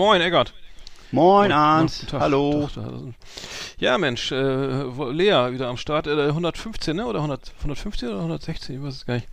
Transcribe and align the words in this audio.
Moin, 0.00 0.22
Eggert. 0.22 0.54
Moin, 1.12 1.52
Arndt. 1.52 2.06
Hallo. 2.14 2.70
Tag, 2.74 2.84
Tag. 2.84 2.92
Ja, 3.78 3.98
Mensch, 3.98 4.32
äh, 4.32 4.82
Lea 5.12 5.52
wieder 5.52 5.68
am 5.68 5.76
Start. 5.76 6.06
Äh, 6.06 6.28
115, 6.28 6.96
ne? 6.96 7.04
Oder 7.04 7.18
100, 7.18 7.52
150 7.58 8.08
oder 8.08 8.16
116? 8.20 8.76
Ich 8.76 8.82
weiß 8.82 8.94
es 8.94 9.04
gar 9.04 9.16
nicht. 9.16 9.28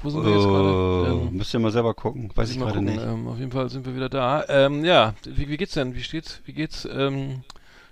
Wo 0.00 0.10
sind 0.10 0.24
wir 0.24 0.30
jetzt 0.32 0.44
gerade? 0.44 0.68
Äh, 0.68 1.10
Ähm, 1.26 1.36
müsst 1.36 1.52
ihr 1.52 1.58
mal 1.58 1.72
selber 1.72 1.92
gucken. 1.94 2.30
Weiß 2.36 2.52
ich 2.52 2.58
gerade 2.60 2.74
gucken. 2.74 2.84
nicht. 2.84 3.02
Ähm, 3.02 3.26
auf 3.26 3.36
jeden 3.36 3.50
Fall 3.50 3.68
sind 3.68 3.84
wir 3.84 3.96
wieder 3.96 4.08
da. 4.08 4.44
Ähm, 4.48 4.84
ja, 4.84 5.14
wie, 5.24 5.48
wie 5.48 5.56
geht's 5.56 5.74
denn? 5.74 5.96
Wie 5.96 6.04
steht's? 6.04 6.40
Wie 6.44 6.52
geht's? 6.52 6.84
Ähm, 6.84 7.42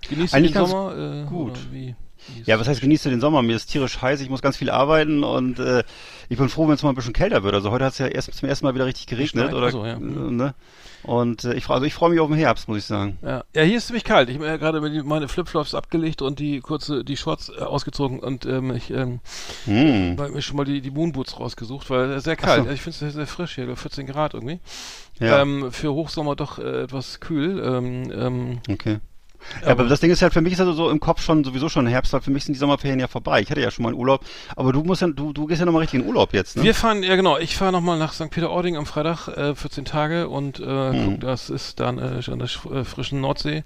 genießt 0.09 0.33
Eigentlich 0.33 0.53
du 0.53 0.59
den 0.59 0.67
Sommer? 0.67 1.23
Äh, 1.25 1.25
gut. 1.25 1.59
Wie, 1.73 1.95
Ja, 2.45 2.59
was 2.59 2.67
heißt 2.67 2.81
genießt 2.81 3.05
du 3.05 3.09
den 3.09 3.19
Sommer? 3.21 3.41
Mir 3.41 3.55
ist 3.55 3.67
tierisch 3.67 4.01
heiß, 4.01 4.21
ich 4.21 4.29
muss 4.29 4.41
ganz 4.41 4.57
viel 4.57 4.69
arbeiten 4.69 5.23
und 5.23 5.59
äh, 5.59 5.83
ich 6.29 6.37
bin 6.37 6.49
froh, 6.49 6.67
wenn 6.67 6.75
es 6.75 6.83
mal 6.83 6.89
ein 6.89 6.95
bisschen 6.95 7.13
kälter 7.13 7.43
wird. 7.43 7.53
Also 7.55 7.71
heute 7.71 7.85
hat 7.85 7.93
es 7.93 7.99
ja 7.99 8.07
erst 8.07 8.33
zum 8.33 8.47
ersten 8.47 8.65
Mal 8.65 8.73
wieder 8.75 8.85
richtig 8.85 9.07
geregnet, 9.07 9.53
oder? 9.53 9.71
so, 9.71 9.85
ja. 9.85 9.93
äh, 9.93 9.99
Mhm. 9.99 10.35
ne? 10.37 10.53
Und 11.03 11.45
äh, 11.45 11.55
ich, 11.55 11.67
also 11.69 11.83
ich 11.85 11.95
freue 11.95 12.11
mich 12.11 12.19
auf 12.19 12.27
den 12.29 12.37
Herbst, 12.37 12.67
muss 12.67 12.77
ich 12.77 12.85
sagen. 12.85 13.17
Ja. 13.23 13.43
ja, 13.55 13.63
hier 13.63 13.77
ist 13.77 13.87
ziemlich 13.87 14.03
kalt. 14.03 14.29
Ich 14.29 14.35
habe 14.35 14.45
ja 14.45 14.57
gerade 14.57 14.81
meine 15.03 15.27
Flipflops 15.27 15.73
abgelegt 15.73 16.21
und 16.21 16.37
die 16.37 16.59
kurze, 16.59 17.03
die 17.03 17.17
Shorts 17.17 17.49
äh, 17.49 17.59
ausgezogen 17.61 18.19
und 18.19 18.45
ähm, 18.45 18.71
ich 18.75 18.91
ähm, 18.91 19.19
Hm. 19.65 20.15
habe 20.19 20.29
mir 20.29 20.41
schon 20.43 20.57
mal 20.57 20.65
die, 20.65 20.79
die 20.81 20.91
Moonboots 20.91 21.39
rausgesucht, 21.39 21.89
weil 21.89 22.11
es 22.11 22.23
sehr 22.23 22.35
kalt. 22.35 22.65
so. 22.65 22.69
Ich 22.69 22.81
finde 22.81 22.93
es 22.93 22.99
sehr, 22.99 23.11
sehr 23.11 23.27
frisch 23.27 23.55
hier, 23.55 23.75
14 23.75 24.05
Grad 24.05 24.35
irgendwie. 24.35 24.59
Ja, 25.19 25.41
Ähm, 25.41 25.71
für 25.71 25.91
Hochsommer 25.93 26.35
doch 26.35 26.59
äh, 26.59 26.83
etwas 26.83 27.19
kühl. 27.19 27.59
Ähm, 27.63 28.11
ähm, 28.13 28.59
okay. 28.69 28.99
Ja, 29.61 29.69
aber 29.69 29.85
das 29.85 29.99
Ding 29.99 30.11
ist 30.11 30.21
halt, 30.21 30.33
für 30.33 30.41
mich 30.41 30.53
ist 30.53 30.59
also 30.59 30.73
so 30.73 30.89
im 30.89 30.99
Kopf 30.99 31.21
schon 31.21 31.43
sowieso 31.43 31.69
schon 31.69 31.87
Herbst, 31.87 32.13
weil 32.13 32.21
für 32.21 32.31
mich 32.31 32.45
sind 32.45 32.53
die 32.53 32.59
Sommerferien 32.59 32.99
ja 32.99 33.07
vorbei. 33.07 33.41
Ich 33.41 33.49
hatte 33.49 33.61
ja 33.61 33.71
schon 33.71 33.83
mal 33.83 33.89
einen 33.89 33.97
Urlaub, 33.97 34.21
aber 34.55 34.73
du 34.73 34.83
musst 34.83 35.01
ja, 35.01 35.07
du, 35.07 35.33
du 35.33 35.45
gehst 35.45 35.59
ja 35.59 35.65
nochmal 35.65 35.81
richtig 35.81 36.01
in 36.01 36.07
Urlaub 36.07 36.33
jetzt, 36.33 36.57
ne? 36.57 36.63
Wir 36.63 36.75
fahren, 36.75 37.03
ja 37.03 37.15
genau, 37.15 37.37
ich 37.37 37.55
fahre 37.55 37.71
nochmal 37.71 37.97
nach 37.97 38.13
St. 38.13 38.29
Peter-Ording 38.29 38.77
am 38.77 38.85
Freitag, 38.85 39.27
äh, 39.27 39.55
14 39.55 39.85
Tage 39.85 40.29
und 40.29 40.59
äh, 40.59 40.63
guck, 40.63 41.19
das 41.21 41.49
ist 41.49 41.79
dann 41.79 41.97
äh, 41.97 42.21
an 42.31 42.39
der 42.39 42.49
äh, 42.71 42.83
frischen 42.83 43.21
Nordsee. 43.21 43.63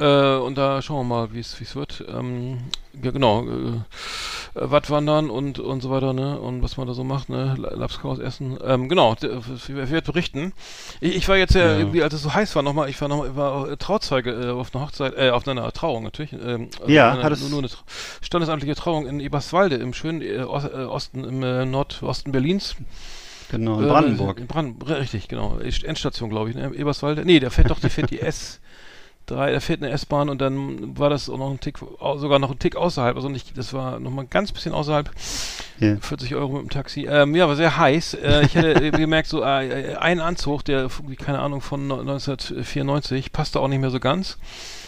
Äh, 0.00 0.36
und 0.38 0.56
da 0.56 0.80
schauen 0.82 1.06
wir 1.08 1.14
mal, 1.14 1.32
wie 1.34 1.40
es 1.40 1.60
wie 1.60 1.64
es 1.64 1.76
wird. 1.76 2.02
Ähm, 2.08 2.58
ja, 3.02 3.10
genau, 3.10 3.44
äh, 3.44 3.48
äh, 4.58 4.70
Wattwandern 4.70 5.28
und 5.30 5.58
und 5.58 5.80
so 5.82 5.90
weiter, 5.90 6.12
ne? 6.12 6.40
Und 6.40 6.62
was 6.62 6.76
man 6.76 6.86
da 6.86 6.94
so 6.94 7.04
macht, 7.04 7.28
ne? 7.28 7.54
La- 7.58 7.74
Lapskaus 7.74 8.18
essen. 8.18 8.58
Ähm, 8.64 8.88
genau, 8.88 9.14
d- 9.14 9.28
ich 9.54 9.68
werde 9.68 10.02
berichten. 10.12 10.52
Ich, 11.00 11.16
ich 11.16 11.28
war 11.28 11.36
jetzt 11.36 11.54
ja, 11.54 11.72
Ja. 11.72 11.78
irgendwie, 11.78 12.02
als 12.02 12.14
es 12.14 12.22
so 12.22 12.32
heiß 12.34 12.56
war, 12.56 12.62
nochmal, 12.62 12.88
ich 12.88 13.00
war 13.00 13.08
nochmal, 13.08 13.36
war 13.36 13.68
äh, 13.70 13.76
Trauzeuge 13.76 14.30
äh, 14.32 14.50
auf 14.50 14.74
einer 14.74 14.84
Hochzeit, 14.86 15.14
äh, 15.16 15.30
auf 15.30 15.46
einer 15.46 15.70
Trauung 15.72 16.02
natürlich. 16.02 16.32
Ähm, 16.32 16.70
also 16.80 16.90
Ja, 16.90 17.12
eine, 17.12 17.22
hattest- 17.22 17.42
nur, 17.42 17.50
nur 17.50 17.58
eine 17.60 17.68
Tra- 17.68 17.78
standesamtliche 18.22 18.74
Trauung 18.74 19.06
in 19.06 19.20
Eberswalde 19.20 19.76
im 19.76 19.92
schönen 19.92 20.22
äh, 20.22 20.38
Os- 20.40 20.64
äh, 20.64 20.84
Osten, 20.84 21.24
im 21.24 21.42
äh, 21.42 21.64
Nordosten 21.66 22.32
Berlins. 22.32 22.74
Genau, 23.50 23.78
in 23.80 23.84
Äh, 23.84 23.88
Brandenburg. 23.88 24.38
In 24.40 24.46
Brand, 24.46 24.88
richtig, 24.88 25.28
genau. 25.28 25.58
Endstation, 25.58 26.30
glaube 26.30 26.50
ich, 26.50 26.56
ne? 26.56 26.72
Eberswalde. 26.74 27.24
Nee, 27.24 27.40
der 27.40 27.50
fährt 27.50 27.70
doch, 27.70 27.80
die 27.80 27.88
fährt 27.90 28.10
die 28.10 28.20
S3, 29.30 29.52
da 29.52 29.60
fährt 29.60 29.82
eine 29.82 29.92
S-Bahn 29.92 30.28
und 30.28 30.40
dann 30.40 30.98
war 30.98 31.10
das 31.10 31.28
auch 31.30 31.38
noch 31.38 31.50
ein 31.50 31.60
Tick, 31.60 31.78
sogar 32.16 32.38
noch 32.38 32.50
ein 32.50 32.58
Tick 32.58 32.76
außerhalb, 32.76 33.16
also 33.16 33.28
nicht, 33.28 33.56
das 33.56 33.72
war 33.72 33.98
noch 34.00 34.10
mal 34.10 34.22
ein 34.22 34.30
ganz 34.30 34.52
bisschen 34.52 34.72
außerhalb, 34.72 35.10
Ja. 35.78 35.96
40 36.00 36.34
Euro 36.34 36.52
mit 36.54 36.62
dem 36.62 36.70
Taxi. 36.70 37.06
Ähm, 37.10 37.34
ja, 37.34 37.48
war 37.48 37.56
sehr 37.56 37.76
heiß. 37.76 38.14
Äh, 38.14 38.44
ich 38.44 38.54
hätte 38.54 38.90
gemerkt, 38.98 39.28
so 39.28 39.42
äh, 39.42 39.96
ein 39.96 40.20
Anzug, 40.20 40.64
der, 40.64 40.88
keine 41.18 41.38
Ahnung, 41.40 41.60
von 41.60 41.90
1994, 41.90 43.32
passte 43.32 43.60
auch 43.60 43.68
nicht 43.68 43.80
mehr 43.80 43.90
so 43.90 44.00
ganz. 44.00 44.38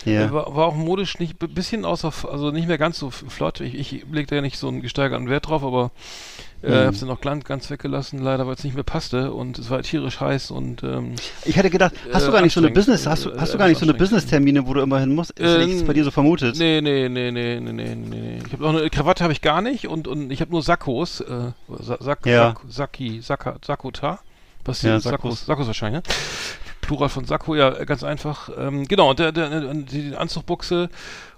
Ja. 0.04 0.25
Äh, 0.26 0.32
War, 0.32 0.54
war 0.54 0.66
auch 0.66 0.74
modisch 0.74 1.19
nicht, 1.19 1.38
bisschen 1.54 1.84
außer, 1.84 2.12
also 2.30 2.50
nicht 2.50 2.69
mehr 2.69 2.78
ganz 2.78 2.98
so 2.98 3.10
flott. 3.10 3.60
Ich, 3.60 3.74
ich 3.74 4.04
leg 4.10 4.26
da 4.28 4.36
ja 4.36 4.42
nicht 4.42 4.59
so 4.59 4.69
einen 4.69 4.82
gesteigerten 4.82 5.28
Wert 5.28 5.48
drauf, 5.48 5.62
aber 5.62 5.91
äh, 6.62 6.70
Mhm. 6.82 6.86
hab's 6.86 7.00
dann 7.00 7.10
auch 7.10 7.20
ganz, 7.20 7.44
ganz 7.44 7.70
weggelassen, 7.70 8.18
leider, 8.20 8.46
weil 8.46 8.54
es 8.54 8.64
nicht 8.64 8.74
mehr 8.74 8.84
passte 8.84 9.32
und 9.32 9.58
es 9.58 9.68
war 9.70 9.82
tierisch 9.82 10.20
heiß 10.20 10.50
und 10.50 10.82
ähm, 10.82 11.14
Ich 11.44 11.56
hätte 11.56 11.70
gedacht, 11.70 11.92
hast 12.12 12.22
Äh, 12.22 12.26
du 12.26 12.32
gar 12.32 12.42
nicht 12.42 12.52
so 12.54 12.60
eine 12.60 12.70
Business, 12.70 13.06
hast 13.06 13.24
du, 13.24 13.30
äh, 13.30 13.38
hast 13.38 13.52
du 13.54 13.58
gar 13.58 13.68
nicht 13.68 13.78
so 13.78 13.84
eine. 13.86 13.94
Business-Termine, 13.94 14.66
wo 14.66 14.74
du 14.74 14.80
immer 14.80 15.00
hin 15.00 15.14
musst? 15.14 15.32
Ich 15.38 15.44
Ähm, 15.46 15.70
es 15.70 15.84
bei 15.84 15.92
dir 15.92 16.04
so 16.04 16.10
vermutet? 16.10 16.56
nee, 16.56 16.80
nee, 16.80 17.08
nee, 17.08 17.30
nee, 17.30 17.58
nee, 17.60 17.72
nee, 17.72 17.94
nee. 17.94 18.38
Ich 18.46 18.52
habe 18.52 18.64
auch 18.66 18.70
eine 18.76 18.88
Krawatte 18.90 19.24
habe 19.24 19.32
ich 19.32 19.40
gar 19.42 19.60
nicht 19.62 19.88
und 19.88 20.06
und 20.08 20.30
ich 20.30 20.40
habe 20.40 20.50
nur 20.50 20.62
Sakkos, 20.62 21.20
äh, 21.20 21.52
Sa 21.80 21.96
Sack, 22.00 22.26
Ja. 22.26 22.48
Sack, 22.48 22.60
Saki, 22.68 23.20
Sakka, 23.22 23.56
Sakkota. 23.64 24.20
Was 24.64 24.82
Ja. 24.82 25.00
Sakkos, 25.00 25.46
Sakkos 25.46 25.66
wahrscheinlich, 25.66 26.02
ne? 26.04 26.14
Plural 26.82 27.09
von 27.09 27.25
Sakko, 27.25 27.54
ja, 27.54 27.70
ganz 27.84 28.04
einfach. 28.04 28.50
Ähm, 28.59 28.87
genau, 28.87 29.09
und 29.10 29.19
der, 29.19 29.32
der, 29.32 29.72
die 29.75 30.15
Anzugbuchse 30.15 30.91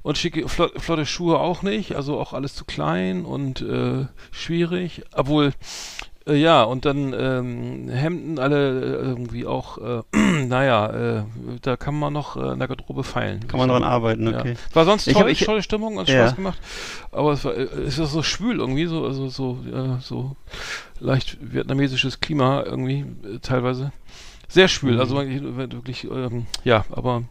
und 0.02 0.18
schicke, 0.18 0.48
flott, 0.48 0.72
flotte 0.80 1.06
Schuhe 1.06 1.38
auch 1.38 1.62
nicht, 1.62 1.94
also 1.94 2.18
auch 2.18 2.32
alles 2.32 2.54
zu 2.56 2.64
klein 2.64 3.24
und 3.24 3.60
äh, 3.60 4.06
schwierig, 4.32 5.02
obwohl 5.14 5.52
äh, 6.26 6.34
ja, 6.36 6.62
und 6.62 6.86
dann 6.86 7.12
ähm, 7.16 7.90
Hemden 7.90 8.38
alle 8.38 8.80
äh, 8.80 8.84
irgendwie 9.06 9.44
auch, 9.46 9.76
äh, 9.76 10.02
naja, 10.46 11.18
äh, 11.18 11.22
da 11.60 11.76
kann 11.76 11.98
man 11.98 12.14
noch 12.14 12.36
äh, 12.38 12.52
in 12.54 12.58
der 12.58 12.66
Garderobe 12.68 13.04
feilen. 13.04 13.46
Kann 13.46 13.60
man 13.60 13.68
dran 13.68 13.84
arbeiten, 13.84 14.30
Ja. 14.30 14.40
okay. 14.40 14.54
War 14.72 14.86
sonst 14.86 15.06
Ich 15.06 15.12
toll, 15.12 15.24
hab- 15.24 15.28
ich- 15.30 15.44
tolle 15.44 15.62
Stimmung 15.62 15.98
und 15.98 16.08
Ja. 16.08 16.22
Spaß 16.24 16.36
gemacht. 16.36 16.58
Aber 17.12 17.32
es 17.32 17.44
war, 17.44 17.52
es 17.54 17.98
ist 17.98 18.10
so 18.12 18.22
schwül 18.22 18.58
irgendwie, 18.60 18.86
so, 18.86 19.04
also 19.04 19.28
so, 19.28 19.58
so 20.00 20.34
leicht 21.00 21.36
vietnamesisches 21.42 22.20
Klima 22.20 22.62
irgendwie 22.62 23.00
äh, 23.24 23.38
teilweise. 23.42 23.92
Sehr 24.54 24.68
schwül, 24.68 24.94
Mhm. 24.94 25.00
also 25.00 25.18
eigentlich 25.18 25.42
wirklich, 25.42 26.04
ähm, 26.04 26.46
ja, 26.64 26.84
aber 26.90 27.24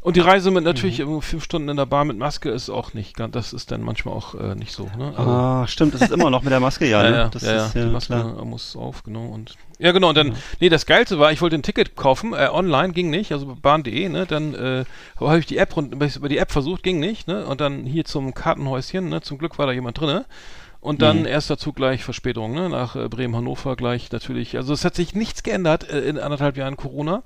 und 0.00 0.16
die 0.16 0.20
Reise 0.20 0.50
mit 0.50 0.64
natürlich 0.64 0.98
Mhm. 0.98 1.22
fünf 1.22 1.44
Stunden 1.44 1.68
in 1.68 1.76
der 1.76 1.86
Bar 1.86 2.04
mit 2.04 2.18
Maske 2.18 2.48
ist 2.50 2.70
auch 2.70 2.92
nicht 2.92 3.14
ganz, 3.16 3.34
das 3.34 3.52
ist 3.52 3.70
dann 3.70 3.82
manchmal 3.82 4.14
auch 4.14 4.34
äh, 4.34 4.54
nicht 4.56 4.72
so, 4.72 4.90
ne? 4.98 5.12
Also, 5.16 5.30
Ah, 5.30 5.66
stimmt, 5.68 5.94
das 5.94 6.00
ist 6.02 6.10
immer 6.10 6.28
noch 6.30 6.42
mit 6.42 6.50
der 6.50 6.58
Maske, 6.58 6.86
ja, 6.88 7.02
ja, 7.04 7.10
ne? 7.10 7.16
ja, 7.18 7.28
das 7.28 7.42
ja, 7.42 7.66
ist 7.66 7.74
ja, 7.74 7.80
ja, 7.82 7.86
die 7.86 7.92
Maske 7.92 8.14
klar. 8.14 8.44
muss 8.44 8.74
auf, 8.74 9.04
genau. 9.04 9.26
Und 9.26 9.54
ja, 9.78 9.92
genau. 9.92 10.08
Und 10.08 10.16
dann, 10.16 10.34
nee, 10.58 10.68
das 10.70 10.86
Geilste 10.86 11.18
war, 11.20 11.30
ich 11.32 11.40
wollte 11.40 11.54
ein 11.56 11.62
Ticket 11.62 11.94
kaufen, 11.94 12.32
äh, 12.32 12.48
online 12.50 12.92
ging 12.94 13.10
nicht, 13.10 13.30
also 13.30 13.54
bahn.de, 13.62 14.08
ne? 14.08 14.26
Dann 14.26 14.54
äh, 14.54 14.84
habe 15.20 15.38
ich 15.38 15.46
die 15.46 15.58
App 15.58 15.76
rund, 15.76 15.94
über 15.94 16.28
die 16.28 16.38
App 16.38 16.50
versucht, 16.50 16.82
ging 16.82 16.98
nicht, 16.98 17.28
ne? 17.28 17.46
Und 17.46 17.60
dann 17.60 17.84
hier 17.84 18.04
zum 18.04 18.34
Kartenhäuschen, 18.34 19.08
ne? 19.08 19.20
Zum 19.20 19.38
Glück 19.38 19.58
war 19.58 19.66
da 19.66 19.72
jemand 19.72 20.00
drinne. 20.00 20.24
Und 20.82 21.00
dann 21.00 21.20
Mhm. 21.20 21.26
erster 21.26 21.56
Zug 21.58 21.76
gleich 21.76 22.02
Verspätung, 22.02 22.54
ne? 22.54 22.68
Nach 22.68 22.96
äh, 22.96 23.08
Bremen, 23.08 23.36
Hannover 23.36 23.76
gleich 23.76 24.10
natürlich. 24.10 24.56
Also 24.56 24.74
es 24.74 24.84
hat 24.84 24.96
sich 24.96 25.14
nichts 25.14 25.44
geändert 25.44 25.88
äh, 25.88 26.00
in 26.00 26.18
anderthalb 26.18 26.56
Jahren 26.56 26.76
Corona. 26.76 27.22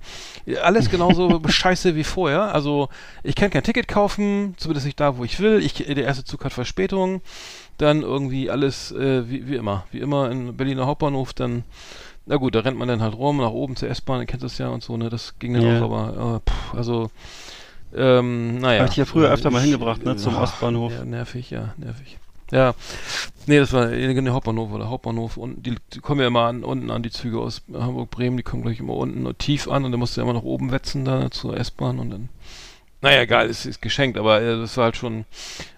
Alles 0.63 0.91
genauso 0.91 1.41
scheiße 1.49 1.95
wie 1.97 2.05
vorher. 2.05 2.55
Also 2.55 2.91
ich 3.23 3.35
kann 3.35 3.49
kein 3.49 3.63
Ticket 3.63 3.89
kaufen, 3.89 4.55
zumindest 4.59 4.85
nicht 4.85 5.01
da, 5.01 5.17
wo 5.17 5.25
ich 5.25 5.41
will. 5.41 5.65
Ich, 5.65 5.73
der 5.73 5.97
erste 6.05 6.23
Zug 6.25 6.45
hat 6.45 6.53
Verspätung. 6.53 7.23
Dann 7.79 8.03
irgendwie 8.03 8.51
alles 8.51 8.93
äh, 8.93 9.29
wie, 9.31 9.49
wie 9.49 9.57
immer. 9.57 9.87
Wie 9.91 10.01
immer 10.01 10.31
in 10.31 10.55
Berliner 10.55 10.85
Hauptbahnhof, 10.87 11.33
dann, 11.33 11.65
na 12.27 12.37
gut, 12.37 12.55
da 12.55 12.61
rennt 12.61 12.77
man 12.79 12.89
dann 12.89 13.01
halt 13.01 13.15
rum, 13.15 13.39
nach 13.39 13.51
oben 13.51 13.75
zur 13.77 13.89
S-Bahn, 13.89 14.21
ihr 14.21 14.27
kennt 14.27 14.43
das 14.43 14.59
ja 14.59 14.69
und 14.69 14.83
so, 14.83 14.99
ne? 14.99 15.09
Das 15.09 15.39
ging 15.39 15.55
dann 15.55 15.63
Ja. 15.63 15.81
auch, 15.81 15.83
aber 15.91 16.43
äh, 16.47 16.51
pff, 16.51 16.75
also 16.75 17.11
ähm, 17.95 18.59
naja. 18.59 18.83
Hab 18.83 18.91
ich 18.91 18.97
ja 18.97 19.05
früher 19.07 19.31
öfter 19.31 19.51
mal 19.51 19.63
hingebracht, 19.63 20.05
ne, 20.05 20.17
zum 20.17 20.35
ach, 20.37 20.43
Ostbahnhof. 20.43 20.93
Ja, 20.93 21.05
nervig, 21.07 21.51
ja, 21.51 21.73
nervig. 21.79 22.19
Ja, 22.53 22.75
nee, 23.47 23.59
das 23.59 23.73
war 23.73 23.89
der 23.89 24.33
Hauptbahnhof 24.33 24.73
oder 24.73 24.89
Hauptbahnhof 24.89 25.37
und 25.37 25.67
die, 25.67 25.75
die 25.93 25.99
kommen 25.99 26.21
ja 26.21 26.29
immer 26.29 26.43
an, 26.43 26.63
unten 26.63 26.91
an 26.91 27.03
die 27.03 27.11
Züge 27.11 27.41
aus 27.41 27.63
Hamburg, 27.73 28.11
Bremen, 28.11 28.37
die 28.37 28.45
kommen 28.45 28.63
gleich 28.63 28.79
immer 28.79 28.95
unten 28.95 29.27
und 29.27 29.39
tief 29.39 29.69
an 29.69 29.85
und 29.85 29.91
dann 29.91 29.99
musst 29.99 30.17
du 30.17 30.21
ja 30.21 30.25
immer 30.25 30.35
nach 30.35 30.45
oben 30.45 30.71
wetzen 30.71 31.05
da 31.05 31.31
zur 31.31 31.57
S-Bahn 31.57 31.99
und 31.99 32.11
dann 32.11 32.29
naja, 33.03 33.23
egal, 33.23 33.49
es 33.49 33.67
ist 33.67 33.83
geschenkt, 33.83 34.17
aber 34.17 34.41
äh, 34.41 34.59
das 34.59 34.77
war 34.77 34.85
halt 34.85 34.97
schon, 34.97 35.27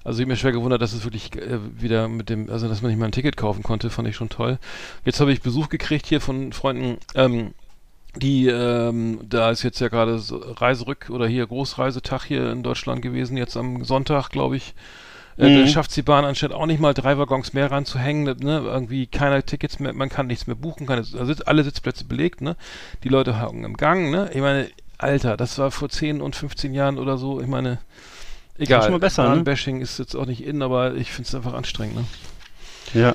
also 0.05 0.19
ich 0.19 0.25
hab 0.25 0.29
mir 0.29 0.37
schwer 0.37 0.53
gewundert, 0.53 0.81
dass 0.81 0.93
es 0.93 1.05
wirklich 1.05 1.35
äh, 1.37 1.59
wieder 1.81 2.09
mit 2.09 2.31
dem, 2.31 2.49
also 2.49 2.69
dass 2.69 2.81
man 2.81 2.91
nicht 2.91 2.99
mal 2.99 3.07
ein 3.07 3.13
Ticket 3.13 3.37
kaufen 3.37 3.63
konnte, 3.63 3.91
fand 3.91 4.09
ich 4.09 4.17
schon 4.17 4.29
toll. 4.29 4.59
Jetzt 5.05 5.21
habe 5.21 5.33
ich 5.33 5.43
Besuch 5.43 5.69
gekriegt 5.69 6.07
hier 6.07 6.21
von 6.21 6.53
Freunden, 6.53 6.99
ähm, 7.15 7.55
die, 8.17 8.47
ähm, 8.47 9.21
da 9.29 9.51
ist 9.51 9.63
jetzt 9.63 9.81
ja 9.81 9.89
gerade 9.89 10.21
Reiserück 10.61 11.11
oder 11.11 11.27
hier 11.27 11.47
Großreisetag 11.47 12.25
hier 12.25 12.51
in 12.51 12.63
Deutschland 12.63 13.03
gewesen, 13.03 13.37
jetzt 13.37 13.57
am 13.57 13.85
Sonntag, 13.85 14.31
glaube 14.31 14.57
ich. 14.57 14.75
Äh, 15.39 15.49
Mhm. 15.49 15.61
Da 15.63 15.67
schafft 15.69 15.95
die 15.97 16.03
Bahn 16.03 16.25
anstatt 16.25 16.53
auch 16.53 16.67
nicht 16.67 16.81
mal 16.81 16.95
drei 16.95 17.17
Waggons 17.17 17.53
mehr 17.53 17.71
ranzuhängen, 17.71 18.25
ne? 18.41 18.59
Irgendwie 18.65 19.07
keine 19.07 19.43
Tickets 19.45 19.79
mehr, 19.79 19.93
man 19.93 20.09
kann 20.09 20.27
nichts 20.27 20.47
mehr 20.47 20.57
buchen, 20.57 20.87
keine, 20.87 21.01
also 21.19 21.35
alle 21.47 21.63
Sitzplätze 21.65 22.05
belegt, 22.05 22.41
ne? 22.41 22.57
Die 23.05 23.09
Leute 23.09 23.41
hocken 23.41 23.65
im 23.65 23.77
Gang, 23.77 24.11
ne? 24.11 24.31
Ich 24.35 24.41
meine, 24.41 24.69
Alter, 24.99 25.37
das 25.37 25.57
war 25.59 25.71
vor 25.71 25.89
10 25.89 26.21
und 26.21 26.35
15 26.35 26.75
Jahren 26.75 26.99
oder 26.99 27.19
so, 27.19 27.41
ich 27.41 27.47
meine, 27.47 27.79
egal. 28.59 28.83
schon 28.83 28.91
mal 28.93 28.99
besser, 28.99 29.23
ne? 29.25 29.29
Bahnbashing 29.37 29.81
ist 29.81 29.99
jetzt 30.01 30.17
auch 30.17 30.27
nicht 30.27 30.43
in, 30.45 30.61
aber 30.61 30.95
ich 30.97 31.13
finde 31.13 31.29
es 31.29 31.35
einfach 31.37 31.55
anstrengend, 31.55 31.97
ne? 31.97 32.05
Ja. 32.95 33.09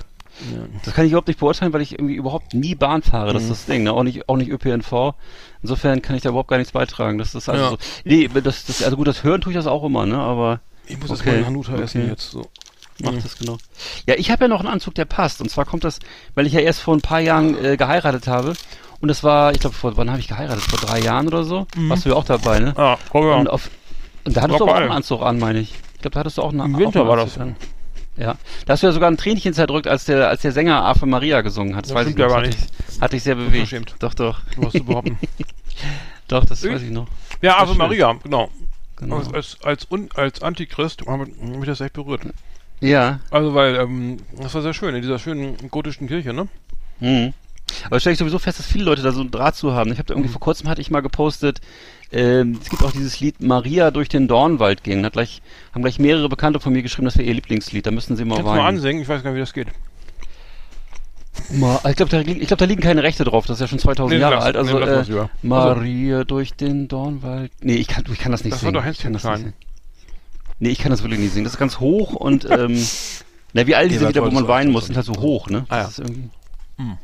Ja. 0.52 0.66
Das 0.84 0.94
kann 0.96 1.06
ich 1.06 1.12
überhaupt 1.12 1.28
nicht 1.28 1.40
beurteilen, 1.42 1.74
weil 1.74 1.82
ich 1.82 1.92
irgendwie 1.94 2.16
überhaupt 2.16 2.54
nie 2.56 2.74
Bahn 2.74 3.04
fahre. 3.04 3.34
Das 3.34 3.44
ist 3.44 3.50
Mhm. 3.50 3.52
das 3.54 3.66
Ding, 3.68 3.84
ne? 3.84 3.94
Auch 3.94 4.02
nicht, 4.04 4.28
auch 4.30 4.38
nicht 4.38 4.50
ÖPNV. 4.50 5.14
Insofern 5.62 6.02
kann 6.02 6.16
ich 6.16 6.24
da 6.24 6.30
überhaupt 6.30 6.50
gar 6.50 6.58
nichts 6.58 6.72
beitragen. 6.74 7.18
Das 7.20 7.36
ist 7.36 7.50
also 7.50 7.64
Ja. 7.64 7.70
so. 7.70 7.78
Nee, 8.04 8.30
das, 8.44 8.66
das, 8.66 8.82
also 8.82 8.96
gut, 8.98 9.08
das 9.08 9.24
Hören 9.24 9.42
tue 9.42 9.52
ich 9.52 9.58
das 9.58 9.68
auch 9.68 9.84
immer, 9.84 10.06
ne? 10.08 10.18
Aber 10.18 10.62
Ich 10.88 11.00
muss 11.00 11.10
jetzt 11.10 11.22
Okay, 11.22 11.30
mal 11.32 11.36
einen 11.38 11.46
Hanuta 11.48 11.76
essen 11.78 12.02
okay. 12.02 12.10
jetzt 12.12 12.32
so. 12.32 12.42
macht 13.02 13.14
Mhm. 13.16 13.24
das 13.24 13.38
genau. 13.38 13.58
Ja, 14.08 14.16
ich 14.16 14.30
habe 14.32 14.44
ja 14.46 14.48
noch 14.48 14.60
einen 14.60 14.70
Anzug, 14.70 14.96
der 14.96 15.06
passt. 15.06 15.42
Und 15.42 15.50
zwar 15.50 15.66
kommt 15.66 15.84
das, 15.84 16.00
weil 16.36 16.46
ich 16.48 16.54
ja 16.54 16.60
erst 16.60 16.82
vor 16.82 16.96
ein 16.96 17.02
paar 17.02 17.20
Jahren 17.20 17.58
äh, 17.64 17.78
geheiratet 17.78 18.28
habe. 18.28 18.54
Und 19.00 19.08
das 19.10 19.24
war, 19.24 19.52
ich 19.54 19.60
glaube, 19.60 19.76
vor 19.76 19.98
wann 19.98 20.10
habe 20.10 20.20
ich 20.20 20.28
geheiratet? 20.28 20.64
Vor 20.64 20.80
drei 20.80 21.00
Jahren 21.00 21.28
oder 21.28 21.44
so? 21.44 21.68
Mhm. 21.76 21.90
Warst 21.90 22.06
du 22.06 22.10
ja 22.10 22.16
auch 22.16 22.24
dabei, 22.26 22.60
ne? 22.60 22.74
Ah, 22.78 22.98
komm 23.10 23.26
Und, 23.26 23.50
auf, 23.50 23.70
und 24.24 24.38
da 24.38 24.42
hattest 24.44 24.60
du 24.60 24.66
auch 24.66 24.76
einen 24.76 24.92
Anzug 24.92 25.22
an, 25.22 25.40
meine 25.40 25.60
ich. 25.60 25.74
Ich 25.96 26.02
glaube, 26.02 26.14
da 26.14 26.20
hattest 26.22 26.38
du 26.38 26.42
auch 26.42 26.52
einen 26.52 26.62
Im 26.62 26.76
auch 26.76 26.80
Winter 26.80 27.00
einen 27.02 27.10
war 27.10 27.18
Anzug 27.20 27.34
das. 27.34 27.42
An. 27.42 27.56
Ja. 28.16 28.36
Da 28.66 28.74
hast 28.74 28.84
du 28.84 28.88
ja 28.88 28.94
sogar 28.94 29.10
ein 29.10 29.18
Tränchen 29.18 29.54
zerdrückt, 29.56 29.88
als 29.88 30.06
der, 30.06 30.30
als 30.30 30.42
der 30.44 30.52
Sänger 30.52 30.84
Ave 30.86 31.06
Maria 31.08 31.42
gesungen 31.42 31.76
hat. 31.76 31.86
Das, 31.86 31.90
Das 31.90 31.96
weiß 31.96 32.08
ich 32.08 32.14
stimmt 32.14 32.20
ja 32.20 32.28
gar 32.28 32.38
Hatte 32.38 32.50
nicht. 32.50 32.60
ich, 32.96 33.02
hatte 33.02 33.16
ich 33.18 33.24
sehr 33.24 33.36
bewegt. 33.36 33.96
Doch, 34.00 34.14
doch. 34.14 34.40
Du 34.56 34.66
hast 34.68 34.76
überhaupt 34.76 35.10
Doch, 35.10 35.16
Doch, 36.28 36.46
das 36.46 36.64
Ich? 36.64 36.72
weiß 36.72 36.84
ich 36.84 36.92
noch. 36.92 37.08
Ja, 37.42 37.58
Ave 37.58 37.74
Maria, 37.74 38.14
genau. 38.24 38.50
Genau. 38.98 39.18
Als, 39.18 39.34
als, 39.34 39.58
als, 39.64 39.88
Un- 39.92 40.10
als 40.16 40.42
Antichrist 40.42 41.02
hat 41.08 41.20
mich 41.38 41.66
das 41.66 41.82
echt 41.82 41.94
berührt. 41.94 42.22
Ja. 42.80 43.20
Also, 43.32 43.54
weil, 43.54 43.76
ähm, 43.76 44.18
das 44.42 44.54
war 44.54 44.62
sehr 44.62 44.74
schön, 44.74 44.94
in 44.96 45.02
dieser 45.02 45.20
schönen 45.20 45.56
gotischen 45.72 46.08
Kirche, 46.08 46.34
ne? 46.34 46.48
Mhm. 47.00 47.34
Aber 47.86 48.00
stelle 48.00 48.14
ich 48.14 48.20
sowieso 48.20 48.40
fest, 48.40 48.60
dass 48.60 48.68
viele 48.68 48.84
Leute 48.84 49.02
da 49.02 49.12
so 49.14 49.22
einen 49.22 49.32
Draht 49.32 49.56
zu 49.56 49.74
haben. 49.74 49.92
Ich 49.92 49.98
habe 49.98 50.06
da 50.08 50.14
Mhm. 50.14 50.20
irgendwie 50.20 50.32
vor 50.34 50.42
kurzem 50.42 50.68
hatte 50.70 50.82
ich 50.82 50.92
mal 50.92 51.02
gepostet, 51.02 51.62
ähm, 52.12 52.60
es 52.62 52.70
gibt 52.70 52.84
auch 52.84 52.92
dieses 52.92 53.20
Lied 53.20 53.42
Maria 53.42 53.90
durch 53.90 54.10
den 54.10 54.28
Dornwald 54.28 54.84
ging. 54.84 55.04
Hat 55.06 55.14
gleich, 55.14 55.42
haben 55.74 55.82
gleich 55.82 55.98
mehrere 55.98 56.30
Bekannte 56.30 56.60
von 56.60 56.74
mir 56.74 56.84
geschrieben, 56.84 57.06
das 57.06 57.18
wäre 57.18 57.28
ihr 57.28 57.34
Lieblingslied. 57.34 57.86
Da 57.86 57.92
müssen 57.92 58.16
sie 58.16 58.26
mal 58.26 58.36
Kannst 58.36 58.46
du 58.48 58.52
mal 58.52 58.58
weinen. 58.60 58.76
ansingen? 58.76 59.02
Ich 59.02 59.08
weiß 59.08 59.24
gar 59.24 59.32
nicht, 59.32 59.38
wie 59.38 59.42
das 59.42 59.54
geht. 59.54 59.68
Ma 61.52 61.80
ich 61.90 61.96
glaube, 61.96 62.10
da, 62.12 62.22
glaub, 62.24 62.58
da 62.60 62.66
liegen 62.66 62.82
keine 62.82 63.04
Rechte 63.04 63.24
drauf. 63.24 63.46
Das 63.46 63.58
ist 63.58 63.62
ja 63.62 63.68
schon 63.68 63.80
2000 63.80 64.16
Nee, 64.16 64.22
Jahre 64.22 64.36
lass- 64.36 64.46
alt. 64.46 64.56
Also 64.58 64.80
nee, 64.80 64.86
äh, 64.86 65.02
lieber. 65.02 65.30
Maria 65.42 66.24
durch 66.24 66.54
den 66.54 66.88
Dornwald. 66.88 67.52
Nee, 67.62 67.76
ich 67.76 67.88
kann, 67.88 68.04
ich 68.12 68.20
kann 68.20 68.32
das 68.32 68.44
nicht 68.44 68.54
Das 68.54 68.64
war 68.64 68.72
singen. 68.72 68.74
doch 68.74 68.80
ich 68.92 68.98
kann 69.00 69.14
Hänschen 69.14 69.14
das 69.14 69.40
singen. 69.40 69.54
Nee, 70.60 70.70
ich 70.70 70.80
kann 70.80 70.92
das 70.92 71.02
wirklich 71.04 71.20
nicht 71.20 71.34
singen. 71.34 71.44
Das 71.46 71.54
ist 71.54 71.60
ganz 71.60 71.80
hoch 71.80 72.14
und 72.14 72.46
ähm, 72.50 72.78
na, 73.54 73.68
wie 73.68 73.76
all 73.76 73.88
diese 73.90 74.02
Nee, 74.02 74.08
Lieder, 74.10 74.22
wo 74.22 74.26
man 74.26 74.36
das 74.36 74.44
war- 74.44 74.50
weinen 74.56 74.68
das 74.68 74.74
muss, 74.74 74.82
war 74.84 74.88
sind 74.88 74.96
halt 74.98 75.06
so 75.06 75.22
hoch, 75.22 75.50
ne? 75.50 75.66
Ah, 75.70 75.78
ja. 75.78 75.84
Das 75.84 75.92
ist 75.92 76.00
irgendwie. 76.00 76.30
Hm. 76.78 76.98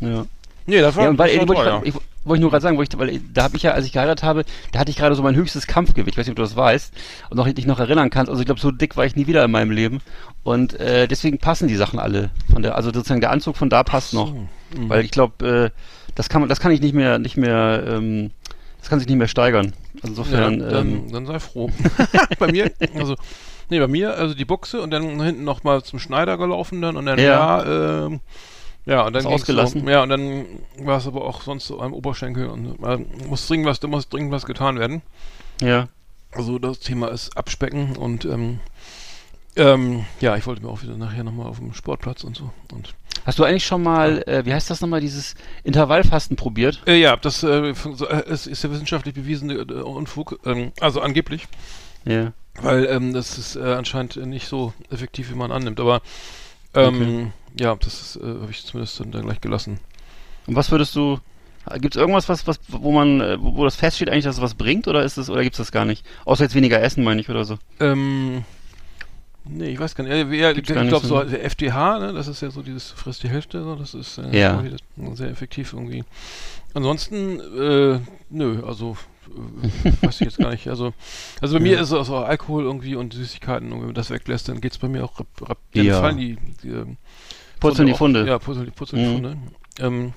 Ja. 0.00 0.26
Nee, 0.66 0.80
das 0.80 0.96
war, 0.96 1.04
Ja, 1.04 1.18
weil, 1.18 1.38
das 1.38 1.48
war 1.48 1.54
toll, 1.56 1.82
ich, 1.86 1.94
ja. 1.94 2.00
ich, 2.00 2.09
wollte 2.24 2.38
ich 2.38 2.42
nur 2.42 2.50
gerade 2.50 2.62
sagen, 2.62 2.80
ich, 2.80 2.98
weil 2.98 3.20
da 3.32 3.44
habe 3.44 3.56
ich 3.56 3.62
ja, 3.62 3.72
als 3.72 3.86
ich 3.86 3.92
geheiratet 3.92 4.22
habe, 4.22 4.44
da 4.72 4.80
hatte 4.80 4.90
ich 4.90 4.96
gerade 4.96 5.14
so 5.14 5.22
mein 5.22 5.34
höchstes 5.34 5.66
Kampfgewicht, 5.66 6.14
ich 6.14 6.18
weiß 6.18 6.26
nicht, 6.26 6.32
ob 6.32 6.36
du 6.36 6.42
das 6.42 6.56
weißt, 6.56 6.92
und 7.30 7.36
noch 7.36 7.50
dich 7.50 7.66
noch 7.66 7.80
erinnern 7.80 8.10
kannst. 8.10 8.30
Also 8.30 8.40
ich 8.40 8.46
glaube, 8.46 8.60
so 8.60 8.70
dick 8.70 8.96
war 8.96 9.06
ich 9.06 9.16
nie 9.16 9.26
wieder 9.26 9.44
in 9.44 9.50
meinem 9.50 9.70
Leben. 9.70 10.00
Und 10.42 10.78
äh, 10.78 11.06
deswegen 11.06 11.38
passen 11.38 11.68
die 11.68 11.76
Sachen 11.76 11.98
alle 11.98 12.30
von 12.50 12.62
der, 12.62 12.76
also 12.76 12.92
sozusagen 12.92 13.20
der 13.20 13.30
Anzug 13.30 13.56
von 13.56 13.70
da 13.70 13.82
passt 13.82 14.14
noch. 14.14 14.32
Mhm. 14.32 14.48
Weil 14.88 15.04
ich 15.04 15.10
glaube, 15.10 15.72
äh, 15.74 15.80
das 16.14 16.28
kann 16.28 16.40
man, 16.42 16.48
das 16.48 16.60
kann 16.60 16.72
ich 16.72 16.80
nicht 16.80 16.94
mehr, 16.94 17.18
nicht 17.18 17.36
mehr, 17.36 17.84
ähm, 17.86 18.30
das 18.80 18.88
kann 18.88 18.98
sich 18.98 19.08
nicht 19.08 19.18
mehr 19.18 19.28
steigern. 19.28 19.72
Also 20.02 20.08
insofern, 20.08 20.60
ja, 20.60 20.80
ähm, 20.80 21.02
dann, 21.04 21.12
dann 21.12 21.26
sei 21.26 21.38
froh. 21.38 21.70
bei 22.38 22.50
mir, 22.50 22.70
also, 22.94 23.16
nee, 23.68 23.78
bei 23.78 23.88
mir, 23.88 24.14
also 24.14 24.34
die 24.34 24.44
Buchse 24.44 24.80
und 24.80 24.90
dann 24.90 25.20
hinten 25.20 25.44
noch 25.44 25.64
mal 25.64 25.82
zum 25.82 25.98
Schneider 25.98 26.38
gelaufen 26.38 26.80
dann 26.80 26.96
und 26.96 27.06
dann, 27.06 27.18
Ja. 27.18 27.62
ja, 27.62 28.06
ähm, 28.06 28.20
ja, 28.86 29.06
und 29.06 29.12
dann 29.12 29.22
Ist 29.22 29.26
ausgelassen? 29.26 29.82
So, 29.84 29.90
ja, 29.90 30.02
und 30.02 30.08
dann 30.08 30.46
war 30.78 30.98
es 30.98 31.06
aber 31.06 31.24
auch 31.24 31.42
sonst 31.42 31.66
so 31.66 31.80
am 31.80 31.92
Oberschenkel 31.92 32.48
und 32.48 32.82
äh, 32.82 32.98
muss 33.28 33.46
dringend 33.46 33.66
was, 33.66 33.80
da 33.80 33.88
muss 33.88 34.08
dringend 34.08 34.32
was 34.32 34.46
getan 34.46 34.78
werden. 34.78 35.02
ja. 35.60 35.88
Also 36.32 36.60
das 36.60 36.78
Thema 36.78 37.08
ist 37.08 37.36
Abspecken 37.36 37.96
und 37.96 38.24
ähm, 38.24 38.60
ähm, 39.56 40.06
ja, 40.20 40.36
ich 40.36 40.46
wollte 40.46 40.62
mir 40.62 40.68
auch 40.68 40.82
wieder 40.82 40.96
nachher 40.96 41.24
nochmal 41.24 41.48
auf 41.48 41.58
dem 41.58 41.74
Sportplatz 41.74 42.22
und 42.22 42.36
so. 42.36 42.52
Und 42.72 42.94
Hast 43.26 43.38
du 43.40 43.44
eigentlich 43.44 43.66
schon 43.66 43.82
mal, 43.82 44.22
äh, 44.28 44.44
wie 44.46 44.54
heißt 44.54 44.70
das 44.70 44.80
nochmal, 44.80 45.00
dieses 45.00 45.34
Intervallfasten 45.64 46.36
probiert? 46.36 46.82
äh, 46.86 46.94
ja, 47.00 47.16
das 47.16 47.42
äh, 47.42 47.74
so, 47.74 48.06
äh, 48.06 48.32
ist 48.32 48.46
ja 48.62 48.70
wissenschaftlich 48.70 49.14
bewiesene 49.14 49.54
äh, 49.54 49.82
Unfug, 49.82 50.38
ähm, 50.46 50.70
also 50.80 51.00
angeblich. 51.00 51.48
Ja. 52.04 52.32
Weil 52.62 52.86
ähm, 52.86 53.12
das 53.12 53.36
ist 53.36 53.56
äh, 53.56 53.74
anscheinend 53.74 54.16
nicht 54.16 54.46
so 54.46 54.72
effektiv, 54.90 55.30
wie 55.30 55.36
man 55.36 55.50
annimmt. 55.50 55.80
Aber 55.80 56.00
ähm, 56.74 57.32
ja, 57.58 57.74
das 57.76 58.18
äh, 58.22 58.26
habe 58.26 58.48
ich 58.50 58.64
zumindest 58.64 59.00
dann, 59.00 59.10
gleich 59.10 59.40
gelassen. 59.40 59.78
Und 60.46 60.56
was 60.56 60.70
würdest 60.70 60.94
du, 60.96 61.18
gibt 61.80 61.96
es 61.96 62.00
irgendwas, 62.00 62.28
was, 62.28 62.46
was, 62.46 62.60
wo 62.68 62.92
man, 62.92 63.20
äh, 63.20 63.36
wo, 63.40 63.56
wo 63.56 63.64
das 63.64 63.76
feststeht 63.76 64.08
eigentlich, 64.10 64.24
dass 64.24 64.36
es 64.36 64.42
was 64.42 64.54
bringt, 64.54 64.88
oder 64.88 65.02
ist 65.02 65.16
es, 65.16 65.30
oder 65.30 65.42
gibt 65.42 65.54
es 65.54 65.58
das 65.58 65.72
gar 65.72 65.84
nicht? 65.84 66.04
Außer 66.24 66.44
jetzt 66.44 66.54
weniger 66.54 66.80
essen, 66.80 67.04
meine 67.04 67.20
ich, 67.20 67.28
oder 67.28 67.44
so. 67.44 67.58
Ähm, 67.80 68.44
nee, 69.44 69.70
ich 69.70 69.78
weiß 69.78 69.94
gar 69.94 70.04
nicht. 70.04 70.12
Ja, 70.12 70.50
ja, 70.50 70.50
ich 70.52 70.62
glaube 70.62 71.06
so, 71.06 71.22
der 71.22 71.44
FDH, 71.44 71.98
ne, 71.98 72.12
das 72.12 72.28
ist 72.28 72.40
ja 72.40 72.50
so 72.50 72.62
dieses 72.62 72.90
frisst 72.90 73.22
die 73.22 73.28
Hälfte, 73.28 73.62
so, 73.62 73.74
das 73.74 73.94
ist 73.94 74.18
äh, 74.18 74.38
Ja. 74.38 74.62
sehr 75.14 75.28
effektiv 75.30 75.72
irgendwie. 75.72 76.04
Ansonsten, 76.74 77.40
äh, 77.40 78.00
nö, 78.30 78.62
also 78.64 78.96
weiß 80.02 80.16
ich 80.20 80.26
jetzt 80.26 80.38
gar 80.38 80.50
nicht. 80.50 80.68
Also, 80.68 80.92
also 81.40 81.54
bei 81.56 81.60
mir 81.62 81.74
Ja. 81.74 81.80
ist 81.80 81.88
es 81.88 81.92
auch 81.94 82.04
so 82.04 82.16
Alkohol 82.16 82.64
irgendwie 82.64 82.94
und 82.94 83.12
Süßigkeiten, 83.14 83.72
und 83.72 83.78
wenn 83.80 83.86
man 83.86 83.94
das 83.94 84.10
weglässt, 84.10 84.48
dann 84.48 84.60
geht's 84.60 84.78
bei 84.78 84.88
mir 84.88 85.04
auch 85.04 85.18
rap, 85.20 85.26
rap, 85.48 85.58
dann 85.74 85.84
Ja. 85.84 86.00
fallen 86.00 86.16
die, 86.18 86.36
die 86.62 86.68
ähm, 86.68 86.96
Purzeln 87.60 87.86
die 87.86 87.92
auch- 87.94 87.98
Funde. 87.98 88.26
Ja, 88.26 88.38
purzeln 88.38 88.66
die, 88.66 88.70
purzeln 88.72 89.02
die 89.02 89.08
Mhm. 89.08 89.12
Funde. 89.14 89.36
Ähm, 89.78 90.12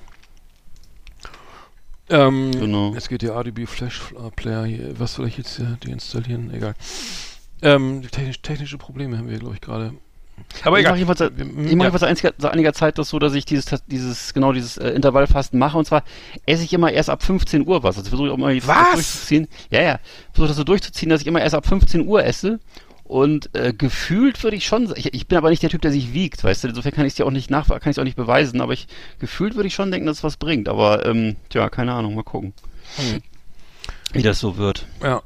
ähm, 2.10 2.52
Genau. 2.52 2.94
Jetzt 2.94 3.10
geht 3.10 3.22
der 3.22 3.36
ADB 3.36 3.66
Flash 3.66 4.12
äh, 4.14 4.30
Player 4.36 4.66
hier. 4.66 5.00
Was 5.00 5.16
soll 5.16 5.28
ich 5.28 5.38
jetzt 5.38 5.58
hier 5.58 5.78
deinstallieren? 5.86 6.54
Egal. 6.54 6.74
Ähm, 7.62 8.02
technisch, 8.12 8.42
technische 8.42 8.78
Probleme 8.78 9.18
haben 9.18 9.30
wir, 9.30 9.40
glaube 9.40 9.56
ich, 9.56 9.62
gerade. 9.62 9.94
Aber 10.64 10.78
ich 10.78 10.82
egal. 10.82 10.92
mache 10.92 11.00
jedenfalls, 11.00 11.20
seit- 11.20 11.38
Wir- 11.38 11.46
ich 11.46 11.54
mache 11.56 11.66
ja. 11.66 11.70
jedenfalls 11.98 12.22
seit 12.38 12.52
einiger, 12.54 12.74
Zeit 12.74 12.98
das 12.98 13.10
so, 13.10 13.18
dass 13.20 13.34
ich 13.34 13.46
dieses, 13.46 13.66
dieses, 13.88 14.34
genau 14.34 14.52
dieses 14.54 14.78
äh, 14.78 14.90
Intervallfasten 14.90 15.58
mache. 15.58 15.78
Und 15.78 15.86
zwar 15.86 16.04
esse 16.46 16.64
ich 16.64 16.74
immer 16.74 16.92
erst 16.92 17.10
ab 17.10 17.24
15 17.24 17.68
Uhr 17.68 17.82
was. 17.84 17.98
Also 17.98 18.10
versuche 18.10 18.28
ich 18.28 18.34
auch 18.34 18.38
mal 18.38 18.56
das 18.56 18.68
Was? 18.68 18.94
durchzuziehen. 18.94 19.48
Ja, 19.72 19.82
ja. 19.82 20.00
Versuche 20.32 20.48
das 20.50 20.58
so 20.58 20.64
durchzuziehen, 20.64 21.10
dass 21.10 21.22
ich 21.22 21.28
immer 21.28 21.42
erst 21.42 21.56
ab 21.56 21.66
15 21.68 22.08
Uhr 22.08 22.24
esse. 22.24 22.60
Und 23.04 23.54
äh, 23.54 23.74
gefühlt 23.74 24.44
würde 24.44 24.56
ich 24.56 24.66
schon, 24.66 24.92
ich, 24.96 25.14
ich 25.14 25.28
bin 25.28 25.38
aber 25.38 25.50
nicht 25.50 25.62
der 25.62 25.70
Typ, 25.70 25.82
der 25.82 25.92
sich 25.92 26.14
wiegt, 26.14 26.44
weißt 26.44 26.64
du, 26.64 26.70
insofern 26.70 26.94
kann 26.94 27.06
ich 27.06 27.12
es 27.12 27.16
dir 27.16 27.26
auch 27.26 27.32
nicht 27.32 27.50
nach, 27.52 27.68
kann 27.68 27.92
ich 27.92 28.00
auch 28.00 28.04
nicht 28.06 28.16
beweisen, 28.16 28.62
aber 28.62 28.74
ich 28.74 28.88
gefühlt 29.20 29.56
würde 29.56 29.68
ich 29.68 29.74
schon 29.76 29.92
denken, 29.92 30.08
dass 30.08 30.18
es 30.20 30.24
was 30.24 30.38
bringt. 30.38 30.70
Aber 30.70 31.06
ähm, 31.06 31.36
tja, 31.50 31.70
keine 31.70 31.94
Ahnung, 31.94 32.16
mal 32.16 32.24
gucken, 32.24 32.54
Hm. 32.96 33.22
wie 34.14 34.22
das 34.24 34.40
so 34.40 34.58
wird. 34.58 34.86
Ja. 35.04 35.22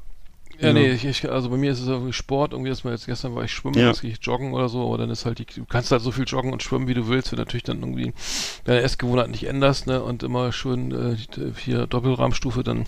Ja, 0.59 0.67
Ja. 0.67 0.73
nee, 0.73 0.91
ich, 0.91 1.05
ich, 1.05 1.29
also 1.29 1.49
bei 1.49 1.57
mir 1.57 1.71
ist 1.71 1.79
es 1.81 1.87
irgendwie 1.87 2.13
Sport, 2.13 2.53
irgendwie, 2.53 2.69
dass 2.69 2.83
man 2.83 2.93
jetzt 2.93 3.05
gestern 3.05 3.35
war 3.35 3.43
ich 3.43 3.51
schwimmen, 3.51 3.77
Ja. 3.77 3.87
jetzt 3.89 4.01
gehe 4.01 4.11
ich 4.11 4.17
joggen 4.21 4.53
oder 4.53 4.69
so, 4.69 4.85
aber 4.87 4.97
dann 4.97 5.09
ist 5.11 5.25
halt 5.25 5.37
die, 5.39 5.45
du 5.45 5.65
kannst 5.65 5.91
halt 5.91 6.01
so 6.01 6.11
viel 6.11 6.23
joggen 6.25 6.51
und 6.51 6.63
schwimmen, 6.63 6.87
wie 6.87 6.93
du 6.95 7.07
willst, 7.07 7.31
wenn 7.31 7.37
du 7.37 7.41
natürlich 7.43 7.63
dann 7.63 7.79
irgendwie 7.79 8.13
deine 8.65 8.81
Essgewohnheit 8.81 9.29
nicht 9.29 9.43
änderst, 9.45 9.85
ne, 9.87 10.01
und 10.01 10.23
immer 10.23 10.51
schön 10.51 10.91
äh, 10.91 11.15
die- 11.35 11.53
hier 11.63 11.85
Doppelrahmstufe, 11.85 12.63
dann 12.63 12.81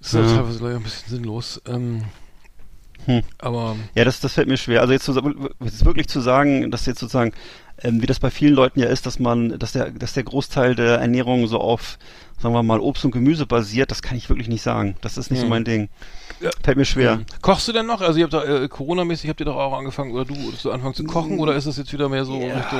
ist 0.00 0.14
das 0.14 0.30
Ja. 0.30 0.36
teilweise 0.38 0.58
gleich 0.58 0.76
ein 0.76 0.82
bisschen 0.82 1.08
sinnlos. 1.08 1.60
Ähm, 1.68 2.04
Hm. 3.04 3.22
aber 3.38 3.76
Ja, 3.94 4.04
das, 4.04 4.20
das 4.20 4.34
fällt 4.34 4.48
mir 4.48 4.56
schwer. 4.56 4.80
Also 4.80 4.92
jetzt, 4.92 5.04
zu, 5.04 5.12
jetzt 5.64 5.84
wirklich 5.84 6.08
zu 6.08 6.20
sagen, 6.20 6.70
dass 6.70 6.84
jetzt 6.86 6.98
sozusagen, 7.00 7.32
ähm, 7.82 8.02
wie 8.02 8.06
das 8.06 8.18
bei 8.20 8.30
vielen 8.30 8.54
Leuten 8.54 8.80
ja 8.80 8.86
ist, 8.86 9.06
dass 9.06 9.18
man, 9.18 9.58
dass 9.58 9.72
der, 9.72 9.90
dass 9.90 10.12
der 10.14 10.24
Großteil 10.24 10.74
der 10.74 10.98
Ernährung 10.98 11.46
so 11.46 11.58
auf, 11.58 11.98
sagen 12.40 12.54
wir 12.54 12.62
mal, 12.62 12.80
Obst 12.80 13.04
und 13.04 13.10
Gemüse 13.10 13.46
basiert, 13.46 13.90
das 13.90 14.02
kann 14.02 14.16
ich 14.16 14.28
wirklich 14.28 14.48
nicht 14.48 14.62
sagen. 14.62 14.96
Das 15.00 15.16
ist 15.18 15.30
nicht 15.30 15.40
so 15.40 15.44
Hm. 15.44 15.50
mein 15.50 15.64
Ding. 15.64 15.88
Ja. 16.40 16.50
Fällt 16.62 16.76
mir 16.76 16.84
schwer. 16.84 17.16
Mhm. 17.16 17.24
Kochst 17.42 17.66
du 17.66 17.72
denn 17.72 17.86
noch? 17.86 18.00
Also 18.00 18.18
ihr 18.20 18.24
habt 18.24 18.32
da, 18.32 18.44
äh, 18.44 18.68
Corona-mäßig 18.68 19.28
habt 19.28 19.40
ihr 19.40 19.46
doch 19.46 19.56
auch 19.56 19.76
angefangen, 19.76 20.12
oder 20.12 20.24
du, 20.24 20.34
dass 20.52 20.62
du 20.62 20.70
anfangen 20.70 20.94
zu 20.94 21.02
kochen, 21.02 21.40
oder 21.40 21.56
ist 21.56 21.66
das 21.66 21.76
jetzt 21.78 21.92
wieder 21.92 22.08
mehr 22.08 22.24
so 22.24 22.38
Ja, 22.40 22.54
Richtung 22.58 22.78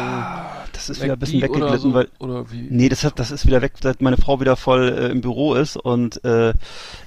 Das 0.72 0.88
ist 0.88 1.02
wieder 1.02 1.14
ein 1.14 1.18
bisschen 1.18 1.42
weggeglitten, 1.42 1.78
so, 1.78 1.92
weil, 1.92 2.08
oder 2.20 2.48
wie? 2.52 2.68
Nee, 2.70 2.88
das, 2.88 3.02
hat, 3.02 3.18
das 3.18 3.32
ist 3.32 3.46
wieder 3.46 3.60
weg, 3.60 3.72
seit 3.82 4.00
meine 4.00 4.16
Frau 4.16 4.38
wieder 4.40 4.54
voll 4.54 4.88
äh, 4.96 5.08
im 5.08 5.22
Büro 5.22 5.54
ist 5.54 5.76
und 5.76 6.24
äh, 6.24 6.52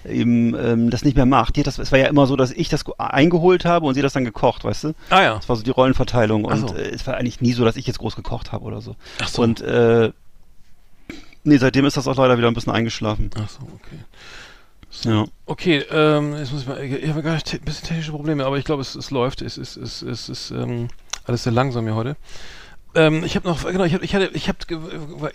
eben 0.06 0.54
ähm, 0.56 0.90
das 0.90 1.06
nicht 1.06 1.16
mehr 1.16 1.26
macht. 1.26 1.56
Die 1.56 1.62
hat 1.62 1.68
das, 1.68 1.78
es 1.80 1.92
war 1.94 2.00
ja 2.00 2.08
immer 2.08 2.28
so, 2.28 2.36
dass 2.36 2.52
ich 2.52 2.68
das 2.68 2.84
eingeholt 2.98 3.64
habe 3.64 3.86
und 3.86 3.94
sie 3.94 4.02
das 4.02 4.12
dann 4.14 4.26
gekocht, 4.26 4.66
weißt 4.66 4.84
du? 4.86 4.94
Ah 5.10 5.22
ja. 5.22 5.36
Das 5.36 5.48
war 5.48 5.56
so 5.56 5.64
die 5.64 5.70
Rollenverteilung 5.72 6.46
Ach 6.50 6.54
und 6.54 6.70
so. 6.70 6.76
äh, 6.76 6.90
es 6.90 7.08
war 7.08 7.16
eigentlich 7.16 7.40
nie 7.40 7.54
so, 7.54 7.64
dass 7.64 7.78
ich 7.78 7.88
jetzt 7.88 8.00
groß 8.00 8.18
gekocht 8.18 8.52
habe 8.52 8.66
oder 8.66 8.82
so. 8.82 8.96
Ach 9.22 9.28
so. 9.30 9.42
Und 9.42 9.62
äh, 9.62 10.12
nee, 11.44 11.58
seitdem 11.58 11.86
ist 11.86 11.98
das 11.98 12.08
auch 12.08 12.18
leider 12.18 12.38
wieder 12.38 12.48
ein 12.48 12.54
bisschen 12.54 12.74
eingeschlafen. 12.74 13.30
Ach 13.36 13.50
so, 13.50 13.60
okay. 13.76 14.00
Ja. 15.04 15.26
Okay, 15.46 15.86
ähm, 15.90 16.36
jetzt 16.36 16.52
muss 16.52 16.62
ich 16.62 16.68
mal, 16.68 16.84
ich 16.84 17.10
habe 17.10 17.24
gar 17.24 17.36
nicht 17.36 17.54
ein 17.54 17.62
bisschen 17.62 17.88
technische 17.88 18.12
Probleme, 18.12 18.46
aber 18.46 18.58
ich 18.58 18.66
glaube, 18.66 18.82
es, 18.82 18.96
es 18.96 19.10
läuft. 19.10 19.42
Es 19.42 19.58
ist, 19.58 19.78
es, 19.78 20.02
es 20.02 20.28
ist 20.28 20.52
ähm, 20.52 20.90
alles 21.26 21.44
sehr 21.44 21.54
langsam 21.54 21.86
hier 21.86 21.96
heute. 21.96 22.18
Ähm, 22.94 23.24
ich 23.24 23.38
habe 23.38 23.48
noch, 23.48 23.64
genau, 23.64 23.86
ich 23.86 23.94
habe, 23.94 24.04
ich 24.04 24.14
hatte, 24.14 24.32
ich 24.34 24.50
habe 24.50 24.58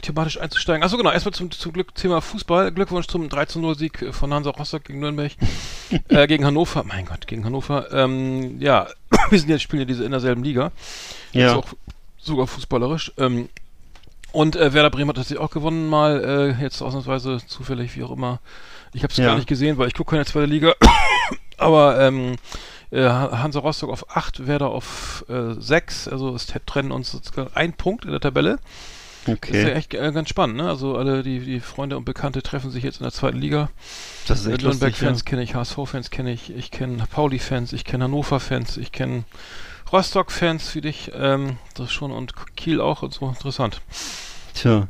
thematisch 0.02 0.38
einzusteigen. 0.38 0.82
Achso, 0.82 0.98
genau, 0.98 1.10
erstmal 1.10 1.32
zum, 1.32 1.50
zum 1.50 1.72
Glück 1.72 1.94
Thema 1.94 2.20
Fußball. 2.20 2.70
Glückwunsch 2.70 3.06
zum 3.06 3.28
13-0-Sieg 3.28 4.14
von 4.14 4.32
Hansa 4.34 4.50
Rostock 4.50 4.84
gegen 4.84 5.00
Nürnberg, 5.00 5.32
äh, 6.08 6.26
gegen 6.26 6.44
Hannover. 6.44 6.84
Mein 6.84 7.06
Gott, 7.06 7.26
gegen 7.26 7.44
Hannover. 7.44 7.90
Ähm, 7.92 8.60
ja, 8.60 8.88
wir 9.30 9.38
sind 9.38 9.48
jetzt 9.48 9.62
spielen 9.62 9.80
ja 9.80 9.86
diese 9.86 10.04
in 10.04 10.10
derselben 10.10 10.44
Liga. 10.44 10.70
Ja. 11.32 11.56
auch 11.56 11.66
sogar 12.18 12.46
fußballerisch. 12.46 13.12
Ähm, 13.16 13.48
und 14.36 14.54
äh, 14.54 14.72
Werder 14.74 14.90
Bremen 14.90 15.08
hat 15.08 15.16
tatsächlich 15.16 15.42
auch 15.42 15.50
gewonnen, 15.50 15.88
mal 15.88 16.54
äh, 16.58 16.62
jetzt 16.62 16.82
ausnahmsweise 16.82 17.38
zufällig, 17.46 17.96
wie 17.96 18.04
auch 18.04 18.10
immer. 18.10 18.40
Ich 18.92 19.02
habe 19.02 19.10
es 19.10 19.16
Ja. 19.16 19.26
gar 19.26 19.36
nicht 19.36 19.48
gesehen, 19.48 19.78
weil 19.78 19.88
ich 19.88 19.94
gucke 19.94 20.10
keine 20.10 20.26
zweite 20.26 20.46
Liga. 20.46 20.74
Aber 21.56 21.98
ähm, 22.00 22.36
äh, 22.90 23.02
Hansa 23.08 23.60
Rostock 23.60 23.90
auf 23.90 24.14
8, 24.14 24.46
Werder 24.46 24.68
auf 24.68 25.24
äh, 25.30 25.54
6. 25.58 26.08
Also 26.08 26.34
es 26.34 26.46
trennen 26.66 26.92
uns 26.92 27.10
sozusagen 27.12 27.48
ein 27.54 27.72
Punkt 27.72 28.04
in 28.04 28.10
der 28.10 28.20
Tabelle. 28.20 28.58
Das 29.24 29.34
ist 29.48 29.54
ja 29.54 29.60
Okay. 29.62 29.72
echt 29.72 29.94
äh, 29.94 30.12
ganz 30.12 30.28
spannend, 30.28 30.58
ne? 30.58 30.68
Also 30.68 30.96
alle 30.96 31.22
die, 31.22 31.40
die 31.40 31.60
Freunde 31.60 31.96
und 31.96 32.04
Bekannte 32.04 32.42
treffen 32.42 32.70
sich 32.70 32.84
jetzt 32.84 33.00
in 33.00 33.04
der 33.04 33.12
zweiten 33.12 33.38
Liga. 33.38 33.70
Das 34.28 34.40
ist 34.40 34.46
echt 34.46 34.60
lustig. 34.62 34.82
Ja. 34.82 34.88
Nürnberg-Fans 34.88 35.24
kenne 35.24 35.42
ich, 35.42 35.54
HSV-Fans 35.54 36.10
kenne 36.10 36.30
ich, 36.32 36.54
ich 36.54 36.70
kenne 36.70 37.02
Pauli-Fans, 37.10 37.72
ich 37.72 37.84
kenne 37.84 38.04
Hannover-Fans, 38.04 38.76
ich 38.76 38.92
kenne 38.92 39.24
Rostock-Fans 39.92 40.74
wie 40.74 40.80
dich, 40.82 41.10
ähm, 41.14 41.58
das 41.74 41.90
schon 41.92 42.12
und 42.12 42.34
Kiel 42.56 42.80
auch 42.80 43.02
und 43.02 43.14
so, 43.14 43.28
interessant. 43.28 43.80
Tja. 44.56 44.88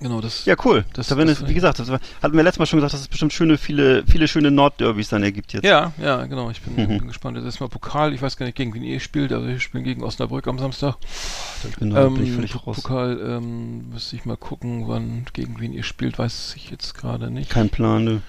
Genau, 0.00 0.20
das. 0.20 0.44
Ja, 0.44 0.54
cool. 0.64 0.84
Das- 0.92 1.08
da 1.08 1.16
werden 1.16 1.26
das- 1.28 1.44
wie 1.48 1.54
gesagt, 1.54 1.80
das 1.80 1.88
war, 1.88 1.98
hatten 2.22 2.36
wir 2.36 2.44
letztes 2.44 2.60
Mal 2.60 2.66
schon 2.66 2.76
gesagt, 2.76 2.92
dass 2.92 3.00
es 3.00 3.08
bestimmt 3.08 3.32
schöne, 3.32 3.58
viele, 3.58 4.04
viele 4.06 4.28
schöne 4.28 4.52
Nordderbys 4.52 5.08
dann 5.08 5.24
ergibt 5.24 5.52
jetzt. 5.54 5.64
Ja, 5.64 5.92
ja, 6.00 6.24
genau. 6.26 6.50
Ich 6.50 6.60
bin, 6.62 6.74
Mhm. 6.76 6.98
bin 6.98 7.08
gespannt. 7.08 7.36
Jetzt 7.36 7.46
ist 7.46 7.58
mal 7.58 7.68
Pokal. 7.68 8.14
Ich 8.14 8.22
weiß 8.22 8.36
gar 8.36 8.46
nicht, 8.46 8.54
gegen 8.54 8.72
wen 8.74 8.84
ihr 8.84 9.00
spielt. 9.00 9.32
Also 9.32 9.48
wir 9.48 9.58
spielen 9.58 9.82
gegen 9.82 10.04
Osnabrück 10.04 10.46
am 10.46 10.56
Samstag. 10.60 10.94
Ich 11.68 11.76
bin, 11.78 11.90
da 11.90 12.04
bin 12.08 12.22
ich 12.22 12.28
Ähm, 12.28 12.34
völlig 12.36 12.54
raus. 12.64 12.76
Pokal 12.82 13.18
ähm, 13.20 13.88
müsste 13.90 14.14
ich 14.14 14.24
mal 14.24 14.36
gucken, 14.36 14.86
wann 14.86 15.24
gegen 15.32 15.58
wen 15.58 15.72
ihr 15.72 15.82
spielt, 15.82 16.16
weiß 16.16 16.52
ich 16.54 16.70
jetzt 16.70 16.94
gerade 16.94 17.28
nicht. 17.32 17.50
Kein 17.50 17.68
Plan, 17.68 18.04
ne? 18.04 18.20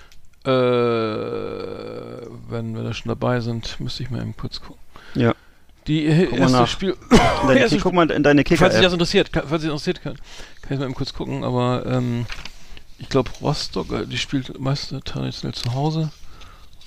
Äh, 0.99 2.27
wenn 2.49 2.75
wir 2.75 2.83
da 2.83 2.93
schon 2.93 3.09
dabei 3.09 3.41
sind, 3.41 3.79
müsste 3.79 4.03
ich 4.03 4.09
mal 4.09 4.21
eben 4.21 4.35
kurz 4.35 4.59
gucken. 4.59 4.81
Ja. 5.13 5.33
Die 5.89 6.05
äh, 6.05 6.25
Guck 6.29 6.39
erste. 6.39 6.67
Spiel. 6.67 6.95
In 7.41 7.47
deine, 7.47 7.59
erste 7.59 7.77
guck 7.79 7.93
mal 7.93 8.09
in 8.09 8.23
deine 8.23 8.43
Falls 8.43 8.49
sich 8.49 8.59
Kicker-App. 8.59 8.81
das 8.83 8.93
interessiert, 8.93 9.33
kann, 9.33 9.43
falls 9.49 9.61
sich 9.63 9.69
das 9.71 9.85
interessiert, 9.85 10.01
kann, 10.01 10.15
kann 10.61 10.73
ich 10.73 10.79
mal 10.79 10.85
eben 10.85 10.93
kurz 10.95 11.13
gucken, 11.13 11.43
aber 11.43 11.83
ähm, 11.85 12.25
ich 12.99 13.09
glaube 13.09 13.29
Rostock, 13.41 13.91
äh, 13.91 14.05
die 14.05 14.17
spielt 14.17 14.57
meist 14.59 14.93
traditionell 15.03 15.53
zu 15.53 15.73
Hause. 15.73 16.11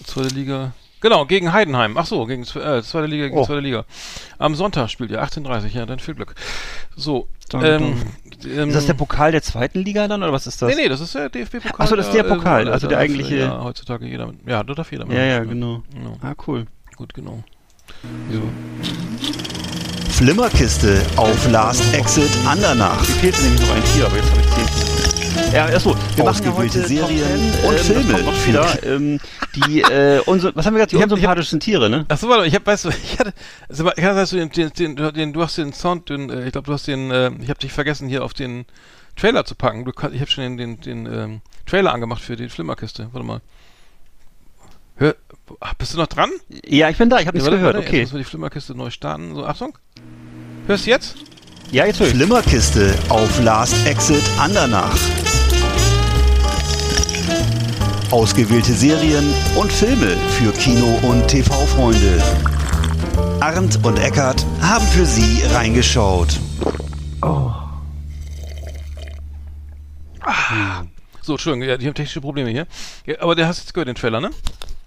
Zweite 0.05 0.35
Liga. 0.35 0.73
Genau, 1.01 1.27
gegen 1.27 1.53
Heidenheim. 1.53 1.97
Ach 1.99 2.07
so, 2.07 2.27
gegen 2.27 2.43
äh, 2.43 2.83
zweite 2.83 3.07
Liga 3.07 3.25
gegen 3.25 3.37
Oh. 3.37 3.45
zweite 3.45 3.59
Liga. 3.61 3.85
Am 4.39 4.55
Sonntag 4.55 4.89
spielt 4.89 5.11
ihr 5.11 5.21
18:30, 5.23 5.69
ja, 5.75 5.85
dann 5.85 5.99
viel 5.99 6.15
Glück. 6.15 6.35
So, 6.95 7.29
ähm, 7.55 7.97
ähm, 8.45 8.69
Ist 8.69 8.75
das 8.77 8.87
der 8.87 8.95
Pokal 8.95 9.33
der 9.33 9.43
zweiten 9.43 9.81
Liga 9.81 10.07
dann, 10.07 10.23
oder 10.23 10.33
was 10.33 10.47
ist 10.47 10.63
das? 10.63 10.69
Nee, 10.75 10.83
nee, 10.83 10.89
das 10.89 11.01
ist 11.01 11.15
der 11.17 11.29
DFB-Pokal. 11.29 11.75
Ach 11.79 11.89
so, 11.89 11.97
das 11.97 12.07
ist 12.07 12.15
der 12.15 12.23
Pokal, 12.23 12.69
äh, 12.69 12.71
also 12.71 12.87
der 12.87 12.99
darf, 12.99 13.05
eigentliche- 13.05 13.37
Ja, 13.37 13.63
heutzutage 13.65 14.07
jeder. 14.07 14.27
mit- 14.29 14.47
Ja, 14.49 14.63
da 14.63 14.75
darf 14.75 14.93
jeder. 14.93 15.07
Ja, 15.09 15.23
ja, 15.25 15.41
mitmachen, 15.41 15.61
genau. 15.61 15.83
genau. 15.93 16.17
Ah, 16.23 16.35
cool. 16.47 16.67
Gut, 16.97 17.15
genau. 17.15 17.43
So. 18.31 18.43
Flimmerkiste 20.13 21.03
auf 21.17 21.51
Last 21.51 21.83
Exit 21.95 22.31
Andernach. 22.47 23.01
Mir 23.01 23.15
fehlt 23.17 23.43
nämlich 23.43 23.61
noch 23.61 23.75
ein 23.75 23.85
Tier, 23.85 24.07
aber 24.07 24.17
jetzt 24.17 24.31
habe 24.31 24.41
ich 24.41 24.51
zehn. 24.51 25.53
Ja, 25.53 25.65
achso, 25.67 25.91
wir 26.17 26.25
machen 26.25 26.45
ja 26.45 26.51
Ausgewählte 26.51 26.79
heute 26.81 26.89
Serien 26.89 27.53
Top 27.53 27.61
10, 27.61 27.69
und 27.69 27.75
ähm, 27.75 27.79
Filme 27.85 28.13
kommt 28.13 28.25
noch 28.27 28.47
wieder. 28.47 28.83
Ähm, 28.85 29.21
die, 29.55 29.81
äh, 29.83 30.21
unser, 30.27 30.55
was 30.55 30.67
haben 30.67 30.75
wir 30.75 30.79
gesagt? 30.79 30.93
Die 30.93 30.97
Ich 30.97 31.03
hab- 31.03 31.11
unsympathischen 31.13 31.61
Tiere, 31.61 31.89
ne? 31.91 32.05
Ach 32.09 32.19
so, 32.19 32.29
warte, 32.29 32.47
ich 32.47 32.55
hab, 32.55 32.67
weißt 32.67 32.87
du, 32.87 32.89
ich 33.05 33.19
hatte, 33.19 33.33
also, 33.69 33.91
ich 33.97 34.05
hatte, 34.05 34.17
hast 34.21 34.33
du 34.33 34.37
den, 34.37 34.51
den, 34.51 34.97
den, 34.97 35.13
den, 35.15 35.33
du 35.33 35.43
hast 35.43 35.57
den 35.59 35.73
Sound, 35.73 36.09
den, 36.11 36.31
äh, 36.31 36.47
ich 36.47 36.53
glaube, 36.53 36.67
du 36.67 36.73
hast 36.73 36.87
den, 36.87 37.11
äh, 37.11 37.31
ich 37.41 37.49
habe 37.49 37.59
dich 37.61 37.73
vergessen, 37.73 38.09
hier 38.09 38.25
auf 38.25 38.35
den 38.35 38.65
Trailer 39.17 39.45
zu 39.45 39.55
packen. 39.55 39.85
Du, 39.85 39.91
ich 39.91 40.21
habe 40.21 40.31
schon 40.31 40.57
den, 40.57 40.57
den, 40.57 40.81
den 40.81 41.07
ähm, 41.13 41.41
Trailer 41.67 41.93
angemacht 41.93 42.23
für 42.23 42.37
die 42.37 42.49
Flimmerkiste. 42.49 43.09
Warte 43.13 43.27
mal. 43.27 43.41
Hör, 44.97 45.15
ach, 45.61 45.75
bist 45.75 45.95
du 45.95 45.99
noch 45.99 46.07
dran? 46.07 46.31
Ja, 46.67 46.89
ich 46.91 46.97
bin 46.97 47.11
da, 47.11 47.19
ich 47.19 47.27
habe 47.27 47.39
Ja, 47.39 47.45
nichts 47.45 47.55
gehört, 47.57 47.75
warte, 47.75 47.87
okay. 47.87 47.99
Jetzt 47.99 48.09
müssen 48.09 48.15
wir 48.15 48.25
die 48.25 48.31
Flimmerkiste 48.31 48.75
neu 48.75 48.91
starten. 48.91 49.35
So, 49.35 49.45
Achtung. 49.45 49.77
Hörst 50.67 50.87
du 50.87 50.91
jetzt? 50.91 51.17
Ja, 51.71 51.87
jetzt 51.87 52.01
höre 52.01 52.09
ich. 52.09 52.15
Flimmerkiste 52.15 52.95
auf 53.09 53.43
Last 53.43 53.75
Exit 53.87 54.23
Andernach. 54.39 54.97
Ausgewählte 58.11 58.73
Serien 58.73 59.33
und 59.57 59.73
Filme 59.73 60.17
für 60.39 60.53
Kino- 60.53 60.99
und 61.03 61.27
TV-Freunde. 61.29 62.23
Arndt 63.41 63.85
und 63.85 63.99
Eckart 63.99 64.45
haben 64.61 64.87
für 64.89 65.07
Sie 65.07 65.43
reingeschaut. 65.53 66.39
So, 71.23 71.35
Entschuldigung, 71.35 71.69
ja, 71.69 71.77
die 71.77 71.87
haben 71.87 71.95
technische 71.95 72.21
Probleme 72.21 72.51
hier. 72.51 72.67
Ja, 73.07 73.21
aber 73.21 73.35
der 73.35 73.47
hast 73.47 73.61
jetzt 73.61 73.73
gehört, 73.73 73.89
den 73.89 73.95
Trailer, 73.95 74.21
ne? 74.21 74.31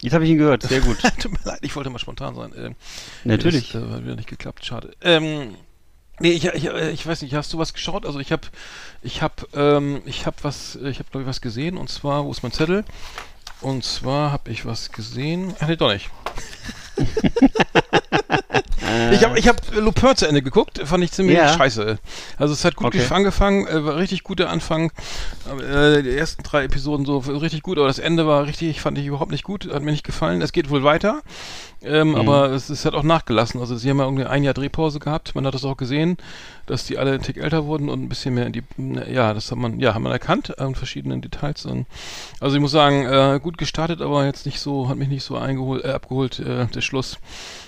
Jetzt 0.02 0.14
habe 0.14 0.26
ich 0.26 0.32
ihn 0.32 0.38
gehört, 0.38 0.64
sehr 0.64 0.82
gut. 0.82 0.98
Tut 1.20 1.32
mir 1.32 1.40
leid, 1.44 1.60
ich 1.62 1.76
wollte 1.76 1.90
mal 1.90 2.00
spontan 2.00 2.36
sein. 2.36 2.54
Ähm, 2.58 2.76
Natürlich. 3.24 3.72
Das, 3.72 3.84
äh, 3.84 3.90
hat 3.90 4.04
wieder 4.04 4.16
nicht 4.16 4.30
geklappt, 4.30 4.66
schade. 4.66 4.92
Ähm, 5.02 5.56
nee, 6.20 6.32
ich, 6.32 6.46
ich, 6.46 6.66
äh, 6.66 6.92
ich 6.92 7.06
weiß 7.06 7.22
nicht, 7.22 7.34
hast 7.34 7.54
du 7.54 7.58
was 7.58 7.74
geschaut? 7.74 8.06
Also 8.06 8.20
ich 8.20 8.32
habe, 8.32 8.48
ich 9.02 9.22
habe, 9.22 9.48
ähm, 9.54 10.02
ich 10.06 10.26
habe 10.26 10.38
was, 10.42 10.76
ich 10.76 11.00
habe 11.00 11.10
glaube 11.10 11.24
ich 11.24 11.28
was 11.28 11.42
gesehen 11.42 11.78
und 11.78 11.90
zwar, 11.90 12.26
wo 12.26 12.32
ist 12.32 12.44
mein 12.44 12.52
Zettel? 12.52 12.84
Und 13.62 13.84
zwar 13.84 14.32
habe 14.32 14.52
ich 14.52 14.66
was 14.66 14.92
gesehen. 14.92 15.56
Ach 15.60 15.68
nee, 15.68 15.76
doch 15.78 15.92
nicht. 15.92 16.10
Ich 19.16 19.24
habe 19.24 19.40
ich 19.40 19.48
hab 19.48 19.76
Lupin 19.76 20.16
zu 20.16 20.28
Ende 20.28 20.42
geguckt, 20.42 20.82
fand 20.86 21.04
ich 21.04 21.12
ziemlich 21.12 21.38
Ja. 21.38 21.54
scheiße. 21.54 21.98
Also 22.38 22.54
es 22.54 22.64
hat 22.66 22.76
gut 22.76 22.88
Okay. 22.88 23.00
gef- 23.00 23.12
angefangen, 23.12 23.66
äh, 23.68 23.84
war 23.86 23.96
richtig 23.98 24.24
guter 24.24 24.50
Anfang. 24.50 24.92
Äh, 25.60 26.04
die 26.04 26.16
ersten 26.16 26.44
drei 26.44 26.64
Episoden 26.64 27.06
so 27.06 27.18
richtig 27.20 27.62
gut, 27.64 27.78
aber 27.78 27.88
das 27.88 28.00
Ende 28.00 28.28
war 28.28 28.46
richtig, 28.46 28.82
fand 28.82 28.98
ich 28.98 29.06
überhaupt 29.06 29.32
nicht 29.32 29.44
gut, 29.44 29.72
hat 29.74 29.84
mir 29.84 29.92
nicht 29.92 30.04
gefallen. 30.04 30.42
Es 30.42 30.52
geht 30.52 30.70
wohl 30.70 30.84
weiter, 30.84 31.22
ähm, 31.84 32.10
Mhm. 32.10 32.16
aber 32.16 32.50
es, 32.52 32.70
es 32.70 32.86
hat 32.86 32.94
auch 32.94 33.04
nachgelassen. 33.04 33.60
Also 33.60 33.76
sie 33.78 33.90
haben 33.90 34.00
ja 34.00 34.06
irgendwie 34.06 34.26
ein 34.26 34.44
Jahr 34.44 34.54
Drehpause 34.54 35.00
gehabt. 35.00 35.36
Man 35.36 35.46
hat 35.46 35.54
das 35.54 35.66
auch 35.66 35.78
gesehen, 35.78 36.18
dass 36.66 36.86
die 36.86 36.98
alle 36.98 37.14
ein 37.14 37.22
Tick 37.22 37.38
älter 37.38 37.66
wurden 37.66 37.90
und 37.90 38.02
ein 38.02 38.10
bisschen 38.10 38.34
mehr 38.34 38.48
in 38.48 38.54
die, 38.54 38.64
ja, 39.12 39.34
das 39.34 39.52
hat 39.52 39.58
man, 39.58 39.80
ja, 39.80 39.94
hat 39.94 40.02
man 40.02 40.12
erkannt 40.12 40.58
an 40.60 40.76
verschiedenen 40.76 41.22
Details. 41.22 41.66
Und, 41.66 41.86
also 42.40 42.56
ich 42.56 42.62
muss 42.62 42.72
sagen, 42.72 43.06
äh, 43.06 43.40
gut 43.42 43.58
gestartet, 43.58 44.02
aber 44.02 44.26
jetzt 44.26 44.46
nicht 44.46 44.60
so, 44.60 44.90
hat 44.90 44.98
mich 44.98 45.08
nicht 45.10 45.24
so 45.24 45.38
eingeholt, 45.38 45.86
äh, 45.86 45.90
abgeholt, 45.92 46.40
äh, 46.40 46.66
der 46.68 46.82
Schluss 46.82 47.18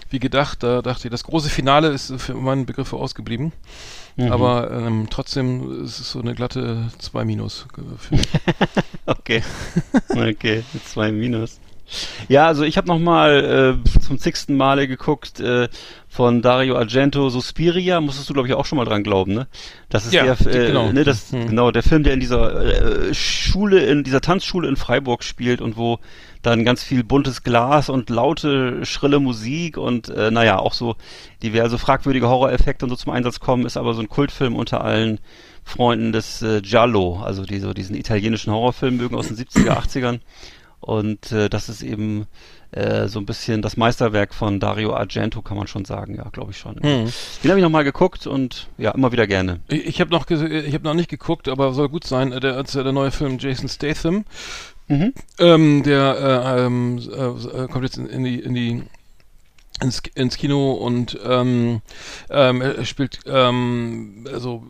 wie 0.09 0.19
gedacht. 0.19 0.63
Da 0.63 0.81
dachte 0.81 1.07
ich, 1.07 1.11
das 1.11 1.23
große 1.23 1.49
Finale 1.49 1.89
ist 1.89 2.13
für 2.17 2.33
meinen 2.35 2.65
Begriffe 2.65 2.95
ausgeblieben. 2.97 3.51
Mhm. 4.15 4.31
Aber 4.31 4.71
ähm, 4.71 5.07
trotzdem 5.09 5.83
ist 5.83 5.99
es 5.99 6.11
so 6.11 6.19
eine 6.21 6.33
glatte 6.35 6.89
2 6.97 7.25
Minus. 7.25 7.67
für 7.97 8.15
mich. 8.15 8.27
Okay. 9.05 9.41
Okay, 10.09 10.63
zwei 10.85 11.11
Minus. 11.11 11.59
Ja, 12.27 12.47
also 12.47 12.63
ich 12.63 12.75
habe 12.75 12.87
nochmal 12.87 13.79
äh, 13.85 13.99
zum 14.01 14.19
zigsten 14.19 14.57
Male 14.57 14.89
geguckt 14.89 15.39
äh, 15.39 15.69
von 16.09 16.41
Dario 16.41 16.75
Argento 16.77 17.29
Suspiria, 17.29 18.01
musstest 18.01 18.29
du 18.29 18.33
glaube 18.33 18.49
ich 18.49 18.53
auch 18.55 18.65
schon 18.65 18.77
mal 18.77 18.83
dran 18.83 19.03
glauben, 19.03 19.33
ne? 19.33 19.47
Das 19.87 20.05
ist 20.05 20.13
Ja, 20.13 20.35
der, 20.35 20.53
äh, 20.53 20.67
genau. 20.67 20.91
ne, 20.91 21.05
das, 21.05 21.31
Hm. 21.31 21.47
genau, 21.47 21.71
der 21.71 21.83
Film, 21.83 22.03
der 22.03 22.13
in 22.13 22.19
dieser 22.19 23.07
äh, 23.09 23.13
Schule, 23.13 23.79
in 23.85 24.03
dieser 24.03 24.19
Tanzschule 24.19 24.67
in 24.67 24.75
Freiburg 24.75 25.23
spielt 25.23 25.61
und 25.61 25.77
wo 25.77 25.99
dann 26.47 26.65
ganz 26.65 26.83
viel 26.83 27.03
buntes 27.03 27.43
Glas 27.43 27.89
und 27.89 28.09
laute, 28.09 28.85
schrille 28.85 29.19
Musik 29.19 29.77
und 29.77 30.09
äh, 30.09 30.31
naja, 30.31 30.59
auch 30.59 30.73
so 30.73 30.95
diverse 31.43 31.77
fragwürdige 31.77 32.27
Horroreffekte 32.27 32.85
und 32.85 32.89
so 32.89 32.95
zum 32.95 33.11
Einsatz 33.13 33.39
kommen, 33.39 33.65
ist 33.65 33.77
aber 33.77 33.93
so 33.93 34.01
ein 34.01 34.09
Kultfilm 34.09 34.55
unter 34.55 34.83
allen 34.83 35.19
Freunden 35.63 36.11
des 36.11 36.41
äh, 36.41 36.61
Giallo, 36.61 37.21
also 37.23 37.43
die 37.43 37.59
so 37.59 37.73
diesen 37.73 37.95
italienischen 37.95 38.53
Horrorfilm 38.53 38.97
mögen 38.97 39.15
aus 39.15 39.27
den 39.27 39.37
70er, 39.37 39.77
80ern. 39.77 40.19
Und 40.79 41.31
äh, 41.31 41.49
das 41.49 41.69
ist 41.69 41.81
eben 41.81 42.27
äh, 42.71 43.07
so 43.07 43.19
ein 43.19 43.25
bisschen 43.25 43.61
das 43.61 43.77
Meisterwerk 43.77 44.33
von 44.33 44.59
Dario 44.59 44.93
Argento, 44.93 45.41
kann 45.41 45.57
man 45.57 45.67
schon 45.67 45.85
sagen, 45.85 46.15
ja, 46.15 46.29
glaube 46.29 46.51
ich 46.51 46.57
schon. 46.57 46.75
Hm. 46.75 47.11
Den 47.43 47.49
habe 47.49 47.59
ich 47.59 47.63
nochmal 47.63 47.83
geguckt 47.83 48.27
und 48.27 48.67
ja, 48.77 48.91
immer 48.91 49.11
wieder 49.11 49.25
gerne. 49.27 49.59
Ich, 49.67 49.85
ich 49.85 50.01
habe 50.01 50.11
noch, 50.11 50.29
ich 50.29 50.73
habe 50.73 50.83
noch 50.83 50.93
nicht 50.93 51.09
geguckt, 51.09 51.49
aber 51.49 51.73
soll 51.73 51.89
gut 51.89 52.05
sein. 52.05 52.31
äh, 52.31 52.39
Der, 52.39 52.57
äh, 52.57 52.63
der 52.63 52.91
neue 52.91 53.11
Film 53.11 53.37
Jason 53.39 53.67
Statham, 53.67 54.25
Mhm. 54.89 55.13
ähm, 55.39 55.83
der 55.83 56.55
äh, 56.55 56.65
ähm, 56.65 56.97
äh, 56.97 57.63
äh, 57.63 57.67
kommt 57.67 57.83
jetzt 57.83 57.97
in, 57.97 58.07
in 58.07 58.23
die 58.23 58.39
in 58.39 58.53
die 58.53 58.83
ins, 59.81 60.01
ins 60.15 60.37
Kino 60.37 60.71
und 60.71 61.17
ähm, 61.23 61.81
ähm, 62.29 62.61
er 62.61 62.85
spielt 62.85 63.19
ähm, 63.27 64.25
also 64.31 64.63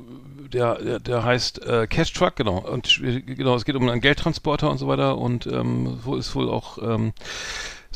der, 0.51 0.75
der, 0.75 0.99
der 0.99 1.23
heißt 1.23 1.65
äh, 1.65 1.87
Cash 1.87 2.13
Truck, 2.13 2.35
genau. 2.35 2.59
Und 2.59 2.87
sp- 2.87 3.21
genau, 3.25 3.55
es 3.55 3.65
geht 3.65 3.75
um 3.75 3.87
einen 3.87 4.01
Geldtransporter 4.01 4.69
und 4.69 4.77
so 4.77 4.87
weiter 4.87 5.17
und 5.17 5.45
ähm, 5.47 5.99
wo 6.03 6.15
ist 6.15 6.33
wohl 6.35 6.49
auch 6.49 6.77
ähm, 6.81 7.13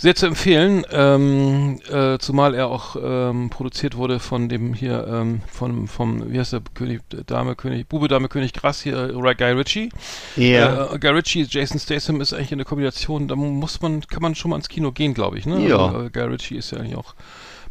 sehr 0.01 0.15
zu 0.15 0.25
empfehlen, 0.25 0.83
ähm, 0.91 1.79
äh, 1.87 2.17
zumal 2.17 2.55
er 2.55 2.69
auch 2.69 2.95
ähm, 2.99 3.51
produziert 3.51 3.95
wurde 3.95 4.19
von 4.19 4.49
dem 4.49 4.73
hier, 4.73 5.05
ähm, 5.07 5.41
von, 5.45 5.87
vom, 5.87 6.33
wie 6.33 6.39
heißt 6.39 6.53
der 6.53 6.61
König, 6.73 7.01
Dame, 7.27 7.55
König, 7.55 7.87
Bube, 7.87 8.07
Dame, 8.07 8.27
König 8.27 8.53
Grass 8.53 8.81
hier, 8.81 9.09
Guy 9.09 9.51
Ritchie. 9.51 9.89
Ja. 10.37 10.91
Äh, 10.91 10.97
Guy 10.97 11.11
Ritchie, 11.11 11.45
Jason 11.47 11.79
Statham 11.79 12.19
ist 12.19 12.33
eigentlich 12.33 12.51
eine 12.51 12.65
Kombination, 12.65 13.27
da 13.27 13.35
muss 13.35 13.79
man, 13.83 14.01
kann 14.01 14.23
man 14.23 14.33
schon 14.33 14.49
mal 14.49 14.57
ins 14.57 14.69
Kino 14.69 14.91
gehen, 14.91 15.13
glaube 15.13 15.37
ich, 15.37 15.45
ne? 15.45 15.67
Ja. 15.67 15.85
Also, 15.85 16.05
äh, 16.05 16.09
Guy 16.09 16.23
Ritchie 16.23 16.55
ist 16.55 16.71
ja 16.71 16.79
eigentlich 16.79 16.95
auch 16.95 17.13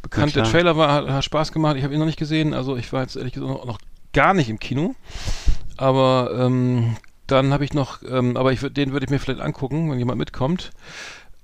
bekannt. 0.00 0.36
Der. 0.36 0.44
Trailer 0.44 0.76
war, 0.76 0.92
hat, 0.92 1.08
hat 1.08 1.24
Spaß 1.24 1.50
gemacht, 1.50 1.76
ich 1.78 1.82
habe 1.82 1.94
ihn 1.94 1.98
noch 1.98 2.06
nicht 2.06 2.18
gesehen, 2.18 2.54
also 2.54 2.76
ich 2.76 2.92
war 2.92 3.02
jetzt 3.02 3.16
ehrlich 3.16 3.32
gesagt 3.32 3.52
noch, 3.52 3.64
noch 3.64 3.80
gar 4.12 4.34
nicht 4.34 4.48
im 4.48 4.60
Kino. 4.60 4.94
Aber 5.76 6.30
ähm, 6.38 6.96
dann 7.26 7.52
habe 7.52 7.64
ich 7.64 7.72
noch, 7.72 8.02
ähm, 8.08 8.36
aber 8.36 8.52
ich 8.52 8.60
den 8.60 8.92
würde 8.92 9.04
ich 9.04 9.10
mir 9.10 9.18
vielleicht 9.18 9.40
angucken, 9.40 9.90
wenn 9.90 9.98
jemand 9.98 10.18
mitkommt. 10.18 10.70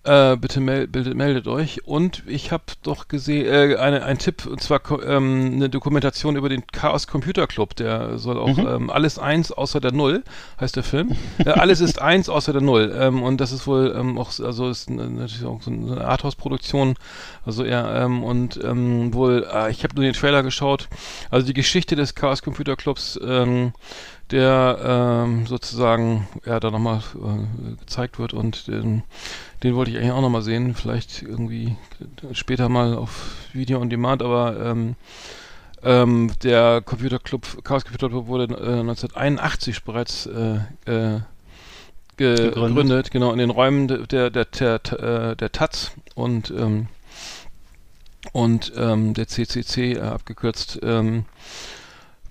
Äh, 0.07 0.37
bitte 0.37 0.61
mel 0.61 0.87
bildet, 0.87 1.17
meldet 1.17 1.49
euch. 1.49 1.85
Und 1.85 2.23
ich 2.29 2.53
habe 2.53 2.63
doch 2.85 3.09
gesehen, 3.09 3.47
äh, 3.47 3.77
eine, 3.77 4.05
ein 4.05 4.19
Tipp, 4.19 4.47
und 4.47 4.61
zwar 4.63 4.81
ähm, 5.05 5.51
eine 5.55 5.69
Dokumentation 5.69 6.37
über 6.37 6.49
den 6.49 6.65
Chaos 6.69 7.09
Computer 7.09 7.49
Club. 7.49 7.75
Der 7.75 8.17
soll 8.19 8.39
auch 8.39 8.57
Mhm. 8.57 8.67
ähm, 8.69 8.91
alles 8.91 9.19
eins 9.19 9.51
außer 9.51 9.81
der 9.81 9.91
Null, 9.93 10.23
heißt 10.61 10.77
der 10.77 10.85
Film. 10.85 11.17
äh, 11.45 11.51
alles 11.51 11.81
ist 11.81 12.01
eins 12.01 12.29
außer 12.29 12.53
der 12.53 12.63
Null. 12.63 12.95
Ähm, 12.97 13.23
und 13.25 13.41
das 13.41 13.51
ist 13.51 13.67
wohl 13.67 13.95
ähm, 13.99 14.17
auch, 14.19 14.31
also 14.39 14.69
ist 14.69 14.89
eine, 14.89 15.11
natürlich 15.11 15.45
auch 15.45 15.61
so 15.61 15.73
eine 15.73 16.05
Arthouse-Produktion. 16.05 16.95
Also 17.45 17.65
eher, 17.65 17.93
ähm, 18.05 18.23
und 18.23 18.63
ähm, 18.63 19.13
wohl, 19.13 19.45
äh, 19.53 19.73
ich 19.73 19.83
habe 19.83 19.97
nur 19.97 20.05
den 20.05 20.15
Trailer 20.15 20.45
geschaut. 20.45 20.89
Also 21.31 21.47
die 21.47 21.53
Geschichte 21.55 21.97
des 21.97 22.15
Chaos 22.15 22.43
Computer 22.43 22.77
Clubs, 22.77 23.19
ähm, 23.25 23.73
der 24.31 24.79
ähm, 25.25 25.47
sozusagen 25.47 26.27
ja 26.45 26.59
da 26.59 26.71
nochmal 26.71 26.99
äh, 27.15 27.77
gezeigt 27.79 28.19
wird 28.19 28.35
und 28.35 28.67
den, 28.67 29.05
den 29.63 29.75
wollte 29.75 29.91
ich 29.91 29.99
eigentlich 29.99 30.13
auch 30.13 30.21
nochmal 30.21 30.43
sehen, 30.43 30.75
vielleicht 30.75 31.23
irgendwie 31.23 31.77
später 32.33 32.69
mal 32.69 32.95
auf 32.95 33.49
Video 33.53 33.81
on 33.81 33.91
Demand, 33.91 34.23
aber 34.23 34.59
ähm, 34.65 34.97
Ähm, 35.83 36.33
der 36.43 36.83
Computerclub, 36.85 37.63
Chaos 37.63 37.85
Computer 37.85 38.09
Club 38.09 38.27
wurde 38.27 38.45
äh, 38.45 38.81
1981 38.81 39.85
bereits 39.85 40.27
äh, 40.27 40.57
äh, 40.87 41.21
ge 42.17 42.35
gegründet. 42.35 42.55
gegründet. 42.55 43.11
genau, 43.13 43.33
in 43.33 43.39
den 43.39 43.51
Räumen 43.51 43.87
der, 43.87 44.07
der, 44.07 44.31
der, 44.31 44.47
der, 44.47 45.31
äh, 45.31 45.37
der 45.37 45.53
Taz 45.53 45.93
und, 46.15 46.51
ähm, 46.51 46.89
und 48.33 48.73
ähm, 48.77 49.15
der 49.15 49.29
CCC 49.29 49.93
äh, 49.93 50.01
abgekürzt. 50.01 50.81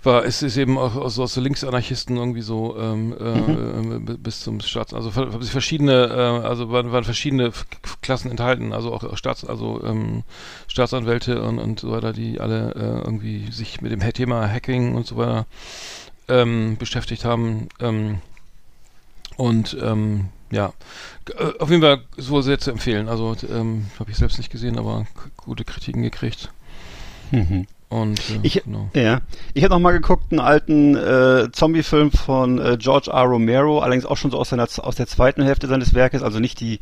War, 0.06 0.24
es 0.24 0.42
ist 0.42 0.56
eben 0.56 0.78
auch 0.78 0.96
aus, 0.96 1.18
aus 1.18 1.34
so 1.34 1.40
Linksanarchisten 1.40 2.16
irgendwie 2.16 2.40
so 2.40 2.76
ähm, 2.78 3.08
mhm. 3.08 4.08
äh, 4.08 4.16
bis 4.16 4.40
zum 4.40 4.60
Staats, 4.60 4.94
also 4.94 5.10
verschiedene, 5.10 6.06
äh, 6.06 6.46
also 6.46 6.70
waren, 6.70 6.92
waren 6.92 7.04
verschiedene 7.04 7.52
Klassen 8.00 8.30
enthalten, 8.30 8.72
also 8.72 8.94
auch 8.94 9.16
Staats, 9.16 9.44
also 9.44 9.82
ähm, 9.84 10.22
Staatsanwälte 10.68 11.42
und, 11.42 11.58
und 11.58 11.80
so 11.80 11.90
weiter, 11.90 12.12
die 12.12 12.40
alle 12.40 12.72
äh, 12.74 13.04
irgendwie 13.04 13.50
sich 13.52 13.82
mit 13.82 13.92
dem 13.92 14.00
Thema 14.00 14.48
Hacking 14.48 14.94
und 14.94 15.06
so 15.06 15.16
weiter 15.16 15.46
ähm, 16.28 16.76
beschäftigt 16.78 17.24
haben. 17.24 17.68
Ähm, 17.80 18.18
und 19.36 19.76
ähm, 19.82 20.28
ja, 20.50 20.72
äh, 21.36 21.58
auf 21.58 21.70
jeden 21.70 21.82
Fall 21.82 22.02
so 22.16 22.40
sehr 22.40 22.58
zu 22.58 22.70
empfehlen. 22.70 23.08
Also 23.08 23.36
ähm, 23.50 23.86
habe 23.98 24.10
ich 24.10 24.16
selbst 24.16 24.38
nicht 24.38 24.50
gesehen, 24.50 24.78
aber 24.78 25.06
gute 25.36 25.64
Kritiken 25.64 26.02
gekriegt. 26.02 26.50
Mhm. 27.30 27.66
Und 27.88 28.18
äh, 28.30 28.40
ich, 28.42 28.64
genau. 28.64 28.90
ja, 28.94 29.20
ich 29.54 29.62
habe 29.62 29.74
noch 29.74 29.80
mal 29.80 29.92
geguckt 29.92 30.32
einen 30.32 30.40
alten 30.40 30.96
äh, 30.96 31.52
Zombie-Film 31.52 32.10
von 32.10 32.58
äh, 32.58 32.76
George 32.78 33.10
R. 33.12 33.22
Romero, 33.22 33.78
allerdings 33.78 34.06
auch 34.06 34.16
schon 34.16 34.32
so 34.32 34.38
aus, 34.38 34.48
seiner, 34.48 34.66
aus 34.78 34.96
der 34.96 35.06
zweiten 35.06 35.42
Hälfte 35.42 35.68
seines 35.68 35.94
Werkes. 35.94 36.22
Also 36.22 36.40
nicht 36.40 36.58
die, 36.58 36.80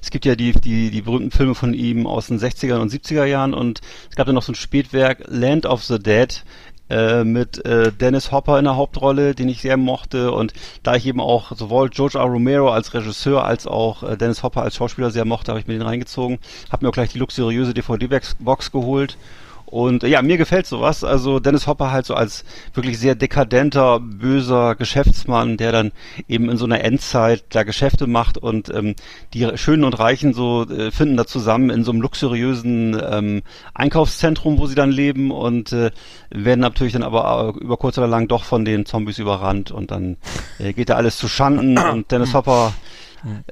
es 0.00 0.10
gibt 0.10 0.24
ja 0.24 0.34
die 0.34 0.52
die 0.52 0.90
die 0.90 1.02
berühmten 1.02 1.30
Filme 1.30 1.54
von 1.54 1.74
ihm 1.74 2.06
aus 2.06 2.28
den 2.28 2.38
60er 2.38 2.78
und 2.78 2.90
70er 2.90 3.24
Jahren 3.24 3.52
und 3.52 3.80
es 4.08 4.16
gab 4.16 4.26
dann 4.26 4.34
noch 4.34 4.42
so 4.42 4.52
ein 4.52 4.56
Spätwerk 4.56 5.24
Land 5.26 5.66
of 5.66 5.84
the 5.84 5.98
Dead 5.98 6.42
äh, 6.88 7.24
mit 7.24 7.62
äh, 7.66 7.92
Dennis 7.92 8.32
Hopper 8.32 8.58
in 8.58 8.64
der 8.64 8.76
Hauptrolle, 8.76 9.34
den 9.34 9.50
ich 9.50 9.60
sehr 9.60 9.76
mochte 9.76 10.32
und 10.32 10.54
da 10.82 10.94
ich 10.94 11.04
eben 11.06 11.20
auch 11.20 11.54
sowohl 11.54 11.90
George 11.90 12.18
R. 12.18 12.24
Romero 12.24 12.70
als 12.70 12.94
Regisseur 12.94 13.44
als 13.44 13.66
auch 13.66 14.02
äh, 14.02 14.16
Dennis 14.16 14.42
Hopper 14.42 14.62
als 14.62 14.76
Schauspieler 14.76 15.10
sehr 15.10 15.26
mochte, 15.26 15.50
habe 15.50 15.60
ich 15.60 15.66
mir 15.66 15.74
den 15.74 15.82
reingezogen, 15.82 16.38
habe 16.70 16.84
mir 16.84 16.90
auch 16.90 16.94
gleich 16.94 17.12
die 17.12 17.18
luxuriöse 17.18 17.74
DVD-Box 17.74 18.72
geholt 18.72 19.18
und 19.66 20.04
ja, 20.04 20.22
mir 20.22 20.38
gefällt 20.38 20.66
sowas. 20.66 21.02
Also 21.02 21.40
Dennis 21.40 21.66
Hopper 21.66 21.90
halt 21.90 22.06
so 22.06 22.14
als 22.14 22.44
wirklich 22.72 22.98
sehr 22.98 23.16
dekadenter, 23.16 23.98
böser 24.00 24.76
Geschäftsmann, 24.76 25.56
der 25.56 25.72
dann 25.72 25.92
eben 26.28 26.48
in 26.48 26.56
so 26.56 26.64
einer 26.64 26.82
Endzeit 26.82 27.44
da 27.50 27.64
Geschäfte 27.64 28.06
macht 28.06 28.38
und 28.38 28.72
ähm, 28.72 28.94
die 29.34 29.50
Schönen 29.56 29.82
und 29.82 29.98
Reichen 29.98 30.34
so 30.34 30.62
äh, 30.62 30.92
finden 30.92 31.16
da 31.16 31.26
zusammen 31.26 31.70
in 31.70 31.82
so 31.82 31.90
einem 31.90 32.00
luxuriösen 32.00 33.00
ähm, 33.10 33.42
Einkaufszentrum, 33.74 34.58
wo 34.58 34.66
sie 34.66 34.76
dann 34.76 34.92
leben 34.92 35.32
und 35.32 35.72
äh, 35.72 35.90
werden 36.30 36.60
natürlich 36.60 36.92
dann 36.92 37.02
aber 37.02 37.54
äh, 37.56 37.58
über 37.58 37.76
kurz 37.76 37.98
oder 37.98 38.06
lang 38.06 38.28
doch 38.28 38.44
von 38.44 38.64
den 38.64 38.86
Zombies 38.86 39.18
überrannt 39.18 39.72
und 39.72 39.90
dann 39.90 40.16
äh, 40.60 40.72
geht 40.72 40.90
da 40.90 40.94
alles 40.94 41.16
zu 41.16 41.26
Schanden 41.26 41.76
und 41.76 42.12
Dennis 42.12 42.34
Hopper 42.34 42.72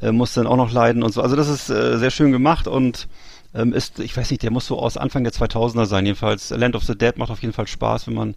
äh, 0.01 0.13
muss 0.13 0.35
dann 0.35 0.47
auch 0.47 0.57
noch 0.57 0.71
leiden 0.71 1.03
und 1.03 1.13
so. 1.13 1.23
Also 1.23 1.37
das 1.37 1.49
ist 1.49 1.71
äh, 1.71 1.99
sehr 1.99 2.11
schön 2.11 2.33
gemacht 2.33 2.69
und 2.69 3.09
ähm, 3.55 3.73
ist, 3.73 4.01
ich 4.01 4.17
weiß 4.17 4.31
nicht, 4.31 4.43
der 4.43 4.51
muss 4.51 4.67
so 4.67 4.79
aus 4.79 4.97
Anfang 4.97 5.25
der 5.25 5.33
2000er 5.33 5.87
sein. 5.87 6.07
Jedenfalls 6.07 6.51
Land 6.51 6.77
of 6.77 6.85
the 6.85 6.97
Dead 6.97 7.17
macht 7.17 7.31
auf 7.31 7.43
jeden 7.43 7.55
Fall 7.55 7.67
Spaß, 7.67 8.07
wenn 8.07 8.15
man 8.15 8.35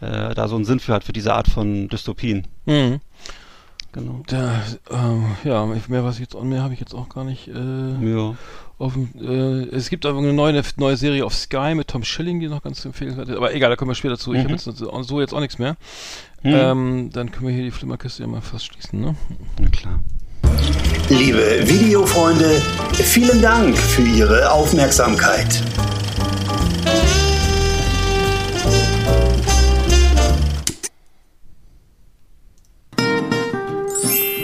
äh, 0.00 0.34
da 0.34 0.48
so 0.48 0.56
einen 0.56 0.64
Sinn 0.64 0.80
für 0.80 0.94
hat, 0.94 1.04
für 1.04 1.12
diese 1.12 1.34
Art 1.34 1.48
von 1.48 1.88
Dystopien. 1.88 2.46
Mhm. 2.66 3.00
Genau. 3.92 4.22
Da, 4.26 4.60
ähm, 4.90 5.36
ja, 5.44 5.64
mehr 5.66 6.02
was 6.02 6.18
jetzt 6.18 6.34
mehr 6.34 6.62
habe 6.62 6.74
ich 6.74 6.80
jetzt 6.80 6.94
auch 6.94 7.08
gar 7.08 7.22
nicht. 7.22 7.46
Äh, 7.46 7.52
ja. 7.52 8.34
Auf, 8.76 8.96
äh, 8.96 9.68
es 9.68 9.88
gibt 9.88 10.04
aber 10.04 10.18
eine 10.18 10.32
neue, 10.32 10.60
neue 10.78 10.96
Serie 10.96 11.24
auf 11.24 11.32
Sky 11.32 11.76
mit 11.76 11.86
Tom 11.88 12.02
Schilling, 12.02 12.40
die 12.40 12.48
noch 12.48 12.64
ganz 12.64 12.84
empfehlenswert 12.84 13.28
ist. 13.28 13.36
Aber 13.36 13.54
egal, 13.54 13.70
da 13.70 13.76
kommen 13.76 13.92
wir 13.92 13.94
später 13.94 14.18
zu. 14.18 14.30
Mhm. 14.30 14.36
Ich 14.36 14.42
habe 14.44 14.54
jetzt 14.54 15.08
so 15.08 15.20
jetzt 15.20 15.32
auch 15.32 15.38
nichts 15.38 15.60
mehr. 15.60 15.76
Mhm. 16.42 16.52
Ähm, 16.52 17.10
dann 17.12 17.30
können 17.30 17.46
wir 17.46 17.54
hier 17.54 17.62
die 17.62 17.70
Flimmerkiste 17.70 18.24
ja 18.24 18.26
mal 18.26 18.40
fast 18.40 18.66
schließen, 18.66 19.00
ne? 19.00 19.14
Na 19.60 19.68
klar. 19.68 20.00
Liebe 21.08 21.60
Videofreunde, 21.64 22.62
vielen 22.92 23.42
Dank 23.42 23.76
für 23.76 24.02
Ihre 24.02 24.50
Aufmerksamkeit. 24.50 25.62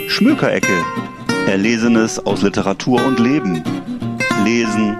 Schmökerecke. 0.07 0.85
Erlesenes 1.47 2.23
aus 2.23 2.43
Literatur 2.43 3.03
und 3.03 3.19
Leben. 3.19 3.63
Lesen, 4.43 4.95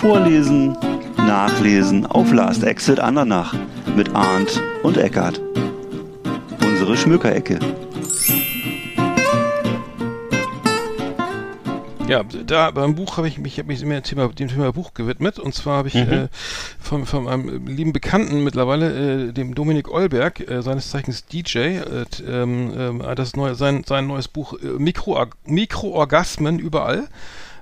vorlesen, 0.00 0.76
nachlesen 1.18 2.04
auf 2.06 2.32
Last 2.32 2.64
Exit 2.64 2.98
Andernach 2.98 3.54
mit 3.94 4.14
Arndt 4.14 4.60
und 4.82 4.96
Eckart. 4.96 5.40
Unsere 6.60 6.96
Schmökerecke. 6.96 7.60
Ja, 12.08 12.22
da 12.22 12.70
beim 12.70 12.94
Buch 12.94 13.16
habe 13.16 13.26
ich 13.26 13.38
mich, 13.38 13.58
hab 13.58 13.66
mich 13.66 13.82
immer 13.82 13.94
dem 13.94 14.04
Thema, 14.04 14.28
dem 14.28 14.46
Thema 14.46 14.72
Buch 14.72 14.94
gewidmet. 14.94 15.40
Und 15.40 15.54
zwar 15.54 15.78
habe 15.78 15.88
ich 15.88 15.94
mhm. 15.94 16.12
äh, 16.12 16.28
von, 16.78 17.04
von 17.04 17.26
einem 17.26 17.66
lieben 17.66 17.92
Bekannten 17.92 18.44
mittlerweile, 18.44 19.28
äh, 19.28 19.32
dem 19.32 19.56
Dominik 19.56 19.90
Olberg, 19.90 20.48
äh, 20.48 20.62
seines 20.62 20.90
Zeichens 20.90 21.26
DJ, 21.26 21.58
äh, 21.58 22.04
ähm, 22.24 23.00
äh, 23.00 23.14
das 23.16 23.34
neue, 23.34 23.56
sein, 23.56 23.82
sein 23.84 24.06
neues 24.06 24.28
Buch 24.28 24.54
äh, 24.54 24.66
Mikro, 24.78 25.20
Mikroorgasmen 25.46 26.60
überall 26.60 27.08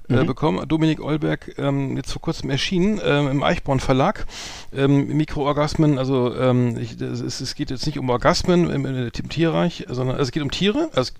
äh, 0.08 0.22
mhm. 0.22 0.26
bekommen. 0.26 0.68
Dominik 0.68 1.00
Olberg, 1.00 1.54
ähm, 1.58 1.96
jetzt 1.96 2.12
vor 2.12 2.22
kurzem 2.22 2.50
erschienen 2.50 3.00
ähm, 3.02 3.28
im 3.28 3.42
Eichborn 3.42 3.80
Verlag. 3.80 4.26
Ähm, 4.74 5.08
Mikroorgasmen, 5.16 5.98
also 5.98 6.34
ähm, 6.34 6.76
ich, 6.78 7.00
es, 7.00 7.40
es, 7.40 7.54
geht 7.54 7.70
jetzt 7.70 7.86
nicht 7.86 7.98
um 7.98 8.10
Orgasmen 8.10 8.70
im, 8.70 8.84
im, 8.86 8.96
im 9.08 9.28
Tierreich, 9.28 9.86
sondern 9.88 10.16
also 10.16 10.28
es 10.28 10.32
geht 10.32 10.42
um 10.42 10.50
Tiere. 10.50 10.90
Also, 10.94 11.12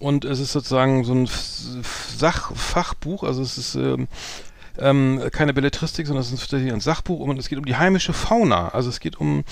und 0.00 0.24
es 0.24 0.40
ist 0.40 0.52
sozusagen 0.52 1.04
so 1.04 1.14
ein 1.14 1.28
Sachfachbuch, 2.16 3.22
also 3.22 3.42
es 3.42 3.58
ist 3.58 3.74
ähm, 3.76 4.08
ähm, 4.80 5.20
keine 5.32 5.52
Belletristik, 5.52 6.06
sondern 6.06 6.22
es 6.22 6.32
ist 6.32 6.40
tatsächlich 6.40 6.72
ein 6.72 6.80
Sachbuch 6.80 7.20
und 7.20 7.38
es 7.38 7.48
geht 7.48 7.58
um 7.58 7.64
die 7.64 7.76
heimische 7.76 8.12
Fauna. 8.12 8.68
Also 8.68 8.88
es 8.88 9.00
geht 9.00 9.16
um, 9.20 9.44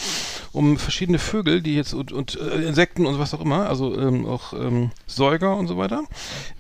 um 0.53 0.79
verschiedene 0.79 1.19
Vögel, 1.19 1.63
die 1.63 1.75
jetzt 1.75 1.95
und, 1.95 2.13
und 2.13 2.39
äh, 2.41 2.67
Insekten 2.67 3.07
und 3.07 3.19
was 3.19 3.35
auch 3.35 3.41
immer, 3.41 3.69
also 3.69 3.99
ähm, 3.99 4.27
auch 4.27 4.53
ähm, 4.53 4.91
Säuger 5.07 5.57
und 5.57 5.67
so 5.67 5.77
weiter, 5.77 6.05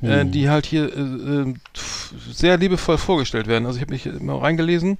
äh, 0.03 0.07
hm. 0.07 0.11
äh, 0.11 0.25
die 0.31 0.49
halt 0.49 0.67
hier 0.67 0.85
äh, 0.95 1.01
äh, 1.01 1.55
sehr 2.31 2.57
liebevoll 2.57 2.99
vorgestellt 2.99 3.47
werden. 3.47 3.67
Also 3.67 3.77
ich 3.77 3.83
habe 3.83 3.93
mich 3.93 4.07
mal 4.21 4.39
reingelesen 4.39 4.99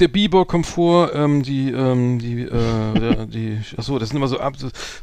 der 0.00 0.08
Biber 0.08 0.44
kommt 0.44 0.66
vor, 0.66 1.14
ähm, 1.14 1.42
die, 1.42 1.70
ähm, 1.70 2.18
die, 2.18 2.42
äh, 2.42 3.26
die, 3.26 3.60
achso, 3.76 3.98
das 3.98 4.08
sind 4.08 4.16
immer 4.16 4.28
so, 4.28 4.38
ab, 4.38 4.54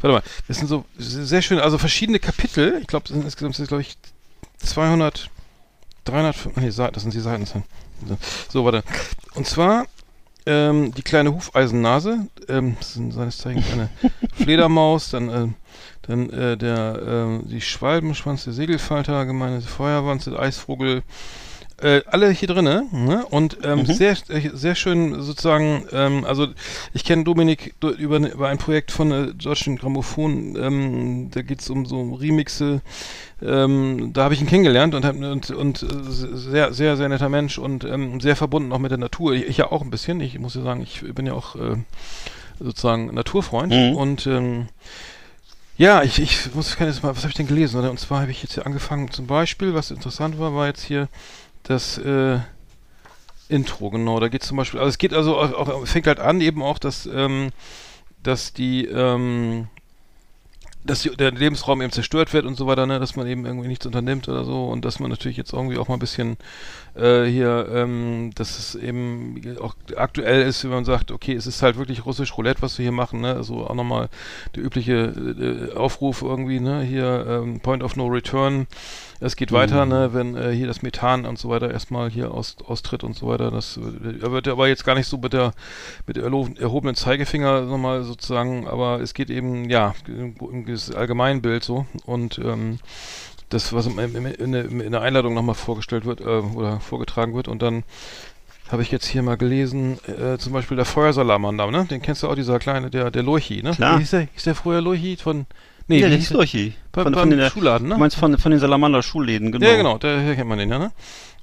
warte 0.01 0.13
mal, 0.13 0.23
das 0.47 0.57
sind 0.57 0.67
so 0.67 0.85
sehr 0.97 1.41
schöne, 1.41 1.63
also 1.63 1.77
verschiedene 1.77 2.19
Kapitel, 2.19 2.77
ich 2.81 2.87
glaube, 2.87 3.05
insgesamt 3.13 3.55
sind 3.55 3.63
es, 3.63 3.69
glaube 3.69 3.81
ich, 3.81 3.97
200, 4.57 5.29
300, 6.05 6.57
nee, 6.57 6.71
das 6.71 7.03
sind 7.03 7.13
die 7.13 7.19
Seiten. 7.19 7.45
So, 8.49 8.65
warte. 8.65 8.83
Und 9.35 9.45
zwar 9.45 9.85
ähm, 10.45 10.93
die 10.93 11.03
kleine 11.03 11.33
Hufeisennase, 11.33 12.27
ähm, 12.47 12.75
das 12.79 12.93
sind 12.93 13.13
seines 13.13 13.37
Zeichens 13.37 13.71
eine 13.71 13.89
Fledermaus, 14.33 15.11
dann, 15.11 15.29
äh, 15.29 15.47
dann 16.01 16.29
äh, 16.31 16.57
der, 16.57 17.41
äh, 17.43 17.47
die 17.47 17.61
Schwalbenschwanz, 17.61 18.45
der 18.45 18.53
Segelfalter, 18.53 19.25
gemeine 19.25 19.61
Feuerwanze, 19.61 20.31
der 20.31 20.39
Eisvogel, 20.39 21.03
äh, 21.81 22.01
alle 22.07 22.29
hier 22.29 22.47
drinne 22.47 22.87
ne? 22.91 23.25
und 23.29 23.57
ähm, 23.63 23.79
mhm. 23.79 23.85
sehr 23.85 24.15
sehr 24.15 24.75
schön 24.75 25.21
sozusagen 25.21 25.85
ähm, 25.91 26.25
also 26.25 26.47
ich 26.93 27.03
kenne 27.03 27.23
Dominik 27.23 27.75
über, 27.81 28.17
über 28.17 28.47
ein 28.49 28.57
Projekt 28.57 28.91
von 28.91 29.11
äh, 29.11 29.33
deutschen 29.33 29.77
Grammophon 29.77 30.55
ähm, 30.55 31.31
da 31.31 31.41
geht 31.41 31.61
es 31.61 31.69
um 31.69 31.85
so 31.85 32.13
Remixe 32.13 32.81
ähm, 33.41 34.11
da 34.13 34.25
habe 34.25 34.33
ich 34.33 34.41
ihn 34.41 34.47
kennengelernt 34.47 34.95
und, 34.95 35.05
und, 35.05 35.51
und 35.51 35.85
sehr 36.09 36.73
sehr 36.73 36.97
sehr 36.97 37.09
netter 37.09 37.29
Mensch 37.29 37.57
und 37.57 37.83
ähm, 37.83 38.19
sehr 38.19 38.35
verbunden 38.35 38.71
auch 38.71 38.79
mit 38.79 38.91
der 38.91 38.97
Natur 38.97 39.33
ich, 39.33 39.47
ich, 39.47 39.57
ja 39.57 39.71
auch 39.71 39.81
ein 39.81 39.91
bisschen 39.91 40.21
ich 40.21 40.37
muss 40.39 40.55
ja 40.55 40.61
sagen 40.61 40.81
ich 40.81 41.01
bin 41.13 41.25
ja 41.25 41.33
auch 41.33 41.55
äh, 41.55 41.77
sozusagen 42.59 43.13
Naturfreund 43.13 43.73
mhm. 43.73 43.95
und 43.95 44.27
ähm, 44.27 44.67
ja, 45.77 46.03
ich, 46.03 46.19
ich 46.19 46.53
muss, 46.53 46.79
mal, 46.79 47.15
was 47.15 47.23
habe 47.23 47.29
ich 47.29 47.33
denn 47.33 47.47
gelesen? 47.47 47.83
Und 47.83 47.99
zwar 47.99 48.21
habe 48.21 48.29
ich 48.29 48.43
jetzt 48.43 48.53
hier 48.53 48.67
angefangen, 48.67 49.09
zum 49.09 49.25
Beispiel, 49.25 49.73
was 49.73 49.89
interessant 49.89 50.37
war, 50.37 50.53
war 50.53 50.67
jetzt 50.67 50.83
hier 50.83 51.07
das 51.63 51.97
äh, 51.97 52.39
Intro, 53.51 53.89
genau. 53.89 54.19
Da 54.19 54.29
geht 54.29 54.43
zum 54.43 54.57
Beispiel, 54.57 54.79
also 54.79 54.89
es 54.89 54.97
geht 54.97 55.13
also 55.13 55.37
auch, 55.37 55.53
auch, 55.53 55.85
fängt 55.87 56.07
halt 56.07 56.19
an 56.19 56.41
eben 56.41 56.63
auch, 56.63 56.79
dass, 56.79 57.05
ähm, 57.05 57.49
dass 58.23 58.53
die, 58.53 58.85
ähm, 58.85 59.67
dass 60.83 61.03
der 61.03 61.31
Lebensraum 61.31 61.81
eben 61.81 61.91
zerstört 61.91 62.33
wird 62.33 62.45
und 62.45 62.55
so 62.55 62.65
weiter, 62.65 62.87
ne, 62.87 62.99
dass 62.99 63.15
man 63.15 63.27
eben 63.27 63.45
irgendwie 63.45 63.67
nichts 63.67 63.85
unternimmt 63.85 64.27
oder 64.29 64.45
so 64.45 64.65
und 64.69 64.83
dass 64.83 64.99
man 64.99 65.11
natürlich 65.11 65.37
jetzt 65.37 65.53
irgendwie 65.53 65.77
auch 65.77 65.87
mal 65.87 65.95
ein 65.95 65.99
bisschen 65.99 66.37
äh, 66.95 67.25
hier, 67.25 67.67
ähm, 67.71 68.31
dass 68.35 68.57
es 68.57 68.75
eben 68.75 69.57
auch 69.59 69.75
aktuell 69.95 70.41
ist, 70.41 70.63
wenn 70.63 70.71
man 70.71 70.85
sagt, 70.85 71.11
okay, 71.11 71.33
es 71.33 71.45
ist 71.45 71.61
halt 71.61 71.77
wirklich 71.77 72.05
russisch 72.05 72.35
Roulette, 72.35 72.63
was 72.63 72.77
wir 72.79 72.83
hier 72.83 72.91
machen, 72.91 73.21
ne, 73.21 73.35
also 73.35 73.67
auch 73.67 73.75
nochmal 73.75 74.09
der 74.55 74.63
übliche 74.63 74.93
äh, 74.93 75.75
Aufruf 75.75 76.23
irgendwie, 76.23 76.59
ne, 76.59 76.81
hier 76.81 77.25
ähm, 77.27 77.59
Point 77.59 77.83
of 77.83 77.95
No 77.95 78.07
Return, 78.07 78.65
Es 79.23 79.35
geht 79.35 79.51
weiter, 79.51 79.85
ne, 79.85 80.13
wenn 80.13 80.35
äh, 80.35 80.51
hier 80.51 80.65
das 80.65 80.81
Methan 80.81 81.25
und 81.27 81.37
so 81.37 81.49
weiter 81.49 81.69
erstmal 81.69 82.09
hier 82.09 82.33
aus, 82.33 82.55
austritt 82.65 83.03
und 83.03 83.15
so 83.15 83.27
weiter. 83.27 83.51
Das 83.51 83.77
äh, 83.77 84.31
wird 84.31 84.47
aber 84.47 84.67
jetzt 84.67 84.83
gar 84.83 84.95
nicht 84.95 85.07
so 85.07 85.17
mit 85.17 85.33
der 85.33 85.53
mit 86.07 86.17
der 86.17 86.23
erhobenen 86.23 86.95
Zeigefinger 86.95 87.61
nochmal 87.61 88.03
sozusagen, 88.03 88.67
aber 88.67 88.99
es 88.99 89.13
geht 89.13 89.29
eben, 89.29 89.69
ja, 89.69 89.93
im, 90.07 90.35
im 90.39 90.65
Allgemeinbild 90.95 91.63
so 91.63 91.85
und 92.05 92.39
ähm, 92.39 92.79
das, 93.49 93.73
was 93.73 93.85
in, 93.85 93.99
in, 93.99 94.53
in 94.53 94.91
der 94.91 95.01
Einladung 95.01 95.35
nochmal 95.35 95.55
vorgestellt 95.55 96.05
wird 96.05 96.21
äh, 96.21 96.23
oder 96.23 96.79
vorgetragen 96.79 97.35
wird 97.35 97.47
und 97.47 97.61
dann 97.61 97.83
habe 98.71 98.81
ich 98.81 98.91
jetzt 98.91 99.05
hier 99.05 99.21
mal 99.21 99.37
gelesen, 99.37 99.99
äh, 100.07 100.37
zum 100.37 100.53
Beispiel 100.53 100.77
der 100.77 100.85
Feuersalamander, 100.85 101.69
ne? 101.69 101.85
Den 101.85 102.01
kennst 102.01 102.23
du 102.23 102.29
auch, 102.29 102.35
dieser 102.35 102.57
kleine, 102.57 102.89
der, 102.89 103.11
der 103.11 103.21
Lurchi, 103.21 103.61
ne? 103.61 103.71
Klar. 103.71 103.99
Hieß 103.99 104.11
der, 104.11 104.27
hieß 104.33 104.43
der 104.43 104.55
früher 104.55 104.81
Lurchi 104.81 105.17
von, 105.17 105.45
nee, 105.91 106.01
ja, 106.01 106.09
der 106.09 106.17
hieß 106.17 106.31
Lurchi. 106.31 106.73
Von, 106.93 107.03
von, 107.03 107.13
von 107.13 107.29
den 107.29 107.49
Schuhladen, 107.49 107.87
ne? 107.87 107.93
Du 107.95 107.99
meinst 107.99 108.17
von, 108.17 108.37
von 108.37 108.51
den 108.51 108.59
Salamander-Schulläden, 108.59 109.51
genau. 109.51 109.65
Ja, 109.65 109.75
genau, 109.75 109.97
da 109.97 110.33
kennt 110.33 110.47
man 110.47 110.57
den 110.57 110.69
ja, 110.69 110.79
ne? 110.79 110.91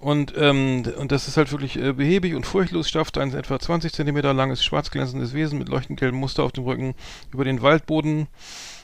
Und, 0.00 0.34
ähm, 0.36 0.84
und 0.96 1.10
das 1.10 1.26
ist 1.26 1.36
halt 1.36 1.50
wirklich 1.50 1.76
äh, 1.76 1.92
behäbig 1.92 2.34
und 2.34 2.46
furchtlos, 2.46 2.88
schafft 2.88 3.18
ein 3.18 3.34
etwa 3.34 3.58
20 3.58 3.92
Zentimeter 3.92 4.32
langes, 4.32 4.64
schwarz 4.64 4.90
glänzendes 4.90 5.34
Wesen 5.34 5.58
mit 5.58 5.68
leuchtend 5.68 5.98
gelbem 5.98 6.20
Muster 6.20 6.44
auf 6.44 6.52
dem 6.52 6.64
Rücken 6.64 6.94
über 7.32 7.44
den 7.44 7.62
Waldboden 7.62 8.28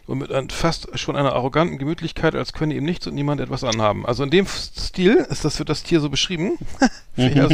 und 0.07 0.19
mit 0.19 0.33
ein, 0.33 0.51
fast 0.51 0.99
schon 0.99 1.17
einer 1.17 1.33
arroganten 1.33 1.79
Gemütlichkeit, 1.79 2.35
als 2.35 2.53
könne 2.53 2.75
ihm 2.75 2.85
nichts 2.85 3.07
und 3.07 3.15
niemand 3.15 3.41
etwas 3.41 3.65
anhaben. 3.65 4.05
Also 4.05 4.23
in 4.23 4.31
dem 4.31 4.47
Stil 4.47 5.27
ist 5.31 5.45
das, 5.45 5.59
wird 5.59 5.69
das 5.69 5.83
Tier 5.83 6.01
so 6.01 6.11
beschrieben. 6.11 6.59
sehr, 7.17 7.49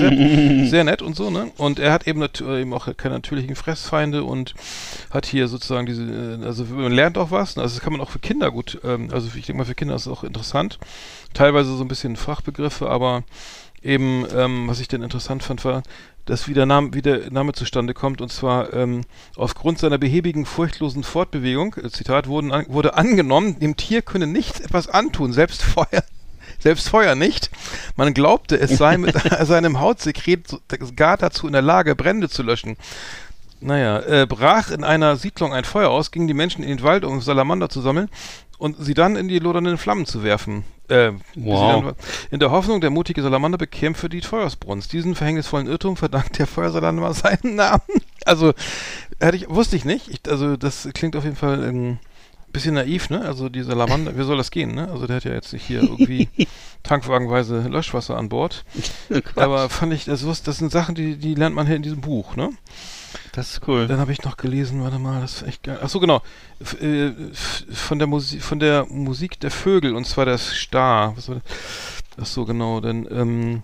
sehr, 0.69 0.85
nett 0.85 1.03
und 1.03 1.15
so, 1.15 1.31
ne? 1.31 1.51
Und 1.59 1.79
er 1.79 1.93
hat 1.93 2.07
eben, 2.07 2.23
eben 2.23 2.75
auch 2.75 2.89
keine 2.97 3.15
natürlichen 3.15 3.57
Fressfeinde 3.57 4.25
und 4.25 4.55
hat 5.11 5.27
hier 5.27 5.49
sozusagen 5.49 5.87
diese, 5.87 6.03
äh, 6.43 6.45
also 6.45 6.65
man 6.65 6.93
lernt 6.93 7.19
auch 7.19 7.31
was, 7.31 7.57
ne? 7.57 7.63
also 7.63 7.75
das 7.75 7.85
kann 7.85 7.93
man 7.93 8.01
auch 8.01 8.11
für 8.11 8.19
Kinder 8.19 8.51
gut, 8.51 8.81
ähm, 8.85 9.11
also 9.13 9.29
ich 9.29 9.47
denke 9.47 9.59
mal 9.59 9.65
für 9.65 9.75
Kinder 9.75 9.95
ist 9.95 10.07
es 10.07 10.13
auch 10.13 10.25
interessant. 10.25 10.79
Teilweise 11.35 11.77
so 11.77 11.85
ein 11.85 11.89
bisschen 11.89 12.17
Fachbegriffe, 12.17 12.89
aber 12.89 13.23
eben, 13.83 14.27
ähm, 14.35 14.69
was 14.69 14.81
ich 14.81 14.89
denn 14.89 15.03
interessant 15.03 15.43
fand, 15.43 15.65
war, 15.65 15.83
dass 16.27 16.49
wie 16.49 16.55
der 16.55 16.67
Name, 16.67 16.95
wie 16.95 17.03
der 17.03 17.31
Name 17.31 17.53
zustande 17.53 17.95
kommt, 17.95 18.21
und 18.21 18.31
zwar 18.31 18.73
ähm, 18.73 19.03
aufgrund 19.37 19.79
seiner 19.79 19.99
behäbigen, 19.99 20.47
furchtlosen 20.47 21.03
Fortbewegung, 21.03 21.75
äh, 21.75 21.91
Zitat, 21.91 22.29
wurden 22.29 22.53
an, 22.53 22.67
wurde 22.69 22.95
angenommen, 22.95 23.59
dem 23.59 23.77
Tier 23.77 24.03
könne 24.03 24.27
nichts 24.27 24.61
etwas 24.61 24.89
antun, 24.89 25.33
selbst 25.33 25.63
Feuer, 25.63 26.05
selbst 26.59 26.89
Feuer 26.89 27.15
nicht. 27.15 27.51
Man 27.97 28.15
glaubte, 28.15 28.59
es 28.59 28.77
sei 28.77 28.97
mit 28.97 29.15
seinem 29.43 29.81
Hautsekret 29.81 30.59
gar 30.97 31.17
dazu 31.17 31.47
in 31.47 31.53
der 31.53 31.63
Lage, 31.63 31.97
Brände 31.97 32.29
zu 32.29 32.43
löschen. 32.43 32.77
Naja, 33.61 34.01
äh, 34.01 34.27
brach 34.27 34.71
in 34.71 34.85
einer 34.85 35.17
Siedlung 35.17 35.53
ein 35.53 35.65
Feuer 35.65 35.91
aus, 35.91 36.11
gingen 36.11 36.29
die 36.29 36.35
Menschen 36.35 36.63
in 36.63 36.71
den 36.71 36.83
Wald, 36.83 37.05
um 37.05 37.21
Salamander 37.21 37.69
zu 37.69 37.83
sammeln 37.83 38.09
und 38.57 38.77
sie 38.79 38.95
dann 38.95 39.17
in 39.17 39.29
die 39.29 39.39
lodernden 39.39 39.79
Flammen 39.79 40.07
zu 40.07 40.23
werfen. 40.23 40.65
Äh, 40.91 41.13
wow. 41.37 41.95
in 42.33 42.41
der 42.41 42.51
Hoffnung, 42.51 42.81
der 42.81 42.91
mutige 42.91 43.23
Salamander 43.23 43.59
bekämpfe 43.59 44.09
die 44.09 44.21
Feuersbrunst. 44.21 44.93
Diesen 44.93 45.15
verhängnisvollen 45.15 45.69
Irrtum 45.69 45.97
verdankt 45.97 46.39
der 46.39 46.49
Feuersalamander 46.49 47.15
seinen 47.15 47.55
Namen. 47.55 47.83
Also, 48.25 48.53
hätte 49.21 49.37
ich, 49.37 49.49
wusste 49.49 49.77
ich 49.77 49.85
nicht. 49.85 50.09
Ich, 50.09 50.21
also, 50.29 50.57
das 50.57 50.89
klingt 50.93 51.15
auf 51.15 51.25
jeden 51.25 51.37
Fall 51.37 51.63
ein 51.63 52.01
bisschen 52.53 52.75
naiv, 52.75 53.09
ne? 53.09 53.23
Also, 53.23 53.49
die 53.49 53.63
Salamander, 53.63 54.19
wie 54.19 54.25
soll 54.25 54.37
das 54.37 54.51
gehen, 54.51 54.75
ne? 54.75 54.91
Also, 54.91 55.07
der 55.07 55.17
hat 55.17 55.25
ja 55.25 55.33
jetzt 55.33 55.53
nicht 55.53 55.65
hier 55.65 55.83
irgendwie 55.83 56.29
tankwagenweise 56.83 57.69
Löschwasser 57.69 58.17
an 58.17 58.29
Bord. 58.29 58.65
Aber 59.37 59.69
fand 59.69 59.93
ich, 59.93 60.11
also, 60.11 60.35
das 60.45 60.59
sind 60.59 60.73
Sachen, 60.73 60.97
die, 60.97 61.17
die 61.17 61.37
lernt 61.37 61.55
man 61.55 61.69
hier 61.69 61.77
in 61.77 61.83
diesem 61.83 62.01
Buch, 62.01 62.35
ne? 62.35 62.51
Das 63.33 63.53
ist 63.53 63.69
cool. 63.69 63.87
Dann 63.87 63.99
habe 63.99 64.13
ich 64.13 64.23
noch 64.23 64.37
gelesen, 64.37 64.83
warte 64.83 64.99
mal, 64.99 65.21
das 65.21 65.43
ist 65.43 65.49
echt 65.49 65.63
geil. 65.63 65.79
Ach 65.83 65.89
so, 65.89 66.01
genau. 66.01 66.23
F 66.61 66.81
äh, 66.81 67.13
von 67.73 67.99
der 67.99 68.07
Musik, 68.07 68.43
von 68.43 68.59
der 68.59 68.87
Musik 68.87 69.41
der 69.41 69.51
Vögel 69.51 69.95
und 69.95 70.07
zwar 70.07 70.27
das 70.27 70.51
Star. 70.55 71.17
Was 71.17 71.29
war 71.29 71.37
das? 71.37 71.45
Ach 72.21 72.27
so, 72.27 72.45
genau, 72.45 72.81
denn 72.81 73.09
ähm, 73.11 73.63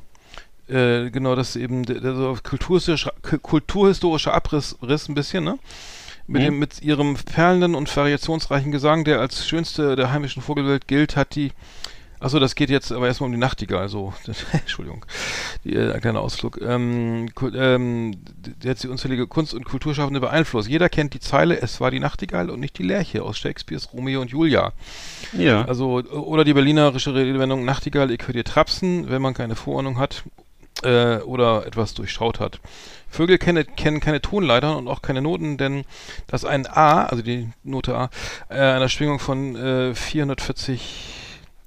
äh, 0.69 1.11
genau, 1.11 1.35
das 1.35 1.57
eben 1.57 1.85
der, 1.85 2.01
der 2.01 2.15
so 2.15 2.37
kulturhistorischer, 2.43 3.13
kulturhistorischer 3.43 4.35
Abriss 4.35 4.77
Riss 4.83 5.09
ein 5.09 5.15
bisschen, 5.15 5.45
ne? 5.45 5.59
Mit, 6.29 6.43
mhm. 6.43 6.47
dem, 6.47 6.59
mit 6.59 6.83
ihrem 6.83 7.15
perlenden 7.15 7.75
und 7.77 7.95
variationsreichen 7.95 8.73
Gesang, 8.73 9.05
der 9.05 9.21
als 9.21 9.47
schönste 9.47 9.95
der 9.95 10.11
heimischen 10.11 10.43
Vogelwelt 10.43 10.89
gilt, 10.89 11.15
hat 11.15 11.37
die 11.37 11.53
Achso, 12.19 12.39
das 12.39 12.55
geht 12.55 12.71
jetzt 12.71 12.93
aber 12.93 13.07
erstmal 13.07 13.27
um 13.27 13.33
die 13.33 13.39
Nachtigall, 13.39 13.89
so. 13.89 14.15
Entschuldigung. 14.53 15.05
Die, 15.65 15.75
äh, 15.75 15.99
kleiner 16.01 16.21
Ausflug. 16.21 16.61
Ähm, 16.61 17.29
ähm, 17.55 18.17
der 18.63 18.71
hat 18.71 18.83
die 18.83 18.89
unzählige 18.89 19.27
Kunst- 19.27 19.55
und 19.55 19.65
Kulturschaffende 19.65 20.21
beeinflusst. 20.21 20.69
Jeder 20.69 20.89
kennt 20.89 21.15
die 21.15 21.21
Zeile, 21.21 21.61
es 21.61 21.81
war 21.81 21.91
die 21.91 22.01
Nachtigall 22.01 22.51
und 22.51 22.61
nicht 22.61 22.79
die 22.79 22.85
Lerche 22.85 23.23
aus 23.23 23.39
Shakespeares 23.39 23.93
Romeo 23.93 24.21
und 24.21 24.31
Julia. 24.31 24.73
Ja. 25.37 25.65
Also, 25.65 26.03
oder 26.03 26.45
die 26.45 26.55
berlinerische 26.55 27.15
Redewendung 27.15 27.65
Nachtigall, 27.65 28.11
ich 28.11 28.27
höre 28.27 28.35
dir 28.35 28.45
trapsen, 28.45 29.11
wenn 29.11 29.21
man 29.21 29.35
keine 29.35 29.57
Vorahnung 29.57 29.99
hat 29.99 30.25
äh, 30.83 31.19
oder 31.19 31.67
etwas 31.67 31.95
durchschaut 31.95 32.41
hat. 32.41 32.61
Vögel 33.09 33.39
kennen, 33.39 33.65
kennen 33.77 34.01
keine 34.01 34.21
Tonleitern 34.21 34.77
und 34.77 34.89
auch 34.89 35.03
keine 35.03 35.23
Noten, 35.23 35.57
denn 35.59 35.85
das 36.27 36.45
ein 36.45 36.67
A, 36.67 37.05
also 37.05 37.23
die 37.23 37.51
Note 37.63 37.97
A, 37.97 38.11
äh, 38.49 38.55
einer 38.55 38.89
Schwingung 38.89 39.19
von 39.19 39.57
äh, 39.57 39.95
440 39.95 41.26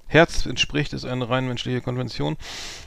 Herz 0.09 0.45
entspricht, 0.45 0.91
ist 0.93 1.05
eine 1.05 1.29
rein 1.29 1.47
menschliche 1.47 1.81
Konvention. 1.81 2.35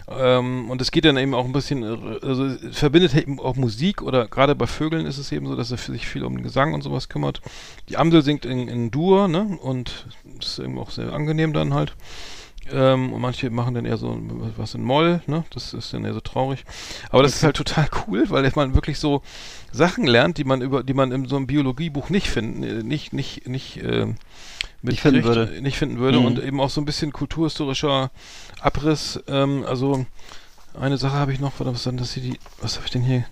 Ähm, 0.08 0.68
und 0.68 0.82
es 0.82 0.90
geht 0.90 1.04
dann 1.04 1.16
eben 1.16 1.34
auch 1.34 1.44
ein 1.44 1.52
bisschen, 1.52 1.84
also 2.22 2.50
verbindet 2.72 3.14
eben 3.14 3.40
auch 3.40 3.56
Musik 3.56 4.02
oder 4.02 4.26
gerade 4.26 4.54
bei 4.54 4.66
Vögeln 4.66 5.06
ist 5.06 5.18
es 5.18 5.32
eben 5.32 5.46
so, 5.46 5.56
dass 5.56 5.70
er 5.70 5.78
sich 5.78 6.06
viel 6.06 6.24
um 6.24 6.36
den 6.36 6.42
Gesang 6.42 6.74
und 6.74 6.82
sowas 6.82 7.08
kümmert. 7.08 7.40
Die 7.88 7.96
Amsel 7.96 8.22
singt 8.22 8.44
in, 8.44 8.68
in 8.68 8.90
Dur, 8.90 9.28
ne? 9.28 9.58
Und 9.62 10.06
ist 10.38 10.58
eben 10.58 10.78
auch 10.78 10.90
sehr 10.90 11.12
angenehm 11.12 11.52
dann 11.52 11.72
halt. 11.72 11.94
Ähm, 12.70 13.12
und 13.12 13.20
manche 13.20 13.50
machen 13.50 13.74
dann 13.74 13.86
eher 13.86 13.96
so 13.96 14.16
was 14.56 14.74
in 14.74 14.82
Moll, 14.82 15.20
ne? 15.26 15.44
Das 15.50 15.74
ist 15.74 15.92
dann 15.92 16.04
eher 16.04 16.14
so 16.14 16.20
traurig. 16.20 16.64
Aber 17.10 17.22
das 17.22 17.34
ist 17.36 17.42
halt 17.42 17.56
total 17.56 17.88
cool, 18.06 18.30
weil 18.30 18.50
man 18.54 18.74
wirklich 18.74 18.98
so 18.98 19.22
Sachen 19.72 20.06
lernt, 20.06 20.38
die 20.38 20.44
man 20.44 20.60
über, 20.60 20.82
die 20.82 20.94
man 20.94 21.10
in 21.12 21.26
so 21.26 21.36
einem 21.36 21.46
Biologiebuch 21.46 22.10
nicht 22.10 22.28
finden, 22.28 22.86
nicht, 22.86 23.12
nicht, 23.12 23.48
nicht, 23.48 23.78
äh, 23.78 24.06
nicht 24.82 25.00
finden 25.00 25.24
würde. 25.24 25.60
Nicht 25.62 25.78
finden 25.78 25.98
würde 25.98 26.20
mhm. 26.20 26.26
und 26.26 26.42
eben 26.42 26.60
auch 26.60 26.70
so 26.70 26.80
ein 26.80 26.84
bisschen 26.84 27.12
kulturhistorischer 27.12 28.10
Abriss. 28.60 29.22
Ähm, 29.28 29.64
also 29.66 30.06
eine 30.78 30.98
Sache 30.98 31.14
habe 31.14 31.32
ich 31.32 31.40
noch, 31.40 31.52
was 31.58 31.82
dann, 31.84 31.96
dass 31.96 32.12
sie 32.12 32.20
die, 32.20 32.38
was 32.60 32.76
habe 32.76 32.86
ich 32.86 32.92
denn 32.92 33.02
hier? 33.02 33.24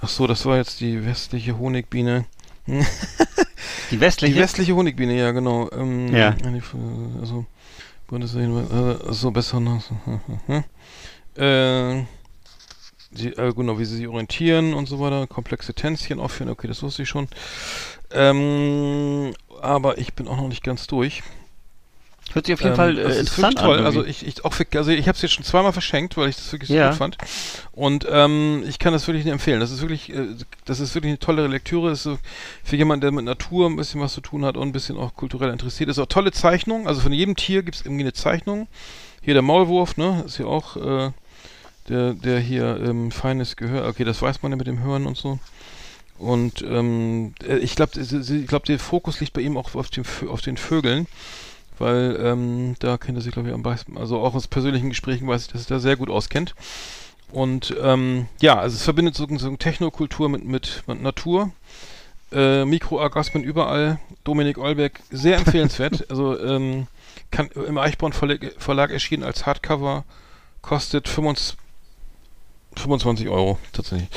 Ach 0.00 0.08
so, 0.08 0.26
das 0.26 0.46
war 0.46 0.56
jetzt 0.56 0.80
die 0.80 1.04
westliche 1.04 1.58
Honigbiene. 1.58 2.24
die 3.90 4.00
westliche? 4.00 4.34
Die 4.34 4.40
westliche 4.40 4.74
Honigbiene, 4.74 5.16
ja 5.16 5.32
genau. 5.32 5.70
Ähm, 5.72 6.14
ja. 6.14 6.36
Also 7.20 7.46
Bundeswehr, 8.06 8.48
äh, 8.48 9.12
so 9.12 9.30
besser 9.30 9.60
noch. 9.60 9.82
äh, 11.34 12.04
die, 13.10 13.28
äh, 13.28 13.52
genau, 13.54 13.78
wie 13.78 13.84
sie 13.84 13.96
sich 13.96 14.08
orientieren 14.08 14.74
und 14.74 14.86
so 14.86 15.00
weiter, 15.00 15.26
komplexe 15.26 15.74
Tänzchen 15.74 16.20
aufführen, 16.20 16.50
okay, 16.50 16.68
das 16.68 16.82
wusste 16.82 17.02
ich 17.02 17.08
schon. 17.08 17.28
Ähm, 18.10 19.34
aber 19.60 19.98
ich 19.98 20.14
bin 20.14 20.28
auch 20.28 20.36
noch 20.36 20.48
nicht 20.48 20.62
ganz 20.62 20.86
durch. 20.86 21.22
Hört 22.32 22.44
sich 22.44 22.54
auf 22.54 22.60
jeden 22.60 22.72
ähm, 22.72 22.76
Fall 22.76 22.98
äh, 22.98 23.18
interessant 23.18 23.58
toll. 23.58 23.78
an. 23.78 23.86
Also 23.86 24.04
ich, 24.04 24.26
ich 24.26 24.44
auch 24.44 24.54
also 24.74 24.90
ich 24.90 25.08
habe 25.08 25.16
es 25.16 25.22
jetzt 25.22 25.32
schon 25.32 25.44
zweimal 25.44 25.72
verschenkt, 25.72 26.16
weil 26.16 26.28
ich 26.28 26.36
das 26.36 26.52
wirklich 26.52 26.68
so 26.68 26.74
ja. 26.74 26.90
gut 26.90 26.98
fand. 26.98 27.16
Und 27.72 28.06
ähm, 28.10 28.64
ich 28.68 28.78
kann 28.78 28.92
das 28.92 29.06
wirklich 29.06 29.24
nicht 29.24 29.32
empfehlen. 29.32 29.60
Das 29.60 29.70
ist 29.70 29.80
wirklich, 29.80 30.12
äh, 30.12 30.26
das 30.66 30.80
ist 30.80 30.94
wirklich 30.94 31.10
eine 31.10 31.18
tolle 31.18 31.46
Lektüre. 31.46 31.88
Das 31.88 32.00
ist 32.00 32.04
so 32.04 32.18
für 32.62 32.76
jemanden, 32.76 33.00
der 33.00 33.12
mit 33.12 33.24
Natur 33.24 33.68
ein 33.68 33.76
bisschen 33.76 34.00
was 34.00 34.12
zu 34.12 34.20
tun 34.20 34.44
hat 34.44 34.58
und 34.58 34.68
ein 34.68 34.72
bisschen 34.72 34.98
auch 34.98 35.14
kulturell 35.14 35.50
interessiert. 35.50 35.88
Das 35.88 35.96
ist 35.96 36.02
auch 36.02 36.06
tolle 36.06 36.32
Zeichnung. 36.32 36.86
Also 36.86 37.00
von 37.00 37.12
jedem 37.12 37.34
Tier 37.34 37.62
gibt 37.62 37.76
es 37.76 37.86
irgendwie 37.86 38.04
eine 38.04 38.12
Zeichnung. 38.12 38.68
Hier 39.22 39.34
der 39.34 39.42
Maulwurf, 39.42 39.96
ne, 39.96 40.22
ist 40.26 40.38
ja 40.38 40.46
auch 40.46 40.76
äh, 40.76 41.10
der, 41.88 42.12
der 42.12 42.40
hier 42.40 42.78
ähm, 42.84 43.10
feines 43.10 43.56
Gehör. 43.56 43.88
Okay, 43.88 44.04
das 44.04 44.20
weiß 44.20 44.42
man 44.42 44.52
ja 44.52 44.56
mit 44.56 44.66
dem 44.66 44.80
Hören 44.80 45.06
und 45.06 45.16
so. 45.16 45.38
Und 46.18 46.62
ähm, 46.62 47.34
äh, 47.46 47.58
ich 47.58 47.76
glaube, 47.76 48.00
ich 48.00 48.46
glaube, 48.46 48.66
der 48.66 48.78
Fokus 48.78 49.20
liegt 49.20 49.32
bei 49.32 49.40
ihm 49.40 49.56
auch 49.56 49.74
auf, 49.74 49.90
dem, 49.90 50.04
auf 50.28 50.40
den 50.40 50.56
Vögeln, 50.56 51.06
weil 51.78 52.18
ähm, 52.20 52.74
da 52.80 52.98
kennt 52.98 53.18
er 53.18 53.22
sich, 53.22 53.32
glaube 53.32 53.48
ich, 53.48 53.54
am 53.54 53.62
besten. 53.62 53.96
Also 53.96 54.18
auch 54.18 54.34
aus 54.34 54.48
persönlichen 54.48 54.88
Gesprächen 54.88 55.28
weiß 55.28 55.42
ich, 55.42 55.52
dass 55.52 55.70
er 55.70 55.76
da 55.76 55.80
sehr 55.80 55.96
gut 55.96 56.10
auskennt. 56.10 56.54
Und 57.30 57.74
ähm, 57.80 58.26
ja, 58.40 58.58
also 58.58 58.74
es 58.74 58.82
verbindet 58.82 59.14
so, 59.14 59.26
so 59.36 59.48
eine 59.48 59.58
Technokultur 59.58 60.28
mit, 60.28 60.44
mit, 60.44 60.82
mit 60.86 61.02
Natur. 61.02 61.52
Äh, 62.32 62.64
Mikroorgasmen 62.64 63.44
überall. 63.44 64.00
Dominik 64.24 64.58
Olbeck, 64.58 65.00
sehr 65.10 65.36
empfehlenswert. 65.36 66.06
also 66.10 66.38
ähm, 66.40 66.88
kann 67.30 67.48
im 67.48 67.78
Eichborn 67.78 68.12
Verlag, 68.12 68.54
Verlag 68.58 68.90
erschienen 68.90 69.22
als 69.22 69.46
Hardcover, 69.46 70.04
kostet 70.62 71.08
25, 71.08 71.58
25 72.76 73.28
Euro 73.28 73.58
tatsächlich. 73.72 74.08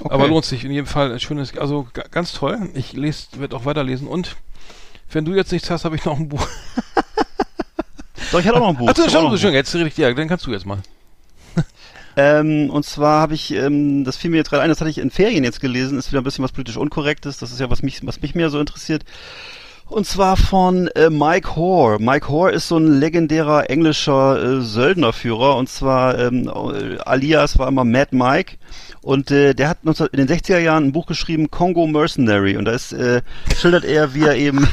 Okay. 0.00 0.12
Aber 0.12 0.28
lohnt 0.28 0.44
sich 0.44 0.64
in 0.64 0.72
jedem 0.72 0.86
Fall. 0.86 1.12
Ein 1.12 1.20
schönes, 1.20 1.56
also 1.56 1.86
ganz 2.10 2.32
toll. 2.32 2.70
Ich 2.74 2.92
lese, 2.92 3.26
werde 3.38 3.56
auch 3.56 3.64
weiterlesen. 3.64 4.08
Und 4.08 4.36
wenn 5.10 5.24
du 5.24 5.34
jetzt 5.34 5.52
nichts 5.52 5.70
hast, 5.70 5.84
habe 5.84 5.96
ich 5.96 6.04
noch 6.04 6.18
ein 6.18 6.28
Buch. 6.28 6.46
Doch, 8.32 8.40
ich 8.40 8.46
hatte 8.46 8.56
auch 8.56 8.60
noch 8.60 8.68
ein 8.70 8.76
Buch. 8.76 8.88
Achso, 8.88 9.08
schon, 9.08 9.38
schon, 9.38 9.52
jetzt 9.52 9.74
rede 9.74 9.86
ich 9.86 9.94
dir. 9.94 10.12
Dann 10.12 10.28
kannst 10.28 10.46
du 10.46 10.52
jetzt 10.52 10.66
mal. 10.66 10.78
Ähm, 12.16 12.70
und 12.70 12.84
zwar 12.84 13.20
habe 13.20 13.34
ich, 13.34 13.52
ähm, 13.52 14.04
das 14.04 14.16
fiel 14.16 14.30
mir 14.30 14.36
jetzt 14.36 14.48
gerade 14.48 14.62
ein, 14.62 14.68
das 14.68 14.80
hatte 14.80 14.88
ich 14.88 14.98
in 14.98 15.10
Ferien 15.10 15.42
jetzt 15.42 15.60
gelesen, 15.60 15.98
ist 15.98 16.12
wieder 16.12 16.20
ein 16.20 16.24
bisschen 16.24 16.44
was 16.44 16.52
politisch 16.52 16.76
Unkorrektes, 16.76 17.38
das 17.38 17.50
ist 17.50 17.58
ja, 17.58 17.70
was 17.70 17.82
mich, 17.82 18.06
was 18.06 18.22
mich 18.22 18.36
mehr 18.36 18.50
so 18.50 18.60
interessiert. 18.60 19.04
Und 19.86 20.06
zwar 20.06 20.36
von 20.36 20.86
äh, 20.88 21.10
Mike 21.10 21.56
Hoare. 21.56 21.98
Mike 22.00 22.28
Hoare 22.28 22.52
ist 22.52 22.68
so 22.68 22.78
ein 22.78 22.86
legendärer 22.86 23.68
englischer 23.68 24.42
äh, 24.42 24.60
Söldnerführer 24.62 25.56
und 25.56 25.68
zwar 25.68 26.18
ähm, 26.18 26.48
alias 27.04 27.58
war 27.58 27.66
immer 27.68 27.84
Mad 27.84 28.16
Mike 28.16 28.58
und 29.04 29.30
äh, 29.30 29.52
der 29.52 29.68
hat 29.68 29.84
19, 29.84 30.06
in 30.12 30.26
den 30.26 30.28
60er 30.34 30.58
Jahren 30.58 30.84
ein 30.84 30.92
Buch 30.92 31.04
geschrieben, 31.04 31.50
Congo 31.50 31.86
Mercenary. 31.86 32.56
Und 32.56 32.64
da 32.64 32.72
ist, 32.72 32.94
äh, 32.94 33.20
schildert 33.54 33.84
er, 33.84 34.14
wie 34.14 34.22
er 34.22 34.34
eben. 34.34 34.66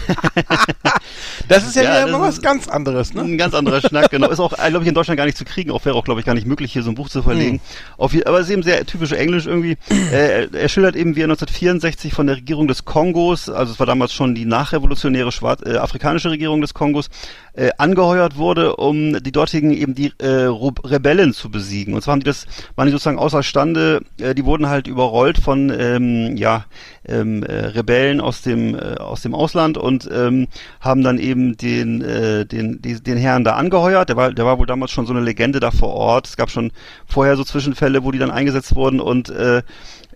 das 1.50 1.68
ist 1.68 1.76
ja, 1.76 1.84
ja 1.84 2.08
wieder 2.08 2.22
was 2.22 2.42
ganz 2.42 2.70
anderes, 2.70 3.14
ne? 3.14 3.24
Ein 3.24 3.38
ganz 3.38 3.54
anderer 3.54 3.82
Schnack, 3.82 4.10
genau. 4.10 4.30
Ist 4.32 4.40
auch, 4.40 4.54
glaube 4.54 4.84
ich, 4.84 4.88
in 4.88 4.94
Deutschland 4.96 5.18
gar 5.18 5.26
nicht 5.26 5.38
zu 5.38 5.44
kriegen. 5.44 5.70
Auch 5.70 5.84
wäre 5.84 5.96
auch, 5.96 6.06
glaube 6.06 6.22
ich, 6.22 6.26
gar 6.26 6.34
nicht 6.34 6.48
möglich, 6.48 6.72
hier 6.72 6.82
so 6.82 6.92
ein 6.92 6.96
Buch 6.96 7.10
zu 7.10 7.24
verlegen. 7.24 7.56
Hm. 7.56 7.60
Auf, 7.98 8.16
aber 8.26 8.40
es 8.40 8.46
ist 8.46 8.54
eben 8.54 8.64
sehr 8.64 8.86
typisch 8.86 9.12
Englisch 9.12 9.48
irgendwie. 9.48 9.76
äh, 10.14 10.48
er 10.48 10.70
schildert 10.70 10.96
eben, 10.96 11.18
wie 11.18 11.22
er 11.22 11.26
1964 11.26 12.14
von 12.14 12.28
der 12.28 12.38
Regierung 12.38 12.70
des 12.70 12.86
Kongos, 12.86 13.50
also 13.50 13.74
es 13.74 13.80
war 13.80 13.86
damals 13.86 14.14
schon 14.14 14.34
die 14.34 14.46
nachrevolutionäre 14.46 15.34
schwarz, 15.34 15.62
äh, 15.66 15.76
afrikanische 15.76 16.32
Regierung 16.32 16.62
des 16.62 16.74
Kongos, 16.74 17.10
äh, 17.54 17.72
angeheuert 17.78 18.38
wurde, 18.38 18.78
um 18.78 19.22
die 19.22 19.32
dortigen 19.34 19.72
eben 19.72 19.94
die 19.94 20.14
äh, 20.20 20.48
Rebellen 20.86 21.34
zu 21.34 21.52
besiegen. 21.52 21.94
Und 21.94 22.02
zwar 22.02 22.14
haben 22.14 22.22
die 22.22 22.26
das, 22.26 22.46
waren 22.78 22.86
die 22.86 22.94
sozusagen 22.94 23.20
außerstande, 23.20 24.02
äh, 24.22 24.36
die 24.36 24.46
wurden 24.46 24.70
halt 24.70 24.88
überrollt 24.88 25.38
von 25.38 25.72
ähm, 25.78 26.36
ja, 26.38 26.66
ähm, 27.08 27.44
äh, 27.44 27.68
Rebellen 27.68 28.22
aus 28.22 28.42
dem 28.42 28.76
äh, 28.76 28.96
aus 28.98 29.22
dem 29.22 29.34
Ausland 29.34 29.78
und 29.78 30.10
ähm, 30.12 30.48
haben 30.80 31.04
dann 31.04 31.18
eben 31.18 31.58
den 31.58 32.02
äh, 32.02 32.46
den 32.46 32.82
die, 32.82 33.02
den 33.02 33.18
Herrn 33.18 33.44
da 33.44 33.54
angeheuert. 33.54 34.10
Der 34.10 34.18
war 34.18 34.34
der 34.34 34.46
war 34.46 34.60
wohl 34.60 34.68
damals 34.68 34.92
schon 34.92 35.06
so 35.06 35.14
eine 35.14 35.22
Legende 35.22 35.60
da 35.60 35.72
vor 35.72 35.94
Ort. 35.94 36.28
Es 36.28 36.38
gab 36.38 36.50
schon 36.50 36.72
vorher 37.06 37.36
so 37.36 37.44
Zwischenfälle, 37.44 38.04
wo 38.04 38.12
die 38.12 38.20
dann 38.20 38.32
eingesetzt 38.32 38.76
wurden 38.76 39.00
und 39.00 39.30
äh, 39.30 39.62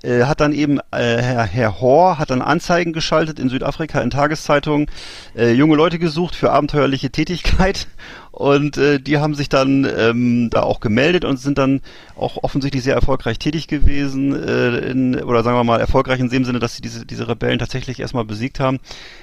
äh, 0.05 0.23
hat 0.23 0.39
dann 0.39 0.53
eben 0.53 0.79
äh, 0.91 1.21
Herr, 1.21 1.43
Herr 1.45 1.81
Hohr 1.81 2.19
hat 2.19 2.29
dann 2.29 2.41
Anzeigen 2.41 2.93
geschaltet 2.93 3.39
in 3.39 3.49
Südafrika 3.49 4.01
in 4.01 4.09
Tageszeitungen, 4.09 4.87
äh, 5.35 5.51
junge 5.51 5.75
Leute 5.75 5.99
gesucht 5.99 6.35
für 6.35 6.51
abenteuerliche 6.51 7.09
Tätigkeit 7.09 7.87
und 8.35 8.77
äh, 8.77 8.99
die 8.99 9.17
haben 9.17 9.33
sich 9.33 9.47
dann 9.47 9.87
ähm, 9.97 10.49
da 10.49 10.63
auch 10.63 10.81
gemeldet 10.81 11.23
und 11.23 11.37
sind 11.37 11.57
dann 11.57 11.79
auch 12.17 12.43
offensichtlich 12.43 12.83
sehr 12.83 12.93
erfolgreich 12.93 13.39
tätig 13.39 13.67
gewesen 13.67 14.35
äh, 14.35 14.77
in, 14.89 15.15
oder 15.23 15.41
sagen 15.41 15.55
wir 15.55 15.63
mal 15.63 15.79
erfolgreich 15.79 16.19
in 16.19 16.27
dem 16.27 16.43
Sinne, 16.43 16.59
dass 16.59 16.75
sie 16.75 16.81
diese, 16.81 17.05
diese 17.05 17.29
Rebellen 17.29 17.59
tatsächlich 17.59 18.01
erstmal 18.01 18.25
besiegt 18.25 18.59
haben. 18.59 18.79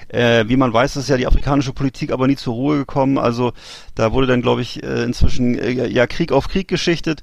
Äh, 0.09 0.47
wie 0.49 0.57
man 0.57 0.73
weiß, 0.73 0.97
ist 0.97 1.11
ja 1.11 1.19
die 1.19 1.27
afrikanische 1.27 1.75
Politik 1.75 2.11
aber 2.11 2.27
nie 2.27 2.37
zur 2.37 2.55
Ruhe 2.55 2.79
gekommen. 2.79 3.19
Also 3.19 3.53
da 3.95 4.13
wurde 4.13 4.29
dann, 4.29 4.41
glaube 4.41 4.63
ich, 4.63 4.83
äh, 4.83 5.03
inzwischen 5.03 5.59
äh, 5.59 5.89
ja 5.89 6.07
Krieg 6.07 6.33
auf 6.33 6.49
Krieg 6.49 6.67
geschichtet 6.67 7.23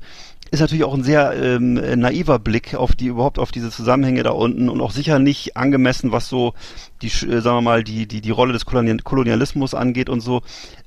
ist 0.51 0.59
natürlich 0.59 0.83
auch 0.83 0.93
ein 0.93 1.03
sehr 1.03 1.33
ähm, 1.33 1.73
naiver 1.73 2.39
Blick 2.39 2.75
auf 2.75 2.95
die 2.95 3.07
überhaupt 3.07 3.39
auf 3.39 3.51
diese 3.51 3.69
Zusammenhänge 3.69 4.23
da 4.23 4.31
unten 4.31 4.69
und 4.69 4.81
auch 4.81 4.91
sicher 4.91 5.19
nicht 5.19 5.57
angemessen, 5.57 6.12
was 6.12 6.29
so 6.29 6.53
die, 7.01 7.07
äh, 7.07 7.41
sagen 7.41 7.57
wir 7.57 7.62
mal, 7.62 7.83
die, 7.83 8.07
die, 8.07 8.21
die 8.21 8.31
Rolle 8.31 8.53
des 8.53 8.65
Kolonialismus 8.65 9.73
angeht 9.73 10.09
und 10.09 10.21
so. 10.21 10.41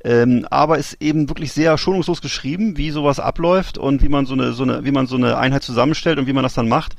Ähm, 0.04 0.46
aber 0.50 0.78
ist 0.78 0.96
eben 1.00 1.28
wirklich 1.28 1.52
sehr 1.52 1.78
schonungslos 1.78 2.20
geschrieben, 2.20 2.76
wie 2.76 2.90
sowas 2.90 3.20
abläuft 3.20 3.78
und 3.78 4.02
wie 4.02 4.08
man 4.08 4.26
so 4.26 4.34
eine, 4.34 4.52
so 4.52 4.64
eine, 4.64 4.84
wie 4.84 4.92
man 4.92 5.06
so 5.06 5.16
eine 5.16 5.38
Einheit 5.38 5.62
zusammenstellt 5.62 6.18
und 6.18 6.26
wie 6.26 6.32
man 6.32 6.42
das 6.42 6.54
dann 6.54 6.68
macht. 6.68 6.96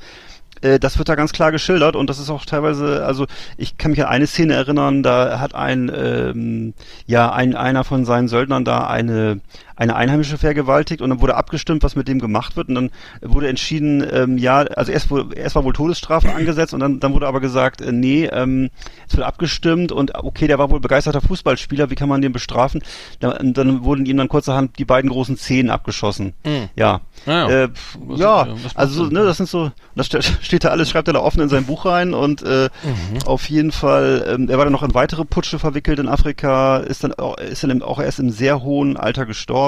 Äh, 0.64 0.78
das 0.78 0.98
wird 0.98 1.08
da 1.08 1.14
ganz 1.14 1.32
klar 1.32 1.52
geschildert 1.52 1.96
und 1.96 2.08
das 2.08 2.18
ist 2.18 2.30
auch 2.30 2.44
teilweise, 2.44 3.04
also 3.04 3.26
ich 3.56 3.76
kann 3.76 3.90
mich 3.90 4.02
an 4.02 4.08
eine 4.08 4.26
Szene 4.26 4.54
erinnern, 4.54 5.02
da 5.02 5.38
hat 5.38 5.54
ein, 5.54 5.92
ähm, 5.94 6.74
ja, 7.06 7.32
ein, 7.32 7.54
einer 7.54 7.84
von 7.84 8.04
seinen 8.04 8.28
Söldnern 8.28 8.64
da 8.64 8.86
eine, 8.86 9.40
eine 9.76 9.96
Einheimische 9.96 10.38
vergewaltigt 10.38 11.02
und 11.02 11.10
dann 11.10 11.20
wurde 11.20 11.34
abgestimmt, 11.34 11.82
was 11.82 11.96
mit 11.96 12.08
dem 12.08 12.20
gemacht 12.20 12.56
wird 12.56 12.68
und 12.68 12.74
dann 12.74 12.90
wurde 13.22 13.48
entschieden, 13.48 14.06
ähm, 14.10 14.38
ja, 14.38 14.58
also 14.58 14.92
erst, 14.92 15.08
erst 15.34 15.54
war 15.54 15.64
wohl 15.64 15.72
Todesstrafe 15.72 16.34
angesetzt 16.34 16.74
und 16.74 16.80
dann, 16.80 17.00
dann 17.00 17.12
wurde 17.12 17.26
aber 17.26 17.40
gesagt, 17.40 17.80
äh, 17.80 17.92
nee, 17.92 18.26
ähm, 18.26 18.70
es 19.08 19.16
wird 19.16 19.26
abgestimmt 19.26 19.92
und 19.92 20.14
okay, 20.14 20.46
der 20.46 20.58
war 20.58 20.70
wohl 20.70 20.80
begeisterter 20.80 21.20
Fußballspieler, 21.20 21.90
wie 21.90 21.94
kann 21.94 22.08
man 22.08 22.22
den 22.22 22.32
bestrafen? 22.32 22.82
Dann, 23.20 23.52
dann 23.52 23.84
wurden 23.84 24.06
ihm 24.06 24.16
dann 24.16 24.28
kurzerhand 24.28 24.78
die 24.78 24.84
beiden 24.84 25.10
großen 25.10 25.36
Zehen 25.36 25.70
abgeschossen. 25.70 26.34
Mhm. 26.44 26.68
Ja. 26.76 27.00
Ja, 27.26 27.48
äh, 27.48 27.68
ja 28.16 28.48
also 28.74 29.06
ne, 29.06 29.24
das 29.24 29.38
sind 29.38 29.48
so, 29.48 29.72
das 29.96 30.08
steht 30.40 30.64
da 30.64 30.68
alles, 30.68 30.90
schreibt 30.90 31.08
er 31.08 31.14
da 31.14 31.20
offen 31.20 31.40
in 31.40 31.48
sein 31.48 31.64
Buch 31.64 31.86
rein 31.86 32.14
und 32.14 32.42
äh, 32.42 32.68
mhm. 32.82 33.22
auf 33.26 33.48
jeden 33.48 33.72
Fall, 33.72 34.26
ähm, 34.28 34.48
er 34.48 34.58
war 34.58 34.64
dann 34.64 34.72
noch 34.72 34.82
in 34.82 34.94
weitere 34.94 35.24
Putsche 35.24 35.58
verwickelt 35.58 35.98
in 35.98 36.08
Afrika, 36.08 36.78
ist 36.78 37.02
dann 37.02 37.14
auch, 37.14 37.38
ist 37.38 37.64
dann 37.64 37.82
auch 37.82 38.00
erst 38.00 38.20
im 38.20 38.30
sehr 38.30 38.62
hohen 38.62 38.96
Alter 38.96 39.26
gestorben 39.26 39.63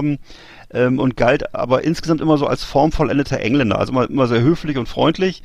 ähm, 0.70 0.98
und 0.98 1.16
galt 1.16 1.54
aber 1.54 1.84
insgesamt 1.84 2.20
immer 2.20 2.38
so 2.38 2.46
als 2.46 2.64
formvollendeter 2.64 3.40
Engländer, 3.40 3.78
also 3.78 3.92
immer, 3.92 4.08
immer 4.08 4.26
sehr 4.26 4.40
höflich 4.40 4.78
und 4.78 4.88
freundlich 4.88 5.42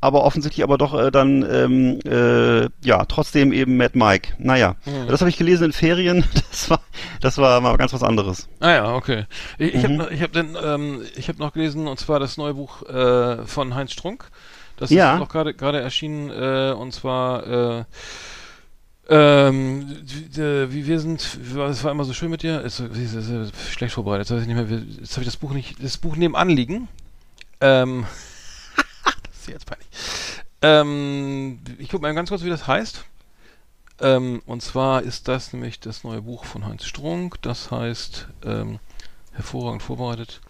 aber 0.00 0.24
offensichtlich 0.24 0.64
aber 0.64 0.78
doch 0.78 0.98
äh, 0.98 1.10
dann 1.10 1.44
ähm, 1.50 1.98
äh, 2.06 2.68
ja 2.82 3.04
trotzdem 3.04 3.52
eben 3.52 3.76
Mad 3.76 3.98
Mike. 3.98 4.34
Naja, 4.38 4.76
mhm. 4.84 5.08
das 5.08 5.20
habe 5.20 5.28
ich 5.28 5.36
gelesen 5.36 5.64
in 5.64 5.72
Ferien. 5.72 6.24
Das 6.50 6.68
war 6.68 6.80
das 7.20 7.38
war 7.38 7.60
mal 7.60 7.76
ganz 7.76 7.92
was 7.92 8.02
anderes. 8.02 8.48
Ah 8.58 8.70
ja, 8.70 8.94
okay. 8.94 9.24
Ich, 9.58 9.74
ich 9.74 9.88
mhm. 9.88 10.02
habe 10.02 10.14
ich 10.14 10.22
habe 10.22 10.32
dann 10.32 10.56
ähm, 10.62 11.02
ich 11.16 11.28
habe 11.28 11.38
noch 11.38 11.52
gelesen 11.52 11.86
und 11.86 11.98
zwar 11.98 12.18
das 12.18 12.36
neue 12.36 12.54
Buch 12.54 12.82
äh, 12.88 13.46
von 13.46 13.74
Heinz 13.74 13.92
Strunk. 13.92 14.30
Das 14.76 14.90
ja. 14.90 15.14
ist 15.14 15.20
noch 15.20 15.28
gerade 15.28 15.54
gerade 15.54 15.80
erschienen 15.80 16.30
äh, 16.30 16.72
und 16.72 16.92
zwar 16.92 17.46
äh, 17.46 17.84
ähm, 19.10 19.88
wie 20.36 20.86
wir 20.86 21.00
sind, 21.00 21.20
es 21.20 21.84
war 21.84 21.90
immer 21.90 22.04
so 22.04 22.12
schön 22.12 22.30
mit 22.30 22.44
dir. 22.44 22.64
Es 22.64 22.78
ist, 22.78 23.56
schlecht 23.72 23.94
vorbereitet. 23.94 24.30
Jetzt 24.30 24.36
weiß 24.36 24.46
ich. 24.46 24.98
Jetzt 25.00 25.12
habe 25.14 25.22
ich 25.22 25.28
das 25.28 25.36
Buch 25.36 25.52
nicht, 25.52 25.82
das 25.82 25.98
Buch 25.98 26.14
nebenan 26.14 26.48
liegen. 26.48 26.88
Ähm, 27.60 28.06
das 29.24 29.40
ist 29.40 29.48
jetzt 29.48 29.66
peinlich. 29.66 29.88
Ähm, 30.62 31.58
ich 31.78 31.88
gucke 31.88 32.02
mal 32.02 32.14
ganz 32.14 32.28
kurz, 32.28 32.44
wie 32.44 32.50
das 32.50 32.68
heißt. 32.68 33.04
Ähm, 34.00 34.42
und 34.46 34.62
zwar 34.62 35.02
ist 35.02 35.26
das 35.26 35.52
nämlich 35.52 35.80
das 35.80 36.04
neue 36.04 36.22
Buch 36.22 36.44
von 36.44 36.64
Heinz 36.64 36.84
Strunk. 36.84 37.42
Das 37.42 37.72
heißt, 37.72 38.28
ähm, 38.44 38.78
hervorragend 39.32 39.82
vorbereitet. 39.82 40.40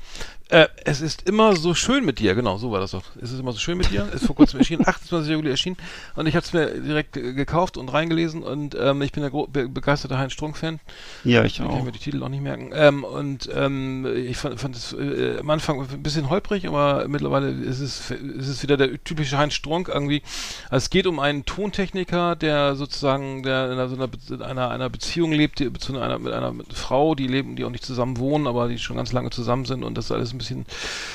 Äh, 0.51 0.67
es 0.85 1.01
ist 1.01 1.29
immer 1.29 1.55
so 1.55 1.75
schön 1.75 2.05
mit 2.05 2.19
dir, 2.19 2.35
genau, 2.35 2.59
so 2.59 2.73
war 2.73 2.81
das 2.81 2.91
doch. 2.91 3.05
Es 3.23 3.31
ist 3.31 3.39
immer 3.39 3.53
so 3.53 3.59
schön 3.59 3.79
mit 3.79 3.91
dir, 3.91 4.09
ist 4.13 4.27
vor 4.27 4.35
kurzem 4.35 4.59
erschienen, 4.59 4.87
28. 4.87 5.31
Juli 5.31 5.49
erschienen 5.49 5.77
und 6.17 6.27
ich 6.27 6.35
habe 6.35 6.45
es 6.45 6.53
mir 6.53 6.67
direkt 6.81 7.13
gekauft 7.13 7.77
und 7.77 7.89
reingelesen 7.93 8.43
und 8.43 8.75
ähm, 8.75 9.01
ich 9.03 9.13
bin 9.13 9.23
der 9.23 9.31
be 9.31 9.69
begeisterter 9.69 10.19
Heinz 10.19 10.33
Strunk-Fan. 10.33 10.81
Ja, 11.23 11.45
ich, 11.45 11.55
ich 11.55 11.63
auch. 11.63 11.71
Ich 11.71 11.77
kann 11.77 11.85
mir 11.85 11.93
die 11.93 12.01
Titel 12.01 12.23
auch 12.25 12.29
nicht 12.29 12.43
merken. 12.43 12.73
Ähm, 12.75 13.05
und 13.05 13.49
ähm, 13.55 14.05
ich 14.07 14.39
fand, 14.39 14.59
fand 14.59 14.75
es 14.75 14.93
äh, 14.93 15.39
am 15.39 15.49
Anfang 15.51 15.81
ein 15.81 16.03
bisschen 16.03 16.29
holprig, 16.29 16.67
aber 16.67 17.07
mittlerweile 17.07 17.51
ist 17.51 17.79
es, 17.79 18.11
ist 18.11 18.49
es 18.49 18.63
wieder 18.65 18.77
der 18.77 19.03
typische 19.05 19.39
Heinz 19.39 19.55
Strunk 19.55 19.89
irgendwie. 19.89 20.23
Also 20.65 20.85
es 20.85 20.91
geht 20.91 21.07
um 21.07 21.21
einen 21.21 21.45
Tontechniker, 21.45 22.35
der 22.35 22.75
sozusagen 22.75 23.45
der 23.45 23.67
in 23.67 23.73
einer, 23.73 23.89
so 23.89 23.95
einer, 23.95 24.45
einer, 24.45 24.71
einer 24.71 24.91
Beziehung 24.91 25.31
lebt, 25.31 25.61
die, 25.61 25.73
zu 25.75 25.97
einer, 25.97 26.19
mit 26.19 26.33
einer 26.33 26.53
Frau, 26.75 27.15
die 27.15 27.29
leben, 27.29 27.55
die 27.55 27.65
auch 27.65 27.71
nicht 27.71 27.85
zusammen 27.85 28.19
wohnen, 28.19 28.49
aber 28.49 28.67
die 28.67 28.79
schon 28.79 28.97
ganz 28.97 29.13
lange 29.13 29.31
zusammen 29.31 29.65
sind 29.65 29.85
und 29.85 29.97
das 29.97 30.11
alles 30.11 30.33
ein 30.33 30.40
bisschen 30.41 30.67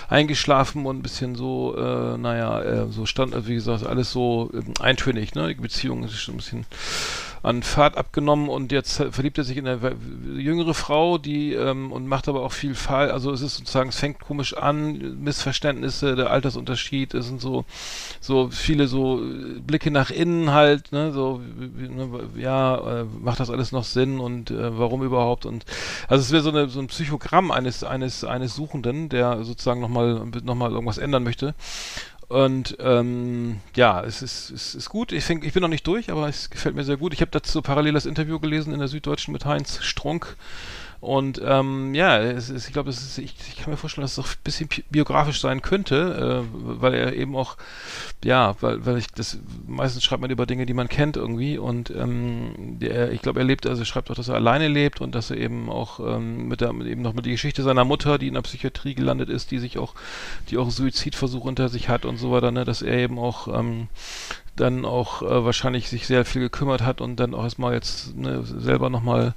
eingeschlafen 0.07 0.85
und 0.85 0.97
ein 0.97 1.01
bisschen 1.01 1.35
so, 1.35 1.75
äh, 1.77 2.17
naja, 2.17 2.61
äh, 2.61 2.91
so 2.91 3.05
stand, 3.05 3.47
wie 3.47 3.55
gesagt, 3.55 3.85
alles 3.85 4.11
so 4.11 4.51
äh, 4.53 4.81
eintönig, 4.81 5.35
ne? 5.35 5.47
Die 5.49 5.55
Beziehung 5.55 6.03
ist 6.03 6.13
schon 6.13 6.35
ein 6.35 6.37
bisschen 6.37 6.65
an 7.45 7.61
Fahrt 7.61 7.95
abgenommen 7.95 8.49
und 8.49 8.71
jetzt 8.71 9.03
verliebt 9.11 9.37
er 9.37 9.43
sich 9.43 9.57
in 9.57 9.67
eine 9.67 9.95
jüngere 10.35 10.73
Frau, 10.73 11.19
die 11.19 11.53
ähm, 11.53 11.91
und 11.91 12.07
macht 12.07 12.27
aber 12.27 12.41
auch 12.41 12.51
viel 12.51 12.73
Fall. 12.73 13.11
Also 13.11 13.31
es 13.31 13.41
ist 13.41 13.57
sozusagen, 13.57 13.89
es 13.89 13.99
fängt 13.99 14.19
komisch 14.19 14.57
an, 14.57 15.21
Missverständnisse, 15.21 16.15
der 16.15 16.31
Altersunterschied, 16.31 17.13
es 17.13 17.27
sind 17.27 17.41
so. 17.41 17.65
So 18.19 18.49
viele 18.49 18.87
so 18.87 19.21
Blicke 19.65 19.91
nach 19.91 20.09
innen 20.09 20.51
halt, 20.51 20.91
ne, 20.91 21.11
so 21.11 21.41
ne, 21.57 22.09
ja, 22.35 23.01
äh, 23.01 23.05
macht 23.21 23.39
das 23.39 23.51
alles 23.51 23.71
noch 23.71 23.83
Sinn 23.83 24.19
und 24.19 24.49
äh, 24.49 24.77
warum 24.79 25.03
überhaupt? 25.03 25.45
Und 25.45 25.65
also 26.07 26.21
es 26.21 26.31
wäre 26.31 26.41
so 26.41 26.49
eine 26.49 26.69
so 26.69 26.79
ein 26.79 26.87
Psychogramm 26.87 27.51
eines 27.51 27.83
eines 27.83 28.23
eines 28.23 28.55
Suchenden, 28.55 29.09
der 29.09 29.43
sozusagen 29.43 29.81
nochmal 29.81 30.25
noch 30.43 30.55
mal 30.55 30.71
irgendwas 30.71 30.97
ändern 30.97 31.23
möchte 31.23 31.53
und 32.27 32.77
ähm, 32.79 33.59
ja, 33.75 34.01
es 34.01 34.21
ist, 34.21 34.49
es 34.49 34.75
ist 34.75 34.89
gut. 34.89 35.11
Ich, 35.11 35.23
find, 35.23 35.43
ich 35.43 35.53
bin 35.53 35.61
noch 35.61 35.69
nicht 35.69 35.85
durch, 35.85 36.11
aber 36.11 36.27
es 36.27 36.49
gefällt 36.49 36.75
mir 36.75 36.83
sehr 36.83 36.97
gut. 36.97 37.13
Ich 37.13 37.21
habe 37.21 37.31
dazu 37.31 37.61
parallel 37.61 37.93
das 37.93 38.05
Interview 38.05 38.39
gelesen 38.39 38.73
in 38.73 38.79
der 38.79 38.87
Süddeutschen 38.87 39.31
mit 39.31 39.45
Heinz 39.45 39.83
Strunk, 39.83 40.35
und 41.05 41.39
ähm, 41.45 41.93
ja, 41.93 42.17
es 42.17 42.49
ist, 42.49 42.65
ich 42.65 42.73
glaube, 42.73 42.89
ich, 42.89 43.17
ich, 43.19 43.57
kann 43.57 43.69
mir 43.69 43.77
vorstellen, 43.77 44.01
dass 44.01 44.13
es 44.13 44.19
auch 44.19 44.27
ein 44.27 44.43
bisschen 44.43 44.67
biografisch 44.89 45.39
sein 45.39 45.61
könnte, 45.61 46.43
äh, 46.43 46.57
weil 46.81 46.95
er 46.95 47.13
eben 47.13 47.35
auch, 47.35 47.57
ja, 48.23 48.55
weil, 48.59 48.87
weil 48.87 48.97
ich 48.97 49.05
das, 49.09 49.37
meistens 49.67 50.03
schreibt 50.03 50.21
man 50.21 50.31
über 50.31 50.47
Dinge, 50.47 50.65
die 50.65 50.73
man 50.73 50.89
kennt 50.89 51.15
irgendwie 51.15 51.59
und 51.59 51.91
ähm, 51.91 52.79
der, 52.79 53.11
ich 53.11 53.21
glaube, 53.21 53.39
er 53.39 53.45
lebt, 53.45 53.67
also 53.67 53.85
schreibt 53.85 54.09
auch, 54.09 54.15
dass 54.15 54.29
er 54.29 54.35
alleine 54.35 54.67
lebt 54.67 54.99
und 54.99 55.13
dass 55.13 55.29
er 55.29 55.37
eben 55.37 55.69
auch 55.69 55.99
ähm, 55.99 56.47
mit 56.47 56.61
der, 56.61 56.69
eben 56.69 57.03
noch 57.03 57.13
mit 57.13 57.25
der 57.25 57.33
Geschichte 57.33 57.61
seiner 57.61 57.85
Mutter, 57.85 58.17
die 58.17 58.27
in 58.27 58.33
der 58.33 58.41
Psychiatrie 58.41 58.95
gelandet 58.95 59.29
ist, 59.29 59.51
die 59.51 59.59
sich 59.59 59.77
auch, 59.77 59.93
die 60.49 60.57
auch 60.57 60.71
Suizidversuch 60.71 61.45
unter 61.45 61.69
sich 61.69 61.87
hat 61.87 62.05
und 62.05 62.17
so 62.17 62.31
weiter, 62.31 62.49
ne, 62.49 62.65
dass 62.65 62.81
er 62.81 62.97
eben 62.97 63.19
auch 63.19 63.47
ähm, 63.47 63.89
dann 64.55 64.85
auch 64.85 65.21
äh, 65.21 65.45
wahrscheinlich 65.45 65.89
sich 65.89 66.07
sehr 66.07 66.25
viel 66.25 66.41
gekümmert 66.41 66.81
hat 66.81 67.01
und 67.01 67.17
dann 67.19 67.33
auch 67.33 67.43
erstmal 67.43 67.73
jetzt 67.73 68.15
ne, 68.15 68.43
selber 68.43 68.89
nochmal 68.89 69.35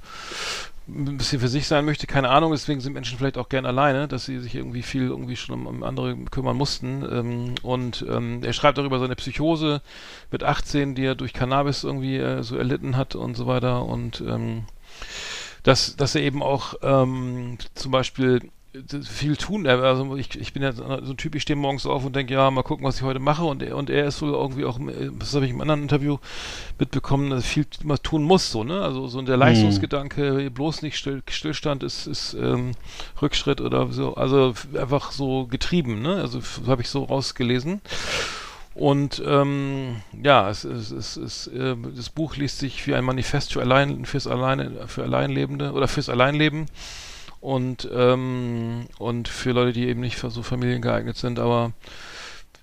ein 0.89 1.17
bisschen 1.17 1.39
für 1.39 1.47
sich 1.47 1.67
sein 1.67 1.85
möchte, 1.85 2.07
keine 2.07 2.29
Ahnung, 2.29 2.51
deswegen 2.51 2.81
sind 2.81 2.93
Menschen 2.93 3.17
vielleicht 3.17 3.37
auch 3.37 3.49
gern 3.49 3.65
alleine, 3.65 4.07
dass 4.07 4.25
sie 4.25 4.39
sich 4.39 4.55
irgendwie 4.55 4.81
viel 4.81 5.07
irgendwie 5.07 5.35
schon 5.35 5.55
um, 5.55 5.67
um 5.67 5.83
andere 5.83 6.15
kümmern 6.31 6.57
mussten. 6.57 7.03
Ähm, 7.03 7.55
und 7.63 8.05
ähm, 8.09 8.43
er 8.43 8.53
schreibt 8.53 8.79
auch 8.79 8.85
über 8.85 8.99
seine 8.99 9.15
Psychose 9.15 9.81
mit 10.31 10.43
18, 10.43 10.95
die 10.95 11.05
er 11.05 11.15
durch 11.15 11.33
Cannabis 11.33 11.83
irgendwie 11.83 12.17
äh, 12.17 12.43
so 12.43 12.57
erlitten 12.57 12.97
hat 12.97 13.15
und 13.15 13.35
so 13.35 13.47
weiter. 13.47 13.85
Und 13.85 14.21
ähm, 14.21 14.63
dass, 15.63 15.95
dass 15.95 16.15
er 16.15 16.21
eben 16.21 16.41
auch 16.41 16.75
ähm, 16.81 17.57
zum 17.75 17.91
Beispiel 17.91 18.49
viel 19.03 19.35
tun. 19.35 19.65
Also 19.65 20.15
ich, 20.15 20.39
ich 20.39 20.53
bin 20.53 20.61
ja 20.61 20.71
so 20.71 20.83
ein 20.83 21.17
Typ, 21.17 21.33
ich 21.33 21.41
stehe 21.41 21.57
morgens 21.57 21.87
auf 21.87 22.05
und 22.05 22.15
denke, 22.15 22.35
ja, 22.35 22.51
mal 22.51 22.61
gucken, 22.61 22.85
was 22.85 22.97
ich 22.97 23.01
heute 23.01 23.19
mache. 23.19 23.43
Und 23.43 23.63
er, 23.63 23.75
und 23.75 23.89
er 23.89 24.05
ist 24.05 24.21
wohl 24.21 24.29
irgendwie 24.29 24.65
auch, 24.65 24.79
das 25.17 25.33
habe 25.33 25.45
ich 25.45 25.51
im 25.51 25.61
anderen 25.61 25.81
Interview 25.81 26.17
mitbekommen, 26.77 27.31
dass 27.31 27.45
viel 27.45 27.65
man 27.83 27.97
tun 27.97 28.23
muss, 28.23 28.51
so, 28.51 28.63
ne? 28.63 28.81
Also 28.81 29.07
so 29.07 29.21
der 29.23 29.37
mhm. 29.37 29.41
Leistungsgedanke, 29.41 30.51
bloß 30.51 30.83
nicht 30.83 30.97
still, 30.97 31.23
Stillstand 31.27 31.81
ist, 31.81 32.05
ist 32.05 32.35
ähm, 32.35 32.73
Rückschritt 33.21 33.59
oder 33.59 33.91
so. 33.91 34.13
Also 34.13 34.53
einfach 34.79 35.11
so 35.11 35.47
getrieben, 35.47 36.03
ne? 36.03 36.15
Also 36.15 36.39
habe 36.67 36.83
ich 36.83 36.89
so 36.89 37.03
rausgelesen. 37.03 37.81
Und 38.75 39.21
ähm, 39.25 39.97
ja, 40.21 40.47
es, 40.47 40.63
es, 40.63 40.91
es, 40.91 41.17
es 41.17 41.47
äh, 41.47 41.75
das 41.95 42.09
Buch 42.09 42.35
liest 42.35 42.59
sich 42.59 42.85
wie 42.85 42.93
ein 42.93 43.03
Manifest 43.03 43.53
für 43.53 43.61
allein 43.61 44.05
fürs 44.05 44.27
alleine 44.27 44.87
für 44.87 45.03
Alleinlebende 45.03 45.73
oder 45.73 45.87
fürs 45.87 46.07
Alleinleben 46.07 46.67
und, 47.41 47.89
ähm, 47.93 48.85
und 48.97 49.27
für 49.27 49.51
Leute, 49.51 49.73
die 49.73 49.87
eben 49.87 50.01
nicht 50.01 50.17
für 50.17 50.29
so 50.29 50.43
Familien 50.43 50.81
geeignet 50.81 51.17
sind, 51.17 51.39
aber 51.39 51.73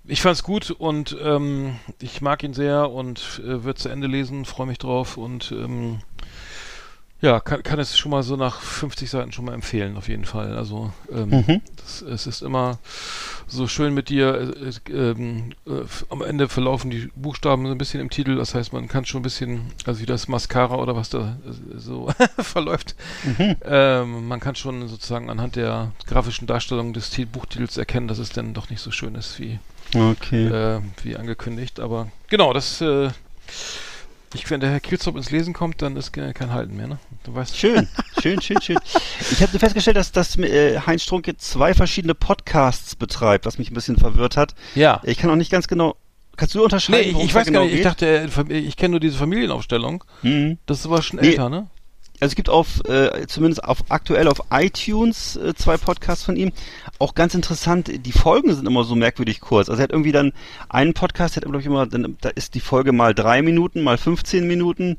ich 0.05 0.23
fand's 0.23 0.43
gut 0.43 0.71
und 0.71 1.17
ähm, 1.21 1.77
ich 2.01 2.21
mag 2.21 2.43
ihn 2.43 2.55
sehr 2.55 2.91
und 2.91 3.41
äh, 3.45 3.65
wird 3.65 3.79
zu 3.79 3.89
Ende 3.89 4.07
lesen, 4.07 4.45
freue 4.45 4.67
mich 4.67 4.79
drauf 4.79 5.17
und 5.17 5.51
ähm, 5.53 5.99
ja, 7.21 7.41
kann, 7.41 7.63
kann 7.63 7.79
es 7.79 7.97
schon 7.97 8.11
mal 8.11 8.23
so 8.23 8.37
nach 8.37 8.61
50 8.61 9.09
Seiten 9.09 9.33
schon 9.33 9.47
mal 9.47 9.55
empfehlen, 9.55 9.97
auf 9.97 10.09
jeden 10.09 10.27
Fall. 10.27 10.57
Also 10.57 10.93
ähm, 11.11 11.31
mhm. 11.31 11.63
das, 11.77 12.03
es 12.03 12.27
ist 12.27 12.43
immer 12.43 12.79
so 13.47 13.67
schön 13.67 13.95
mit 13.95 14.11
dir. 14.11 14.53
Äh, 14.89 14.93
äh, 14.93 15.11
äh, 15.11 15.85
am 16.11 16.23
Ende 16.23 16.49
verlaufen 16.49 16.91
die 16.91 17.11
Buchstaben 17.15 17.65
so 17.67 17.73
ein 17.73 17.79
bisschen 17.79 18.01
im 18.01 18.11
Titel, 18.11 18.37
das 18.37 18.55
heißt, 18.55 18.75
man 18.75 18.87
kann 18.89 19.07
schon 19.07 19.21
ein 19.21 19.23
bisschen, 19.23 19.73
also 19.87 20.01
wie 20.01 20.07
das 20.07 20.29
Mascara 20.29 20.77
oder 20.77 20.95
was 20.95 21.09
da 21.09 21.39
äh, 21.47 21.79
so 21.79 22.13
verläuft, 22.39 22.97
mhm. 23.25 23.57
ähm, 23.65 24.29
man 24.29 24.41
kann 24.41 24.55
schon 24.55 24.87
sozusagen 24.87 25.31
anhand 25.31 25.57
der 25.57 25.93
grafischen 26.07 26.47
Darstellung 26.47 26.93
des 26.93 27.11
Buchtitels 27.33 27.79
erkennen, 27.79 28.09
dass 28.09 28.19
es 28.19 28.29
dann 28.29 28.53
doch 28.53 28.69
nicht 28.69 28.81
so 28.81 28.91
schön 28.91 29.15
ist 29.15 29.41
wie, 29.41 29.59
okay. 29.95 30.49
Äh, 30.49 30.81
wie 31.03 31.17
angekündigt. 31.17 31.81
Aber 31.81 32.09
genau, 32.29 32.53
das 32.53 32.83
äh, 32.83 33.09
ich, 34.35 34.51
wenn 34.51 34.61
der 34.61 34.71
Herr 34.71 34.81
Kielzop 34.81 35.17
ins 35.17 35.31
Lesen 35.31 35.55
kommt, 35.55 35.83
dann 35.83 35.97
ist 35.97 36.13
kein 36.13 36.53
Halten 36.53 36.77
mehr, 36.77 36.89
ne? 36.89 36.99
Du 37.25 37.35
weißt. 37.35 37.57
Schön, 37.57 37.89
schön, 38.21 38.41
schön, 38.41 38.61
schön. 38.61 38.79
Ich 39.31 39.43
habe 39.43 39.59
festgestellt, 39.59 39.97
dass, 39.97 40.13
dass 40.13 40.37
äh, 40.39 40.81
Heinz 40.81 41.03
Strunke 41.03 41.37
zwei 41.37 41.75
verschiedene 41.75 42.15
Podcasts 42.15 42.97
betreibt, 42.97 43.47
was 43.47 43.59
mich 43.59 43.71
ein 43.71 43.75
bisschen 43.75 43.97
verwirrt 43.97 44.37
hat. 44.37 44.55
Ja. 44.75 45.01
Ich 45.05 45.19
kann 45.19 45.31
auch 45.31 45.37
nicht 45.37 45.51
ganz 45.51 45.69
genau. 45.69 45.97
Kannst 46.37 46.55
du 46.55 46.63
unterscheiden? 46.63 47.13
Nee, 47.13 47.19
ich, 47.19 47.29
ich 47.29 47.35
weiß 47.35 47.47
genau 47.47 47.61
gar 47.61 47.65
nicht. 47.65 47.73
Geht? 47.73 47.81
Ich 47.81 47.85
dachte, 47.87 48.53
ich 48.53 48.77
kenne 48.77 48.93
nur 48.93 49.01
diese 49.01 49.17
Familienaufstellung. 49.17 50.05
Mhm. 50.23 50.59
Das 50.67 50.81
ist 50.81 50.87
aber 50.87 51.01
schon 51.03 51.21
nee. 51.21 51.29
älter, 51.29 51.49
ne? 51.49 51.69
Also 52.21 52.33
es 52.33 52.35
gibt 52.35 52.49
auf, 52.49 52.85
äh, 52.89 53.27
zumindest 53.27 53.65
auf 53.65 53.85
aktuell 53.89 54.29
auf 54.29 54.43
iTunes 54.51 55.37
äh, 55.37 55.55
zwei 55.55 55.77
Podcasts 55.77 56.25
von 56.25 56.37
ihm. 56.37 56.53
Auch 56.99 57.15
ganz 57.15 57.35
interessant, 57.35 57.91
die 58.07 58.13
Folgen 58.13 58.55
sind 58.55 58.67
immer 58.67 58.85
so 58.85 58.95
merkwürdig 58.95 59.41
kurz. 59.41 59.69
Also 59.69 59.81
er 59.81 59.85
hat 59.85 59.93
irgendwie 59.93 60.13
dann 60.13 60.33
einen 60.69 60.95
Podcast, 60.95 61.37
der 61.37 61.43
hat 61.43 61.45
glaube 61.45 61.61
ich 61.61 61.67
immer, 61.67 61.87
dann, 61.87 62.17
da 62.21 62.31
ist 62.31 62.55
die 62.55 62.61
Folge 62.61 62.93
mal 62.93 63.15
drei 63.15 63.43
Minuten, 63.43 63.83
mal 63.83 63.99
15 63.99 64.47
Minuten. 64.47 64.97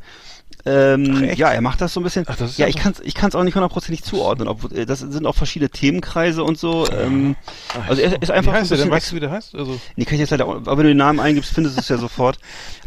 Ähm, 0.66 1.30
Ach, 1.32 1.38
ja, 1.38 1.50
er 1.50 1.62
macht 1.62 1.82
das 1.82 1.94
so 1.94 2.00
ein 2.00 2.04
bisschen. 2.04 2.26
Ach, 2.28 2.36
das 2.36 2.52
ist 2.52 2.58
ja, 2.60 2.68
ich 2.68 2.76
kann 2.76 2.92
es 2.92 3.00
ich 3.00 3.14
kann's 3.14 3.36
auch 3.36 3.44
nicht 3.44 3.56
hundertprozentig 3.56 4.04
zuordnen. 4.04 4.48
Ob, 4.48 4.72
äh, 4.74 4.86
das 4.86 5.00
sind 5.00 5.26
auch 5.26 5.36
verschiedene 5.36 5.70
Themenkreise 5.70 6.44
und 6.44 6.58
so. 6.58 6.88
Ähm, 6.92 7.36
Ach, 7.70 7.90
also 7.90 8.02
er 8.02 8.22
ist 8.22 8.32
einfach. 8.32 8.54
Wie 8.54 8.58
heißt 8.58 8.70
so 8.70 8.76
ein 8.76 8.78
der 8.78 8.86
denn? 8.86 8.94
Weißt 8.94 9.12
du, 9.12 9.16
wie 9.16 9.20
der 9.22 9.32
heißt? 9.32 9.56
Also 9.56 9.80
nee, 9.96 10.06
kann 10.06 10.16
ich 10.16 10.22
jetzt 10.22 10.32
leider 10.32 10.46
auch, 10.46 10.56
aber 10.56 10.78
wenn 10.78 10.84
du 10.84 10.90
den 10.90 10.98
Namen 10.98 11.20
eingibst, 11.20 11.54
findest 11.54 11.78
du 11.78 11.82
es 11.82 11.90
ja 11.90 11.98
sofort. 11.98 12.38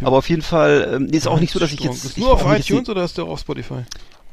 Aber 0.03 0.19
auf 0.19 0.29
jeden 0.29 0.43
Fall 0.43 0.91
ähm, 0.95 1.09
ist 1.09 1.27
auch 1.27 1.41
nicht 1.41 1.53
so, 1.53 1.59
dass 1.59 1.73
ich 1.73 1.81
jetzt. 1.81 2.05
Ist 2.05 2.19
nur 2.19 2.33
auf 2.33 2.45
iTunes 2.47 2.89
oder 2.89 3.05
ist 3.05 3.17
der 3.17 3.25
auch 3.25 3.31
auf 3.31 3.41
Spotify? 3.41 3.85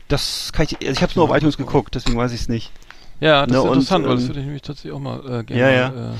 Das 0.07 0.51
kann 0.53 0.65
ich, 0.65 0.77
also 0.77 0.91
ich 0.91 1.01
habe 1.01 1.09
es 1.09 1.15
nur 1.15 1.29
auf 1.29 1.35
iTunes 1.35 1.57
geguckt, 1.57 1.95
deswegen 1.95 2.17
weiß 2.17 2.31
ich 2.31 2.41
es 2.41 2.49
nicht. 2.49 2.71
Ja, 3.19 3.45
das 3.45 3.57
ne, 3.57 3.63
ist 3.63 3.65
interessant, 3.65 4.05
und, 4.05 4.09
weil 4.09 4.15
das 4.15 4.23
ähm, 4.23 4.29
würde 4.29 4.39
ich 4.39 4.45
nämlich 4.45 4.61
tatsächlich 4.61 4.93
auch 4.93 4.99
mal 4.99 5.19
äh, 5.19 5.43
gerne. 5.43 5.61
Ja, 5.61 5.69
ja. 5.69 5.87
Äh, 5.87 6.13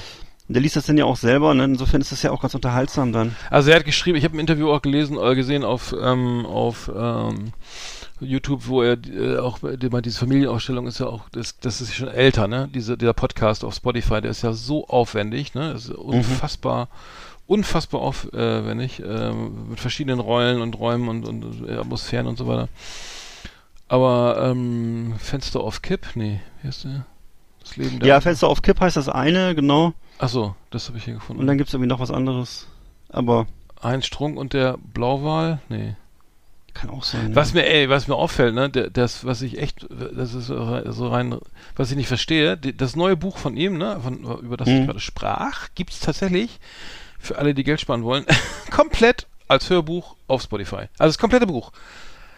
der 0.50 0.62
liest 0.62 0.78
das 0.78 0.86
dann 0.86 0.98
ja 0.98 1.04
auch 1.04 1.18
selber, 1.18 1.54
ne? 1.54 1.66
insofern 1.66 2.00
ist 2.00 2.14
das 2.14 2.24
ja 2.24 2.32
auch 2.32 2.42
ganz 2.42 2.56
unterhaltsam 2.56 3.12
dann. 3.12 3.36
Also 3.50 3.70
er 3.70 3.78
hat 3.78 3.86
geschrieben, 3.86 4.18
ich 4.18 4.24
habe 4.24 4.38
ein 4.38 4.40
Interview 4.40 4.72
auch 4.72 4.82
gelesen, 4.82 5.18
äh, 5.22 5.36
gesehen 5.36 5.66
auf, 5.66 5.94
ähm, 6.02 6.46
auf 6.46 6.90
ähm, 6.96 7.52
YouTube, 8.22 8.68
wo 8.68 8.82
er 8.82 8.98
äh, 9.08 9.38
auch 9.40 9.60
die, 9.60 9.90
diese 10.02 10.20
Familienausstellung 10.20 10.88
ist 10.88 11.00
ja 11.00 11.08
auch, 11.08 11.28
das, 11.30 11.60
das 11.60 11.82
ist 11.82 11.94
schon 11.94 12.08
älter, 12.08 12.48
ne? 12.48 12.70
Diese, 12.74 12.98
dieser 12.98 13.14
Podcast 13.14 13.66
auf 13.66 13.76
Spotify, 13.76 14.22
der 14.22 14.32
ist 14.32 14.42
ja 14.42 14.54
so 14.54 14.88
aufwendig, 14.88 15.54
ne? 15.54 15.74
Das 15.74 15.86
ist 15.86 15.92
unfassbar, 15.92 16.86
mhm. 16.86 17.56
unfassbar 17.56 18.02
aufwendig, 18.02 19.04
äh, 19.04 19.34
mit 19.34 19.82
verschiedenen 19.82 20.20
Rollen 20.20 20.62
und 20.62 20.80
Räumen 20.80 21.10
und, 21.10 21.28
und, 21.28 21.44
und 21.44 21.70
Atmosphären 21.70 22.26
und 22.26 22.38
so 22.38 22.48
weiter. 22.48 22.70
Aber 23.88 24.50
ähm, 24.52 25.16
Fenster 25.18 25.62
auf 25.62 25.82
Kipp? 25.82 26.08
Nee, 26.16 26.42
wie 26.62 26.68
heißt 26.68 26.86
der? 26.86 27.06
Das 27.62 27.78
Leben 27.78 28.00
der 28.00 28.08
Ja, 28.08 28.22
Fenster 28.22 28.48
auf 28.48 28.62
Kipp 28.62 28.80
heißt 28.80 28.98
das 28.98 29.10
eine, 29.10 29.56
genau. 29.56 29.94
Ach 30.20 30.30
so, 30.30 30.56
das 30.72 30.88
habe 30.88 30.98
ich 30.98 31.06
hier 31.06 31.16
gefunden. 31.16 31.42
Und 31.42 31.48
dann 31.48 31.58
gibt 31.58 31.70
es 31.70 31.74
irgendwie 31.74 31.90
noch 31.90 32.00
was 32.00 32.12
anderes. 32.12 32.68
Aber. 33.10 33.48
Ein 33.80 34.02
Strunk 34.02 34.38
und 34.38 34.54
der 34.54 34.78
Blauwal? 34.94 35.60
Nee. 35.70 35.96
Kann 36.74 36.90
auch 36.90 37.04
sein. 37.04 37.36
Was 37.36 37.54
ja. 37.54 37.62
mir, 37.62 37.68
ey, 37.68 37.90
was 37.90 38.08
mir 38.08 38.16
auffällt, 38.16 38.54
ne, 38.54 38.70
das, 38.70 39.26
was 39.26 39.42
ich 39.42 39.58
echt, 39.60 39.88
das 39.90 40.34
ist 40.34 40.48
so 40.48 41.08
rein, 41.08 41.38
was 41.76 41.90
ich 41.90 41.98
nicht 41.98 42.08
verstehe, 42.08 42.58
das 42.58 42.96
neue 42.96 43.18
Buch 43.18 43.38
von 43.38 43.58
ihm, 43.58 43.78
ne, 43.78 44.00
von, 44.04 44.24
über 44.42 44.58
das 44.58 44.68
mhm. 44.68 44.76
ich 44.76 44.86
gerade 44.86 45.00
sprach, 45.00 45.70
gibt 45.74 45.92
es 45.92 46.00
tatsächlich 46.00 46.60
für 47.18 47.38
alle, 47.38 47.56
die 47.56 47.64
Geld 47.64 47.82
sparen 47.82 48.04
wollen, 48.04 48.26
komplett 48.72 49.26
als 49.48 49.70
Hörbuch 49.70 50.16
auf 50.28 50.44
Spotify. 50.44 50.88
Also 50.98 51.10
das 51.10 51.18
komplette 51.18 51.48
Buch. 51.48 51.72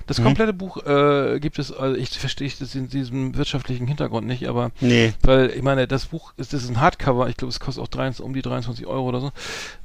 Das 0.10 0.18
mhm. 0.18 0.24
komplette 0.24 0.54
Buch 0.54 0.84
äh, 0.88 1.40
gibt 1.40 1.60
es, 1.60 1.72
also 1.72 1.96
ich 1.96 2.10
verstehe 2.10 2.50
das 2.60 2.74
in 2.74 2.90
diesem 2.90 3.38
wirtschaftlichen 3.38 3.86
Hintergrund 3.86 4.26
nicht, 4.26 4.48
aber 4.48 4.72
nee. 4.82 5.14
weil 5.22 5.52
ich 5.52 5.62
meine, 5.62 5.88
das 5.88 6.08
Buch 6.08 6.34
ist, 6.36 6.52
das 6.52 6.64
ist 6.64 6.70
ein 6.70 6.82
Hardcover, 6.82 7.30
ich 7.30 7.38
glaube, 7.38 7.52
es 7.52 7.60
kostet 7.60 7.84
auch 7.84 7.88
23, 7.90 8.26
um 8.26 8.34
die 8.34 8.42
23 8.42 8.88
Euro 8.88 9.08
oder 9.08 9.22
so. 9.22 9.32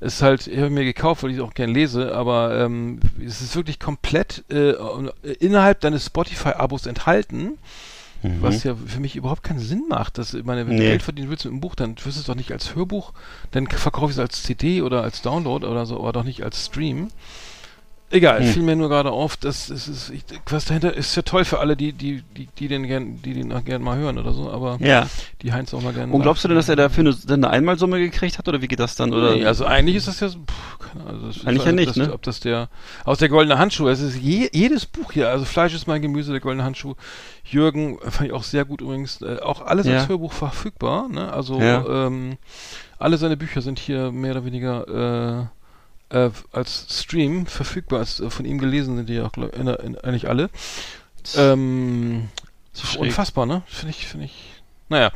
Es 0.01 0.15
ist 0.15 0.23
halt, 0.23 0.47
ich 0.47 0.57
habe 0.57 0.71
mir 0.71 0.85
gekauft, 0.85 1.23
weil 1.23 1.31
ich 1.31 1.37
es 1.37 1.43
auch 1.43 1.53
gern 1.53 1.75
lese, 1.75 2.15
aber 2.15 2.59
ähm, 2.59 3.01
es 3.23 3.43
ist 3.43 3.55
wirklich 3.55 3.79
komplett 3.79 4.45
äh, 4.51 4.73
innerhalb 5.41 5.81
deines 5.83 6.07
Spotify-Abos 6.07 6.87
enthalten. 6.87 7.59
Mhm. 8.23 8.41
Was 8.41 8.65
ja 8.65 8.75
für 8.75 9.01
mich 9.01 9.17
überhaupt 9.17 9.43
keinen 9.43 9.59
Sinn 9.59 9.85
macht. 9.91 10.17
Dass, 10.17 10.33
ich 10.33 10.45
meine, 10.45 10.67
wenn 10.67 10.77
nee. 10.77 10.85
du 10.85 10.89
Geld 10.89 11.03
verdienen 11.03 11.29
willst 11.29 11.45
mit 11.45 11.53
einem 11.53 11.61
Buch, 11.61 11.75
dann 11.75 11.97
wirst 11.97 12.17
du 12.17 12.21
es 12.21 12.25
doch 12.25 12.35
nicht 12.35 12.51
als 12.51 12.75
Hörbuch, 12.75 13.13
dann 13.51 13.67
verkaufe 13.67 14.07
ich 14.07 14.17
es 14.17 14.19
als 14.19 14.43
CD 14.43 14.81
oder 14.81 15.03
als 15.03 15.21
Download 15.21 15.67
oder 15.67 15.85
so, 15.85 15.99
aber 15.99 16.15
doch 16.15 16.25
nicht 16.25 16.43
als 16.43 16.65
Stream. 16.65 17.11
Egal, 18.15 18.45
hm. 18.45 18.47
fiel 18.47 18.63
mir 18.63 18.77
nur 18.77 18.89
gerade 18.89 19.11
auf, 19.11 19.37
dass 19.37 19.69
es 19.71 19.89
ist, 19.89 20.11
ich, 20.11 20.23
was 20.47 20.67
dahinter 20.67 20.95
ist 20.95 21.17
ja 21.17 21.23
toll 21.23 21.45
für 21.45 21.59
alle, 21.59 21.77
die, 21.77 21.93
die, 21.93 22.23
die, 22.37 22.47
die 22.47 22.69
den 22.69 22.85
gern, 22.85 23.21
die 23.23 23.35
den 23.35 23.53
gern 23.65 23.83
mal 23.83 23.99
hören 23.99 24.19
oder 24.19 24.33
so, 24.33 24.49
aber 24.53 24.77
ja. 24.79 25.09
die 25.43 25.53
Heinz 25.53 25.75
auch 25.75 25.83
mal 25.83 25.93
gerne. 25.93 26.13
Und 26.13 26.23
glaubst 26.23 26.45
du 26.45 26.49
denn, 26.49 26.57
dass 26.57 26.69
er 26.69 26.77
dafür 26.77 27.01
eine, 27.01 27.17
eine 27.29 27.51
Einmalsumme 27.51 27.99
gekriegt 27.99 28.39
hat 28.39 28.47
oder 28.47 28.63
wie 28.63 28.69
geht 28.69 28.79
das 28.79 28.95
dann? 28.95 29.13
Oder? 29.13 29.35
Nee, 29.35 29.45
also 29.45 29.65
eigentlich 29.65 29.97
ist 29.97 30.07
das 30.07 30.21
ja, 30.21 30.29
pff, 30.29 30.37
also 31.09 31.27
das 31.27 31.45
eigentlich 31.45 31.65
ja 31.65 31.73
nicht, 31.73 31.89
das, 31.89 31.97
ne? 31.97 32.13
Ob 32.13 32.23
das 32.23 32.39
der, 32.39 32.69
aus 33.05 33.19
der 33.19 33.29
goldene 33.29 33.59
Handschuh, 33.59 33.89
es 33.89 34.01
ist 34.01 34.17
je, 34.17 34.49
jedes 34.53 34.87
Buch 34.87 35.11
hier, 35.11 35.29
also 35.31 35.45
Fleisch 35.45 35.75
ist 35.75 35.89
mein 35.89 36.01
Gemüse, 36.01 36.31
der 36.31 36.41
goldene 36.41 36.63
Handschuh, 36.63 36.95
Jürgen, 37.43 37.99
fand 37.99 38.29
ich 38.29 38.33
auch 38.33 38.45
sehr 38.45 38.65
gut 38.65 38.81
übrigens, 38.81 39.23
äh, 39.23 39.39
auch 39.43 39.61
alles 39.61 39.87
ja. 39.87 39.95
als 39.95 40.09
Hörbuch 40.09 40.33
verfügbar, 40.33 41.09
ne, 41.09 41.33
also, 41.33 41.61
ja. 41.61 42.07
ähm, 42.07 42.37
alle 42.97 43.17
seine 43.19 43.37
Bücher 43.37 43.61
sind 43.61 43.81
hier 43.81 44.13
mehr 44.13 44.31
oder 44.31 44.45
weniger, 44.45 45.49
äh, 45.51 45.64
äh, 46.15 46.31
als 46.53 46.87
Stream 46.91 47.47
verfügbar 47.47 48.01
ist. 48.01 48.21
Äh, 48.21 48.31
von 48.31 48.45
ihm 48.45 48.59
gelesen 48.59 48.97
sind 48.97 49.09
die 49.09 49.21
auch 49.21 49.33
glaub, 49.33 49.55
in, 49.57 49.67
in, 49.67 49.99
eigentlich 49.99 50.29
alle. 50.29 50.49
Ähm, 51.37 52.29
unfassbar, 52.99 53.47
ne? 53.47 53.63
Finde 53.67 53.91
ich, 53.91 54.07
finde 54.07 54.27
ich. 54.27 54.35
Naja, 54.89 55.11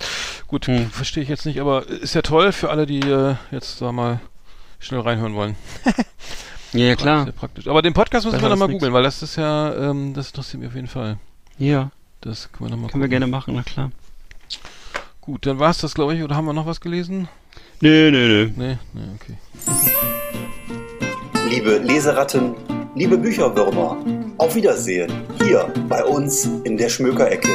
gut, 0.47 0.67
hm. 0.67 0.91
verstehe 0.91 1.23
ich 1.23 1.29
jetzt 1.29 1.47
nicht, 1.47 1.61
aber 1.61 1.87
ist 1.87 2.15
ja 2.15 2.23
toll 2.23 2.53
für 2.53 2.71
alle, 2.71 2.87
die 2.87 3.01
äh, 3.01 3.37
jetzt 3.51 3.81
da 3.81 3.93
mal 3.93 4.21
schnell 4.79 5.01
reinhören 5.01 5.35
wollen. 5.35 5.57
ja, 6.73 6.97
klar. 6.97 7.25
Sehr 7.25 7.33
praktisch. 7.33 7.69
Aber 7.69 7.83
den 7.83 7.93
Podcast 7.93 8.27
müssen 8.27 8.41
wir 8.41 8.49
nochmal 8.49 8.69
googeln, 8.69 8.93
weil 8.93 9.03
das 9.03 9.23
ist 9.23 9.37
ja, 9.37 9.91
ähm, 9.91 10.15
das 10.15 10.29
interessiert 10.29 10.61
mich 10.61 10.69
auf 10.69 10.75
jeden 10.75 10.89
Fall. 10.89 11.19
Ja. 11.59 11.91
Das 12.21 12.51
können 12.51 12.71
wir 12.71 12.77
nochmal 12.77 12.91
Können 12.91 13.03
wir 13.03 13.09
gerne 13.09 13.29
machen, 13.29 13.55
na 13.55 13.63
klar. 13.63 13.93
Gut, 15.21 15.47
dann 15.47 15.59
war 15.61 15.71
es 15.71 15.79
das, 15.79 15.95
glaube 15.95 16.17
ich, 16.17 16.23
oder 16.23 16.35
haben 16.35 16.47
wir 16.47 16.53
noch 16.53 16.67
was 16.67 16.81
gelesen? 16.81 17.29
Nö, 17.81 18.11
nö, 18.11 18.29
nö. 18.29 18.51
Nee, 18.57 18.79
nee, 18.95 19.03
okay 19.15 20.08
liebe 21.49 21.79
Leseratten, 21.79 22.55
liebe 22.95 23.17
Bücherwürmer, 23.17 23.97
auf 24.37 24.55
Wiedersehen 24.55 25.11
hier 25.43 25.73
bei 25.89 26.05
uns 26.05 26.45
in 26.65 26.77
der 26.77 26.91
Schmökerecke. 26.91 27.49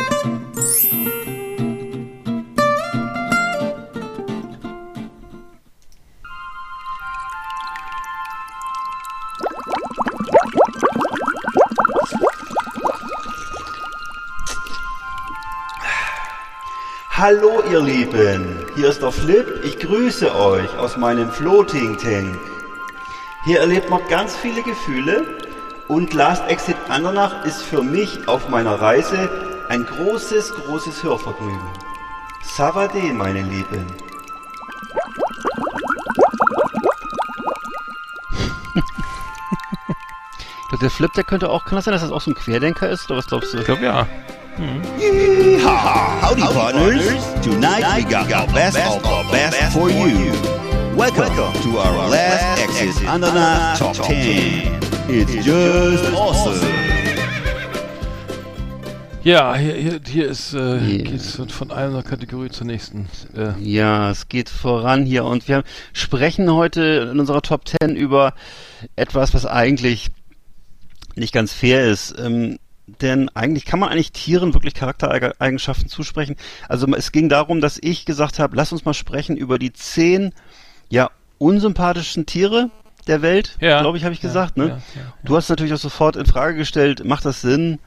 Hallo 17.12 17.62
ihr 17.72 17.80
Lieben, 17.80 18.66
hier 18.76 18.90
ist 18.90 19.02
der 19.02 19.12
Flip, 19.12 19.46
ich 19.64 19.78
grüße 19.80 20.36
euch 20.36 20.78
aus 20.78 20.98
meinem 20.98 21.30
Floating 21.32 21.96
Tank. 21.98 22.53
Hier 23.46 23.60
erlebt 23.60 23.90
man 23.90 24.02
ganz 24.08 24.36
viele 24.38 24.64
Gefühle 24.64 25.26
und 25.90 26.14
Last 26.14 26.48
Exit 26.48 26.78
Andernach 26.88 27.44
ist 27.44 27.62
für 27.62 27.84
mich 27.84 28.28
auf 28.28 28.48
meiner 28.48 28.80
Reise 28.80 29.30
ein 29.68 29.86
großes, 29.86 30.54
großes 30.54 31.04
Hörvergnügen. 31.04 31.60
Savade, 32.42 33.02
meine 33.14 33.42
Lieben. 33.42 33.86
Der 40.82 40.90
Flip, 40.90 41.14
der 41.14 41.24
könnte 41.24 41.50
auch, 41.50 41.64
kann 41.64 41.78
das 41.78 41.86
sein, 41.86 41.94
dass 41.94 42.02
das 42.02 42.12
auch 42.12 42.20
so 42.20 42.32
ein 42.32 42.36
Querdenker 42.36 42.90
ist? 42.90 43.10
Oder 43.10 43.20
was 43.20 43.28
glaubst 43.28 43.54
du? 43.54 43.60
Ich 43.60 43.66
glaube 43.66 43.86
ja. 43.86 44.06
Yeehaw! 45.00 46.30
Howdy, 46.30 46.42
partners. 46.42 47.06
Tonight 47.42 47.86
we 47.96 48.04
got 48.04 48.32
our 48.34 48.48
best 48.54 48.78
of 48.78 49.06
our 49.06 49.24
best 49.32 49.62
for 49.72 49.90
you. 49.90 50.63
Welcome 50.96 51.54
to 51.64 51.80
our 51.80 52.10
last 52.10 52.60
Exit 52.62 53.08
Andernach 53.08 53.78
Top 53.78 53.96
10. 54.06 54.80
It's 55.10 55.34
just 55.46 56.14
awesome. 56.14 56.60
Ja, 59.24 59.56
hier, 59.56 59.74
hier, 59.76 60.00
hier 60.06 60.28
ist, 60.30 60.54
äh, 60.54 60.58
Yeah. 60.78 61.04
geht's 61.12 61.36
von- 61.36 61.50
von 61.50 61.72
einer 61.72 62.04
Kategorie 62.04 62.50
zur 62.50 62.68
nächsten. 62.68 63.08
Äh, 63.36 63.54
Ja, 63.60 64.12
es 64.12 64.28
geht 64.28 64.50
voran 64.50 65.06
hier 65.06 65.24
und 65.26 65.48
wir 65.48 65.64
sprechen 65.94 66.52
heute 66.54 67.10
in 67.12 67.20
unserer 67.20 67.42
Top 67.42 67.64
10 67.68 67.96
über 67.96 68.34
etwas, 68.96 69.34
was 69.34 69.46
eigentlich 69.46 70.12
nicht 71.16 71.34
ganz 71.34 71.54
fair 71.54 71.86
ist. 71.88 72.14
Ähm, 72.20 72.60
denn 73.02 73.30
eigentlich 73.30 73.64
kann 73.66 73.80
man 73.80 73.90
eigentlich 73.90 74.12
Tieren 74.12 74.54
wirklich 74.54 74.74
Charaktereigenschaften 74.74 75.88
zusprechen. 75.88 76.36
Also 76.68 76.86
es 76.96 77.12
ging 77.14 77.30
darum, 77.30 77.62
dass 77.62 77.80
ich 77.82 78.06
gesagt 78.06 78.40
habe, 78.40 78.56
lass 78.58 78.74
uns 78.74 78.84
mal 78.84 78.94
sprechen 78.94 79.38
über 79.38 79.58
die 79.58 79.72
zehn 79.72 80.34
ja 80.94 81.10
unsympathischen 81.40 82.26
Tiere 82.26 82.70
der 83.08 83.22
Welt, 83.22 83.58
Ja. 83.60 83.82
glaube 83.82 83.98
ich, 83.98 84.06
habe 84.06 84.14
ich 84.14 84.22
Ja, 84.22 84.30
gesagt. 84.30 84.56
Ne? 84.58 84.66
ja, 84.68 84.76
ja, 84.76 85.14
Du 85.26 85.36
hast 85.36 85.50
natürlich 85.50 85.74
auch 85.74 85.78
sofort 85.78 86.16
in 86.16 86.26
Frage 86.26 86.56
gestellt, 86.56 87.04
macht 87.04 87.26
das 87.26 87.42
Sinn? 87.42 87.80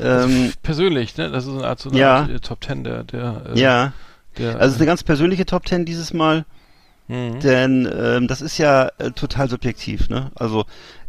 Ähm, 0.00 0.52
persönlich, 0.62 1.16
ne? 1.16 1.30
Das 1.30 1.44
ist 1.46 1.52
eine 1.52 1.64
Art, 1.66 1.78
so 1.80 1.90
eine 1.90 1.98
Ja. 1.98 2.16
Art 2.22 2.30
äh, 2.30 2.40
Top 2.40 2.60
Ten 2.60 2.82
der, 2.84 3.04
der, 3.04 3.42
äh, 3.54 3.58
ja, 3.60 3.92
der, 4.36 4.54
also 4.56 4.66
es 4.66 4.72
ist 4.74 4.78
eine 4.78 4.86
ganz 4.86 5.02
persönliche 5.02 5.46
Top 5.46 5.66
10 5.68 5.84
dieses 5.84 6.12
Mal. 6.12 6.44
mhm. 7.08 7.40
Denn 7.40 7.88
ähm, 7.92 8.28
das 8.28 8.40
ist 8.42 8.58
ja 8.58 8.90
äh, 8.98 9.10
total 9.12 9.48
subjektiv, 9.48 10.08
ne? 10.08 10.30
Also 10.34 10.64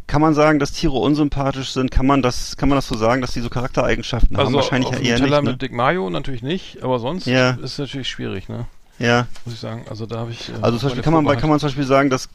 kann 0.06 0.20
man 0.20 0.34
sagen, 0.34 0.58
dass 0.58 0.72
Tiere 0.72 0.94
unsympathisch 0.98 1.70
sind? 1.72 1.90
Kann 1.92 2.06
man 2.06 2.20
das, 2.22 2.56
kann 2.56 2.68
man 2.68 2.76
das 2.76 2.88
so 2.88 2.96
sagen, 2.96 3.20
dass 3.20 3.32
die 3.32 3.40
so 3.40 3.48
Charaktereigenschaften 3.50 4.36
haben? 4.36 4.46
also 4.46 4.56
Wahrscheinlich 4.58 4.88
auf 4.90 5.00
ja 5.00 5.10
eher 5.10 5.16
Teller 5.18 5.36
nicht. 5.38 5.44
Ne? 5.44 5.50
mit 5.52 5.62
Dick 5.62 5.72
Mayo 5.72 6.08
natürlich 6.10 6.42
nicht, 6.42 6.82
aber 6.82 6.98
sonst 6.98 7.26
Ja. 7.26 7.50
ist 7.50 7.62
es 7.72 7.78
natürlich 7.78 8.08
schwierig, 8.08 8.48
ne? 8.48 8.66
Ja. 9.00 9.26
Muss 9.44 9.54
ich 9.54 9.60
sagen. 9.60 9.84
Also 9.90 10.06
da 10.06 10.18
habe 10.18 10.30
ich. 10.30 10.48
Äh, 10.50 10.52
Also 10.60 10.78
zum 10.78 10.88
Beispiel 10.88 11.02
kann 11.02 11.12
man, 11.14 11.24
bei- 11.24 11.34
kann 11.36 11.48
man 11.50 11.58
zum 11.58 11.68
Beispiel 11.68 11.84
sagen, 11.84 12.10
dass 12.10 12.28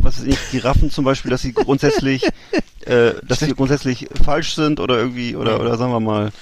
was 0.00 0.18
ist 0.18 0.26
nicht, 0.26 0.50
Giraffen 0.50 0.90
zum 0.90 1.04
Beispiel, 1.04 1.30
dass 1.30 1.42
sie 1.42 1.52
grundsätzlich, 1.52 2.24
äh, 2.86 3.12
dass 3.22 3.40
sie 3.40 3.54
grundsätzlich 3.54 4.08
falsch 4.24 4.54
sind 4.54 4.80
oder 4.80 4.96
irgendwie 4.98 5.36
oder 5.36 5.60
oder 5.60 5.76
sagen 5.76 5.92
wir 5.92 6.00
mal 6.00 6.32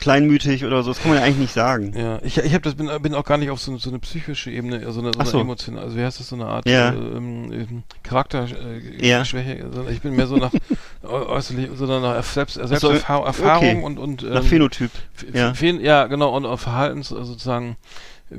kleinmütig 0.00 0.64
oder 0.64 0.82
so. 0.84 0.90
Das 0.90 1.00
kann 1.00 1.10
man 1.10 1.18
ja 1.18 1.24
eigentlich 1.24 1.38
nicht 1.38 1.54
sagen. 1.54 1.92
Ja, 1.96 2.20
ich, 2.22 2.36
ich 2.38 2.54
hab 2.54 2.62
das 2.62 2.74
bin, 2.76 2.88
bin 3.02 3.14
auch 3.14 3.24
gar 3.24 3.38
nicht 3.38 3.50
auf 3.50 3.60
so, 3.60 3.76
so 3.78 3.90
eine 3.90 3.98
psychische 3.98 4.50
Ebene, 4.50 4.86
also 4.86 5.00
eine, 5.00 5.12
so 5.12 5.18
eine 5.18 5.28
so. 5.30 5.40
emotionale, 5.40 5.86
also 5.86 5.96
wie 5.96 6.04
heißt 6.04 6.20
das, 6.20 6.28
so 6.28 6.36
eine 6.36 6.46
Art 6.46 6.68
Ja. 6.68 6.90
äh, 6.90 6.94
ähm, 6.94 7.50
ähm, 7.52 7.82
Charakterschwäche. 8.04 8.60
Äh, 9.00 9.08
Ja. 9.08 9.24
Schwäche. 9.24 9.64
also 9.64 9.86
ich 9.90 10.00
bin 10.02 10.14
mehr 10.14 10.26
so 10.28 10.36
nach 10.36 10.52
äu- 11.02 11.26
äußerlich, 11.26 11.70
sondern 11.76 12.02
nach 12.02 12.22
Selbst, 12.22 12.54
Selbsterfahrung 12.54 13.26
Erfahrung 13.26 13.68
okay. 13.78 13.82
und 13.82 13.98
und 13.98 14.22
Nach 14.22 14.42
ähm, 14.42 14.46
Phänotyp. 14.46 14.90
F- 15.16 15.34
Ja. 15.34 15.54
Fehl, 15.54 15.80
ja, 15.80 16.06
genau, 16.06 16.36
und 16.36 16.46
auch 16.46 16.60
Verhaltens, 16.60 17.10
also 17.12 17.24
sozusagen, 17.32 17.76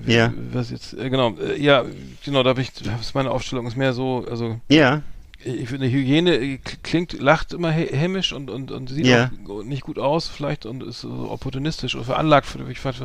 Ja. 0.06 0.34
was 0.52 0.70
jetzt, 0.70 0.94
äh, 0.94 1.10
genau, 1.10 1.36
äh, 1.38 1.60
ja, 1.62 1.86
genau, 2.26 2.44
da 2.44 2.50
habe 2.52 2.62
ich, 2.62 2.74
das 2.74 3.00
ist 3.02 3.16
meine 3.16 3.32
Aufstellung 3.32 3.66
ist 3.68 3.78
mehr 3.78 3.94
so, 3.94 4.26
also, 4.30 4.60
Ja. 4.70 5.02
ich 5.46 5.70
finde, 5.70 5.90
Hygiene 5.90 6.36
äh, 6.36 6.60
klingt, 6.84 7.14
lacht 7.14 7.54
immer 7.54 7.70
hä- 7.72 7.96
hämisch 7.96 8.34
und, 8.34 8.50
und, 8.50 8.72
und 8.72 8.90
sieht 8.90 9.06
Ja. 9.06 9.32
auch 9.48 9.64
nicht 9.64 9.84
gut 9.84 9.98
aus, 9.98 10.28
vielleicht, 10.28 10.66
und 10.66 10.84
ist 10.84 11.02
so 11.02 11.30
opportunistisch 11.32 11.96
oder 11.96 12.04
veranlagt, 12.04 12.48
für, 12.48 12.70
ich 12.70 12.80
falsch, 12.80 12.98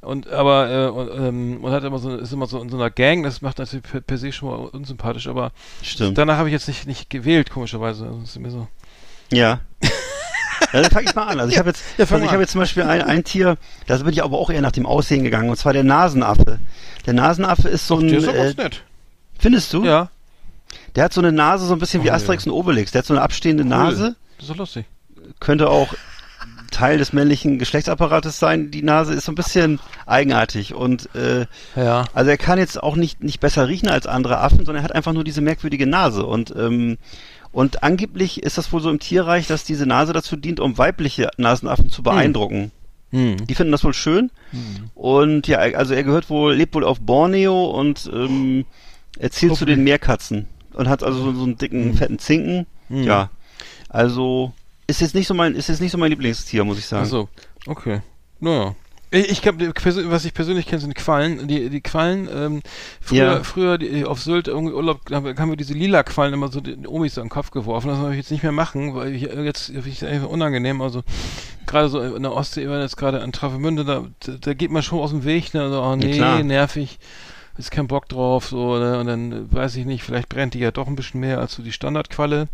und, 0.00 0.28
aber, 0.28 0.70
äh, 0.70 0.88
und, 0.90 1.10
ähm, 1.26 1.64
und 1.64 1.72
hat 1.72 1.82
immer 1.82 1.98
so, 1.98 2.14
ist 2.16 2.32
immer 2.32 2.46
so 2.46 2.60
in 2.62 2.68
so 2.68 2.76
einer 2.76 2.90
Gang, 2.90 3.24
das 3.24 3.42
macht 3.42 3.58
natürlich 3.58 3.84
per, 3.84 4.00
per 4.00 4.18
se 4.18 4.30
schon 4.32 4.48
mal 4.50 4.68
unsympathisch, 4.68 5.26
aber 5.26 5.50
Stimmt. 5.82 6.18
danach 6.18 6.36
habe 6.38 6.48
ich 6.48 6.52
jetzt 6.52 6.68
nicht, 6.68 6.86
nicht 6.86 7.10
gewählt, 7.10 7.50
komischerweise, 7.50 8.06
also, 8.06 8.20
ist 8.22 8.38
mir 8.38 8.50
so, 8.50 8.68
Ja. 9.32 9.60
Ja, 10.72 10.82
dann 10.82 10.90
fange 10.90 11.06
ich 11.08 11.14
mal 11.14 11.24
an. 11.26 11.40
Also 11.40 11.52
ich 11.52 11.58
habe 11.58 11.70
jetzt, 11.70 11.82
Ja, 11.98 12.04
also 12.04 12.24
ich 12.24 12.30
habe 12.30 12.40
jetzt 12.42 12.52
zum 12.52 12.60
Beispiel 12.60 12.82
ein, 12.84 13.02
ein 13.02 13.24
Tier, 13.24 13.56
da 13.86 13.96
bin 13.98 14.12
ich 14.12 14.22
aber 14.22 14.38
auch 14.38 14.50
eher 14.50 14.60
nach 14.60 14.72
dem 14.72 14.86
Aussehen 14.86 15.22
gegangen, 15.24 15.50
und 15.50 15.56
zwar 15.56 15.72
der 15.72 15.84
Nasenaffe. 15.84 16.58
Der 17.06 17.12
Nasenaffe 17.14 17.68
ist 17.68 17.86
so 17.86 17.96
Doch, 17.96 18.02
ein, 18.02 18.08
der 18.08 18.18
ist 18.46 18.58
äh, 18.58 18.62
nett. 18.62 18.82
findest 19.38 19.72
du? 19.72 19.84
Ja, 19.84 20.08
Der 20.94 21.04
hat 21.04 21.12
so 21.12 21.20
eine 21.20 21.32
Nase, 21.32 21.66
so 21.66 21.72
ein 21.74 21.78
bisschen 21.78 22.04
wie 22.04 22.10
Oh, 22.10 22.14
Asterix 22.14 22.46
und 22.46 22.52
Obelix. 22.52 22.92
Der 22.92 23.00
hat 23.00 23.06
so 23.06 23.14
eine 23.14 23.22
abstehende 23.22 23.62
Cool. 23.64 23.68
Nase, 23.70 24.16
das 24.38 24.44
ist 24.44 24.50
doch 24.50 24.56
lustig. 24.56 24.86
könnte 25.40 25.68
auch 25.68 25.94
Teil 26.70 26.96
des 26.96 27.12
männlichen 27.12 27.58
Geschlechtsapparates 27.58 28.38
sein. 28.38 28.70
Die 28.70 28.82
Nase 28.82 29.12
ist 29.12 29.26
so 29.26 29.32
ein 29.32 29.34
bisschen 29.34 29.78
eigenartig 30.06 30.72
und 30.72 31.14
äh, 31.14 31.44
Ja. 31.76 32.06
also 32.14 32.30
er 32.30 32.38
kann 32.38 32.58
jetzt 32.58 32.82
auch 32.82 32.96
nicht 32.96 33.22
nicht 33.22 33.40
besser 33.40 33.68
riechen 33.68 33.90
als 33.90 34.06
andere 34.06 34.38
Affen, 34.38 34.64
sondern 34.64 34.76
er 34.76 34.84
hat 34.84 34.94
einfach 34.94 35.12
nur 35.12 35.22
diese 35.22 35.42
merkwürdige 35.42 35.86
Nase 35.86 36.24
und 36.24 36.54
ähm, 36.56 36.96
und 37.52 37.82
angeblich 37.82 38.42
ist 38.42 38.58
das 38.58 38.72
wohl 38.72 38.80
so 38.80 38.90
im 38.90 38.98
Tierreich, 38.98 39.46
dass 39.46 39.64
diese 39.64 39.86
Nase 39.86 40.12
dazu 40.12 40.36
dient, 40.36 40.58
um 40.58 40.78
weibliche 40.78 41.30
Nasenaffen 41.36 41.90
zu 41.90 42.02
beeindrucken. 42.02 42.72
Hm. 43.10 43.46
Die 43.46 43.54
finden 43.54 43.72
das 43.72 43.84
wohl 43.84 43.92
schön. 43.92 44.30
Und 44.94 45.46
ja, 45.46 45.58
also 45.58 45.92
er 45.92 46.02
gehört 46.02 46.30
wohl, 46.30 46.54
lebt 46.54 46.74
wohl 46.74 46.84
auf 46.84 47.00
Borneo 47.00 47.66
und 47.66 48.10
ähm, 48.12 48.64
er 49.18 49.30
zählt 49.30 49.54
zu 49.56 49.66
den 49.66 49.84
Meerkatzen 49.84 50.46
und 50.72 50.88
hat 50.88 51.02
also 51.02 51.22
so, 51.22 51.32
so 51.34 51.44
einen 51.44 51.58
dicken, 51.58 51.94
fetten 51.94 52.18
Zinken. 52.18 52.66
Mhm. 52.88 53.02
Ja. 53.02 53.30
Also 53.90 54.52
ist 54.86 55.02
jetzt 55.02 55.14
nicht 55.14 55.26
so 55.26 55.34
mein, 55.34 55.54
ist 55.54 55.68
jetzt 55.68 55.80
nicht 55.80 55.92
so 55.92 55.98
mein 55.98 56.10
Lieblingstier, 56.10 56.64
muss 56.64 56.78
ich 56.78 56.86
sagen. 56.86 57.04
Achso, 57.04 57.28
okay. 57.66 58.00
Naja. 58.40 58.74
Ich, 59.12 59.28
ich 59.30 59.42
glaub, 59.42 59.58
die 59.58 59.66
persö- 59.68 60.10
was 60.10 60.24
ich 60.24 60.32
persönlich 60.32 60.66
kenne, 60.66 60.80
sind 60.80 60.94
Quallen. 60.94 61.46
Die, 61.46 61.68
die 61.68 61.80
Quallen, 61.82 62.28
ähm, 62.34 62.62
früher, 63.00 63.18
Ja. 63.24 63.42
früher 63.44 63.76
die, 63.78 64.04
auf 64.06 64.20
Sylt 64.22 64.48
irgendwie 64.48 64.72
Urlaub, 64.72 65.00
haben 65.12 65.26
wir- 65.26 65.36
haben 65.36 65.50
wir 65.50 65.56
diese 65.56 65.74
lila 65.74 66.02
Quallen 66.02 66.32
immer 66.32 66.48
so 66.50 66.60
den 66.60 66.86
Omis 66.86 67.18
an 67.18 67.24
den 67.24 67.30
Kopf 67.30 67.50
geworfen. 67.50 67.88
Das 67.88 67.98
soll 67.98 68.12
ich 68.12 68.16
jetzt 68.16 68.30
nicht 68.30 68.42
mehr 68.42 68.52
machen, 68.52 68.94
weil 68.94 69.14
ich, 69.14 69.30
äh, 69.30 69.42
jetzt 69.42 69.66
finde 69.66 69.88
ich 69.88 70.00
es 70.00 70.08
einfach 70.08 70.28
unangenehm. 70.28 70.80
Also 70.80 71.02
gerade 71.66 71.88
so 71.90 72.00
in 72.00 72.22
der 72.22 72.32
Ostsee, 72.32 72.68
wenn 72.68 72.80
jetzt 72.80 72.96
gerade 72.96 73.20
an 73.20 73.32
Travemünde, 73.32 73.84
da, 73.84 74.04
da, 74.20 74.32
da 74.40 74.54
geht 74.54 74.70
man 74.70 74.82
schon 74.82 74.98
aus 75.00 75.10
dem 75.10 75.24
Weg, 75.24 75.52
ne? 75.52 75.62
Also, 75.62 75.82
oh 75.82 75.94
nee, 75.94 76.12
klar. 76.16 76.42
nervig. 76.42 76.98
Ist 77.58 77.70
kein 77.70 77.86
Bock 77.86 78.08
drauf, 78.08 78.46
so, 78.46 78.78
ne? 78.78 78.98
Und 78.98 79.06
dann 79.06 79.52
weiß 79.52 79.76
ich 79.76 79.84
nicht, 79.84 80.02
vielleicht 80.02 80.30
brennt 80.30 80.54
die 80.54 80.58
ja 80.58 80.70
doch 80.70 80.86
ein 80.86 80.96
bisschen 80.96 81.20
mehr 81.20 81.38
als 81.38 81.52
so 81.52 81.62
die 81.62 81.72
Standardqualle, 81.72 82.48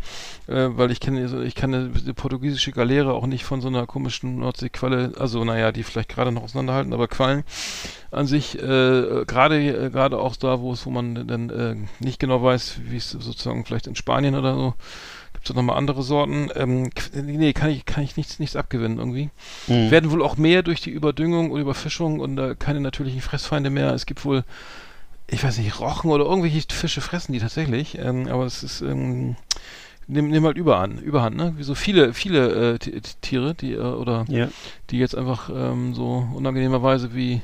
äh, 0.49 0.69
weil 0.71 0.91
ich 0.91 0.99
kenne, 0.99 1.29
so, 1.29 1.41
ich 1.41 1.55
kann 1.55 1.73
eine, 1.73 1.93
eine 1.95 2.15
portugiesische 2.15 2.73
Galeere 2.73 3.13
auch 3.13 3.27
nicht 3.27 3.45
von 3.45 3.61
so 3.61 3.69
einer 3.69 3.87
komischen 3.87 4.41
Nordseequalle, 4.41 5.13
also 5.17 5.45
naja, 5.45 5.71
die 5.71 5.85
vielleicht 5.85 6.09
gerade 6.09 6.33
noch 6.33 6.43
auseinanderhalten, 6.43 6.93
aber 6.93 7.07
Quallen 7.07 7.45
an 8.11 8.27
sich, 8.27 8.59
äh, 8.59 9.25
gerade 9.27 9.87
äh, 9.87 9.91
gerade 9.91 10.19
auch 10.19 10.35
da, 10.35 10.61
wo 10.61 10.73
es, 10.73 10.85
wo 10.85 10.91
man 10.91 11.27
dann 11.27 11.51
äh, 11.51 11.77
nicht 12.01 12.19
genau 12.19 12.43
weiß, 12.43 12.81
wie 12.85 12.97
es 12.97 13.11
sozusagen 13.11 13.65
vielleicht 13.65 13.87
in 13.87 13.95
Spanien 13.95 14.35
oder 14.35 14.55
so, 14.55 14.75
gibt 15.39 15.49
es 15.49 15.55
nochmal 15.55 15.77
andere 15.77 16.03
Sorten. 16.03 16.51
Ähm, 16.57 16.91
nee, 17.15 17.53
kann 17.53 17.71
ich, 17.71 17.87
kann 17.87 18.03
ich 18.03 18.17
nichts, 18.17 18.39
nichts 18.39 18.57
abgewinnen 18.57 18.99
irgendwie. 18.99 19.31
Hm. 19.67 19.91
Werden 19.91 20.11
wohl 20.11 20.23
auch 20.23 20.37
mehr 20.37 20.63
durch 20.63 20.81
die 20.81 20.91
Überdüngung 20.91 21.53
und 21.53 21.61
Überfischung 21.61 22.19
und 22.19 22.39
äh, 22.39 22.57
keine 22.59 22.81
natürlichen 22.81 23.21
Fressfeinde 23.21 23.71
mehr. 23.71 23.93
Es 23.93 24.07
gibt 24.07 24.25
wohl, 24.25 24.45
ich 25.31 25.45
weiß 25.45 25.59
nicht, 25.59 25.79
Rochen 25.81 26.11
oder 26.11 26.25
irgendwelche 26.25 26.63
Fische 26.73 27.01
fressen 27.01 27.33
die 27.33 27.39
tatsächlich, 27.41 27.99
ähm, 27.99 28.29
aber 28.29 28.45
es 28.47 28.63
ist, 28.63 28.81
ähm, 28.81 29.37
nimm, 30.07 30.31
nimm 30.31 30.45
halt 30.45 30.57
überhand, 30.57 31.01
überhand, 31.03 31.37
ne? 31.37 31.53
Wie 31.57 31.63
so 31.65 31.75
viele, 31.75 32.15
viele 32.15 32.75
äh, 32.75 32.79
Ti- 32.79 33.01
Tiere, 33.21 33.55
die, 33.55 33.75
äh, 33.75 33.79
oder 33.79 34.25
Ja. 34.29 34.49
die 34.91 34.99
jetzt 34.99 35.15
einfach 35.15 35.51
ähm, 35.51 35.95
so 35.95 36.27
unangenehmerweise 36.35 37.15
wie, 37.15 37.43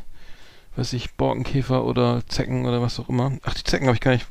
weiß 0.76 0.94
ich, 0.94 1.12
Borkenkäfer 1.14 1.84
oder 1.84 2.22
Zecken 2.28 2.64
oder 2.66 2.80
was 2.80 2.98
auch 2.98 3.08
immer. 3.10 3.32
Ach, 3.44 3.54
die 3.54 3.64
Zecken 3.64 3.86
habe 3.86 3.94
ich 3.96 4.00
gar 4.00 4.12
nicht. 4.12 4.26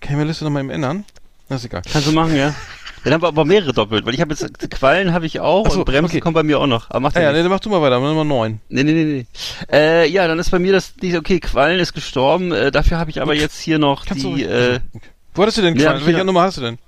Kann 0.00 0.12
ich 0.12 0.16
meine 0.16 0.28
Liste 0.28 0.44
nochmal 0.44 0.68
ändern? 0.70 1.04
Das 1.48 1.60
ist 1.60 1.66
egal. 1.66 1.82
Kannst 1.90 2.08
du 2.08 2.12
machen, 2.12 2.34
ja. 2.36 2.54
Dann 3.04 3.12
haben 3.14 3.22
wir 3.22 3.28
aber 3.28 3.44
mehrere 3.44 3.72
doppelt, 3.72 4.04
weil 4.06 4.14
ich 4.14 4.20
habe 4.20 4.34
jetzt 4.34 4.70
Quallen 4.70 5.12
habe 5.12 5.26
ich 5.26 5.40
auch 5.40 5.66
Ach 5.66 5.70
so, 5.72 5.78
und 5.80 5.84
Bremsen 5.86 6.06
okay. 6.16 6.20
kommen 6.20 6.34
bei 6.34 6.42
mir 6.42 6.58
auch 6.58 6.66
noch. 6.66 6.90
Aber 6.90 7.00
macht 7.00 7.16
Ah, 7.16 7.20
ja 7.20 7.26
ja, 7.28 7.32
nee, 7.32 7.38
dann 7.42 7.48
mach 7.50 7.60
du 7.60 7.70
mal 7.70 7.80
weiter, 7.80 7.98
Nummer 8.00 8.24
9. 8.24 8.60
Nee, 8.68 8.82
nee, 8.84 8.92
nee, 8.92 9.04
nee. 9.04 9.26
Äh, 9.72 10.08
ja, 10.10 10.26
dann 10.28 10.38
ist 10.38 10.50
bei 10.50 10.58
mir 10.58 10.72
das 10.72 10.92
okay, 11.16 11.40
Quallen 11.40 11.78
ist 11.80 11.92
gestorben, 11.94 12.52
äh, 12.52 12.70
dafür 12.70 12.98
habe 12.98 13.10
ich 13.10 13.20
aber 13.22 13.34
jetzt 13.34 13.58
hier 13.60 13.78
noch 13.78 14.04
Kannst 14.06 14.24
du 14.24 14.34
die, 14.36 14.44
ruhig- 14.44 14.50
äh. 14.50 14.80
Wo 15.34 15.42
hattest 15.42 15.58
du 15.58 15.62
denn 15.62 15.76
Ja, 15.76 15.84
Quallen? 15.86 15.98
ich 16.00 16.06
Welche 16.06 16.18
ja- 16.18 16.24
Nummer 16.24 16.42
hast 16.42 16.56
du 16.58 16.60
denn? 16.62 16.78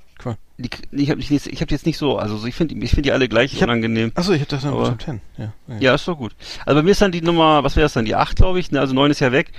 Die 0.62 0.70
ich 1.02 1.10
habe 1.10 1.20
hab 1.22 1.70
jetzt 1.70 1.86
nicht 1.86 1.98
so, 1.98 2.16
also 2.18 2.46
ich 2.46 2.54
finde 2.54 2.74
ich 2.74 2.90
finde 2.90 3.02
die 3.02 3.12
alle 3.12 3.28
gleich 3.28 3.52
Ich 3.52 3.62
hab- 3.62 3.68
unangenehm. 3.68 4.12
Achso, 4.14 4.32
ich 4.32 4.40
hab 4.40 4.48
das 4.48 4.64
Aber- 4.64 4.84
Top 4.90 5.02
10. 5.02 5.20
Ja, 5.38 5.52
ja. 5.68 5.76
Ja, 5.80 5.94
ist 5.94 6.06
doch 6.06 6.16
gut. 6.16 6.32
Also 6.64 6.78
bei 6.78 6.82
mir 6.82 6.90
ist 6.92 7.02
dann 7.02 7.10
die 7.12 7.20
Nummer, 7.22 7.64
was 7.64 7.76
wäre 7.76 7.84
das 7.84 7.92
dann, 7.94 8.04
die 8.04 8.14
8, 8.14 8.36
glaube 8.36 8.60
ich, 8.60 8.70
ne, 8.70 8.80
also 8.80 8.94
9 8.94 9.10
ist 9.10 9.20
ja 9.20 9.32
weg, 9.32 9.50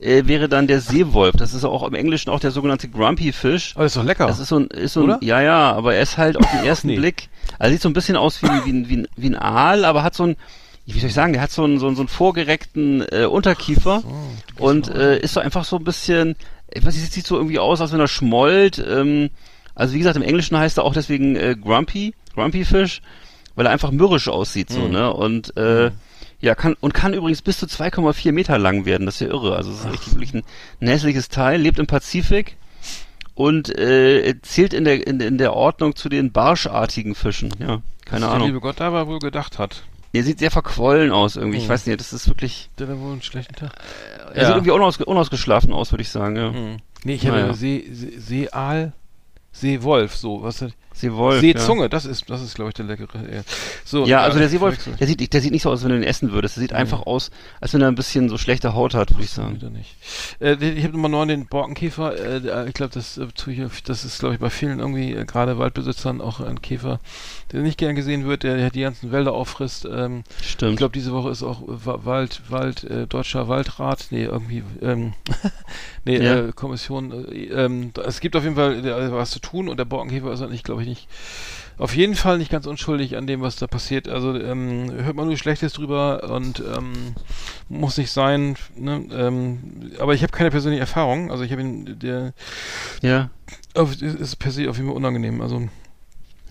äh, 0.00 0.22
wäre 0.26 0.48
dann 0.48 0.66
der 0.66 0.80
Seewolf. 0.80 1.34
Das 1.36 1.54
ist 1.54 1.64
auch 1.64 1.82
im 1.86 1.94
Englischen 1.94 2.30
auch 2.30 2.40
der 2.40 2.50
sogenannte 2.50 2.88
Grumpy 2.88 3.32
Fish. 3.32 3.72
Aber 3.74 3.84
das 3.84 3.92
ist 3.92 3.96
doch 3.96 4.04
lecker. 4.04 4.26
Das 4.26 4.38
ist 4.38 4.48
so 4.48 4.58
ein, 4.58 4.66
ist 4.66 4.92
so 4.92 5.02
Oder? 5.04 5.14
ein, 5.20 5.24
ja, 5.24 5.40
ja, 5.40 5.72
aber 5.72 5.94
er 5.94 6.02
ist 6.02 6.18
halt 6.18 6.36
auf 6.36 6.50
den 6.50 6.64
ersten 6.66 6.88
nee. 6.88 6.96
Blick, 6.96 7.28
also 7.58 7.72
sieht 7.72 7.82
so 7.82 7.88
ein 7.88 7.94
bisschen 7.94 8.16
aus 8.16 8.42
wie, 8.42 8.48
wie, 8.64 8.70
ein- 8.72 8.88
wie, 8.88 8.96
ein, 8.98 9.08
wie 9.16 9.26
ein 9.30 9.36
Aal, 9.36 9.84
aber 9.84 10.02
hat 10.02 10.14
so 10.14 10.24
ein, 10.24 10.36
wie 10.86 10.98
soll 10.98 11.08
ich 11.08 11.14
sagen, 11.14 11.32
der 11.32 11.42
hat 11.42 11.52
so 11.52 11.62
einen, 11.64 11.78
so 11.78 11.86
einen, 11.86 11.96
so 11.96 12.02
einen 12.02 12.08
vorgereckten 12.08 13.04
äh, 13.12 13.24
Unterkiefer 13.26 14.02
Oh, 14.04 14.64
und 14.66 14.88
äh, 14.88 15.18
ist 15.20 15.34
so 15.34 15.40
einfach 15.40 15.64
so 15.64 15.76
ein 15.76 15.84
bisschen, 15.84 16.34
ich 16.72 16.84
weiß 16.84 16.94
nicht, 16.96 17.12
sieht 17.12 17.26
so 17.26 17.36
irgendwie 17.36 17.58
aus, 17.60 17.80
als 17.80 17.92
wenn 17.92 18.00
er 18.00 18.08
schmollt. 18.08 18.78
Ähm, 18.84 19.30
also 19.74 19.94
wie 19.94 19.98
gesagt, 19.98 20.16
im 20.16 20.22
Englischen 20.22 20.56
heißt 20.56 20.78
er 20.78 20.84
auch 20.84 20.92
deswegen 20.94 21.36
äh, 21.36 21.56
Grumpy, 21.60 22.14
Grumpy 22.34 22.64
Fish, 22.64 23.00
weil 23.54 23.66
er 23.66 23.72
einfach 23.72 23.90
mürrisch 23.90 24.28
aussieht 24.28 24.70
so, 24.70 24.80
Mhm. 24.80 24.90
ne? 24.92 25.12
Und 25.12 25.56
äh, 25.56 25.90
ja, 26.40 26.54
kann 26.54 26.74
und 26.80 26.94
kann 26.94 27.12
übrigens 27.12 27.42
bis 27.42 27.58
zu 27.58 27.66
2,4 27.66 28.32
Meter 28.32 28.56
lang 28.58 28.84
werden, 28.86 29.04
das 29.06 29.16
ist 29.16 29.20
ja 29.20 29.28
irre. 29.28 29.56
Also 29.56 29.70
es 29.72 29.80
ist 29.80 29.92
richtig 29.92 30.12
wirklich 30.14 30.34
ein, 30.34 30.42
ein 30.80 30.88
hässliches 30.88 31.28
Teil, 31.28 31.60
lebt 31.60 31.78
im 31.78 31.86
Pazifik 31.86 32.56
und 33.34 33.68
äh, 33.78 34.34
zählt 34.42 34.72
in 34.72 34.84
der 34.84 35.06
in, 35.06 35.20
in 35.20 35.38
der 35.38 35.54
Ordnung 35.54 35.94
zu 35.96 36.08
den 36.08 36.32
barschartigen 36.32 37.14
Fischen. 37.14 37.50
Ja, 37.58 37.80
keine 38.06 38.22
was 38.22 38.28
Der 38.28 38.30
Ahnung. 38.30 38.46
liebe 38.48 38.60
Gott 38.60 38.80
dabei 38.80 39.06
wohl 39.06 39.18
gedacht 39.18 39.58
hat. 39.58 39.82
Der 40.12 40.24
sieht 40.24 40.40
sehr 40.40 40.50
verquollen 40.50 41.12
aus 41.12 41.36
irgendwie. 41.36 41.58
Ich 41.58 41.64
Mhm. 41.64 41.68
weiß 41.68 41.86
nicht, 41.86 42.00
das 42.00 42.12
ist 42.12 42.26
wirklich. 42.26 42.68
Der 42.78 42.88
hat 42.88 42.98
wohl 42.98 43.12
einen 43.12 43.22
schlechten 43.22 43.54
Tag. 43.54 43.72
Er 44.34 44.46
sieht 44.46 44.54
irgendwie 44.56 44.72
unausge 44.72 45.04
unausgeschlafen 45.04 45.72
aus, 45.72 45.92
würde 45.92 46.02
ich 46.02 46.08
sagen. 46.08 46.36
Ja. 46.36 46.50
Mhm. 46.50 46.76
Nee, 47.04 47.14
ich 47.14 47.26
habe 47.26 47.36
Naja. 47.36 47.48
ja. 47.48 47.54
See, 47.54 47.88
See, 47.92 48.18
Seeaal, 48.18 48.92
Seewolf, 49.52 50.12
so, 50.14 50.34
was 50.36 50.62
Seewolf. 51.00 51.40
Seezunge, 51.40 51.88
das 51.88 52.04
ist, 52.04 52.28
das 52.30 52.42
ist, 52.42 52.54
glaube 52.54 52.70
ich, 52.70 52.74
der 52.74 52.84
leckere. 52.86 53.18
Ja, 53.32 53.42
so, 53.84 54.02
Ja, 54.02 54.06
ja 54.06 54.20
also 54.22 54.38
der 54.38 54.48
Seewolf, 54.48 54.78
der 54.98 55.06
sieht, 55.06 55.32
der 55.32 55.40
sieht 55.40 55.52
nicht 55.52 55.62
so 55.62 55.70
aus, 55.70 55.80
als 55.80 55.84
wenn 55.84 55.90
du 55.90 55.96
ihn 55.96 56.02
essen 56.08 56.32
würdest. 56.32 56.56
Der 56.56 56.62
sieht 56.62 56.72
einfach 56.72 57.06
aus, 57.06 57.30
als 57.60 57.72
wenn 57.74 57.80
er 57.82 57.88
ein 57.88 57.94
bisschen 57.94 58.28
so 58.28 58.38
schlechte 58.38 58.74
Haut 58.74 58.94
hat, 58.94 59.10
würde 59.12 59.24
ich 59.24 59.30
sagen. 59.30 59.54
Wieder 59.54 59.70
nicht. 59.70 59.96
Äh, 60.40 60.54
ich 60.54 60.84
habe 60.84 60.92
Nummer 60.94 61.08
9 61.08 61.28
den 61.28 61.46
Borkenkäfer. 61.46 62.16
Äh, 62.18 62.68
ich 62.68 62.74
glaube, 62.74 62.92
das, 62.94 63.18
äh, 63.18 63.26
tue 63.34 63.52
ich- 63.54 63.82
das 63.84 64.04
ist, 64.04 64.18
glaube 64.20 64.34
ich, 64.34 64.40
bei 64.40 64.50
vielen 64.50 64.78
irgendwie, 64.80 65.12
äh, 65.14 65.24
gerade 65.24 65.58
Waldbesitzern, 65.58 66.20
auch 66.20 66.40
ein 66.40 66.60
Käfer, 66.62 67.00
der 67.52 67.62
nicht 67.62 67.78
gern 67.78 67.94
gesehen 67.94 68.26
wird, 68.26 68.42
der, 68.42 68.56
der 68.56 68.70
die 68.70 68.80
ganzen 68.82 69.12
Wälder 69.12 69.32
auffrisst. 69.32 69.86
Ähm, 69.90 70.22
ich 70.40 70.50
Stimmt. 70.50 70.76
glaube, 70.78 70.92
diese 70.92 71.12
Woche 71.12 71.30
ist 71.30 71.42
auch 71.42 71.62
Wa- 71.66 72.00
Wald, 72.04 72.42
Wald, 72.48 72.84
äh, 72.84 73.06
Deutscher 73.06 73.48
Waldrat, 73.48 74.06
nee, 74.10 74.24
irgendwie, 74.24 74.62
ähm, 74.82 75.12
nee, 76.04 76.22
Ja. 76.22 76.36
äh, 76.48 76.52
Kommission. 76.52 77.12
Äh, 77.32 77.44
ähm, 77.46 77.92
es 78.04 78.20
gibt 78.20 78.36
auf 78.36 78.44
jeden 78.44 78.56
Fall 78.56 78.84
äh, 78.84 79.12
was 79.12 79.30
zu 79.30 79.40
tun 79.40 79.68
und 79.68 79.78
der 79.78 79.84
Borkenkäfer 79.84 80.32
ist 80.32 80.42
eigentlich, 80.42 80.62
glaube 80.62 80.82
ich, 80.82 80.88
nicht. 80.90 81.08
Auf 81.78 81.96
jeden 81.96 82.14
Fall 82.14 82.36
nicht 82.36 82.50
ganz 82.50 82.66
unschuldig 82.66 83.16
an 83.16 83.26
dem, 83.26 83.40
was 83.40 83.56
da 83.56 83.66
passiert. 83.66 84.06
Also 84.06 84.34
ähm, 84.38 84.90
hört 84.92 85.16
man 85.16 85.26
nur 85.28 85.36
Schlechtes 85.38 85.72
drüber 85.72 86.24
und 86.30 86.60
ähm, 86.76 87.14
muss 87.70 87.96
nicht 87.96 88.10
sein. 88.10 88.56
Ne? 88.76 89.06
Ähm, 89.12 89.92
aber 89.98 90.12
ich 90.12 90.22
habe 90.22 90.32
keine 90.32 90.50
persönliche 90.50 90.80
Erfahrung. 90.82 91.30
Also 91.30 91.42
ich 91.42 91.52
habe 91.52 91.62
ihn, 91.62 91.98
der 91.98 92.34
ja, 93.00 93.30
auf, 93.74 93.92
ist- 93.92 94.02
ist 94.02 94.36
per 94.36 94.50
se 94.52 94.68
auf 94.68 94.76
jeden 94.76 94.88
Fall 94.88 94.96
unangenehm. 94.96 95.40
Also 95.40 95.68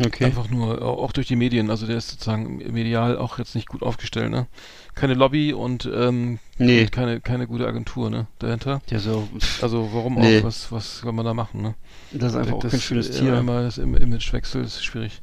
okay. 0.06 0.26
einfach 0.26 0.50
nur 0.50 0.82
auch, 0.82 0.97
auch 1.04 1.12
durch 1.12 1.28
die 1.28 1.36
Medien. 1.36 1.70
Also 1.70 1.86
der 1.88 1.97
ist 1.97 2.10
sozusagen 2.10 2.58
medial 2.58 3.18
auch 3.18 3.38
jetzt 3.39 3.56
nicht 3.56 3.68
gut 3.68 3.84
aufgestellt. 3.84 4.32
Ne? 4.32 4.47
Keine 4.95 5.14
Lobby 5.14 5.54
und 5.54 5.89
ähm, 5.93 6.39
Nee. 6.58 6.82
und 6.82 6.91
keine 6.91 7.22
keine 7.22 7.47
gute 7.47 7.68
Agentur 7.68 8.10
ne 8.10 8.28
dahinter. 8.39 8.82
Der 8.89 9.00
so, 9.00 9.28
Also 9.62 9.89
warum 9.93 10.16
Nee. 10.16 10.39
auch? 10.39 10.43
Was 10.43 10.72
was 10.72 11.00
soll 11.00 11.12
man 11.14 11.26
da 11.26 11.34
machen? 11.34 11.62
Ne? 11.62 11.76
das 12.12 12.34
ist 12.34 12.38
einfach 12.39 12.56
auch 12.56 12.60
das, 12.60 12.72
kein 12.72 12.82
schönes 12.82 13.10
äh, 13.10 13.20
Tier. 13.20 13.38
Einmal 13.38 13.64
das 13.64 13.78
Im 13.78 13.95
Imagewechsel 13.95 14.64
ist 14.64 14.84
schwierig. 14.84 15.22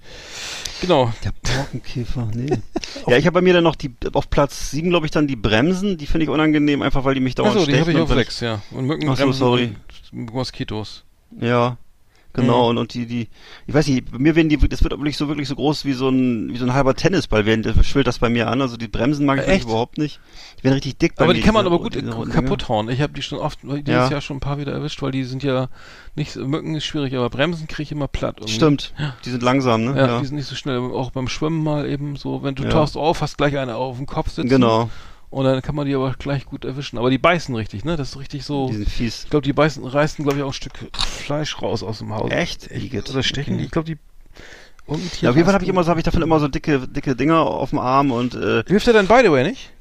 Genau. 0.81 1.12
Der 1.24 1.33
Borkenkäfer, 1.43 2.29
nee. 2.35 2.59
ja, 3.07 3.16
ich 3.16 3.27
habe 3.27 3.35
bei 3.35 3.41
mir 3.43 3.55
dann 3.55 3.64
noch 3.64 3.77
die, 3.77 3.93
auf 4.12 4.31
Platz 4.31 4.70
7, 4.70 4.91
glaube 4.91 5.07
ich, 5.07 5.12
dann 5.12 5.27
die 5.27 5.37
Bremsen. 5.37 5.97
Die 5.99 6.07
finde 6.07 6.24
ich 6.24 6.31
unangenehm, 6.31 6.83
einfach 6.83 7.05
weil 7.05 7.14
die 7.14 7.20
mich 7.20 7.35
dauernd 7.35 7.57
Achso, 7.57 7.66
die 7.66 7.79
habe 7.81 7.93
ich 7.93 7.99
auf 7.99 8.11
wenn 8.11 8.18
sechs, 8.18 8.41
ja. 8.41 8.62
Und 8.70 8.87
Mücken, 8.87 9.09
Ach 9.09 9.16
so, 9.16 9.33
sorry. 9.33 9.74
Moskitos. 10.12 11.05
Ja, 11.41 11.77
genau. 12.37 12.62
Mhm. 12.64 12.68
Und, 12.70 12.78
und 12.78 12.95
die, 12.95 13.07
die, 13.07 13.28
ich 13.66 13.74
weiß 13.74 13.87
nicht, 13.89 14.11
bei 14.12 14.18
mir 14.18 14.37
werden 14.37 14.49
die, 14.49 14.57
das 14.57 14.82
wird 14.82 14.93
aber 14.93 15.03
nicht 15.03 15.16
so 15.16 15.28
wirklich 15.28 15.49
so 15.49 15.57
groß 15.57 15.84
wie 15.84 15.93
so 15.95 16.09
ein, 16.09 16.53
wie 16.53 16.57
so 16.57 16.64
ein 16.64 16.72
halber 16.74 16.95
Tennisball 16.95 17.45
werden, 17.47 17.62
das 17.62 17.84
schwillt 17.87 18.07
das 18.07 18.18
bei 18.20 18.28
mir 18.28 18.49
an. 18.49 18.61
Also 18.61 18.76
die 18.76 18.89
Bremsen 18.89 19.26
mag 19.26 19.37
ich 19.39 19.43
wirklich 19.43 19.57
echt? 19.57 19.64
überhaupt 19.68 19.99
nicht. 19.99 20.20
Die 20.59 20.64
werden 20.64 20.74
richtig 20.74 20.99
dick 20.99 21.14
bei 21.16 21.24
Aber 21.24 21.32
mir. 21.32 21.39
die 21.41 21.45
kann 21.45 21.55
man 21.55 21.64
diese- 21.64 21.74
aber 21.74 21.82
gut 21.82 21.95
diese 21.95 22.30
kaputt 22.32 22.68
hauen. 22.68 22.89
Ich 22.89 23.01
habe 23.01 23.12
die 23.12 23.22
schon 23.22 23.39
oft, 23.39 23.59
dieses 23.62 23.82
Ja. 23.89 24.09
Jahr 24.09 24.20
schon 24.20 24.37
ein 24.37 24.41
paar 24.41 24.59
wieder 24.59 24.72
erwischt, 24.72 25.03
weil 25.03 25.11
die 25.11 25.24
sind 25.24 25.43
ja 25.43 25.68
nicht, 26.14 26.32
so- 26.32 26.47
Mücken 26.47 26.74
ist 26.74 26.84
schwierig, 26.84 27.14
aber 27.14 27.28
Bremsen 27.30 27.66
kriege 27.66 27.82
ich 27.82 27.93
immer 27.93 28.09
platt. 28.09 28.37
Irgendwie. 28.39 28.55
Stimmt, 28.55 28.95
die 29.24 29.30
sind 29.30 29.43
langsam, 29.43 29.84
ne? 29.84 29.97
Ja, 29.99 30.20
die 30.20 30.26
sind 30.26 30.37
nicht 30.37 30.47
so 30.49 30.55
schnell. 30.55 30.78
Auch 30.78 31.11
beim 31.11 31.28
Schwimmen 31.28 31.62
mal 31.64 31.89
eben 31.89 32.16
so, 32.16 32.43
wenn 32.43 32.55
du 32.55 32.62
Ja. 32.64 32.70
tauchst 32.70 32.97
auf, 32.97 33.20
hast 33.20 33.37
gleich 33.39 33.57
eine 33.59 33.76
auf 33.76 33.97
dem 33.97 34.07
Kopf 34.07 34.30
sitzen. 34.30 34.49
genau. 34.49 34.91
Und 35.31 35.45
dann 35.45 35.61
kann 35.62 35.74
man 35.74 35.87
die 35.87 35.95
aber 35.95 36.12
gleich 36.18 36.45
gut 36.47 36.64
erwischen. 36.64 36.99
Aber 36.99 37.11
die 37.11 37.18
beißen 37.18 37.55
richtig, 37.55 37.85
ne? 37.85 37.97
Das 37.97 38.11
ist 38.11 38.18
richtig 38.18 38.45
so. 38.45 38.68
Die 38.68 38.74
sind 38.77 38.89
fies. 38.89 39.24
Ich 39.24 39.31
glaube, 39.31 39.45
die 39.45 39.53
beißen, 39.53 39.85
reißen, 39.85 40.24
glaube 40.24 40.39
ich, 40.39 40.45
auch 40.45 40.51
ein 40.51 40.53
Stück 40.55 40.74
Fleisch 40.97 41.61
raus 41.61 41.83
aus 41.83 41.99
dem 41.99 42.14
Haus. 42.14 42.31
Echt? 42.31 42.70
Ich, 42.70 42.85
Igitt. 42.85 43.11
oder 43.11 43.22
stechen 43.22 43.55
Okay. 43.55 43.61
die. 43.62 43.64
Ich 43.66 43.70
glaube, 43.72 43.87
die. 43.87 43.99
Ja, 45.20 45.31
auf 45.31 45.37
jeden 45.37 45.45
Fall 45.47 45.55
habe 45.55 45.64
ich 45.64 45.70
immer 45.70 45.83
so, 45.83 45.91
habe 45.91 45.99
ich 45.99 46.05
davon 46.05 46.22
immer 46.22 46.39
so 46.39 46.47
dicke, 46.47 46.87
dicke 46.87 47.16
Dinger 47.16 47.41
auf 47.41 47.70
dem 47.70 47.81
Arm 47.81 48.12
und 48.12 48.37
äh, 48.37 48.62
Hilft 48.68 48.87
der 48.87 48.95
denn 48.95 49.09
by 49.09 49.20
the 49.24 49.33
way 49.33 49.43
nicht? 49.43 49.72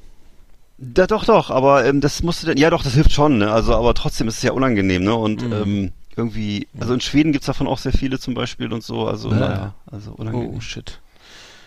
da, 0.78 1.06
doch, 1.06 1.24
doch, 1.24 1.50
aber 1.50 1.86
ähm, 1.86 2.00
das 2.00 2.22
musste 2.22 2.46
dann, 2.46 2.56
ja 2.58 2.68
doch, 2.70 2.82
das 2.82 2.94
hilft 2.94 3.12
schon, 3.12 3.38
ne? 3.38 3.50
Also, 3.50 3.74
aber 3.74 3.94
trotzdem 3.94 4.26
ist 4.28 4.38
es 4.38 4.42
ja 4.42 4.52
unangenehm, 4.52 5.04
ne? 5.04 5.14
Und 5.14 5.42
Mhm. 5.42 5.52
ähm, 5.52 5.92
irgendwie, 6.16 6.66
also 6.78 6.92
in 6.92 7.00
Schweden 7.00 7.32
gibt's 7.32 7.46
davon 7.46 7.66
auch 7.66 7.78
sehr 7.78 7.92
viele 7.92 8.18
zum 8.18 8.34
Beispiel 8.34 8.72
und 8.72 8.82
so, 8.82 9.06
also 9.06 9.30
Ja. 9.30 9.38
naja, 9.38 9.74
also 9.86 10.10
Oh, 10.12 10.20
unangenehm. 10.22 10.60
shit. 10.60 11.00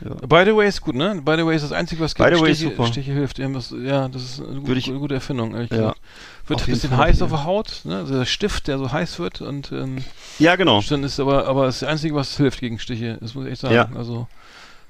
Ja. 0.04 0.12
By 0.28 0.44
the 0.46 0.56
way 0.56 0.68
ist 0.68 0.82
gut, 0.82 0.96
ne? 0.96 1.22
By 1.24 1.36
the 1.38 1.46
way 1.46 1.56
ist 1.56 1.64
das 1.64 1.72
Einzige, 1.72 2.02
was 2.02 2.14
By 2.14 2.30
the 2.34 2.42
way 2.42 2.52
ist 2.52 2.58
Stiche, 2.60 2.72
super. 2.76 2.88
Stiche 2.88 3.12
hilft. 3.12 3.38
Irgendwas, 3.40 3.74
ja, 3.84 4.08
das 4.08 4.24
ist 4.24 4.40
eine, 4.42 4.66
Würde 4.66 4.80
ich- 4.80 4.86
gute, 4.86 5.00
gute 5.00 5.14
Erfindung, 5.16 5.54
ehrlich 5.56 5.72
Ja. 5.72 5.78
gesagt. 5.78 6.00
Wird 6.48 6.62
Auf 6.62 6.68
ein 6.68 6.74
bisschen 6.74 6.90
Fall, 6.90 7.00
heiß 7.00 7.20
ja. 7.20 7.26
auf 7.26 7.32
der 7.32 7.44
Haut, 7.44 7.82
ne? 7.84 7.98
Also 7.98 8.18
der 8.18 8.26
Stift, 8.26 8.68
der 8.68 8.78
so 8.78 8.92
heiß 8.92 9.20
wird 9.20 9.42
und 9.42 9.72
ähm, 9.72 10.04
Ja, 10.40 10.56
genau. 10.56 10.82
dann 10.90 11.04
ist 11.04 11.20
aber, 11.20 11.48
aber 11.48 11.66
das 11.66 11.76
ist 11.76 11.82
das 11.84 11.90
Einzige, 11.90 12.16
was 12.16 12.38
hilft 12.38 12.60
gegen 12.62 12.80
Stiche. 12.80 13.18
Das 13.22 13.36
muss 13.36 13.46
ich 13.46 13.52
echt 13.52 13.62
sagen. 13.62 13.76
Ja. 13.76 13.90
Also, 13.96 14.28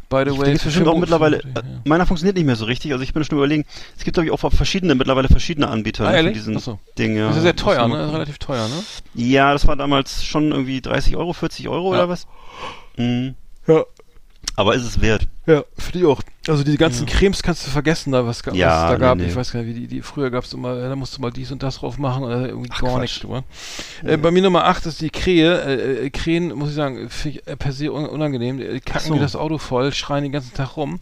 by 0.09 0.23
the 0.25 0.31
Ich, 0.33 0.39
way. 0.39 0.49
gibt's 0.51 0.63
bestimmt 0.63 0.87
auch 0.87 0.97
mittlerweile, 0.97 1.39
für- 1.41 1.47
äh, 1.47 1.53
ja. 1.55 1.81
meiner 1.85 2.05
funktioniert 2.05 2.37
nicht 2.37 2.45
mehr 2.45 2.55
so 2.55 2.65
richtig, 2.65 2.91
also 2.93 3.03
ich 3.03 3.13
bin 3.13 3.23
schon 3.25 3.37
überlegen, 3.37 3.65
es 3.97 4.03
gibt 4.03 4.13
glaube 4.13 4.27
ich 4.27 4.31
auch 4.31 4.37
verschiedene, 4.51 4.95
mittlerweile 4.95 5.27
verschiedene 5.27 5.67
Anbieter 5.67 6.03
Ah, 6.05 6.07
ne, 6.07 6.11
für 6.11 6.17
ehrlich? 6.17 6.33
diesen 6.33 6.55
Achso. 6.55 6.79
Ding, 6.97 7.15
ja. 7.17 7.23
Das 7.27 7.31
ist 7.31 7.37
ja 7.37 7.41
sehr 7.43 7.55
teuer, 7.55 7.87
ne? 7.87 7.95
gucken. 7.95 8.09
Relativ 8.11 8.37
teuer, 8.37 8.67
ne? 8.67 8.83
Ja, 9.15 9.51
das 9.53 9.67
war 9.67 9.75
damals 9.75 10.23
schon 10.23 10.51
irgendwie 10.51 10.81
30 10.81 11.17
Euro, 11.17 11.33
40 11.33 11.67
Euro 11.67 11.93
Ja. 11.93 11.99
oder 11.99 12.09
was? 12.09 12.25
Mhm. 12.95 13.35
Ja. 13.67 13.83
Aber 14.55 14.75
ist 14.75 14.83
es 14.83 14.99
wert? 14.99 15.25
Ja, 15.45 15.63
finde 15.77 15.99
ich 15.99 16.05
auch. 16.05 16.21
Also 16.47 16.63
diese 16.63 16.77
ganzen 16.77 17.05
Cremes 17.05 17.41
kannst 17.41 17.65
du 17.65 17.71
vergessen, 17.71 18.11
da 18.11 18.25
was, 18.25 18.43
ga- 18.43 18.53
Ja, 18.53 18.67
was 18.67 18.75
es 18.75 18.81
da 18.89 18.93
nee, 18.93 18.99
gab. 18.99 19.17
nee. 19.17 19.25
Ich 19.27 19.35
weiß 19.35 19.51
gar 19.53 19.61
nicht, 19.61 19.69
wie 19.75 19.79
die, 19.81 19.87
die 19.87 20.01
früher 20.01 20.29
gab 20.31 20.43
es 20.43 20.51
immer, 20.53 20.75
da 20.75 20.95
musst 20.95 21.15
du 21.17 21.21
mal 21.21 21.31
dies 21.31 21.51
und 21.51 21.63
das 21.63 21.77
drauf 21.77 21.97
machen 21.97 22.23
oder 22.23 22.47
irgendwie 22.49 22.69
Ach, 22.73 22.81
gar 22.81 22.89
Quatsch. 22.91 23.01
nichts 23.01 23.19
drüber. 23.19 23.43
Äh, 24.03 24.17
bei 24.17 24.31
mir 24.31 24.41
Nummer 24.41 24.65
8 24.65 24.85
ist 24.87 24.99
die 25.01 25.09
Krähe. 25.11 25.61
Äh, 25.61 26.05
äh, 26.05 26.09
Krähen, 26.09 26.53
muss 26.55 26.69
ich 26.69 26.75
sagen, 26.75 27.09
finde 27.09 27.39
ich 27.39 27.47
äh, 27.47 27.55
per 27.55 27.71
se 27.71 27.91
un 27.91 28.05
unangenehm. 28.05 28.57
Die 28.57 28.79
kacken 28.81 29.07
so. 29.09 29.15
wie 29.15 29.19
das 29.19 29.35
Auto 29.35 29.57
voll, 29.59 29.93
schreien 29.93 30.23
den 30.23 30.31
ganzen 30.33 30.53
Tag 30.53 30.75
rum. 30.75 30.99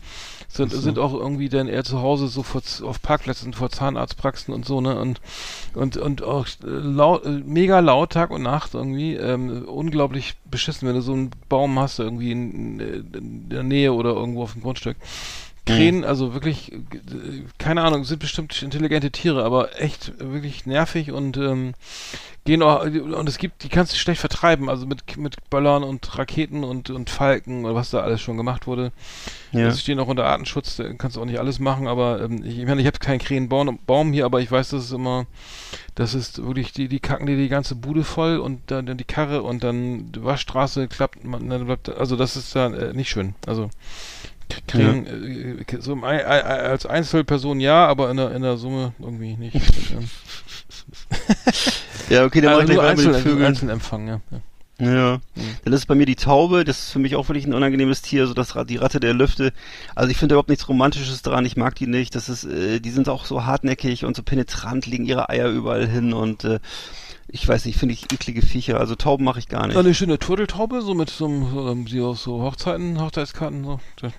Sind, 0.49 0.71
so. 0.71 0.79
sind 0.79 0.97
auch 0.97 1.13
irgendwie 1.13 1.49
dann 1.49 1.67
eher 1.67 1.83
zu 1.83 2.01
Hause 2.01 2.27
so 2.27 2.41
vor, 2.41 2.61
auf 2.83 3.01
Parkplätzen 3.01 3.53
vor 3.53 3.69
Zahnarztpraxen 3.69 4.53
und 4.53 4.65
so, 4.65 4.79
ne? 4.79 4.99
Und, 4.99 5.19
und, 5.73 5.97
und 5.97 6.23
auch 6.23 6.47
äh, 6.47 6.67
laut, 6.67 7.25
äh, 7.25 7.29
mega 7.29 7.79
laut 7.79 8.13
Tag 8.13 8.31
und 8.31 8.43
Nacht 8.43 8.73
irgendwie. 8.73 9.15
Ähm, 9.15 9.65
unglaublich 9.65 10.35
beschissen, 10.49 10.87
wenn 10.87 10.95
du 10.95 11.01
so 11.01 11.13
einen 11.13 11.31
Baum 11.49 11.77
hast, 11.77 11.99
irgendwie 11.99 12.31
in, 12.31 12.79
in 12.79 13.49
der 13.49 13.63
Nähe 13.63 13.93
oder 13.93 14.11
irgendwo 14.11 14.43
auf 14.43 14.53
dem 14.53 14.61
Grundstück. 14.61 14.95
Krähen, 15.67 16.03
also 16.03 16.33
wirklich, 16.33 16.71
äh, 16.71 16.77
keine 17.57 17.83
Ahnung, 17.83 18.03
sind 18.03 18.19
bestimmt 18.19 18.61
intelligente 18.61 19.11
Tiere, 19.11 19.43
aber 19.43 19.79
echt 19.79 20.13
wirklich 20.19 20.65
nervig 20.65 21.11
und 21.11 21.37
ähm, 21.37 21.73
gehen 22.47 22.63
auch, 22.63 22.83
und 22.83 23.27
es 23.29 23.37
gibt, 23.37 23.63
die 23.63 23.69
kannst 23.69 23.91
du 23.91 23.97
schlecht 23.97 24.21
vertreiben, 24.21 24.69
also 24.69 24.85
mit, 24.87 25.17
mit 25.17 25.49
Böllern 25.49 25.83
und 25.83 26.17
Raketen 26.17 26.63
und, 26.63 26.89
und 26.89 27.09
Falken 27.09 27.65
oder 27.65 27.75
was 27.75 27.89
da 27.89 27.99
alles 27.99 28.21
schon 28.21 28.37
gemacht 28.37 28.67
wurde. 28.67 28.93
Ja. 29.51 29.69
Sie 29.69 29.79
stehen 29.79 29.99
auch 29.99 30.07
unter 30.07 30.25
Artenschutz, 30.25 30.77
da 30.77 30.91
kannst 30.93 31.17
du 31.17 31.21
auch 31.21 31.25
nicht 31.25 31.39
alles 31.39 31.59
machen, 31.59 31.87
aber 31.87 32.21
ähm, 32.21 32.43
ich, 32.45 32.59
ich 32.59 32.65
meine, 32.65 32.79
ich 32.81 32.87
habe 32.87 32.99
keinen 32.99 33.19
Krähenbaum 33.19 33.79
Baum 33.85 34.13
hier, 34.13 34.25
aber 34.25 34.39
ich 34.39 34.49
weiß, 34.49 34.69
dass 34.69 34.85
es 34.85 34.91
immer, 34.91 35.25
das 35.95 36.13
ist 36.13 36.43
wirklich, 36.43 36.71
die, 36.71 36.87
die 36.87 37.01
kacken 37.01 37.27
dir 37.27 37.37
die 37.37 37.49
ganze 37.49 37.75
Bude 37.75 38.05
voll 38.05 38.37
und 38.37 38.61
dann, 38.67 38.85
dann 38.85 38.97
die 38.97 39.03
Karre 39.03 39.43
und 39.43 39.63
dann 39.63 40.11
die 40.13 40.23
Waschstraße 40.23 40.87
klappt, 40.87 41.25
man, 41.25 41.49
dann 41.49 41.65
bleibt, 41.65 41.89
also 41.89 42.15
das 42.15 42.37
ist 42.37 42.55
dann 42.55 42.73
äh, 42.73 42.93
nicht 42.93 43.09
schön. 43.09 43.35
Also 43.45 43.69
K- 44.49 44.61
Krähen, 44.67 45.05
äh, 45.67 45.77
so 45.79 45.95
Ei- 46.03 46.25
Ei- 46.25 46.41
als 46.41 46.85
Einzelperson 46.85 47.59
ja, 47.59 47.85
aber 47.87 48.09
in 48.11 48.17
der, 48.17 48.31
in 48.35 48.41
der 48.41 48.57
Summe 48.57 48.93
irgendwie 48.99 49.35
nicht. 49.35 49.55
Ja, 52.09 52.23
okay, 52.23 52.39
dann 52.41 52.53
also 52.53 52.63
ich 52.63 52.69
nur 52.69 52.83
gleich 52.83 52.97
weiter 52.97 53.11
mit 53.11 53.25
den 53.25 53.31
Einzel. 53.31 53.45
Einzelempfang, 53.45 54.07
ja. 54.07 54.21
ja. 54.31 54.39
Ja. 54.79 55.15
Mhm. 55.35 55.41
Dann 55.63 55.73
ist 55.73 55.79
es 55.81 55.85
bei 55.87 55.95
mir 55.95 56.05
die 56.05 56.15
Taube, 56.15 56.63
das 56.63 56.79
ist 56.79 56.91
für 56.91 56.99
mich 56.99 57.15
auch 57.15 57.27
wirklich 57.27 57.45
ein 57.47 57.53
unangenehmes 57.53 58.01
Tier, 58.03 58.27
so 58.27 58.33
das 58.33 58.53
die 58.69 58.77
Ratte 58.77 58.99
der 58.99 59.13
Lüfte. 59.13 59.51
Also 59.95 60.11
ich 60.11 60.17
finde 60.17 60.35
überhaupt 60.35 60.49
nichts 60.49 60.69
Romantisches 60.69 61.21
dran, 61.23 61.45
ich 61.45 61.57
mag 61.57 61.75
die 61.75 61.87
nicht. 61.87 62.15
Das 62.15 62.29
ist, 62.29 62.43
äh, 62.45 62.79
die 62.79 62.91
sind 62.91 63.09
auch 63.09 63.25
so 63.25 63.45
hartnäckig 63.45 64.05
und 64.05 64.15
so 64.15 64.23
penetrant, 64.23 64.85
legen 64.85 65.05
ihre 65.05 65.29
Eier 65.29 65.49
überall 65.49 65.87
hin 65.87 66.13
und 66.13 66.43
äh, 66.43 66.59
ich 67.29 67.47
weiß 67.47 67.65
nicht, 67.65 67.77
finde 67.77 67.93
ich 67.93 68.11
eklige 68.13 68.41
Viecher. 68.41 68.79
Also 68.79 68.95
Tauben 68.95 69.23
mache 69.25 69.39
ich 69.39 69.47
gar 69.47 69.67
nicht. 69.67 69.75
Eine 69.77 69.93
schöne 69.93 70.17
Turteltaube, 70.19 70.81
so 70.81 70.93
mit 70.93 71.09
so 71.09 71.25
einem, 71.25 71.49
so, 71.51 71.69
ähm, 71.69 71.85
die 71.85 71.99
aus 72.01 72.23
so 72.23 72.41
Hochzeiten, 72.41 72.99
Hochzeitskarten, 73.01 73.63
so. 73.63 73.79
Da- 74.01 74.11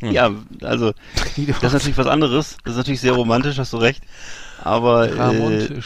ja, 0.10 0.30
also 0.62 0.92
das 1.16 1.38
ist 1.38 1.62
natürlich 1.72 1.96
was 1.96 2.06
anderes. 2.06 2.56
Das 2.64 2.72
ist 2.74 2.78
natürlich 2.78 3.00
sehr 3.00 3.12
romantisch, 3.14 3.58
hast 3.58 3.72
du 3.72 3.78
recht. 3.78 4.02
Aber 4.62 5.10
äh, 5.10 5.80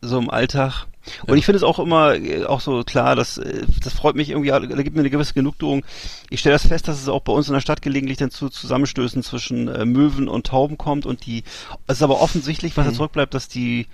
so 0.00 0.18
im 0.18 0.28
Alltag, 0.30 0.86
Und 1.22 1.28
Ja. 1.30 1.34
ich 1.36 1.44
finde 1.44 1.56
es 1.58 1.62
auch 1.62 1.78
immer 1.78 2.14
äh, 2.16 2.44
auch 2.44 2.60
so 2.60 2.82
klar, 2.82 3.14
dass 3.14 3.38
äh, 3.38 3.64
das 3.82 3.92
freut 3.94 4.16
mich 4.16 4.30
irgendwie, 4.30 4.48
da 4.50 4.58
gibt 4.58 4.94
mir 4.96 5.00
eine 5.00 5.10
gewisse 5.10 5.34
Genugtuung. 5.34 5.84
Ich 6.30 6.40
stelle 6.40 6.54
das 6.56 6.66
fest, 6.66 6.88
dass 6.88 7.00
es 7.00 7.08
auch 7.08 7.20
bei 7.22 7.32
uns 7.32 7.46
in 7.46 7.54
der 7.54 7.60
Stadt 7.60 7.80
gelegentlich 7.82 8.18
dann 8.18 8.32
zu 8.32 8.48
Zusammenstößen 8.48 9.22
zwischen 9.22 9.68
äh, 9.68 9.84
Möwen 9.84 10.28
und 10.28 10.48
Tauben 10.48 10.76
kommt 10.76 11.06
und 11.06 11.24
die 11.24 11.44
es 11.86 11.98
ist 11.98 12.02
aber 12.02 12.20
offensichtlich, 12.20 12.76
was 12.76 12.84
da 12.86 12.90
Mhm. 12.90 12.96
zurückbleibt, 12.96 13.32
dass 13.34 13.46
die 13.46 13.86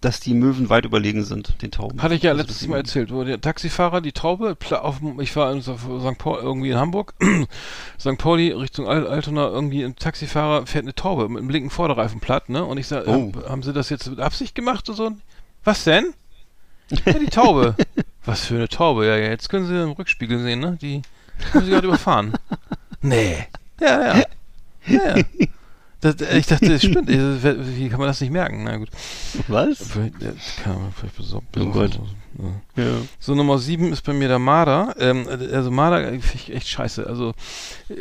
dass 0.00 0.18
die 0.20 0.32
Möwen 0.34 0.70
weit 0.70 0.84
überlegen 0.86 1.24
sind, 1.24 1.60
den 1.62 1.70
Tauben. 1.70 2.00
Hatte 2.02 2.14
ich 2.14 2.22
ja 2.22 2.30
Also, 2.30 2.42
letztes 2.42 2.66
Mal 2.68 2.78
erzählt, 2.78 3.12
wo 3.12 3.22
der 3.24 3.40
Taxifahrer 3.40 4.00
die 4.00 4.12
Taube 4.12 4.56
auf 4.80 4.96
ich 5.18 5.36
war 5.36 5.52
in 5.52 5.60
St. 5.62 5.72
Paul 6.18 6.38
irgendwie 6.40 6.70
in 6.70 6.76
Hamburg, 6.78 7.14
St. 8.00 8.16
Pauli 8.16 8.52
Richtung 8.52 8.88
Al 8.88 9.06
Altona, 9.06 9.48
irgendwie 9.48 9.84
ein 9.84 9.96
Taxifahrer 9.96 10.66
fährt 10.66 10.84
eine 10.84 10.94
Taube 10.94 11.28
mit 11.28 11.42
dem 11.42 11.50
linken 11.50 11.70
Vorderreifen 11.70 12.20
platt, 12.20 12.48
ne? 12.48 12.64
Und 12.64 12.78
ich 12.78 12.86
sag, 12.86 13.06
Oh. 13.06 13.32
hab, 13.34 13.48
haben 13.50 13.62
Sie 13.62 13.72
das 13.72 13.90
jetzt 13.90 14.08
mit 14.08 14.20
Absicht 14.20 14.54
gemacht 14.54 14.88
und 14.88 14.94
so? 14.94 15.10
Was 15.64 15.84
denn? 15.84 16.14
Ja, 17.04 17.12
die 17.12 17.26
Taube. 17.26 17.74
Was 18.24 18.44
für 18.46 18.54
eine 18.56 18.68
Taube? 18.68 19.06
Ja, 19.06 19.16
ja, 19.16 19.28
jetzt 19.28 19.48
können 19.48 19.66
Sie 19.66 19.82
im 19.82 19.90
Rückspiegel 19.92 20.38
sehen, 20.40 20.60
ne? 20.60 20.78
Die 20.80 21.02
haben 21.52 21.64
Sie 21.64 21.70
gerade 21.70 21.86
überfahren. 21.86 22.32
Nee. 23.02 23.46
Ja, 23.80 24.16
ja. 24.18 24.22
Ja, 24.86 25.16
ja. 25.16 25.24
Das, 26.00 26.16
ich 26.20 26.46
dachte, 26.46 26.68
das 26.68 26.82
spinnt. 26.82 27.08
Wie 27.08 27.88
kann 27.88 27.98
man 27.98 28.08
das 28.08 28.20
nicht 28.20 28.32
merken? 28.32 28.64
Na 28.64 28.76
gut. 28.78 28.88
Was? 29.48 29.78
Vielleicht, 29.78 30.22
ja, 30.22 30.32
kann 30.62 30.80
man 30.80 30.92
vielleicht 30.92 31.16
besorgt. 31.16 31.56
Oh 31.58 31.66
Gott. 31.66 32.00
Ja. 32.38 32.82
Ja. 32.82 32.92
So, 33.18 33.34
Nummer 33.34 33.58
7 33.58 33.92
ist 33.92 34.02
bei 34.02 34.12
mir 34.12 34.28
der 34.28 34.38
Marder. 34.38 34.94
Ähm, 34.98 35.26
also 35.28 35.70
Marder 35.70 36.06
finde 36.06 36.26
ich 36.34 36.54
echt 36.54 36.68
scheiße. 36.68 37.06
Also 37.06 37.34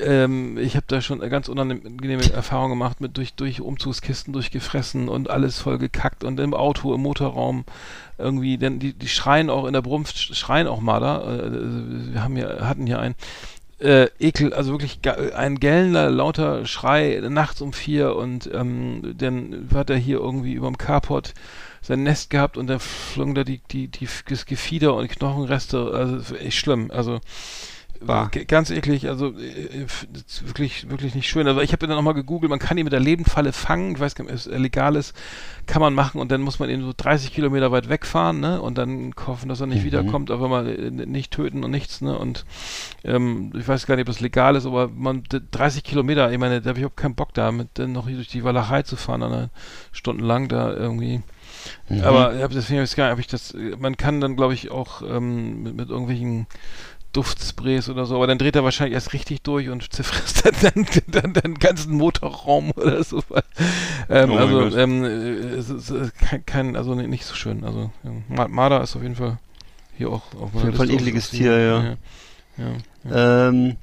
ähm, 0.01 0.57
ich 0.57 0.75
habe 0.75 0.85
da 0.87 1.01
schon 1.01 1.19
ganz 1.19 1.49
unangenehme 1.49 2.31
Erfahrung 2.31 2.69
gemacht 2.69 3.01
mit 3.01 3.17
durch, 3.17 3.33
durch 3.33 3.59
Umzugskisten 3.59 4.31
durchgefressen 4.31 5.09
und 5.09 5.29
alles 5.29 5.59
voll 5.59 5.77
gekackt 5.77 6.23
und 6.23 6.39
im 6.39 6.53
Auto, 6.53 6.93
im 6.93 7.01
Motorraum 7.01 7.65
irgendwie, 8.17 8.57
denn 8.57 8.79
die, 8.79 8.93
die 8.93 9.07
schreien 9.07 9.49
auch 9.49 9.65
in 9.65 9.73
der 9.73 9.81
Brunft, 9.81 10.17
schreien 10.17 10.67
auch 10.67 10.79
Marder. 10.79 11.45
Äh, 11.45 12.13
wir 12.13 12.23
haben 12.23 12.35
hier, 12.35 12.59
hatten 12.61 12.85
hier 12.85 12.99
einen 12.99 13.15
äh, 13.79 14.07
Ekel, 14.19 14.53
also 14.53 14.71
wirklich 14.71 14.99
ein 15.35 15.59
gellender, 15.59 16.09
lauter 16.09 16.65
Schrei 16.65 17.21
nachts 17.29 17.61
um 17.61 17.73
vier 17.73 18.15
und 18.15 18.49
ähm, 18.53 19.15
dann 19.17 19.69
hat 19.73 19.89
er 19.89 19.97
hier 19.97 20.19
irgendwie 20.19 20.53
überm 20.53 20.77
Carport 20.77 21.33
sein 21.81 22.03
Nest 22.03 22.29
gehabt 22.29 22.57
und 22.57 22.67
dann 22.67 22.79
flogen 22.79 23.35
da 23.35 23.43
die, 23.43 23.61
die, 23.71 23.87
die, 23.87 24.07
das 24.27 24.45
Gefieder 24.45 24.95
und 24.95 25.09
Knochenreste, 25.09 25.91
also 25.93 26.35
echt 26.35 26.57
schlimm, 26.57 26.91
also 26.91 27.19
Bah. 28.01 28.29
g- 28.31 28.45
ganz 28.45 28.69
eklig, 28.69 29.09
also 29.09 29.33
äh, 29.37 29.83
ist 30.25 30.47
wirklich, 30.47 30.89
wirklich 30.89 31.15
nicht 31.15 31.27
schön. 31.27 31.47
Also 31.47 31.59
ich 31.59 31.73
habe 31.73 31.85
dann 31.85 31.95
nochmal 31.97 32.13
gegoogelt, 32.13 32.49
man 32.49 32.59
kann 32.59 32.77
ihn 32.77 32.85
mit 32.85 32.93
der 32.93 32.99
Lebendfalle 33.01 33.51
fangen, 33.51 33.93
ich 33.95 33.99
weiß 33.99 34.15
gar 34.15 34.23
nicht, 34.23 34.31
ob 34.33 34.37
es 34.39 34.45
legal 34.45 34.95
ist, 34.95 35.13
kann 35.65 35.81
man 35.81 35.93
machen 35.93 36.21
und 36.21 36.31
dann 36.31 36.39
muss 36.41 36.59
man 36.59 36.69
ihn 36.69 36.81
so 36.81 36.93
30 36.95 37.33
Kilometer 37.33 37.71
weit 37.73 37.89
wegfahren, 37.89 38.39
ne, 38.39 38.61
und 38.61 38.77
dann 38.77 39.13
hoffen, 39.27 39.49
dass 39.49 39.59
er 39.59 39.67
nicht 39.67 39.81
Mhm. 39.81 39.87
wiederkommt, 39.87 40.31
aber 40.31 40.47
mal 40.47 40.67
äh, 40.67 40.91
nicht 40.91 41.31
töten 41.31 41.63
und 41.65 41.71
nichts, 41.71 41.99
ne, 42.01 42.17
und 42.17 42.45
ähm, 43.03 43.51
ich 43.57 43.67
weiß 43.67 43.85
gar 43.85 43.95
nicht, 43.95 44.03
ob 44.07 44.13
das 44.13 44.21
legal 44.21 44.55
ist, 44.55 44.65
aber 44.65 44.87
man 44.87 45.23
d- 45.23 45.41
30 45.51 45.83
Kilometer, 45.83 46.31
ich 46.31 46.37
meine, 46.39 46.61
da 46.61 46.69
habe 46.69 46.79
ich 46.79 46.83
überhaupt 46.83 46.97
keinen 46.97 47.15
Bock 47.15 47.33
da, 47.33 47.51
mit 47.51 47.67
dann 47.73 47.91
noch 47.91 48.07
hier 48.07 48.15
durch 48.15 48.29
die 48.29 48.43
Walachei 48.45 48.81
zu 48.83 48.95
fahren, 48.95 49.23
eine 49.23 49.49
stundenlang 49.91 50.47
da 50.47 50.71
irgendwie. 50.73 51.21
Mhm. 51.89 52.01
Aber 52.03 52.33
hab, 52.41 52.51
deswegen 52.51 52.79
habe 52.79 52.85
ich 52.85 52.97
hab 52.97 53.19
ich 53.19 53.27
das, 53.27 53.53
man 53.77 53.97
kann 53.97 54.21
dann, 54.21 54.35
glaube 54.37 54.53
ich, 54.53 54.71
auch 54.71 55.01
ähm, 55.01 55.63
mit, 55.63 55.75
mit 55.75 55.89
irgendwelchen 55.89 56.47
Duftsprays 57.13 57.89
oder 57.89 58.05
so, 58.05 58.15
aber 58.15 58.27
dann 58.27 58.37
dreht 58.37 58.55
er 58.55 58.63
wahrscheinlich 58.63 58.93
erst 58.93 59.13
richtig 59.13 59.41
durch 59.41 59.69
und 59.69 59.91
zerfrisst 59.93 60.45
dann, 60.45 60.85
dann, 61.07 61.33
dann, 61.33 61.53
ganzen 61.55 61.93
Motorraum 61.93 62.71
oder 62.75 63.03
so. 63.03 63.23
Ähm, 64.09 64.31
Oh 64.31 64.37
also, 64.37 64.77
ähm, 64.77 65.03
äh, 65.03 65.07
es 65.07 65.69
ist 65.69 65.89
äh, 65.89 66.09
kein, 66.19 66.45
kein, 66.45 66.75
also 66.75 66.95
nicht 66.95 67.09
nicht 67.09 67.25
so 67.25 67.35
schön. 67.35 67.63
Also, 67.63 67.91
ja. 68.03 68.11
Ma- 68.29 68.47
Marder 68.47 68.81
ist 68.81 68.95
auf 68.95 69.01
jeden 69.01 69.15
Fall 69.15 69.37
hier 69.97 70.09
auch 70.09 70.21
auf 70.39 70.53
jeden 70.53 70.73
Fall 70.73 70.85
ein 70.85 70.91
Liste 70.91 71.01
ekliges. 71.01 71.29
Tier, 71.31 71.59
ja. 71.59 71.83
ja. 71.83 71.95
ja. 72.57 72.65
ja. 73.09 73.47
Ähm, 73.49 73.77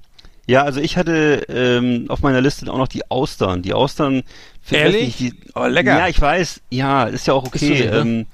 ja, 0.46 0.62
also 0.62 0.80
ich 0.80 0.96
hatte 0.96 1.44
ähm, 1.48 2.06
auf 2.08 2.22
meiner 2.22 2.40
Liste 2.40 2.72
auch 2.72 2.78
noch 2.78 2.88
die 2.88 3.10
Austern. 3.10 3.62
Die 3.62 3.72
Austern, 3.74 4.22
Ehrlich? 4.70 5.20
nicht, 5.20 5.20
die, 5.20 5.34
Oh, 5.54 5.66
lecker. 5.66 5.98
Ja, 5.98 6.08
ich 6.08 6.20
weiß. 6.20 6.60
Ja, 6.70 7.04
ist 7.04 7.26
ja 7.26 7.34
auch 7.34 7.44
okay. 7.44 7.74
die, 7.74 7.84
ne? 7.84 7.96
ähm, 7.96 8.26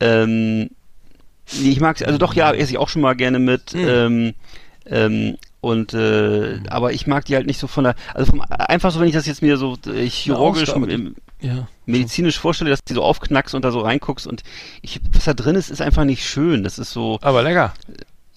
ähm, 0.00 0.70
ich 1.46 1.80
mag's, 1.80 2.02
also 2.02 2.18
doch, 2.18 2.34
ja, 2.34 2.52
esse 2.52 2.72
ich 2.72 2.78
auch 2.78 2.88
schon 2.88 3.02
mal 3.02 3.14
gerne 3.14 3.38
mit. 3.38 3.74
Mhm. 3.74 3.88
Ähm, 3.88 4.34
ähm, 4.86 5.36
und 5.60 5.94
äh, 5.94 6.60
aber 6.68 6.92
ich 6.92 7.06
mag 7.06 7.24
die 7.24 7.34
halt 7.36 7.46
nicht 7.46 7.58
so 7.58 7.66
von 7.66 7.84
der, 7.84 7.94
also 8.12 8.30
vom, 8.32 8.42
einfach 8.42 8.90
so, 8.90 9.00
wenn 9.00 9.08
ich 9.08 9.14
das 9.14 9.26
jetzt 9.26 9.40
mir 9.40 9.56
so 9.56 9.78
äh, 9.86 10.06
chirurgisch, 10.06 10.72
die- 10.74 10.92
im- 10.92 11.14
ja. 11.40 11.68
medizinisch 11.86 12.38
vorstelle, 12.38 12.68
dass 12.70 12.84
die 12.84 12.92
so 12.94 13.02
aufknackst 13.02 13.54
und 13.54 13.64
da 13.64 13.70
so 13.70 13.80
reinguckst 13.80 14.26
und 14.26 14.42
ich, 14.82 15.00
was 15.12 15.24
da 15.24 15.32
drin 15.34 15.56
ist, 15.56 15.70
ist 15.70 15.80
einfach 15.80 16.04
nicht 16.04 16.26
schön. 16.26 16.64
Das 16.64 16.78
ist 16.78 16.92
so, 16.92 17.18
Aber 17.22 17.42
lecker. 17.42 17.72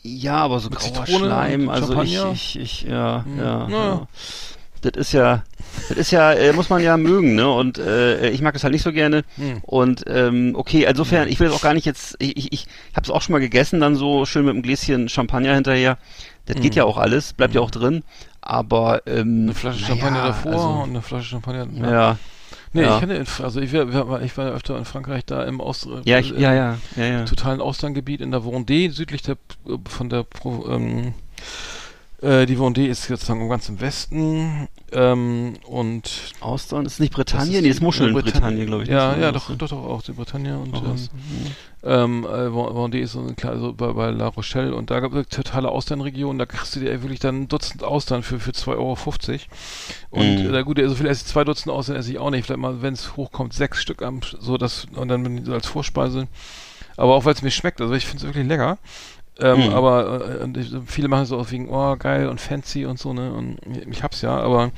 ja, 0.03 0.35
aber 0.37 0.59
so 0.61 0.69
Mit 0.69 0.79
grauer 0.79 1.05
Zitrone 1.05 1.25
Schleim, 1.25 1.69
also 1.69 2.01
ich, 2.01 2.17
ich, 2.31 2.59
ich, 2.59 2.81
ja, 2.83 3.25
Mhm. 3.27 3.37
ja, 3.39 3.69
Ja. 3.69 3.85
ja. 3.85 4.07
Das 4.81 4.93
ist 4.95 5.11
ja, 5.13 5.43
das 5.89 5.97
ist 5.97 6.11
ja, 6.11 6.33
äh, 6.33 6.53
muss 6.53 6.69
man 6.69 6.81
ja 6.81 6.97
mögen, 6.97 7.35
ne? 7.35 7.49
Und 7.49 7.77
äh, 7.77 8.29
ich 8.29 8.41
mag 8.41 8.53
das 8.53 8.63
halt 8.63 8.73
nicht 8.73 8.83
so 8.83 8.91
gerne. 8.93 9.23
Hm. 9.37 9.59
Und 9.63 10.03
ähm, 10.07 10.53
okay, 10.55 10.85
insofern, 10.89 11.27
ich 11.27 11.39
will 11.39 11.47
das 11.47 11.55
auch 11.55 11.61
gar 11.61 11.73
nicht 11.73 11.85
jetzt, 11.85 12.15
ich, 12.19 12.37
ich, 12.37 12.53
ich 12.53 12.67
habe 12.95 13.03
es 13.03 13.09
auch 13.09 13.21
schon 13.21 13.33
mal 13.33 13.39
gegessen, 13.39 13.79
dann 13.79 13.95
so 13.95 14.25
schön 14.25 14.45
mit 14.45 14.53
einem 14.53 14.61
Gläschen 14.63 15.09
Champagner 15.09 15.55
hinterher. 15.55 15.97
Das 16.45 16.55
geht 16.61 16.73
Mhm. 16.73 16.77
ja 16.77 16.83
auch 16.85 16.97
alles, 16.97 17.33
bleibt 17.33 17.55
ja 17.55 17.61
auch 17.61 17.71
drin. 17.71 18.03
Aber 18.41 19.01
ähm, 19.05 19.43
Eine 19.43 19.53
Flasche 19.53 19.81
naja, 19.81 19.87
Champagner 19.95 20.23
davor 20.27 20.51
also, 20.53 20.67
und 20.83 20.89
eine 20.91 21.01
Flasche 21.01 21.25
Champagner. 21.25 21.67
ja, 21.91 22.17
Nee, 22.71 22.83
Ja. 22.83 22.93
ich 22.95 22.99
kenne, 23.01 23.25
also 23.43 23.59
ich, 23.59 23.71
wär, 23.73 23.87
ich 24.23 24.37
war 24.37 24.45
ja 24.45 24.51
öfter 24.53 24.77
in 24.77 24.85
Frankreich 24.85 25.25
da 25.25 25.43
im 25.43 25.59
Ost, 25.59 25.87
ja, 26.05 26.19
ich, 26.19 26.33
äh, 26.35 26.41
ja, 26.41 26.53
ja, 26.53 26.77
ja, 26.95 27.05
ja. 27.05 27.25
totalen 27.25 27.59
Austerngebiet 27.59 28.21
in 28.21 28.31
der 28.31 28.41
Vendée, 28.41 28.91
südlich 28.91 29.21
der, 29.23 29.35
von 29.89 30.09
der, 30.09 30.23
Pro, 30.23 30.65
ähm, 30.69 31.13
äh, 32.21 32.45
die 32.45 32.57
Vendée 32.57 32.87
ist 32.87 33.09
jetzt 33.09 33.25
sagen 33.25 33.39
wir, 33.41 33.49
ganz 33.49 33.69
im 33.69 33.79
Westen, 33.79 34.67
ähm, 34.91 35.53
und 35.67 36.31
Austern 36.39 36.85
ist 36.85 36.99
nicht 36.99 37.13
Bretagne, 37.13 37.53
das 37.53 37.61
nee, 37.61 37.69
ist 37.69 37.81
Muscheln 37.81 38.13
Bretagne, 38.13 38.65
glaube 38.65 38.83
ich. 38.83 38.89
Ja, 38.89 39.11
Das 39.13 39.21
ja, 39.21 39.31
doch, 39.31 39.47
so. 39.49 39.55
doch, 39.55 39.69
doch, 39.69 39.77
auch 39.85 40.01
die 40.01 40.13
Bretagne 40.13 40.57
und, 40.57 40.73
ähm, 40.75 40.81
was. 40.83 41.09
ähm, 41.83 42.23
äh, 42.25 42.27
Ven- 42.51 42.73
Vendée 42.75 42.99
ist 43.01 43.11
so 43.11 43.19
eine 43.19 43.33
kleine, 43.35 43.59
so 43.59 43.73
bei, 43.73 43.91
bei 43.93 44.09
La 44.11 44.27
Rochelle 44.27 44.73
und 44.73 44.89
da 44.89 44.99
gab 44.99 45.13
es 45.13 45.27
totale 45.27 45.69
Austernregion, 45.69 46.37
da 46.39 46.45
kriegst 46.45 46.75
du 46.75 46.79
dir 46.79 47.01
wirklich 47.03 47.19
dann 47.19 47.41
ein 47.43 47.47
Dutzend 47.49 47.83
Austern 47.83 48.23
für, 48.23 48.39
für 48.39 48.51
2,50 48.51 48.69
Euro. 48.77 48.97
Und 50.09 50.43
Mhm. 50.47 50.53
äh, 50.55 50.63
gut, 50.63 50.79
so 50.85 50.95
viel 50.95 51.05
esse 51.07 51.21
ich, 51.25 51.27
zwei 51.27 51.43
Dutzend 51.43 51.71
Austern 51.73 51.97
esse 51.97 52.09
ich 52.11 52.17
auch 52.19 52.29
nicht, 52.31 52.45
vielleicht 52.45 52.59
mal, 52.61 52.81
wenn 52.81 52.93
es 52.93 53.15
hochkommt, 53.17 53.53
sechs 53.53 53.81
Stück 53.81 54.01
am, 54.01 54.21
so 54.39 54.57
das, 54.57 54.87
und 54.95 55.07
dann 55.09 55.21
bin 55.23 55.37
ich 55.37 55.45
so 55.45 55.53
als 55.53 55.67
Vorspeise. 55.67 56.27
Aber 56.99 57.13
auch 57.13 57.25
weil 57.25 57.33
es 57.35 57.43
mir 57.43 57.51
schmeckt, 57.51 57.79
also 57.79 57.93
ich 57.93 58.05
finde 58.07 58.17
es 58.17 58.23
wirklich 58.23 58.47
lecker. 58.47 58.79
Ähm, 59.39 59.67
Mhm. 59.67 59.73
Aber 59.73 60.41
äh, 60.41 60.63
viele 60.85 61.07
machen 61.07 61.23
es 61.23 61.29
so 61.29 61.51
wegen, 61.51 61.69
oh 61.69 61.95
geil 61.97 62.27
und 62.27 62.41
fancy 62.41 62.85
und 62.85 62.99
so, 62.99 63.13
ne? 63.13 63.31
Und 63.33 63.59
ich 63.89 64.03
hab's 64.03 64.21
ja, 64.21 64.37
aber 64.37 64.71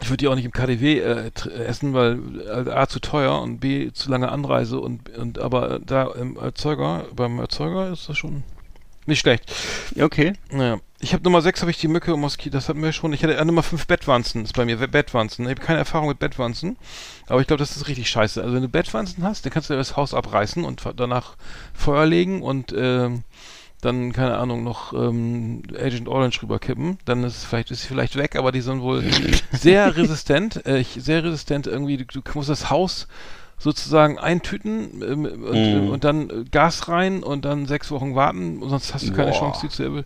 ich 0.00 0.08
würde 0.08 0.16
die 0.18 0.28
auch 0.28 0.34
nicht 0.34 0.44
im 0.44 0.52
KDW 0.52 0.98
äh, 0.98 1.30
äh, 1.30 1.64
essen, 1.64 1.94
weil 1.94 2.18
äh, 2.40 2.70
A 2.70 2.88
zu 2.88 2.98
teuer 3.00 3.40
und 3.40 3.60
B 3.60 3.92
zu 3.92 4.10
lange 4.10 4.30
Anreise 4.30 4.80
und, 4.80 5.08
und 5.16 5.38
aber 5.38 5.78
da 5.78 6.10
im 6.10 6.36
Erzeuger, 6.36 7.06
beim 7.14 7.38
Erzeuger 7.38 7.90
ist 7.92 8.08
das 8.08 8.18
schon 8.18 8.42
nicht 9.06 9.20
schlecht. 9.20 9.52
Ja, 9.94 10.04
okay. 10.04 10.32
Naja. 10.50 10.78
Ich 11.00 11.12
habe 11.12 11.24
Nummer 11.24 11.42
6 11.42 11.60
habe 11.62 11.72
ich 11.72 11.78
die 11.78 11.88
Mücke 11.88 12.14
und 12.14 12.20
Moskito, 12.20 12.56
das 12.56 12.68
hatten 12.68 12.80
wir 12.80 12.92
schon. 12.92 13.12
Ich 13.12 13.24
hatte 13.24 13.36
äh, 13.36 13.44
Nummer 13.44 13.64
5 13.64 13.88
Bettwanzen, 13.88 14.44
ist 14.44 14.54
bei 14.54 14.64
mir 14.64 14.76
Bettwanzen. 14.76 15.44
Ich 15.46 15.50
habe 15.50 15.60
keine 15.60 15.80
Erfahrung 15.80 16.06
mit 16.08 16.20
Bettwanzen, 16.20 16.76
aber 17.26 17.40
ich 17.40 17.48
glaube, 17.48 17.58
das 17.58 17.76
ist 17.76 17.88
richtig 17.88 18.08
scheiße. 18.08 18.40
Also 18.40 18.54
wenn 18.54 18.62
du 18.62 18.68
Bettwanzen 18.68 19.24
hast, 19.24 19.44
dann 19.44 19.52
kannst 19.52 19.68
du 19.70 19.74
das 19.74 19.96
Haus 19.96 20.14
abreißen 20.14 20.64
und 20.64 20.82
danach 20.96 21.36
Feuer 21.74 22.06
legen 22.06 22.42
und 22.42 22.72
ähm, 22.76 23.24
dann, 23.82 24.12
keine 24.12 24.38
Ahnung, 24.38 24.64
noch 24.64 24.94
ähm, 24.94 25.62
Agent 25.78 26.08
Orange 26.08 26.42
rüberkippen. 26.42 26.98
Dann 27.04 27.22
ist 27.24 27.36
es 27.38 27.44
vielleicht, 27.44 27.70
ist 27.70 27.82
sie 27.82 27.88
vielleicht 27.88 28.16
weg, 28.16 28.36
aber 28.36 28.50
die 28.52 28.62
sind 28.62 28.80
wohl 28.80 29.04
sehr 29.52 29.94
resistent, 29.96 30.64
äh, 30.66 30.82
sehr 30.96 31.22
resistent 31.24 31.66
irgendwie. 31.66 31.98
Du, 31.98 32.04
du 32.06 32.22
musst 32.34 32.48
das 32.48 32.70
Haus 32.70 33.06
sozusagen 33.58 34.18
eintüten 34.18 35.02
ähm, 35.02 35.24
und, 35.44 35.72
Mhm. 35.72 35.88
und 35.90 36.04
dann 36.04 36.46
Gas 36.50 36.88
rein 36.88 37.22
und 37.22 37.44
dann 37.44 37.66
sechs 37.66 37.90
Wochen 37.90 38.14
warten, 38.14 38.60
sonst 38.68 38.94
hast 38.94 39.06
du 39.08 39.12
keine 39.12 39.30
Boah. 39.32 39.38
Chance, 39.38 39.60
die 39.66 39.68
zu 39.68 39.82
erbe- 39.84 40.04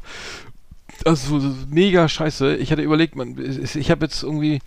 Also 1.05 1.39
so 1.41 1.55
mega 1.71 2.09
scheiße. 2.09 2.57
Ich 2.57 2.73
hatte 2.73 2.83
überlegt, 2.83 3.17
man, 3.17 3.37
ich 3.39 3.91
habe 3.91 4.05
jetzt 4.07 4.23
irgendwie, 4.23 4.61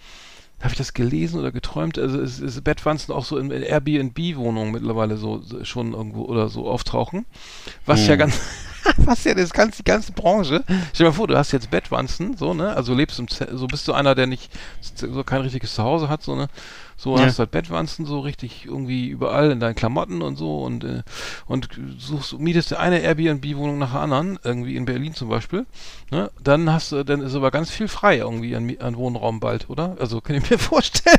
habe 0.59 0.71
ich 0.71 0.77
das 0.77 0.93
gelesen 0.93 1.39
oder 1.39 1.51
geträumt? 1.51 1.97
Also 1.97 2.19
es 2.21 2.39
ist 2.39 2.63
Bettwanzen 2.63 3.13
auch 3.13 3.25
so 3.25 3.37
in, 3.37 3.51
Airbnb-Wohnungen 3.51 4.71
mittlerweile 4.71 5.17
so, 5.17 5.41
schon 5.63 5.93
irgendwo 5.93 6.23
oder 6.25 6.49
so 6.49 6.67
auftauchen. 6.69 7.25
Was 7.85 8.05
ja 8.07 8.13
Hm. 8.13 8.19
ganz, 8.19 8.39
was 8.97 9.23
ja 9.23 9.33
das 9.33 9.51
ganze, 9.53 9.77
die 9.77 9.83
ganze 9.83 10.11
Branche. 10.11 10.63
Stell 10.93 11.05
dir 11.05 11.11
mal 11.11 11.11
vor, 11.13 11.27
du 11.27 11.37
hast 11.37 11.51
jetzt 11.51 11.69
Bettwanzen, 11.71 12.35
so, 12.37 12.53
ne? 12.53 12.75
Also 12.75 12.93
lebst 12.93 13.19
im, 13.19 13.27
Ze- 13.27 13.49
so 13.57 13.67
bist 13.67 13.87
du 13.87 13.93
einer, 13.93 14.15
der 14.15 14.27
nicht 14.27 14.51
so 14.95 15.23
kein 15.23 15.41
richtiges 15.41 15.75
Zuhause 15.75 16.09
hat, 16.09 16.23
so, 16.23 16.35
ne? 16.35 16.47
So 16.97 17.17
Ja. 17.17 17.25
hast 17.25 17.37
du 17.37 17.39
halt 17.39 17.51
Bettwanzen 17.51 18.05
so 18.05 18.19
richtig 18.19 18.65
irgendwie 18.65 19.07
überall 19.07 19.51
in 19.51 19.59
deinen 19.61 19.75
Klamotten 19.75 20.21
und 20.21 20.35
so 20.37 20.59
und 20.63 20.83
äh, 20.83 21.03
und 21.47 21.69
suchst, 21.97 22.37
mietest 22.39 22.73
eine 22.73 22.99
Airbnb-Wohnung 22.99 23.77
nach 23.77 23.91
der 23.93 24.01
anderen, 24.01 24.37
irgendwie 24.43 24.75
in 24.75 24.85
Berlin 24.85 25.13
zum 25.13 25.29
Beispiel, 25.29 25.65
ne? 26.11 26.29
Dann 26.43 26.71
hast 26.71 26.91
du, 26.91 27.03
dann 27.03 27.21
ist 27.21 27.35
aber 27.35 27.51
ganz 27.51 27.69
viel 27.71 27.87
frei 27.87 28.17
irgendwie 28.17 28.55
an, 28.55 28.75
an 28.79 28.97
Wohnraum 28.97 29.39
bald, 29.39 29.69
oder? 29.69 29.95
Also 29.99 30.21
kann 30.21 30.35
ich 30.35 30.49
mir 30.49 30.57
vorstellen, 30.59 31.17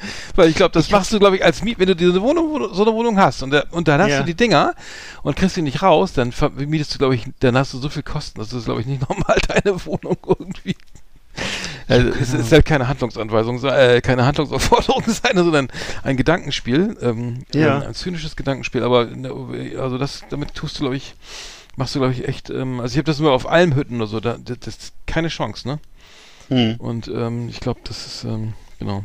Weil 0.36 0.48
ich 0.48 0.56
glaube, 0.56 0.72
das 0.72 0.90
machst 0.90 1.12
du, 1.12 1.18
glaube 1.18 1.36
ich, 1.36 1.44
als 1.44 1.62
Miet, 1.62 1.78
wenn 1.78 1.86
du 1.88 1.96
diese 1.96 2.20
Wohnung, 2.22 2.68
so 2.72 2.82
eine 2.84 2.92
Wohnung 2.94 3.18
hast 3.18 3.42
und, 3.42 3.50
der, 3.50 3.66
und 3.72 3.88
dann 3.88 4.00
hast 4.00 4.10
Ja. 4.10 4.18
du 4.20 4.24
die 4.24 4.34
Dinger 4.34 4.74
und 5.22 5.36
kriegst 5.36 5.56
die 5.56 5.62
nicht 5.62 5.82
raus, 5.82 6.12
dann 6.12 6.32
mietest 6.56 6.94
du, 6.94 6.98
glaube 6.98 7.14
ich, 7.14 7.26
dann 7.40 7.56
hast 7.56 7.72
du 7.74 7.78
so 7.78 7.88
viel 7.88 8.02
Kosten, 8.02 8.38
das 8.40 8.52
ist, 8.52 8.64
glaube 8.66 8.80
ich, 8.80 8.86
nicht 8.86 9.02
normal 9.08 9.36
deine 9.48 9.84
Wohnung 9.86 10.16
irgendwie. 10.26 10.76
Also, 11.86 12.08
es 12.20 12.34
ist 12.34 12.52
halt 12.52 12.64
keine 12.66 12.88
Handlungsanweisung, 12.88 13.62
äh, 13.64 14.00
keine 14.02 14.26
Handlungsaufforderung 14.26 15.04
sein, 15.06 15.36
sondern 15.36 15.68
ein 16.02 16.16
Gedankenspiel, 16.16 16.96
ähm, 17.00 17.44
Ja. 17.54 17.78
ein, 17.78 17.86
ein 17.88 17.94
zynisches 17.94 18.36
Gedankenspiel. 18.36 18.82
Aber 18.82 19.06
ne, 19.06 19.32
also 19.78 19.98
das, 19.98 20.24
damit 20.30 20.54
tust 20.54 20.76
du, 20.76 20.80
glaube 20.80 20.96
ich, 20.96 21.14
machst 21.76 21.94
du, 21.94 22.00
glaube 22.00 22.12
ich, 22.12 22.26
echt. 22.26 22.50
Ähm, 22.50 22.80
also 22.80 22.92
ich 22.92 22.98
habe 22.98 23.04
das 23.06 23.20
nur 23.20 23.32
auf 23.32 23.48
Almhütten 23.48 23.96
oder 23.96 24.06
so, 24.08 24.20
da, 24.20 24.36
das, 24.36 24.58
das 24.60 24.76
ist 24.76 24.92
keine 25.06 25.28
Chance, 25.28 25.66
ne? 25.68 25.78
Hm. 26.48 26.76
Und 26.78 27.08
ähm, 27.08 27.48
ich 27.48 27.60
glaube, 27.60 27.80
das 27.84 28.04
ist 28.06 28.24
ähm, 28.24 28.54
genau. 28.78 29.04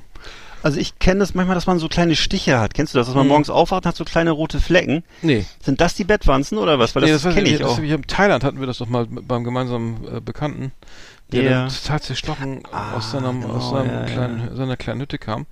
Also 0.64 0.80
ich 0.80 0.98
kenne 0.98 1.20
das 1.20 1.34
manchmal, 1.36 1.56
dass 1.56 1.68
man 1.68 1.78
so 1.78 1.88
kleine 1.90 2.16
Stiche 2.16 2.60
hat. 2.60 2.74
Kennst 2.74 2.94
du 2.94 2.98
das, 2.98 3.08
dass 3.08 3.16
man 3.16 3.26
Mhm. 3.26 3.30
morgens 3.30 3.50
aufwacht 3.50 3.84
und 3.84 3.90
hat 3.90 3.96
so 3.96 4.06
kleine 4.06 4.32
rote 4.32 4.60
Flecken? 4.62 5.04
Nee, 5.22 5.46
Sind 5.62 5.82
das 5.82 5.94
die 5.94 6.06
Bettwanzen 6.06 6.58
oder 6.58 6.80
was? 6.80 6.96
Weil 6.96 7.02
das, 7.02 7.10
nee, 7.10 7.30
das, 7.30 7.36
kenne 7.36 7.50
ich 7.50 7.60
das 7.60 7.70
auch. 7.72 7.80
ich 7.80 7.92
in 7.92 8.02
Thailand 8.08 8.44
hatten 8.44 8.60
wir 8.60 8.68
das 8.68 8.78
doch 8.80 8.88
mal 8.88 9.06
beim 9.06 9.44
gemeinsamen 9.44 9.98
äh, 10.08 10.22
Bekannten, 10.22 10.72
der 11.32 11.44
Ja. 11.44 11.50
dann 11.66 11.70
total 11.70 12.02
zerstochen 12.02 12.64
Ah, 12.72 12.96
aus 12.96 13.12
seinem, 13.12 13.42
genau, 13.42 13.54
aus 13.56 13.70
seinem 13.72 13.90
ja, 13.92 14.06
kleinen, 14.06 14.56
seiner 14.56 14.78
kleinen 14.78 15.02
Hütte 15.02 15.18
kam. 15.18 15.46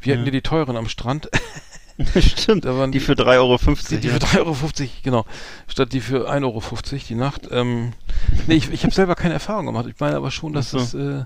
Wir 0.00 0.14
hatten 0.14 0.22
Ja. 0.22 0.26
ja 0.26 0.32
die 0.32 0.42
teuren 0.42 0.76
am 0.76 0.88
Strand. 0.88 1.28
Stimmt. 2.20 2.64
Waren 2.66 2.92
Die 2.92 3.00
für 3.00 3.12
3,50 3.14 3.36
Euro. 3.38 3.58
Die, 3.90 3.96
die 4.00 4.08
ja. 4.08 4.14
für 4.14 4.20
3,50 4.20 4.38
Euro, 4.40 4.54
genau. 5.02 5.24
Statt 5.66 5.92
die 5.92 6.00
für 6.00 6.30
1,50 6.30 6.42
Euro 6.44 6.60
die 7.08 7.14
Nacht. 7.14 7.48
Ähm, 7.50 7.92
nee, 8.46 8.54
ich, 8.54 8.70
ich 8.70 8.82
habe 8.84 8.94
selber 8.94 9.14
keine 9.14 9.34
Erfahrung 9.34 9.66
gemacht. 9.66 9.86
Ich 9.88 9.98
meine 9.98 10.16
aber 10.16 10.30
schon, 10.30 10.52
dass 10.52 10.74
Ach 10.74 10.78
das, 10.78 10.94
äh, 10.94 11.24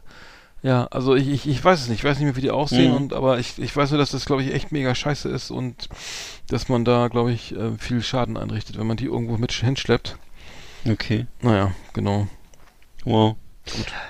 ja, 0.63 0.87
also 0.91 1.15
ich, 1.15 1.29
ich, 1.29 1.49
ich 1.49 1.65
weiß 1.65 1.81
es 1.81 1.89
nicht. 1.89 1.99
Ich 2.01 2.05
weiß 2.05 2.19
nicht 2.19 2.27
mehr, 2.27 2.37
wie 2.37 2.41
die 2.43 2.51
aussehen, 2.51 2.91
Mhm. 2.91 2.97
und, 2.97 3.13
aber 3.13 3.39
ich, 3.39 3.59
ich 3.59 3.75
weiß 3.75 3.91
nur, 3.91 3.99
dass 3.99 4.11
das, 4.11 4.27
glaube 4.27 4.43
ich, 4.43 4.53
echt 4.53 4.73
mega 4.73 4.95
scheiße 4.95 5.29
ist 5.29 5.51
und 5.51 5.89
dass 6.49 6.69
man 6.69 6.85
da, 6.85 7.09
glaube 7.09 7.33
ich, 7.33 7.55
äh, 7.57 7.77
viel 7.79 8.03
Schaden 8.03 8.37
anrichtet, 8.37 8.79
wenn 8.79 8.87
man 8.87 8.97
die 8.97 9.07
irgendwo 9.07 9.37
mit 9.39 9.53
hinschleppt. 9.53 10.17
Okay. 10.89 11.27
Naja, 11.43 11.73
genau. 11.93 12.27
Wow. 13.05 13.37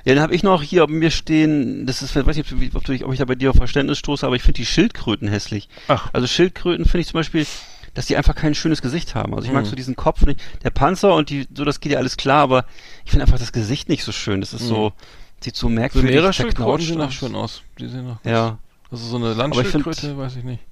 Ja, 0.04 0.14
dann 0.14 0.22
habe 0.22 0.34
ich 0.34 0.42
noch 0.42 0.62
hier 0.62 0.86
bei 0.86 0.92
mir 0.92 1.10
stehen, 1.10 1.84
das 1.86 2.02
ist, 2.02 2.14
weiß 2.16 2.36
nicht, 2.36 2.52
ob, 2.52 2.74
ob, 2.74 2.88
ob 2.88 3.12
ich 3.12 3.18
da 3.18 3.24
bei 3.24 3.34
dir 3.34 3.50
auf 3.50 3.56
Verständnis 3.56 3.98
stoße, 3.98 4.24
aber 4.26 4.36
ich 4.36 4.42
finde 4.42 4.56
die 4.58 4.66
Schildkröten 4.66 5.28
hässlich. 5.28 5.68
Ach. 5.88 6.08
Also 6.12 6.26
Schildkröten 6.26 6.84
finde 6.84 7.00
ich 7.02 7.08
zum 7.08 7.18
Beispiel, 7.18 7.46
dass 7.94 8.06
die 8.06 8.16
einfach 8.16 8.34
kein 8.36 8.54
schönes 8.54 8.80
Gesicht 8.80 9.14
haben. 9.16 9.34
Also 9.34 9.46
ich 9.48 9.52
mag 9.52 9.64
Mhm. 9.64 9.68
so 9.68 9.76
diesen 9.76 9.96
Kopf 9.96 10.24
nicht. 10.24 10.40
Der 10.62 10.70
Panzer 10.70 11.14
und 11.14 11.28
die, 11.30 11.46
so 11.54 11.64
das 11.64 11.80
geht 11.80 11.92
ja 11.92 11.98
alles 11.98 12.16
klar, 12.16 12.42
aber 12.42 12.64
ich 13.04 13.10
finde 13.10 13.24
einfach 13.26 13.38
das 13.38 13.52
Gesicht 13.52 13.88
nicht 13.88 14.04
so 14.04 14.12
schön. 14.12 14.40
Das 14.40 14.52
ist 14.54 14.66
so, 14.66 14.92
sieht 15.40 15.56
so 15.56 15.66
So 15.66 15.68
merkwürdig 15.70 16.10
Meeresschildkröten 16.10 16.56
zerknautscht 16.64 16.88
sehen 16.88 17.00
auch 17.00 17.10
schön 17.10 17.34
aus. 17.34 17.62
Die 17.78 17.88
sehen 17.88 18.08
auch 18.10 18.24
Ja. 18.30 18.58
Also 18.90 19.04
so 19.06 19.16
eine 19.16 19.26
ich 19.26 19.36
find- 19.36 19.38
Landschildkröte, 19.54 20.18
weiß 20.18 20.36
ich 20.36 20.44
nicht. 20.44 20.62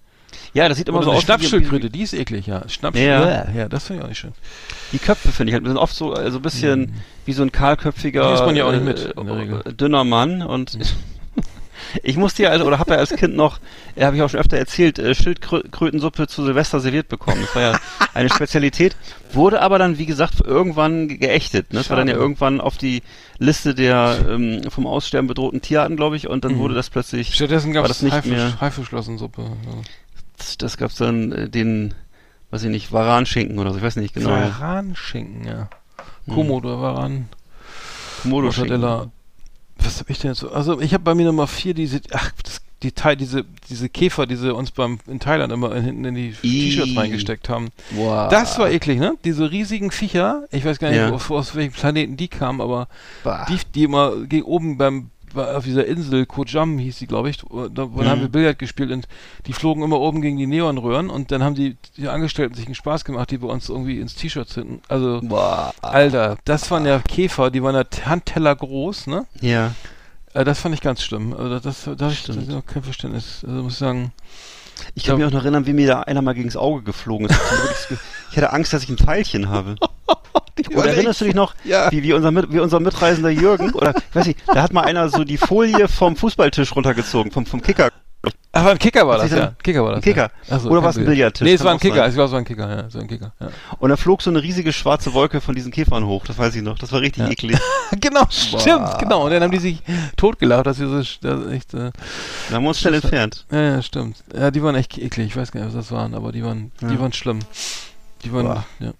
Ja, 0.53 0.69
das 0.69 0.77
sieht 0.79 0.89
immer 0.89 0.99
Oder 0.99 1.05
so 1.07 1.11
eine 1.11 1.19
aus. 1.19 1.25
Schnappschildkröte, 1.25 1.89
die 1.91 2.03
ist 2.03 2.13
eklig, 2.15 2.47
ja. 2.47 2.61
Ja. 2.63 2.69
Schnappschildkröte, 2.69 3.59
ja, 3.59 3.69
das 3.69 3.87
finde 3.87 4.01
ich 4.01 4.05
auch 4.05 4.09
nicht 4.09 4.19
schön. 4.19 4.33
Die 4.93 4.99
Köpfe 4.99 5.31
finde 5.33 5.51
ich 5.51 5.55
halt, 5.55 5.67
sind 5.67 5.77
oft 5.77 5.95
so, 5.95 6.13
also 6.13 6.39
ein 6.39 6.43
bisschen 6.43 6.95
wie 7.25 7.33
so 7.33 7.43
ein 7.43 7.53
kahlköpfiger, 7.53 8.29
man 8.47 8.57
ja 8.57 8.65
auch 8.65 8.73
nicht 8.73 8.85
mit, 8.85 9.15
äh, 9.67 9.73
dünner 9.75 10.05
Mann 10.05 10.43
und 10.43 10.77
ich 12.03 12.17
musste 12.17 12.43
ja, 12.45 12.51
also, 12.51 12.65
oder 12.65 12.79
habe 12.79 12.93
ja 12.93 12.99
als 12.99 13.11
Kind 13.11 13.35
noch, 13.37 13.59
äh, 13.97 14.05
habe 14.05 14.17
ich 14.17 14.23
auch 14.23 14.31
schon 14.31 14.41
öfter 14.41 14.57
erzählt, 14.57 14.99
äh, 14.99 15.15
Schildkrötensuppe 15.15 16.27
zu 16.27 16.45
Silvester 16.45 16.81
serviert 16.81 17.09
bekommen. 17.09 17.41
Das 17.43 17.55
war 17.55 17.63
ja 17.63 17.79
eine 18.15 18.29
Spezialität, 18.29 18.97
wurde 19.33 19.61
aber 19.63 19.79
dann, 19.79 19.99
wie 19.99 20.07
gesagt, 20.07 20.41
irgendwann 20.45 21.09
ge- 21.09 21.19
geächtet. 21.19 21.73
Ne? 21.73 21.79
Das 21.81 21.91
war 21.91 21.97
dann 21.97 22.09
ja 22.09 22.15
irgendwann 22.15 22.61
auf 22.61 22.79
die 22.79 23.03
Liste 23.39 23.75
der 23.75 24.19
ähm, 24.29 24.63
vom 24.71 24.87
Aussterben 24.87 25.27
bedrohten 25.29 25.61
Tierarten, 25.63 25.97
glaube 25.97 26.17
ich, 26.17 26.29
und 26.29 26.45
dann 26.45 26.55
Mhm. 26.55 26.59
wurde 26.59 26.75
das 26.75 26.91
plötzlich, 26.91 27.35
Stattdessen 27.35 27.73
gab 27.73 27.87
es 27.89 28.03
Haifisch, 28.03 28.31
mehr- 28.31 28.61
Haifischflossensuppe. 28.61 29.43
Ja. 29.43 29.49
das, 30.37 30.57
das 30.59 30.77
gab's 30.77 30.97
dann 30.97 31.33
äh, 31.33 31.49
den, 31.49 31.95
weiß 32.51 32.63
ich 32.65 32.71
nicht, 32.71 32.93
Varanschinken 32.93 33.59
oder 33.59 33.73
so, 33.73 33.79
ich 33.79 33.85
weiß 33.85 33.97
nicht 33.97 34.15
genau. 34.15 34.31
Varanschinken, 34.31 35.47
ja. 35.47 35.69
Komodo, 36.29 36.81
Varan, 36.83 37.29
Komodo-Schinken. 38.23 38.81
Mortadella. 38.81 39.11
Was 39.83 40.01
hab 40.01 40.11
ich 40.11 40.19
denn 40.19 40.31
jetzt 40.33 40.41
so? 40.41 40.51
Also 40.51 40.81
ich 40.81 40.93
habe 40.95 41.05
bei 41.05 41.15
mir 41.15 41.27
Nummer 41.27 41.47
vier 41.47 41.75
diese, 41.75 42.01
ach, 42.13 42.33
das, 42.43 42.61
die 42.83 42.93
Teil, 42.93 43.17
diese, 43.17 43.45
diese 43.69 43.89
Käfer, 43.89 44.27
die 44.27 44.37
sie 44.37 44.55
uns 44.55 44.71
beim 44.71 45.01
in 45.07 45.19
Thailand 45.19 45.53
immer 45.53 45.75
in, 45.75 45.85
hinten 45.85 46.05
in 46.05 46.15
die. 46.15 46.33
T-Shirts 46.33 46.97
reingesteckt 46.97 47.49
haben. 47.49 47.69
Wow. 47.91 48.29
Das 48.31 48.59
war 48.59 48.71
eklig, 48.71 48.99
ne? 49.01 49.17
Diese 49.25 49.51
riesigen 49.51 49.91
Viecher, 49.91 50.45
ich 50.53 50.65
weiß 50.65 50.79
gar 50.79 50.89
nicht, 50.91 50.99
Ja. 50.99 51.11
aus, 51.11 51.31
aus 51.31 51.55
welchem 51.57 51.73
Planeten 51.73 52.17
die 52.17 52.29
kamen, 52.29 52.61
aber 52.61 52.89
Bah. 53.25 53.47
die, 53.49 53.59
die 53.75 53.85
immer 53.85 54.17
gegen 54.27 54.45
oben 54.45 54.79
beim 54.79 55.11
war 55.39 55.57
auf 55.57 55.65
dieser 55.65 55.87
Insel 55.87 56.27
Kojam 56.27 56.77
hieß 56.77 56.99
die, 56.99 57.07
glaube 57.07 57.31
ich, 57.31 57.39
da 57.39 57.69
da 57.73 57.87
Mhm. 57.87 58.05
haben 58.05 58.21
wir 58.21 58.29
Billard 58.29 58.59
gespielt 58.59 58.91
und 58.91 59.09
die 59.47 59.55
flogen 59.55 59.83
immer 59.83 59.99
oben 59.99 60.21
gegen 60.21 60.37
die 60.37 60.47
Neonröhren 60.47 61.09
und 61.09 61.33
dann 61.33 61.43
haben 61.43 61.55
die, 61.55 61.79
die 61.97 62.09
Angestellten 62.09 62.55
sich 62.55 62.67
einen 62.67 62.75
Spaß 62.75 63.07
gemacht, 63.07 63.31
die 63.31 63.39
bei 63.39 63.49
uns 63.49 63.71
irgendwie 63.71 63.99
ins 64.01 64.15
T-Shirt 64.15 64.49
zünden. 64.49 64.83
Also, 64.89 65.21
Boah. 65.23 65.73
Alter, 65.81 66.37
das 66.45 66.71
waren 66.71 66.85
ja 66.85 66.99
Käfer, 66.99 67.51
die 67.51 67.63
waren 67.63 67.75
ja 67.75 67.85
Handteller 68.05 68.55
groß, 68.55 69.07
ne? 69.07 69.25
Ja. 69.41 69.73
Äh, 70.35 70.45
das 70.45 70.61
fand 70.61 70.75
ich 70.75 70.83
ganz 70.83 71.03
schlimm. 71.03 71.33
Also 71.33 71.59
das, 71.59 71.85
da 71.85 72.05
habe 72.05 72.13
ich 72.13 72.29
noch 72.29 72.67
kein 72.67 72.83
Verständnis. 72.83 73.45
Also 73.49 73.63
muss 73.63 73.73
ich 73.73 73.79
sagen, 73.79 74.13
Ich 74.95 75.05
kann 75.05 75.17
mich 75.17 75.25
auch 75.27 75.31
noch 75.31 75.43
erinnern, 75.43 75.67
wie 75.67 75.73
mir 75.73 75.87
da 75.87 76.01
einer 76.03 76.21
mal 76.23 76.35
gegens 76.35 76.57
Auge 76.57 76.83
geflogen 76.83 77.27
ist. 77.27 77.35
Hatte 77.35 77.99
Ich 78.31 78.37
hatte 78.37 78.53
Angst, 78.53 78.73
dass 78.73 78.83
ich 78.83 78.91
ein 78.91 78.99
Pfeilchen 78.99 79.49
habe. 79.49 79.77
Oder 80.75 80.91
erinnerst 80.91 81.21
du 81.21 81.25
dich 81.27 81.35
noch, 81.35 81.55
Ja. 81.65 81.91
wie, 81.93 82.03
wie, 82.03 82.13
unser 82.13 82.31
Mit, 82.31 82.53
wie 82.53 82.61
unser 82.61 82.81
Mitreisender 82.81 83.31
Jürgen, 83.31 83.73
oder 83.75 83.95
ich 83.97 84.15
weiß 84.15 84.27
nicht, 84.27 84.41
da 84.47 84.63
hat 84.63 84.73
mal 84.73 84.83
einer 84.85 85.09
so 85.09 85.25
die 85.25 85.37
Folie 85.39 85.89
vom 85.89 86.17
Fußballtisch 86.17 86.75
runtergezogen, 86.75 87.31
vom, 87.33 87.47
vom 87.47 87.63
Kicker. 87.63 87.91
Ach, 88.51 88.65
war 88.65 88.71
ein 88.73 88.79
Kicker 88.79 89.07
war 89.07 89.19
Was 89.19 89.31
das, 89.31 89.39
ja. 89.39 89.53
Kicker 89.63 89.85
war 89.85 89.91
das. 89.91 89.99
Ein 89.99 90.03
Kicker. 90.03 90.31
Ja. 90.49 90.59
So, 90.59 90.71
Oder 90.71 90.83
war 90.83 90.91
es 90.91 90.97
ein. 90.99 91.05
Billardtisch? 91.05 91.45
Nee, 91.45 91.53
es 91.53 91.63
war 91.63 91.71
ein 91.73 91.79
Kicker. 91.79 91.97
sein. 91.97 92.09
Ich 92.09 92.15
glaube, 92.15 92.27
es 92.27 92.33
war 92.33 92.39
ein 92.41 92.45
Kicker, 92.45 92.69
ja. 92.77 92.91
So 92.91 92.99
ein 92.99 93.07
Kicker, 93.07 93.33
ja. 93.39 93.49
Und 93.79 93.91
da 93.91 93.97
flog 93.97 94.23
so 94.23 94.31
eine 94.31 94.43
riesige 94.43 94.73
schwarze 94.73 95.13
Wolke 95.15 95.41
von 95.41 95.55
diesen 95.55 95.71
Käfern 95.71 96.05
hoch, 96.05 96.25
das 96.27 96.37
weiß 96.39 96.55
ich 96.57 96.63
noch. 96.63 96.79
Das 96.79 96.91
war 96.91 97.01
richtig 97.01 97.23
Ja. 97.25 97.31
eklig. 97.31 97.57
genau, 98.01 98.23
stimmt, 98.31 98.99
genau. 98.99 99.25
Und 99.27 99.31
dann 99.31 99.43
haben 99.43 99.53
die 99.53 99.59
sich 99.59 99.81
totgelacht, 100.17 100.67
dass 100.67 100.79
sie 100.79 100.87
so 100.89 100.97
sch- 100.97 101.19
das 101.21 101.47
echt, 101.53 101.75
äh, 101.75 101.91
Da 102.49 102.57
haben 102.57 102.65
wir 102.65 102.69
uns 102.71 102.81
schnell 102.81 102.95
entfernt. 102.95 103.47
ja, 103.53 103.61
ja, 103.61 103.83
stimmt. 103.83 104.25
Ja, 104.35 104.51
die 104.51 104.63
waren 104.65 104.75
echt 104.75 104.99
eklig. 104.99 105.29
Ich 105.29 105.37
weiß 105.37 105.53
gar 105.53 105.61
nicht, 105.61 105.69
was 105.77 105.85
das 105.87 105.93
waren, 105.93 106.15
aber 106.15 106.33
die 106.33 106.43
waren, 106.43 106.73
Ja. 106.81 106.89
die 106.89 106.99
waren 106.99 107.13
schlimm. 107.13 107.39
Die 108.25 108.33
waren, 108.33 108.47
Boah. 108.47 108.65
ja. 108.81 108.91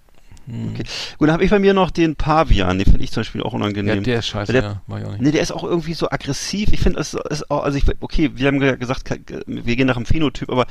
Hm. 0.49 0.71
Okay. 0.73 0.83
Gut, 1.17 1.27
dann 1.27 1.33
habe 1.33 1.43
ich 1.43 1.49
bei 1.51 1.59
mir 1.59 1.73
noch 1.73 1.91
den 1.91 2.15
Pavian, 2.15 2.77
den 2.77 2.85
finde 2.85 3.03
ich 3.03 3.11
zum 3.11 3.21
Beispiel 3.21 3.41
auch 3.43 3.53
Ja, 3.53 3.57
unangenehm. 3.59 4.03
der 4.03 4.19
ist 4.19 4.27
scheiße, 4.27 4.51
Der- 4.53 4.61
ja. 4.63 4.81
Mach 4.87 4.97
ich 4.99 5.05
auch 5.05 5.11
nicht. 5.11 5.21
Nee, 5.21 5.31
der 5.31 5.41
ist 5.41 5.51
auch 5.51 5.63
irgendwie 5.63 5.93
so 5.93 6.09
aggressiv. 6.09 6.69
Ich 6.71 6.79
finde, 6.79 6.99
es 6.99 7.13
ist 7.13 7.51
auch, 7.51 7.63
also 7.63 7.77
ich, 7.77 7.83
okay, 7.99 8.31
wir 8.35 8.47
haben 8.47 8.61
ja 8.61 8.75
gesagt, 8.75 9.09
wir 9.45 9.75
gehen 9.75 9.87
nach 9.87 9.95
dem 9.95 10.05
Phänotyp, 10.05 10.49
aber 10.49 10.65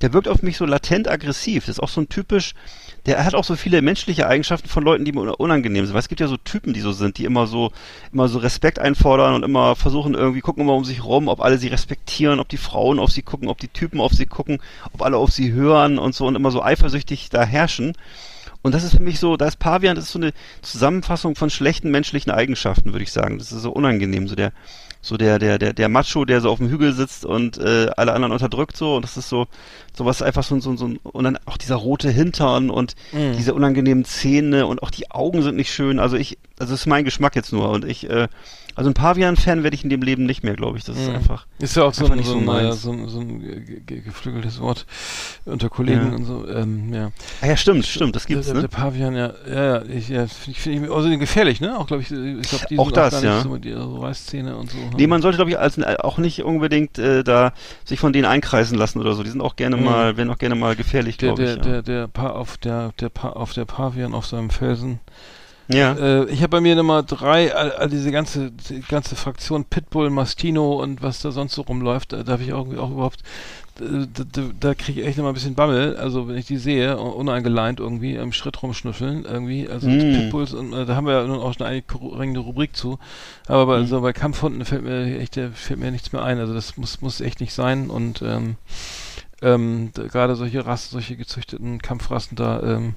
der 0.00 0.12
wirkt 0.12 0.28
auf 0.28 0.42
mich 0.42 0.56
so 0.56 0.64
latent 0.66 1.08
aggressiv. 1.08 1.66
Das 1.66 1.76
ist 1.76 1.80
auch 1.82 1.88
so 1.88 2.00
ein 2.00 2.08
typisch, 2.08 2.54
der 3.06 3.24
hat 3.24 3.34
auch 3.34 3.44
so 3.44 3.56
viele 3.56 3.82
menschliche 3.82 4.26
Eigenschaften 4.26 4.68
von 4.68 4.82
Leuten, 4.84 5.04
die 5.04 5.12
mir 5.12 5.36
unangenehm 5.36 5.84
sind. 5.84 5.94
Weil 5.94 6.00
es 6.00 6.08
gibt 6.08 6.20
ja 6.20 6.28
so 6.28 6.36
Typen, 6.36 6.72
die 6.72 6.80
so 6.80 6.92
sind, 6.92 7.18
die 7.18 7.24
immer 7.24 7.46
so, 7.46 7.72
immer 8.12 8.28
so 8.28 8.38
Respekt 8.38 8.78
einfordern 8.78 9.34
und 9.34 9.42
immer 9.42 9.76
versuchen 9.76 10.14
irgendwie, 10.14 10.40
gucken 10.40 10.62
immer 10.62 10.74
um 10.74 10.84
sich 10.84 11.04
rum, 11.04 11.28
ob 11.28 11.40
alle 11.40 11.58
sie 11.58 11.68
respektieren, 11.68 12.40
ob 12.40 12.48
die 12.48 12.56
Frauen 12.56 12.98
auf 12.98 13.10
sie 13.10 13.22
gucken, 13.22 13.48
ob 13.48 13.58
die 13.58 13.68
Typen 13.68 14.00
auf 14.00 14.12
sie 14.12 14.26
gucken, 14.26 14.58
ob 14.92 15.02
alle 15.02 15.16
auf 15.16 15.30
sie 15.32 15.52
hören 15.52 15.98
und 15.98 16.14
so 16.14 16.26
und 16.26 16.34
immer 16.36 16.50
so 16.50 16.62
eifersüchtig 16.62 17.28
da 17.30 17.44
herrschen. 17.44 17.94
Und 18.64 18.74
das 18.74 18.82
ist 18.82 18.96
für 18.96 19.02
mich 19.02 19.20
so, 19.20 19.36
da 19.36 19.46
ist 19.46 19.58
Pavian, 19.58 19.94
das 19.94 20.06
ist 20.06 20.12
so 20.12 20.18
eine 20.18 20.32
Zusammenfassung 20.62 21.36
von 21.36 21.50
schlechten 21.50 21.90
menschlichen 21.90 22.32
Eigenschaften, 22.32 22.92
würde 22.94 23.02
ich 23.02 23.12
sagen. 23.12 23.36
Das 23.36 23.52
ist 23.52 23.60
so 23.60 23.70
unangenehm, 23.70 24.26
so 24.26 24.34
der, 24.34 24.52
so 25.02 25.18
der, 25.18 25.38
der, 25.38 25.58
der, 25.58 25.74
der 25.74 25.90
Macho, 25.90 26.24
der 26.24 26.40
so 26.40 26.48
auf 26.50 26.60
dem 26.60 26.70
Hügel 26.70 26.94
sitzt 26.94 27.26
und 27.26 27.58
äh, 27.58 27.88
alle 27.94 28.14
anderen 28.14 28.32
unterdrückt 28.32 28.74
so. 28.74 28.96
Und 28.96 29.02
das 29.02 29.18
ist 29.18 29.28
so, 29.28 29.48
sowas 29.94 30.22
einfach 30.22 30.44
so, 30.44 30.58
so, 30.60 30.74
so, 30.76 30.94
und 31.02 31.24
dann 31.24 31.38
auch 31.44 31.58
dieser 31.58 31.74
rote 31.76 32.08
Hintern 32.10 32.70
und 32.70 32.94
Mhm. 33.12 33.36
diese 33.36 33.52
unangenehmen 33.52 34.06
Zähne 34.06 34.66
und 34.66 34.82
auch 34.82 34.90
die 34.90 35.10
Augen 35.10 35.42
sind 35.42 35.56
nicht 35.56 35.70
schön. 35.70 35.98
Also 35.98 36.16
ich, 36.16 36.38
also 36.58 36.72
das 36.72 36.80
ist 36.80 36.86
mein 36.86 37.04
Geschmack 37.04 37.36
jetzt 37.36 37.52
nur. 37.52 37.68
Und 37.68 37.84
ich, 37.84 38.08
äh, 38.08 38.28
also 38.74 38.90
ein 38.90 38.94
Pavian-Fan 38.94 39.62
werde 39.62 39.74
ich 39.74 39.84
in 39.84 39.90
dem 39.90 40.02
Leben 40.02 40.26
nicht 40.26 40.42
mehr, 40.42 40.54
glaube 40.54 40.78
ich. 40.78 40.84
Das 40.84 40.96
ist 40.96 41.08
Mhm. 41.08 41.16
einfach. 41.16 41.46
Ist 41.58 41.76
ja 41.76 41.84
auch 41.84 41.94
so 41.94 42.06
ein, 42.06 42.22
so 42.22 42.36
ein, 42.36 42.48
äh, 42.48 42.72
so 42.72 42.92
ein, 42.92 43.08
so 43.08 43.20
ein 43.20 43.40
ge- 43.40 43.80
ge- 43.80 44.00
geflügeltes 44.00 44.60
Wort 44.60 44.86
unter 45.44 45.68
Kollegen 45.68 46.08
Ja. 46.10 46.16
und 46.16 46.24
so. 46.24 46.48
Ähm, 46.48 46.92
ja. 46.92 47.10
Ah 47.40 47.46
ja, 47.46 47.56
stimmt, 47.56 47.86
stimmt, 47.86 48.16
das 48.16 48.26
gibt's, 48.26 48.46
der, 48.46 48.54
ne? 48.56 48.60
der 48.62 48.68
Pavian, 48.68 49.14
ja, 49.14 49.32
ja, 49.48 49.64
ja, 49.76 49.82
ich, 49.84 50.08
ja 50.08 50.26
finde 50.26 50.50
ich, 50.50 50.60
find 50.60 50.84
ich 50.84 50.90
außerdem 50.90 51.20
gefährlich, 51.20 51.60
ne? 51.60 51.78
Auch, 51.78 51.86
glaube 51.86 52.02
ich, 52.02 52.10
ich 52.10 52.48
glaube, 52.48 52.66
die 52.68 52.78
Auch 52.78 52.86
sind 52.86 52.96
das, 52.96 53.14
nicht 53.14 53.24
ja. 53.24 53.40
so 53.42 53.48
mit 53.50 53.64
ihrer 53.64 53.88
so 53.88 53.98
Reißzähne 54.00 54.56
und 54.56 54.70
so. 54.70 54.78
Nee, 54.96 55.06
man 55.06 55.22
sollte, 55.22 55.36
glaube 55.36 55.50
ich, 55.50 55.58
als, 55.58 55.80
auch 55.82 56.18
nicht 56.18 56.42
unbedingt 56.42 56.98
äh, 56.98 57.22
da 57.24 57.52
sich 57.84 58.00
von 58.00 58.12
denen 58.12 58.24
einkreisen 58.26 58.76
lassen 58.76 59.00
oder 59.00 59.14
so. 59.14 59.22
Die 59.22 59.30
sind 59.30 59.40
auch 59.40 59.56
gerne 59.56 59.76
Mhm. 59.76 59.84
mal, 59.84 60.16
werden 60.16 60.30
auch 60.30 60.38
gerne 60.38 60.54
mal 60.54 60.74
gefährlich, 60.76 61.18
glaube 61.18 61.42
der, 61.44 61.54
ich. 61.56 61.62
der, 61.62 61.82
der, 61.82 62.08
pa 62.08 62.30
auf 62.30 62.56
der, 62.58 62.92
der 63.00 63.08
pa 63.08 63.30
auf 63.30 63.52
der 63.52 63.64
Pavian 63.64 64.14
auf 64.14 64.26
seinem 64.26 64.50
Felsen. 64.50 65.00
Ja. 65.68 65.92
Äh, 65.94 66.24
ich 66.30 66.40
habe 66.42 66.50
bei 66.50 66.60
mir 66.60 66.76
Nummer 66.76 67.02
drei, 67.02 67.54
all, 67.54 67.72
all 67.72 67.88
diese 67.88 68.10
ganze, 68.10 68.50
die 68.50 68.80
ganze 68.80 69.16
Fraktion 69.16 69.64
Pitbull, 69.64 70.10
Mastino 70.10 70.82
und 70.82 71.02
was 71.02 71.20
da 71.22 71.30
sonst 71.30 71.54
so 71.54 71.62
rumläuft, 71.62 72.12
da, 72.12 72.22
da 72.22 72.32
habe 72.32 72.42
ich 72.42 72.52
auch, 72.52 72.66
auch 72.76 72.90
überhaupt 72.90 73.20
da, 73.76 74.24
da, 74.32 74.42
da 74.60 74.74
kriege 74.74 75.00
ich 75.00 75.06
echt 75.08 75.18
immer 75.18 75.28
ein 75.28 75.34
bisschen 75.34 75.56
Bammel, 75.56 75.96
also 75.96 76.28
wenn 76.28 76.36
ich 76.36 76.46
die 76.46 76.58
sehe, 76.58 76.96
uneingeleint 76.96 77.80
irgendwie, 77.80 78.14
im 78.14 78.32
Schritt 78.32 78.62
rumschnüffeln 78.62 79.24
irgendwie, 79.24 79.68
also 79.68 79.88
Mm. 79.88 79.98
Pitbulls 80.14 80.52
und 80.52 80.72
äh, 80.72 80.86
da 80.86 80.94
haben 80.94 81.06
wir 81.08 81.14
ja 81.14 81.26
nun 81.26 81.40
auch 81.40 81.54
schon 81.54 81.66
eine 81.66 81.82
eigene 82.18 82.38
Rubrik 82.38 82.76
zu, 82.76 83.00
aber 83.48 83.66
bei, 83.66 83.80
Mhm. 83.80 83.86
so 83.86 84.00
bei 84.00 84.12
Kampfhunden 84.12 84.64
fällt 84.64 84.84
mir 84.84 85.18
echt, 85.18 85.36
äh, 85.38 85.50
fällt 85.50 85.80
mir 85.80 85.90
nichts 85.90 86.12
mehr 86.12 86.22
ein, 86.22 86.38
also 86.38 86.54
das 86.54 86.76
muss, 86.76 87.00
muss 87.00 87.20
echt 87.20 87.40
nicht 87.40 87.52
sein 87.52 87.90
und 87.90 88.22
ähm, 88.22 88.54
ähm, 89.42 89.90
gerade 89.92 90.36
solche 90.36 90.64
Rassen, 90.64 90.92
solche 90.92 91.16
gezüchteten 91.16 91.82
Kampfrassen 91.82 92.36
da, 92.36 92.62
ähm, 92.62 92.94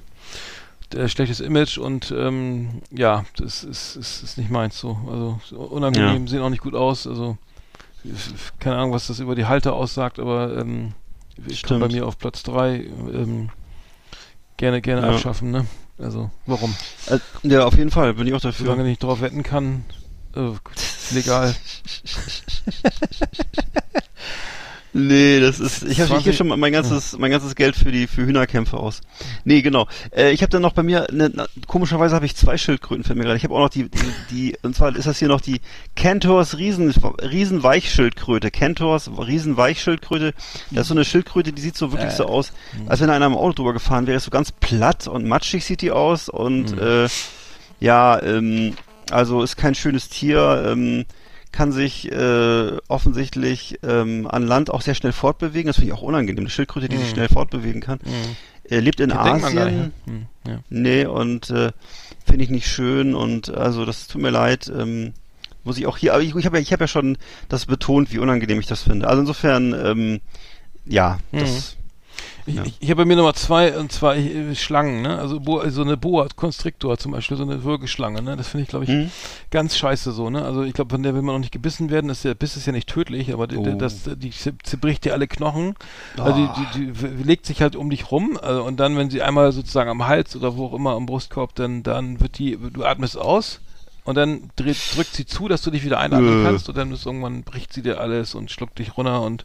der 0.92 1.08
schlechtes 1.08 1.40
Image 1.40 1.78
und 1.78 2.10
ähm, 2.16 2.82
ja, 2.90 3.24
das 3.36 3.62
ist, 3.64 3.96
ist, 3.96 4.22
ist 4.22 4.38
nicht 4.38 4.50
meins 4.50 4.78
so. 4.78 4.98
Also 5.06 5.40
so 5.44 5.56
unangenehm, 5.60 6.26
sehen 6.28 6.42
auch 6.42 6.50
nicht 6.50 6.62
gut 6.62 6.74
aus. 6.74 7.06
Also 7.06 7.36
keine 8.58 8.76
Ahnung, 8.76 8.92
was 8.92 9.08
das 9.08 9.20
über 9.20 9.34
die 9.34 9.46
Halter 9.46 9.74
aussagt, 9.74 10.18
aber 10.18 10.56
ähm, 10.56 10.94
ich 11.46 11.62
komme 11.62 11.80
bei 11.80 11.88
mir 11.92 12.06
auf 12.06 12.18
Platz 12.18 12.42
3. 12.42 12.76
Ähm, 13.12 13.50
gerne, 14.56 14.80
gerne 14.80 15.06
Ja. 15.06 15.14
abschaffen, 15.14 15.50
ne? 15.50 15.66
Also 15.98 16.30
warum? 16.46 16.74
Äh, 17.06 17.18
ja, 17.42 17.64
auf 17.64 17.76
jeden 17.76 17.90
Fall, 17.90 18.14
bin 18.14 18.26
ich 18.26 18.34
auch 18.34 18.40
dafür. 18.40 18.66
Solange 18.66 18.82
ich 18.82 18.88
nicht 18.88 19.02
drauf 19.02 19.20
wetten 19.20 19.42
kann, 19.42 19.84
äh, 20.34 20.52
legal. 21.12 21.54
Nee, 24.94 25.40
das 25.40 25.60
ist. 25.60 25.82
Ich, 25.82 26.00
hab, 26.00 26.06
ich 26.06 26.12
20 26.12 26.24
gebe 26.24 26.36
schon 26.36 26.48
mein 26.60 26.72
ganzes, 26.72 27.16
mein 27.18 27.30
ganzes 27.30 27.54
Geld 27.54 27.76
für 27.76 27.92
die 27.92 28.06
für 28.06 28.24
Hühnerkämpfe 28.24 28.76
aus. 28.78 29.00
Nee, 29.44 29.60
genau. 29.62 29.86
Äh, 30.16 30.30
ich 30.32 30.40
habe 30.42 30.50
dann 30.50 30.62
noch 30.62 30.72
bei 30.72 30.82
mir, 30.82 31.06
ne, 31.12 31.30
komischerweise 31.66 32.14
habe 32.14 32.24
ich 32.26 32.34
zwei 32.36 32.56
Schildkröten 32.56 33.04
für 33.04 33.14
mir 33.14 33.24
gerade. 33.24 33.36
Ich 33.36 33.44
habe 33.44 33.54
auch 33.54 33.60
noch 33.60 33.68
die, 33.68 33.88
die, 33.90 34.12
die, 34.30 34.56
und 34.62 34.74
zwar 34.74 34.96
ist 34.96 35.06
das 35.06 35.18
hier 35.18 35.28
noch 35.28 35.40
die 35.42 35.60
Kentors 35.94 36.56
Riesen, 36.56 36.90
Riesenweichschildkröte. 37.20 38.50
Kentors 38.50 39.10
Riesenweichschildkröte. 39.18 40.32
Das 40.70 40.82
ist 40.82 40.88
so 40.88 40.94
eine 40.94 41.04
Schildkröte, 41.04 41.52
die 41.52 41.60
sieht 41.62 41.76
so 41.76 41.92
wirklich 41.92 42.12
Äh. 42.12 42.16
so 42.16 42.26
aus, 42.26 42.52
als 42.86 43.00
wenn 43.00 43.10
einer 43.10 43.26
am 43.26 43.36
Auto 43.36 43.52
drüber 43.62 43.72
gefahren 43.72 44.06
wäre. 44.06 44.16
Ist 44.16 44.24
so 44.24 44.30
ganz 44.30 44.52
platt 44.52 45.06
und 45.06 45.26
matschig 45.26 45.64
sieht 45.64 45.82
die 45.82 45.90
aus 45.90 46.28
und 46.28 46.72
Mhm. 46.72 46.78
äh, 46.78 47.08
ja, 47.80 48.20
ähm, 48.22 48.74
also 49.10 49.42
ist 49.42 49.56
kein 49.56 49.74
schönes 49.74 50.08
Tier. 50.08 50.64
Ähm, 50.66 51.04
kann 51.52 51.72
sich 51.72 52.10
äh, 52.12 52.76
offensichtlich 52.88 53.78
ähm, 53.82 54.26
an 54.30 54.46
Land 54.46 54.70
auch 54.70 54.82
sehr 54.82 54.94
schnell 54.94 55.12
fortbewegen. 55.12 55.66
Das 55.68 55.76
finde 55.76 55.88
ich 55.92 55.98
auch 55.98 56.02
unangenehm. 56.02 56.42
Eine 56.42 56.50
Schildkröte, 56.50 56.88
die 56.88 56.96
sich 56.96 57.06
Mhm. 57.08 57.12
schnell 57.14 57.28
fortbewegen 57.28 57.80
kann. 57.80 57.98
Mhm. 58.04 58.36
Er 58.64 58.80
lebt 58.82 59.00
in 59.00 59.08
nicht, 59.08 59.18
Asien. 59.18 59.92
Hm, 60.06 60.26
ja. 60.46 60.60
Nee, 60.68 61.06
und 61.06 61.48
äh, 61.50 61.72
finde 62.26 62.44
ich 62.44 62.50
nicht 62.50 62.66
schön 62.68 63.14
und 63.14 63.48
also 63.54 63.86
das 63.86 64.08
tut 64.08 64.20
mir 64.20 64.30
leid. 64.30 64.70
Ähm, 64.74 65.14
muss 65.64 65.78
ich 65.78 65.86
auch 65.86 65.96
hier, 65.96 66.12
aber 66.14 66.22
ich, 66.22 66.34
ich 66.34 66.44
habe 66.46 66.58
ja, 66.58 66.62
ich 66.62 66.72
hab 66.72 66.80
ja 66.80 66.86
schon 66.86 67.16
das 67.48 67.64
betont, 67.66 68.12
wie 68.12 68.18
unangenehm 68.18 68.60
ich 68.60 68.66
das 68.66 68.82
finde. 68.82 69.08
Also 69.08 69.20
insofern, 69.20 69.74
ähm, 69.74 70.20
ja, 70.84 71.18
das. 71.32 71.76
Ich, 72.48 72.54
Ja. 72.56 72.62
ich, 72.64 72.74
ich 72.80 72.90
habe 72.90 73.02
bei 73.02 73.04
mir 73.04 73.16
Nummer 73.16 73.34
zwei, 73.34 73.76
und 73.78 73.92
zwar 73.92 74.16
äh, 74.16 74.54
Schlangen, 74.54 75.02
ne? 75.02 75.18
Also 75.18 75.38
Bo 75.40 75.68
so 75.68 75.82
eine 75.82 75.96
Boa 75.96 76.26
Constrictor 76.34 76.96
zum 76.96 77.12
Beispiel, 77.12 77.36
so 77.36 77.42
eine 77.42 77.62
Würgeschlange, 77.62 78.22
ne? 78.22 78.36
Das 78.36 78.48
finde 78.48 78.62
ich, 78.62 78.68
glaube 78.68 78.84
ich, 78.86 78.90
Hm? 78.90 79.10
ganz 79.50 79.76
scheiße 79.76 80.12
so, 80.12 80.30
ne? 80.30 80.42
Also 80.44 80.62
ich 80.62 80.72
glaube, 80.72 80.90
von 80.94 81.02
der 81.02 81.14
will 81.14 81.22
man 81.22 81.34
noch 81.34 81.40
nicht 81.40 81.52
gebissen 81.52 81.90
werden. 81.90 82.08
Das, 82.08 82.22
der 82.22 82.34
Biss 82.34 82.56
ist 82.56 82.66
ja 82.66 82.72
nicht 82.72 82.88
tödlich, 82.88 83.32
aber 83.32 83.46
die, 83.46 83.56
Oh. 83.58 83.74
das, 83.76 84.04
die 84.16 84.30
zer- 84.32 84.54
zerbricht 84.62 85.04
dir 85.04 85.12
alle 85.12 85.28
Knochen. 85.28 85.74
Also 86.16 86.48
die, 86.74 86.78
die, 86.78 86.92
die 86.92 87.22
legt 87.22 87.44
sich 87.46 87.60
halt 87.60 87.76
um 87.76 87.90
dich 87.90 88.10
rum 88.10 88.38
also, 88.40 88.64
und 88.64 88.78
dann, 88.80 88.96
wenn 88.96 89.10
sie 89.10 89.20
einmal 89.22 89.52
sozusagen 89.52 89.90
am 89.90 90.06
Hals 90.06 90.34
oder 90.34 90.56
wo 90.56 90.66
auch 90.66 90.74
immer 90.74 90.92
am 90.92 91.06
Brustkorb, 91.06 91.54
dann, 91.54 91.82
dann 91.82 92.20
wird 92.20 92.38
die, 92.38 92.56
du 92.72 92.84
atmest 92.84 93.18
aus 93.18 93.60
und 94.08 94.14
dann 94.16 94.50
dreht, 94.56 94.78
drückt 94.96 95.14
sie 95.14 95.26
zu, 95.26 95.48
dass 95.48 95.60
du 95.62 95.70
dich 95.70 95.84
wieder 95.84 95.98
einatmen 96.00 96.40
Äh. 96.40 96.44
kannst 96.46 96.68
und 96.68 96.78
dann 96.78 96.90
ist 96.92 97.04
irgendwann 97.04 97.42
bricht 97.42 97.72
sie 97.72 97.82
dir 97.82 98.00
alles 98.00 98.34
und 98.34 98.50
schluckt 98.50 98.78
dich 98.78 98.96
runter 98.96 99.20
und 99.22 99.44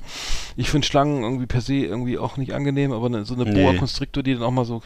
ich 0.55 0.70
finde 0.70 0.88
Schlangen 0.88 1.22
irgendwie 1.24 1.45
per 1.45 1.61
se 1.61 1.74
irgendwie 1.76 2.18
auch 2.18 2.38
nicht 2.38 2.53
angenehm, 2.53 2.91
aber 2.93 3.09
ne, 3.09 3.26
so 3.26 3.36
eine. 3.36 3.45
Boa 3.53 3.74
Constrictor, 3.74 4.24
die 4.24 4.34
dann 4.34 4.43
auch 4.43 4.51
mal 4.51 4.66
so 4.66 4.82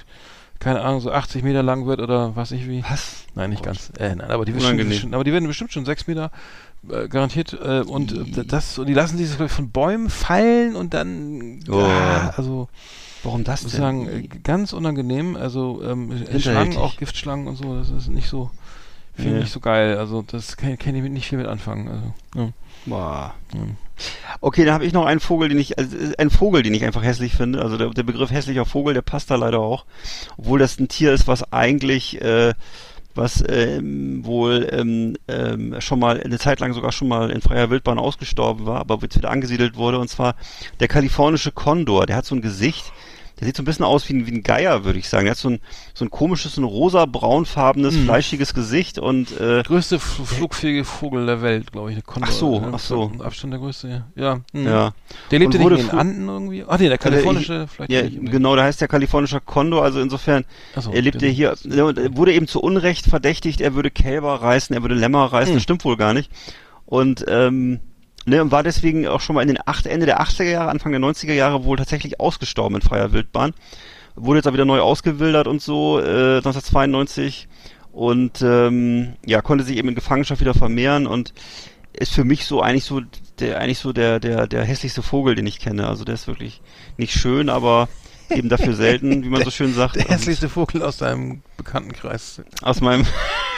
keine 0.59 0.81
Ahnung, 0.81 1.01
so 1.01 1.11
80 1.11 1.43
Meter 1.43 1.61
lang 1.61 1.85
wird 1.85 1.99
oder 2.01 2.35
was 2.35 2.51
ich 2.51 2.67
wie. 2.67 2.83
Was? 2.89 3.25
Nein, 3.35 3.51
nicht 3.51 3.61
ganz. 3.61 3.91
Äh, 3.99 4.15
nein, 4.15 4.31
aber 4.31 4.43
die, 4.45 4.53
bestimmt, 4.53 5.13
aber 5.13 5.23
die 5.23 5.31
werden 5.31 5.47
bestimmt 5.47 5.71
schon 5.71 5.85
sechs 5.85 6.07
Meter 6.07 6.31
äh, 6.89 7.07
garantiert. 7.07 7.53
Äh, 7.53 7.81
und 7.81 8.37
äh, 8.37 8.43
das, 8.43 8.79
und 8.79 8.87
die 8.87 8.95
lassen 8.95 9.17
sich 9.19 9.29
von 9.51 9.69
Bäumen 9.69 10.09
fallen 10.09 10.75
und 10.75 10.95
dann, 10.95 11.59
Oh. 11.69 11.79
ja, 11.79 12.33
also 12.35 12.69
Warum 13.23 13.43
das 13.43 13.63
muss 13.63 13.73
denn? 13.73 13.81
sagen, 13.81 14.07
äh, 14.09 14.27
ganz 14.43 14.73
unangenehm. 14.73 15.35
Also 15.35 15.81
ähm, 15.83 16.11
äh. 16.11 16.39
Schlangen, 16.39 16.77
auch 16.77 16.97
Giftschlangen 16.97 17.47
und 17.47 17.57
so, 17.57 17.77
das 17.77 17.89
ist 17.91 18.09
nicht 18.09 18.27
so, 18.27 18.49
finde 19.17 19.29
ich 19.29 19.33
Nee. 19.35 19.39
nicht 19.41 19.51
so 19.51 19.59
geil. 19.59 19.97
Also 19.97 20.21
das 20.21 20.55
kann, 20.57 20.77
kann 20.77 20.95
ich 20.95 21.01
mit 21.03 21.11
nicht 21.11 21.27
viel 21.27 21.37
mit 21.37 21.47
anfangen. 21.47 21.87
Also, 21.89 22.13
ja. 22.35 22.49
Boah. 22.85 23.33
Ja. 23.53 23.59
Okay, 24.41 24.63
dann 24.63 24.73
habe 24.75 24.85
ich 24.85 24.93
noch 24.93 25.05
einen 25.05 25.19
Vogel, 25.19 25.49
den 25.49 25.57
ich, 25.59 25.77
also 25.77 25.97
äh, 25.97 26.15
einen 26.17 26.29
Vogel, 26.29 26.61
den 26.63 26.73
ich 26.73 26.85
einfach 26.85 27.03
hässlich 27.03 27.33
finde. 27.33 27.61
Also 27.61 27.77
der, 27.77 27.89
der 27.89 28.03
Begriff 28.03 28.31
hässlicher 28.31 28.65
Vogel, 28.65 28.93
der 28.93 29.01
passt 29.01 29.29
da 29.31 29.35
leider 29.35 29.59
auch. 29.59 29.85
Obwohl 30.37 30.59
das 30.59 30.79
ein 30.79 30.87
Tier 30.87 31.11
ist, 31.13 31.27
was 31.27 31.51
eigentlich, 31.51 32.21
äh, 32.21 32.53
was 33.15 33.43
ähm, 33.49 34.23
wohl 34.23 34.69
ähm, 34.71 35.17
ähm, 35.27 35.75
schon 35.81 35.97
mal 35.99 36.21
eine 36.21 36.37
Zeit 36.37 36.59
lang 36.59 36.73
sogar 36.73 36.91
schon 36.91 37.07
mal 37.07 37.31
in 37.31 37.41
freier 37.41 37.71
Wildbahn 37.71 37.97
ausgestorben 37.97 38.67
war, 38.67 38.79
aber 38.79 38.99
jetzt 39.01 39.17
wieder 39.17 39.31
angesiedelt 39.31 39.75
wurde. 39.75 39.97
Und 39.97 40.07
zwar 40.07 40.35
der 40.79 40.87
kalifornische 40.87 41.51
Kondor. 41.51 42.05
Der 42.05 42.15
hat 42.15 42.25
so 42.25 42.35
ein 42.35 42.41
Gesicht. 42.41 42.93
Der 43.39 43.45
sieht 43.45 43.55
so 43.55 43.61
ein 43.61 43.65
bisschen 43.65 43.85
aus 43.85 44.09
wie 44.09 44.13
ein, 44.13 44.25
wie 44.25 44.31
ein 44.31 44.41
Geier, 44.41 44.83
würde 44.83 44.97
ich 44.97 45.07
sagen. 45.09 45.25
Der 45.25 45.31
hat 45.31 45.37
so 45.37 45.49
ein, 45.49 45.59
so 45.93 46.03
ein 46.03 46.09
komisches, 46.09 46.55
so 46.55 46.61
ein 46.61 46.63
rosa-braunfarbenes, 46.63 47.93
Mhm. 47.95 48.05
fleischiges 48.05 48.53
Gesicht 48.53 48.97
und 48.99 49.39
äh, 49.39 49.61
Größte 49.63 49.99
flugfähige 49.99 50.83
Vogel 50.83 51.25
der 51.25 51.41
Welt, 51.41 51.71
glaube 51.71 51.89
ich. 51.91 51.95
Der 51.95 52.03
Kondor, 52.03 52.29
Ach 52.29 52.33
so, 52.33 52.59
ne? 52.59 52.71
ach 52.73 52.79
so. 52.79 53.11
Abstand 53.19 53.53
der 53.53 53.59
größte, 53.59 53.87
ja. 53.89 54.07
Ja. 54.15 54.39
hm. 54.53 54.65
ja. 54.65 54.93
Der 55.31 55.39
lebte 55.39 55.59
nicht 55.59 55.69
in 55.69 55.77
den 55.77 55.89
Anden 55.91 56.27
irgendwie. 56.27 56.63
Ach 56.67 56.79
nee, 56.79 56.89
der 56.89 56.97
kalifornische, 56.97 57.67
vielleicht 57.67 57.91
Ja, 57.91 58.01
nicht. 58.03 58.31
genau, 58.31 58.55
da 58.55 58.63
heißt 58.63 58.81
der 58.81 58.87
kalifornischer 58.87 59.39
Kondor, 59.39 59.83
also 59.83 60.01
insofern, 60.01 60.43
Achso, 60.75 60.91
er 60.91 61.01
lebte 61.01 61.19
der- 61.19 61.29
hier, 61.29 61.55
ja, 61.63 61.83
und 61.83 61.97
er 61.99 62.15
wurde 62.17 62.33
eben 62.33 62.47
zu 62.47 62.59
Unrecht 62.59 63.05
verdächtigt, 63.05 63.61
er 63.61 63.75
würde 63.75 63.91
Kälber 63.91 64.41
reißen, 64.41 64.75
er 64.75 64.81
würde 64.81 64.95
Lämmer 64.95 65.25
reißen, 65.25 65.51
Hm. 65.51 65.57
das 65.57 65.63
stimmt 65.63 65.85
wohl 65.85 65.97
gar 65.97 66.13
nicht. 66.13 66.31
Und, 66.85 67.23
ähm, 67.27 67.81
ne, 68.27 68.41
und 68.41 68.51
war 68.51 68.63
deswegen 68.63 69.07
auch 69.07 69.21
schon 69.21 69.35
mal 69.35 69.41
in 69.41 69.47
den 69.47 69.59
acht, 69.65 69.87
Ende 69.87 70.05
der 70.05 70.21
80er 70.21 70.43
Jahre, 70.43 70.69
Anfang 70.69 70.91
der 70.91 71.01
90er 71.01 71.33
Jahre 71.33 71.63
wohl 71.63 71.77
tatsächlich 71.77 72.19
ausgestorben 72.19 72.75
in 72.75 72.81
freier 72.81 73.13
Wildbahn. 73.13 73.53
Wurde 74.15 74.39
jetzt 74.39 74.47
auch 74.47 74.53
wieder 74.53 74.65
neu 74.65 74.81
ausgewildert 74.81 75.47
und 75.47 75.61
so, 75.61 75.99
äh, 75.99 76.37
1992. 76.37 77.47
Und, 77.91 78.41
ähm, 78.43 79.13
ja, 79.25 79.41
konnte 79.41 79.63
sich 79.63 79.77
eben 79.77 79.89
in 79.89 79.95
Gefangenschaft 79.95 80.41
wieder 80.41 80.53
vermehren 80.53 81.07
und 81.07 81.33
ist 81.93 82.13
für 82.13 82.23
mich 82.23 82.45
so 82.45 82.61
eigentlich 82.61 82.83
so 82.83 83.01
der 83.39 83.59
eigentlich 83.59 83.79
so 83.79 83.91
der 83.91 84.19
der 84.19 84.45
der 84.45 84.63
hässlichste 84.63 85.01
Vogel, 85.01 85.33
den 85.33 85.47
ich 85.47 85.59
kenne. 85.59 85.87
Also 85.87 86.05
der 86.05 86.13
ist 86.13 86.27
wirklich 86.27 86.61
nicht 86.97 87.13
schön, 87.13 87.49
aber 87.49 87.87
eben 88.29 88.49
dafür 88.49 88.73
selten, 88.73 89.23
wie 89.23 89.29
man 89.29 89.43
so 89.43 89.51
schön 89.51 89.73
sagt. 89.73 89.95
Der 89.95 90.05
hässlichste 90.05 90.49
Vogel 90.49 90.83
aus 90.83 90.97
deinem 90.97 91.41
Bekanntenkreis. 91.55 92.41
aus 92.61 92.81
meinem 92.81 93.05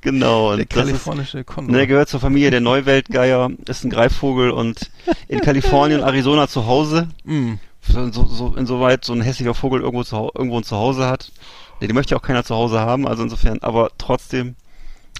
genau 0.00 0.52
und 0.52 0.58
Der 0.58 0.66
kalifornische 0.66 1.44
Kondor. 1.44 1.76
Ne, 1.76 1.86
gehört 1.86 2.08
zur 2.08 2.20
Familie 2.20 2.50
der 2.50 2.60
Neuweltgeier, 2.60 3.50
ist 3.68 3.84
ein 3.84 3.90
Greifvogel 3.90 4.50
und 4.50 4.90
in 5.28 5.40
Kalifornien 5.40 6.00
und 6.00 6.06
Arizona 6.08 6.48
zu 6.48 6.66
Hause. 6.66 7.08
Mm. 7.24 7.54
So, 7.86 8.10
so, 8.10 8.24
so, 8.26 8.54
insoweit 8.56 9.04
so 9.04 9.12
ein 9.12 9.20
hässlicher 9.20 9.52
Vogel 9.54 9.80
irgendwo, 9.82 10.04
zu, 10.04 10.30
irgendwo 10.34 10.56
ein 10.58 10.64
Zuhause 10.64 11.06
hat. 11.06 11.32
Ne, 11.80 11.86
den 11.88 11.94
möchte 11.94 12.12
ja 12.14 12.18
auch 12.18 12.22
keiner 12.22 12.44
zu 12.44 12.54
Hause 12.54 12.80
haben, 12.80 13.06
also 13.06 13.22
insofern, 13.22 13.58
aber 13.60 13.90
trotzdem. 13.98 14.54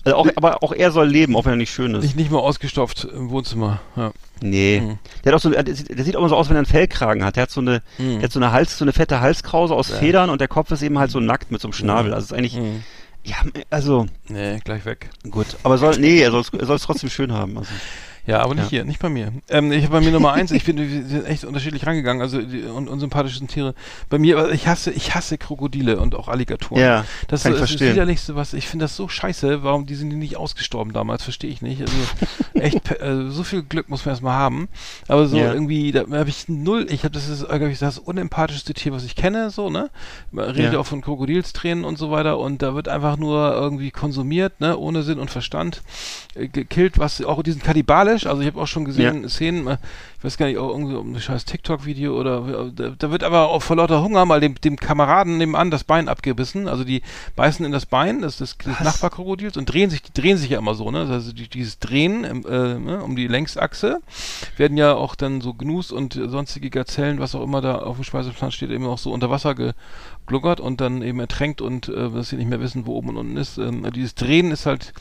Also 0.07 0.19
auch, 0.19 0.29
aber 0.37 0.63
auch 0.63 0.73
er 0.73 0.91
soll 0.91 1.07
leben, 1.09 1.35
auch 1.35 1.47
wenn 1.47 1.55
er 1.55 1.57
nicht 1.57 1.73
schön 1.73 1.95
ist. 1.95 2.03
Nicht, 2.03 2.17
nicht 2.17 2.31
mal 2.31 2.39
ausgestopft 2.39 3.05
im 3.05 3.31
Wohnzimmer. 3.31 3.81
Ja. 3.97 4.13
Nee. 4.43 4.81
Mhm. 4.83 4.99
Der 5.25 5.33
hat 5.33 5.39
auch 5.39 5.43
so, 5.43 5.49
der, 5.51 5.65
sieht- 5.75 5.97
der 5.97 6.05
sieht 6.05 6.15
auch 6.15 6.21
immer 6.21 6.29
so 6.29 6.37
aus, 6.37 6.51
wenn 6.51 6.57
er 6.57 6.61
einen 6.61 6.67
Fellkragen 6.67 7.25
hat. 7.25 7.37
Der 7.37 7.45
hat 7.45 7.51
so 7.51 7.63
eine, 7.63 7.81
Mhm. 7.97 8.15
der 8.17 8.23
hat 8.25 8.33
so 8.33 8.39
eine 8.39 8.53
Hals, 8.53 8.77
so 8.77 8.85
eine 8.85 8.93
fette 8.93 9.21
Halskrause 9.21 9.75
aus 9.75 9.89
Ja. 9.89 9.97
Federn 9.97 10.29
und 10.29 10.43
der 10.43 10.49
Kopf 10.49 10.71
ist 10.73 10.83
eben 10.83 10.99
halt 10.99 11.11
so 11.11 11.21
nackt 11.21 11.51
mit 11.51 11.63
so 11.63 11.69
einem 11.69 11.73
Schnabel. 11.73 12.13
Also 12.13 12.25
es 12.27 12.31
ist 12.33 12.37
eigentlich, 12.37 12.57
Mhm. 12.57 12.83
Ja, 13.25 13.37
also, 13.71 14.07
Nee, 14.29 14.59
gleich 14.65 14.85
weg. 14.85 15.11
gut. 15.31 15.57
Aber 15.63 15.79
soll, 15.79 15.99
nee, 15.99 16.21
er 16.21 16.31
soll 16.31 16.43
es 16.43 16.53
er 16.53 16.79
trotzdem 16.79 17.11
schön 17.11 17.33
haben. 17.33 17.59
Also. 17.59 17.71
Ja, 18.27 18.41
aber 18.41 18.55
nicht 18.55 18.65
Ja. 18.65 18.71
hier, 18.71 18.85
nicht 18.85 19.01
bei 19.01 19.09
mir. 19.11 19.33
Ähm, 19.51 19.71
ich 19.71 19.85
habe 19.85 19.93
bei 19.93 20.01
mir 20.01 20.11
Nummer 20.11 20.33
eins, 20.33 20.51
ich 20.51 20.65
bin 20.65 20.79
wir 20.79 21.05
sind 21.05 21.27
echt 21.27 21.45
unterschiedlich 21.45 21.87
rangegangen, 21.87 22.23
also 22.23 22.41
die 22.41 22.65
un 22.65 22.89
unsympathischen 22.89 23.49
Tiere. 23.49 23.75
Bei 24.09 24.19
mir, 24.19 24.39
aber 24.39 24.51
ich 24.53 24.67
hasse, 24.67 24.91
ich 24.93 25.15
hasse 25.15 25.37
Krokodile 25.37 25.99
und 26.01 26.15
auch 26.15 26.29
Alligatoren. 26.29 26.81
Ja, 26.83 27.05
das 27.29 27.43
kann 27.43 27.53
ist 27.53 27.61
das 27.61 27.81
widerlichste, 27.81 28.35
was 28.35 28.55
ich 28.55 28.67
finde 28.67 28.85
das 28.85 28.97
so 28.97 29.09
scheiße, 29.09 29.63
warum 29.63 29.85
die 29.87 29.95
sind 29.95 30.09
die 30.11 30.17
nicht 30.17 30.37
ausgestorben 30.37 30.93
damals, 30.95 31.23
verstehe 31.23 31.51
ich 31.51 31.61
nicht. 31.61 31.83
Also 31.83 31.93
echt 32.55 32.91
äh, 32.93 33.29
so 33.29 33.43
viel 33.45 33.63
Glück 33.63 33.89
muss 33.91 34.05
man 34.07 34.13
erstmal 34.15 34.35
haben, 34.35 34.69
aber 35.07 35.27
so 35.27 35.37
Ja. 35.39 35.53
irgendwie 35.53 35.93
da 35.93 36.01
habe 36.11 36.29
ich 36.31 36.49
null, 36.49 36.87
ich 36.91 37.05
habe 37.05 37.13
das 37.13 37.29
ist 37.29 37.47
glaube 37.47 37.71
ich 37.71 37.79
das 37.79 37.99
unempathischste 37.99 38.73
Tier, 38.75 38.93
was 38.93 39.05
ich 39.05 39.17
kenne, 39.17 39.51
so, 39.51 39.69
ne? 39.69 39.91
Man 40.31 40.49
redet 40.51 40.73
Ja. 40.73 40.79
auch 40.79 40.87
von 40.87 41.03
Krokodilstränen 41.03 41.85
und 41.85 41.99
so 41.99 42.11
weiter 42.11 42.39
und 42.39 42.63
da 42.63 42.75
wird 42.75 42.89
einfach 42.89 43.17
nur 43.19 43.53
irgendwie 43.53 43.91
konsumiert, 43.91 44.61
ne, 44.61 44.79
ohne 44.79 45.03
Sinn 45.03 45.19
und 45.19 45.31
Verstand 45.31 45.83
äh, 46.35 46.49
gekillt, 46.49 46.99
was 46.99 47.23
auch 47.23 47.43
die 47.43 47.53
sind 47.53 47.63
martialisch. 48.15 48.27
Also 48.27 48.41
ich 48.43 48.47
habe 48.47 48.61
auch 48.61 48.67
schon 48.67 48.85
gesehen 48.85 49.29
Szenen, 49.29 49.67
äh, 49.67 49.79
ich 50.19 50.25
weiß 50.25 50.37
gar 50.39 50.47
nicht, 50.47 50.59
auch 50.59 50.71
irgendwie 50.71 50.95
um 50.95 51.15
ein 51.15 51.21
scheiß 51.21 51.45
TikTok-Video 51.45 52.19
oder 52.19 52.71
da, 52.75 52.91
da 52.99 53.11
wird 53.11 53.23
aber 53.23 53.49
auch 53.49 53.63
vor 53.63 53.77
lauter 53.77 54.03
Hunger 54.03 54.25
mal 54.25 54.41
dem, 54.41 54.55
dem 54.61 54.77
Kameraden 54.77 55.39
nebenan 55.39 55.71
das 55.71 55.85
Bein 55.85 56.09
abgebissen. 56.09 56.69
Also 56.69 56.85
die 56.85 57.03
beißen 57.37 57.65
in 57.65 57.73
das 57.73 57.87
Bein 57.87 58.23
des, 58.23 58.39
des, 58.39 58.57
des 58.57 58.81
Nachbarkrokodils 58.81 59.57
und 59.57 59.67
drehen 59.67 59.91
sich, 59.91 60.03
die 60.03 60.13
drehen 60.13 60.39
sich 60.39 60.51
ja 60.51 60.59
immer 60.59 60.75
so, 60.75 60.91
ne? 60.91 61.07
Also 61.11 61.33
die, 61.33 61.49
dieses 61.49 61.79
Drehen 61.79 62.25
ähm, 62.25 62.45
äh, 62.49 62.75
ne? 62.79 63.03
um 63.03 63.17
die 63.17 63.27
Längsachse 63.27 64.01
werden 64.57 64.77
ja 64.77 64.95
auch 64.95 65.15
dann 65.15 65.41
so 65.41 65.53
Gnus 65.55 65.93
und 65.93 66.15
sonstige 66.15 66.71
Gazellen, 66.71 67.19
was 67.19 67.35
auch 67.35 67.43
immer 67.43 67.61
da 67.61 67.77
auf 67.77 67.97
dem 67.97 68.05
Speiseplan 68.05 68.53
steht, 68.53 68.71
eben 68.71 68.87
auch 68.87 68.99
so 68.99 69.13
unter 69.13 69.31
Wasser 69.31 69.55
gegluckert 70.27 70.61
und 70.61 70.81
dann 70.81 71.03
eben 71.03 71.21
ertränkt 71.21 71.61
und 71.61 71.89
äh, 71.89 72.11
dass 72.11 72.31
sie 72.31 72.37
nicht 72.37 72.49
mehr 72.49 72.61
wissen, 72.61 72.87
wo 72.87 72.95
oben 72.95 73.11
und 73.11 73.17
unten 73.17 73.37
ist. 73.37 73.59
Ähm, 73.59 73.87
dieses 73.95 74.15
Drehen 74.15 74.51
ist 74.51 74.67
halt 74.67 74.93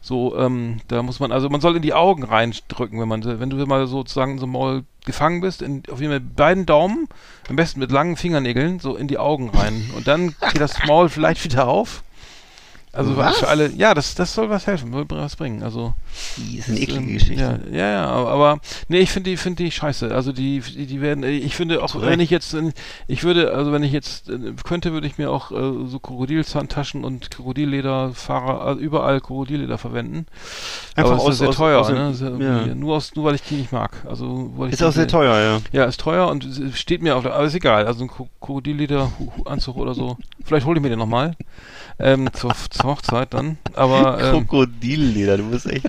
so, 0.00 0.36
ähm, 0.38 0.80
da 0.88 1.02
muss 1.02 1.20
man, 1.20 1.32
also 1.32 1.50
man 1.50 1.60
soll 1.60 1.76
in 1.76 1.82
die 1.82 1.92
Augen 1.92 2.24
reindrücken, 2.24 2.98
wenn 3.00 3.08
man, 3.08 3.22
wenn 3.24 3.50
du 3.50 3.56
mal 3.66 3.86
sozusagen 3.86 4.38
so 4.38 4.46
Maul 4.46 4.84
gefangen 5.04 5.40
bist, 5.40 5.60
in, 5.62 5.82
auf 5.90 6.00
jeden 6.00 6.12
Fall 6.12 6.20
mit 6.20 6.36
beiden 6.36 6.66
Daumen, 6.66 7.08
am 7.48 7.56
besten 7.56 7.80
mit 7.80 7.90
langen 7.90 8.16
Fingernägeln, 8.16 8.80
so 8.80 8.96
in 8.96 9.08
die 9.08 9.18
Augen 9.18 9.50
rein. 9.50 9.90
Und 9.94 10.08
dann 10.08 10.28
geht 10.52 10.60
das 10.60 10.86
Maul 10.86 11.08
vielleicht 11.10 11.44
wieder 11.44 11.68
auf. 11.68 12.02
Also 12.92 13.16
Was? 13.16 13.38
für 13.38 13.46
alle, 13.48 13.70
ja, 13.72 13.94
das, 13.94 14.16
das 14.16 14.34
soll 14.34 14.50
was 14.50 14.66
helfen, 14.66 14.92
soll 14.92 15.06
was 15.08 15.36
bringen. 15.36 15.62
Also 15.62 15.94
Die 16.36 16.58
ist 16.58 16.68
eine 16.68 16.74
das, 16.80 16.82
eklige 16.88 17.00
ähm, 17.06 17.12
Geschichte. 17.14 17.60
Ja, 17.70 17.76
ja, 17.78 17.90
ja, 17.92 18.06
aber, 18.06 18.58
nee, 18.88 18.98
ich 18.98 19.10
finde 19.12 19.30
die, 19.30 19.36
finde 19.36 19.62
die 19.62 19.70
scheiße. 19.70 20.12
Also 20.12 20.32
die, 20.32 20.58
die, 20.60 20.86
die 20.86 21.00
werden, 21.00 21.22
ich 21.22 21.54
finde 21.54 21.84
auch, 21.84 21.90
Zu 21.90 22.02
wenn 22.02 22.18
ich 22.18 22.30
jetzt, 22.30 22.56
ich 23.06 23.22
würde, 23.22 23.54
also 23.54 23.70
wenn 23.72 23.84
ich 23.84 23.92
jetzt 23.92 24.28
äh, 24.28 24.38
könnte, 24.64 24.92
würde 24.92 25.06
ich 25.06 25.18
mir 25.18 25.30
auch 25.30 25.52
äh, 25.52 25.86
so 25.86 26.00
Krokodilzahntaschen 26.00 27.04
und 27.04 27.30
Krokodilleder, 27.30 28.10
Fahrer, 28.12 28.72
äh, 28.72 28.80
überall 28.82 29.20
Krokodilleder 29.20 29.78
verwenden. 29.78 30.26
Einfach 30.96 31.12
aber 31.12 31.18
es 31.20 31.24
aus- 31.26 31.32
ist 31.34 31.38
sehr 31.38 31.48
aus- 31.50 31.56
teuer, 31.56 31.80
aus 31.80 31.90
ne? 31.90 32.10
Ist 32.10 32.20
ja 32.22 32.74
Nur 32.74 32.96
aus, 32.96 33.14
nur 33.14 33.24
weil 33.26 33.36
ich 33.36 33.42
die 33.42 33.54
nicht 33.54 33.70
mag. 33.72 33.92
Also 34.08 34.50
weil 34.56 34.66
ich 34.68 34.74
Ist 34.74 34.82
auch 34.82 34.90
sehr 34.92 35.06
teuer, 35.06 35.38
ja. 35.38 35.60
Ja, 35.80 35.84
ist 35.84 36.00
teuer 36.00 36.26
und 36.28 36.44
steht 36.74 37.02
mir 37.02 37.14
auf 37.16 37.22
der, 37.22 37.36
aber 37.36 37.44
ist 37.44 37.54
egal. 37.54 37.86
Also 37.86 38.02
ein 38.02 38.10
Kro- 38.10 38.28
Krokodilleder-Anzug 38.40 39.76
oder 39.76 39.94
so. 39.94 40.16
Vielleicht 40.44 40.66
hole 40.66 40.78
ich 40.78 40.82
mir 40.82 40.88
den 40.90 40.98
nochmal. 40.98 41.36
Ähm, 41.98 42.30
zur, 42.32 42.52
zur 42.80 42.90
Hochzeit 42.90 43.32
dann. 43.34 43.58
Aber 43.74 44.18
ähm, 44.22 44.30
Krokodilleder, 44.46 45.36
du 45.38 45.50
bist 45.50 45.66
echt. 45.66 45.86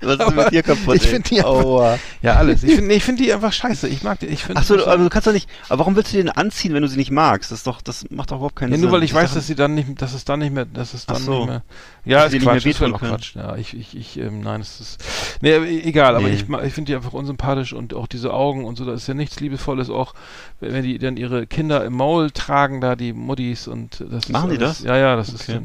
Was 0.00 0.20
ist 0.28 0.36
mit 0.36 0.52
dir 0.52 0.62
kaputt? 0.62 0.94
ich 0.94 1.02
ey? 1.06 1.08
find 1.08 1.28
die 1.30 1.38
einfach- 1.40 1.98
ja, 2.22 2.34
alles. 2.34 2.62
Ich 2.62 2.74
finde 2.74 2.86
nee, 2.86 2.94
ich 2.94 3.02
finde 3.04 3.24
die 3.24 3.32
einfach 3.32 3.52
scheiße. 3.52 3.88
Ich 3.88 4.04
mag 4.04 4.20
die. 4.20 4.26
Ich 4.26 4.44
finde 4.44 4.60
Achso, 4.60 4.74
aber 4.86 4.98
du 4.98 5.08
kannst 5.08 5.26
doch 5.26 5.32
nicht. 5.32 5.48
Aber 5.68 5.80
warum 5.80 5.96
willst 5.96 6.12
du 6.12 6.18
den 6.18 6.28
anziehen, 6.28 6.72
wenn 6.72 6.82
du 6.82 6.88
sie 6.88 6.96
nicht 6.98 7.10
magst? 7.10 7.50
Das 7.50 7.58
ist 7.60 7.66
doch, 7.66 7.82
das 7.82 8.08
macht 8.10 8.30
doch 8.30 8.36
überhaupt 8.36 8.54
keinen 8.54 8.70
Ja, 8.70 8.76
Sinn. 8.76 8.82
nur 8.84 8.92
weil 8.92 9.02
ich 9.02 9.12
weiß, 9.12 9.24
dachte- 9.30 9.36
dass 9.40 9.46
sie 9.48 9.56
dann 9.56 9.74
nicht, 9.74 10.00
dass 10.00 10.14
es 10.14 10.24
dann 10.24 10.38
nicht 10.38 10.52
mehr, 10.54 10.66
dass 10.66 10.94
es 10.94 11.04
dann 11.06 11.16
so. 11.16 11.38
nicht 11.38 11.48
mehr. 11.48 11.62
Ja, 12.04 12.24
ist 12.24 12.38
Quatsch, 12.40 12.64
doch 12.64 12.78
können. 12.78 13.10
Quatsch. 13.10 13.34
Ja, 13.34 13.56
ich, 13.56 13.76
ich, 13.76 13.96
ich, 13.96 14.18
ähm, 14.20 14.40
nein, 14.40 14.60
es 14.60 14.78
ist, 14.80 15.04
nee, 15.42 15.54
egal, 15.80 16.14
aber 16.14 16.28
Nee. 16.28 16.34
ich, 16.34 16.42
ich 16.48 16.72
finde 16.72 16.92
die 16.92 16.94
einfach 16.96 17.12
unsympathisch 17.12 17.72
und 17.72 17.92
auch 17.92 18.06
diese 18.06 18.32
Augen 18.32 18.64
und 18.64 18.78
so, 18.78 18.84
da 18.84 18.92
ist 18.94 19.08
ja 19.08 19.14
nichts 19.14 19.40
Liebevolles 19.40 19.90
auch, 19.90 20.14
wenn 20.60 20.82
die 20.84 20.98
dann 20.98 21.16
ihre 21.16 21.46
Kinder 21.48 21.84
im 21.84 21.94
Maul 21.94 22.30
tragen, 22.30 22.80
da 22.80 22.94
die 22.94 23.12
Muddies 23.12 23.66
und 23.68 24.04
das 24.10 24.28
Machen 24.28 24.52
ist 24.52 24.58
die 24.60 24.64
alles, 24.64 24.78
das? 24.78 24.86
Ja, 24.86 24.96
ja, 24.96 25.16
das 25.16 25.30
ist 25.30 25.42
Okay. 25.48 25.52
ja, 25.54 25.62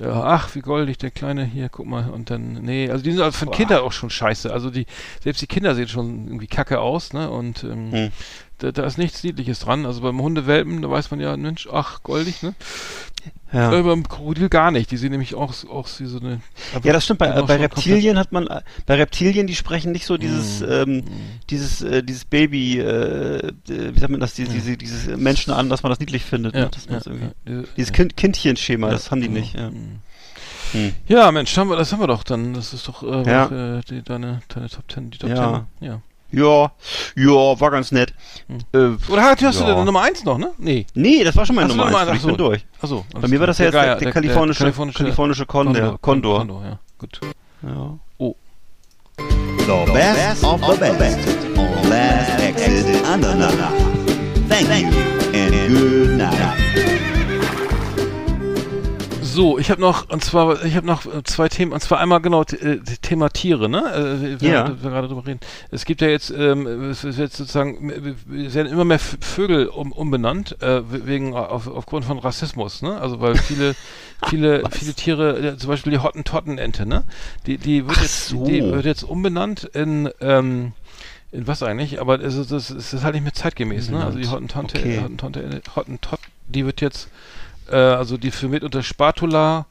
ach, 0.00 0.54
wie 0.54 0.60
goldig, 0.60 0.98
der 0.98 1.10
Kleine 1.10 1.44
hier, 1.44 1.68
guck 1.68 1.86
mal, 1.86 2.08
und 2.10 2.30
dann, 2.30 2.54
nee, 2.62 2.90
also 2.90 3.04
die 3.04 3.12
sind 3.12 3.20
also 3.20 3.36
für 3.38 3.46
Boah. 3.46 3.54
Kinder 3.54 3.82
auch 3.82 3.92
schon 3.92 4.10
scheiße, 4.10 4.52
also 4.52 4.70
die, 4.70 4.86
selbst 5.22 5.42
die 5.42 5.46
Kinder 5.46 5.74
sehen 5.74 5.88
schon 5.88 6.26
irgendwie 6.26 6.46
kacke 6.46 6.80
aus, 6.80 7.12
ne, 7.12 7.30
und, 7.30 7.64
ähm, 7.64 7.92
Hm. 7.92 8.12
Da, 8.62 8.70
da 8.72 8.84
ist 8.84 8.96
nichts 8.98 9.24
Niedliches 9.24 9.58
dran, 9.60 9.86
also 9.86 10.00
beim 10.00 10.20
Hundewelpen, 10.20 10.82
da 10.82 10.90
weiß 10.90 11.10
man 11.10 11.20
ja, 11.20 11.36
Mensch, 11.36 11.68
ach, 11.72 12.02
goldig, 12.02 12.42
ne, 12.42 12.54
Ja. 13.52 13.72
äh, 13.76 13.82
beim 13.82 14.08
Krokodil 14.08 14.48
gar 14.48 14.70
nicht. 14.70 14.90
Die 14.90 14.96
sehen 14.96 15.10
nämlich 15.10 15.34
auch, 15.34 15.52
auch 15.68 15.88
wie 15.98 16.06
so 16.06 16.20
eine. 16.20 16.40
Ja, 16.82 16.92
das 16.92 17.04
stimmt. 17.04 17.18
Bei, 17.18 17.28
Genau, 17.28 17.46
bei 17.46 17.56
Reptilien 17.56 18.18
hat 18.18 18.32
man, 18.32 18.46
äh, 18.46 18.62
bei 18.86 18.94
Reptilien, 18.94 19.46
die 19.46 19.54
sprechen 19.56 19.92
nicht 19.92 20.06
so 20.06 20.16
dieses, 20.16 20.60
Mm, 20.60 20.70
ähm, 20.70 21.04
dieses, 21.50 21.82
äh, 21.82 22.02
dieses 22.02 22.24
Baby, 22.24 22.78
äh, 22.78 23.38
äh, 23.48 23.52
wie 23.66 23.98
sagt 23.98 24.10
man 24.10 24.20
das, 24.20 24.34
die, 24.34 24.44
diese, 24.44 24.76
dieses 24.76 25.16
Menschen 25.16 25.52
an, 25.52 25.68
dass 25.68 25.82
man 25.82 25.90
das 25.90 25.98
niedlich 25.98 26.24
findet. 26.24 26.54
Ja, 26.54 26.62
ne? 26.62 26.70
dass 26.70 26.86
das 26.86 27.06
irgendwie, 27.06 27.30
ja, 27.46 27.62
dieses 27.76 27.90
ja. 27.90 27.94
kind, 27.96 28.16
Kindchenschema, 28.16 28.90
das 28.90 29.10
haben 29.10 29.20
die 29.20 29.28
genau. 29.28 29.40
nicht. 29.40 29.54
Ja. 29.54 29.70
Mm. 29.70 30.00
Hm. 30.72 30.92
Ja, 31.06 31.30
Mensch, 31.32 31.54
haben 31.58 31.68
wir, 31.68 31.76
das 31.76 31.92
haben 31.92 32.00
wir 32.00 32.06
doch 32.06 32.22
dann. 32.24 32.54
Das 32.54 32.72
ist 32.72 32.88
doch 32.88 33.02
äh, 33.02 33.30
Ja. 33.30 33.76
äh, 33.78 33.80
die, 33.90 34.02
deine, 34.02 34.40
deine 34.48 34.68
Top 34.70 34.88
Ten, 34.88 35.10
die 35.10 35.18
Top 35.18 35.28
Ja. 35.30 35.66
Ten. 35.80 35.86
Ja. 35.86 36.00
Ja, 36.32 36.72
ja, 37.16 37.60
war 37.60 37.70
ganz 37.70 37.92
nett. 37.92 38.12
Hm. 38.48 38.58
Äh, 38.72 39.12
Oder 39.12 39.22
hast, 39.22 39.42
hast 39.42 39.60
du 39.60 39.64
Ja. 39.64 39.74
denn 39.74 39.84
Nummer 39.84 40.02
eins 40.02 40.24
noch, 40.24 40.38
ne? 40.38 40.50
Nee. 40.58 40.86
nee, 40.94 41.22
das 41.24 41.36
war 41.36 41.44
schon 41.46 41.56
meine 41.56 41.66
Ach 41.66 41.70
so, 41.70 41.76
Nummer 41.76 41.90
Nummer 41.90 42.00
eins. 42.00 42.08
eins, 42.10 42.16
Ich 42.18 42.22
ach 42.24 42.26
bin 42.28 42.38
so. 42.38 42.48
durch. 42.48 42.66
Achso. 42.80 43.04
Bei 43.20 43.28
mir 43.28 43.38
war 43.40 43.46
das 43.46 43.58
ja 43.58 43.66
jetzt 43.66 43.74
der, 43.74 43.96
der, 43.96 44.12
kalifornische, 44.12 44.58
kalifornische, 44.64 44.98
kalifornische 44.98 45.46
Condor. 45.46 45.98
Condor. 46.00 46.38
Condor, 46.38 46.64
ja. 46.64 46.78
Gut. 46.98 47.20
Ja. 47.62 47.98
The 49.18 49.92
best 49.92 50.42
of 50.44 50.60
the 50.60 50.76
best 50.98 51.28
on 51.56 51.88
Last 51.88 52.40
Exit 52.40 53.04
Andernach. 53.06 53.72
Thank 54.48 54.92
you 54.92 55.00
and 55.34 55.68
good 55.68 56.18
night. 56.18 57.01
So, 59.32 59.58
ich 59.58 59.70
habe 59.70 59.80
noch, 59.80 60.10
und 60.10 60.22
zwar, 60.22 60.62
ich 60.64 60.76
habe 60.76 60.86
noch 60.86 61.06
zwei 61.24 61.48
Themen, 61.48 61.72
und 61.72 61.80
zwar 61.80 61.98
einmal 62.00 62.20
genau 62.20 62.42
äh, 62.42 62.78
Thema 63.00 63.30
Tiere, 63.30 63.68
ne? 63.68 64.34
Äh, 64.36 64.40
wir, 64.42 64.48
Ja. 64.50 64.68
wir 64.82 64.90
gerade 64.90 65.08
drüber 65.08 65.26
reden. 65.26 65.40
Es 65.70 65.86
gibt 65.86 66.02
ja 66.02 66.08
jetzt, 66.08 66.30
ähm, 66.30 66.66
es 66.90 67.02
wird 67.02 67.16
jetzt 67.16 67.36
sozusagen, 67.36 67.90
es 67.90 68.54
werden 68.54 68.70
immer 68.70 68.84
mehr 68.84 68.98
Vögel 68.98 69.68
um, 69.68 69.90
umbenannt, 69.92 70.60
äh, 70.60 70.82
wegen, 71.06 71.34
auf, 71.34 71.66
aufgrund 71.66 72.04
von 72.04 72.18
Rassismus, 72.18 72.82
ne? 72.82 73.00
Also 73.00 73.20
weil 73.22 73.36
viele, 73.36 73.74
viele, 74.28 74.64
viele 74.70 74.92
Tiere, 74.92 75.38
äh, 75.38 75.56
zum 75.56 75.68
Beispiel 75.70 75.92
die 75.92 75.98
Hottentottenente, 76.00 76.84
ne? 76.84 77.04
Die, 77.46 77.56
die 77.56 77.86
wird 77.86 77.96
Ach 77.98 78.02
jetzt, 78.02 78.28
so. 78.28 78.44
die 78.44 78.60
wird 78.62 78.84
jetzt 78.84 79.02
umbenannt 79.02 79.64
in, 79.64 80.10
ähm, 80.20 80.72
in 81.32 81.46
was 81.46 81.62
eigentlich? 81.62 82.02
Aber 82.02 82.20
es 82.20 82.34
ist, 82.34 82.52
das 82.52 82.70
ist 82.70 83.02
halt 83.02 83.14
nicht 83.14 83.22
mehr 83.24 83.32
zeitgemäß, 83.32 83.88
ne? 83.88 84.04
Also 84.04 84.18
die 84.18 84.28
Hottentante, 84.28 84.78
Okay. 84.78 85.00
Hottentante, 85.00 85.62
Hottentott, 85.74 86.20
die 86.48 86.66
wird 86.66 86.82
jetzt, 86.82 87.08
äh, 87.70 87.76
also 87.76 88.16
die 88.16 88.30
für 88.30 88.48
mit 88.48 88.62
unter 88.64 88.82
Spatula, 88.82 89.66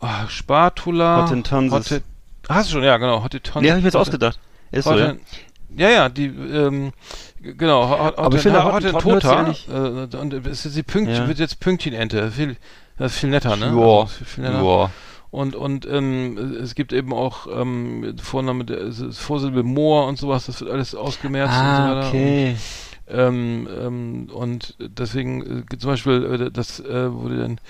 ah, 0.00 0.28
Spatula, 0.28 1.22
Hottentonsis. 1.24 1.72
Hotte- 1.90 2.02
hast 2.48 2.68
du 2.70 2.74
schon, 2.74 2.84
ja, 2.84 2.96
genau, 2.96 3.22
Hottentonsis. 3.22 3.62
Nee, 3.62 3.70
hab 3.70 3.78
ich 3.78 3.82
mir 3.84 3.88
jetzt 3.88 3.96
ausgedacht. 3.96 4.38
Ist 4.70 4.84
so, 4.84 4.96
ja. 4.98 5.14
Ja, 5.76 5.90
ja, 5.90 6.08
die, 6.08 6.26
ähm, 6.26 6.92
genau, 7.40 7.88
Ho- 7.88 7.98
Ho- 7.98 8.12
Aber 8.16 8.36
ich 8.36 8.42
finde, 8.42 8.58
ja 8.58 8.64
Hottentota, 8.72 9.42
nicht- 9.42 9.68
äh, 9.68 10.16
und 10.16 10.32
ist 10.46 10.76
die 10.76 10.82
Pünkt, 10.84 11.10
Ja. 11.10 11.26
wird 11.26 11.38
jetzt 11.38 11.58
Pünktchenente, 11.58 12.30
viel, 12.30 12.56
das 12.96 13.12
ist 13.14 13.18
viel 13.18 13.30
netter, 13.30 13.56
ne? 13.56 13.66
Ja. 13.66 13.70
Also, 13.72 14.06
viel, 14.06 14.26
viel 14.26 14.44
netter. 14.44 14.62
Ja. 14.62 14.90
Und, 15.32 15.56
und 15.56 15.84
ähm, 15.86 16.38
es 16.62 16.76
gibt 16.76 16.92
eben 16.92 17.12
auch 17.12 17.48
ähm, 17.52 18.14
Vorname, 18.22 18.64
Vorsilbe 19.10 19.64
Moor 19.64 20.06
und 20.06 20.16
sowas, 20.16 20.46
das 20.46 20.60
wird 20.60 20.70
alles 20.70 20.94
ausgemerzt 20.94 21.52
und 21.52 21.58
so 21.58 21.66
Ah, 21.66 21.96
weiter. 21.96 22.08
okay. 22.08 22.56
Ähm, 23.06 23.68
ähm, 23.80 24.30
und 24.32 24.76
deswegen 24.80 25.64
äh, 25.70 25.78
zum 25.78 25.90
Beispiel 25.90 26.46
äh, 26.46 26.50
das 26.50 26.80
äh, 26.80 27.12
wurde 27.12 27.36
dann 27.36 27.60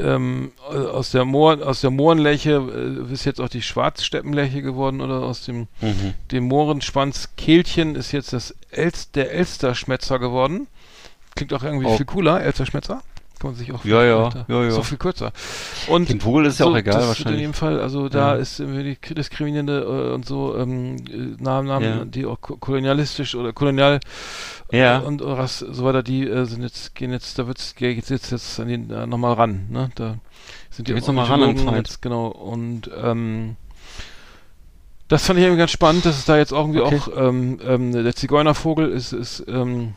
ähm, 0.00 0.52
äh, 0.72 0.76
aus 0.76 1.10
der 1.10 1.26
Moor 1.26 1.58
aus 1.66 1.82
der 1.82 1.90
Mohrenläche 1.90 2.52
äh, 3.08 3.12
ist 3.12 3.26
jetzt 3.26 3.38
auch 3.40 3.50
die 3.50 3.60
Schwarzsteppenläche 3.60 4.62
geworden 4.62 5.02
oder 5.02 5.22
aus 5.22 5.44
dem 5.44 5.68
Mhm. 5.82 6.14
dem 6.30 6.44
Mohrenschwanzkehlchen 6.48 7.96
ist 7.96 8.12
jetzt 8.12 8.32
das 8.32 8.54
Elst, 8.70 9.14
der 9.16 9.32
Elsterschmetzer 9.32 10.18
geworden. 10.18 10.68
Klingt 11.36 11.52
auch 11.52 11.62
irgendwie 11.62 11.86
Oh. 11.86 11.96
viel 11.96 12.06
cooler, 12.06 12.42
Elsterschmetzer. 12.42 13.02
Kann 13.40 13.50
man 13.52 13.54
sich 13.56 13.72
auch 13.72 13.82
Ja, 13.86 14.04
ja, 14.04 14.28
ja, 14.28 14.44
ja. 14.62 14.68
Ist 14.68 14.76
auch 14.76 14.84
viel 14.84 14.98
kürzer. 14.98 15.32
Und 15.88 16.10
Dem 16.10 16.20
Vogel 16.20 16.44
ist 16.44 16.58
ja 16.58 16.66
so, 16.66 16.72
auch 16.72 16.76
egal 16.76 16.92
das 16.94 17.00
wird 17.00 17.04
In 17.04 17.08
wahrscheinlich. 17.24 17.40
jedem 17.40 17.54
Fall, 17.54 17.80
also 17.80 18.08
da 18.10 18.34
Ja. 18.34 18.40
ist 18.40 18.60
irgendwie 18.60 18.96
die 19.02 19.14
diskriminierende 19.14 19.80
äh, 19.80 20.14
und 20.14 20.26
so 20.26 20.54
ähm, 20.58 20.96
äh, 21.10 21.42
Namen, 21.42 21.68
Namen 21.68 21.84
Ja. 21.84 22.04
die 22.04 22.26
auch 22.26 22.38
ko- 22.40 22.58
kolonialistisch 22.58 23.34
oder 23.34 23.54
kolonial 23.54 23.98
Ja. 24.70 25.00
äh, 25.00 25.04
und 25.04 25.22
was 25.24 25.60
so 25.60 25.84
weiter, 25.84 26.02
die 26.02 26.28
äh, 26.28 26.44
sind 26.44 26.62
jetzt, 26.62 26.94
gehen 26.94 27.12
jetzt, 27.12 27.38
da 27.38 27.46
wird's, 27.46 27.74
geht 27.74 27.96
jetzt, 27.96 28.10
jetzt, 28.10 28.30
jetzt 28.30 28.60
an 28.60 28.68
den 28.68 28.90
äh, 28.90 29.06
nochmal 29.06 29.32
ran, 29.32 29.66
ne? 29.70 29.90
Da 29.94 30.18
sind 30.70 30.86
die 30.86 30.92
Da 30.92 30.96
geht's 30.96 31.06
noch 31.08 31.14
mal 31.14 31.24
ran 31.24 31.42
an 31.42 31.74
jetzt, 31.76 32.02
genau, 32.02 32.26
und 32.28 32.90
ähm, 33.02 33.56
das 35.08 35.24
fand 35.26 35.38
ich 35.38 35.44
irgendwie 35.44 35.58
ganz 35.60 35.70
spannend, 35.72 36.04
dass 36.04 36.18
es 36.18 36.24
da 36.26 36.36
jetzt 36.36 36.52
auch 36.52 36.60
irgendwie 36.68 36.80
Okay. 36.82 36.98
auch 36.98 37.08
ähm, 37.16 37.58
ähm, 37.66 37.92
der 38.04 38.14
Zigeunervogel 38.14 38.90
ist, 38.90 39.12
ist 39.12 39.42
ähm, 39.48 39.94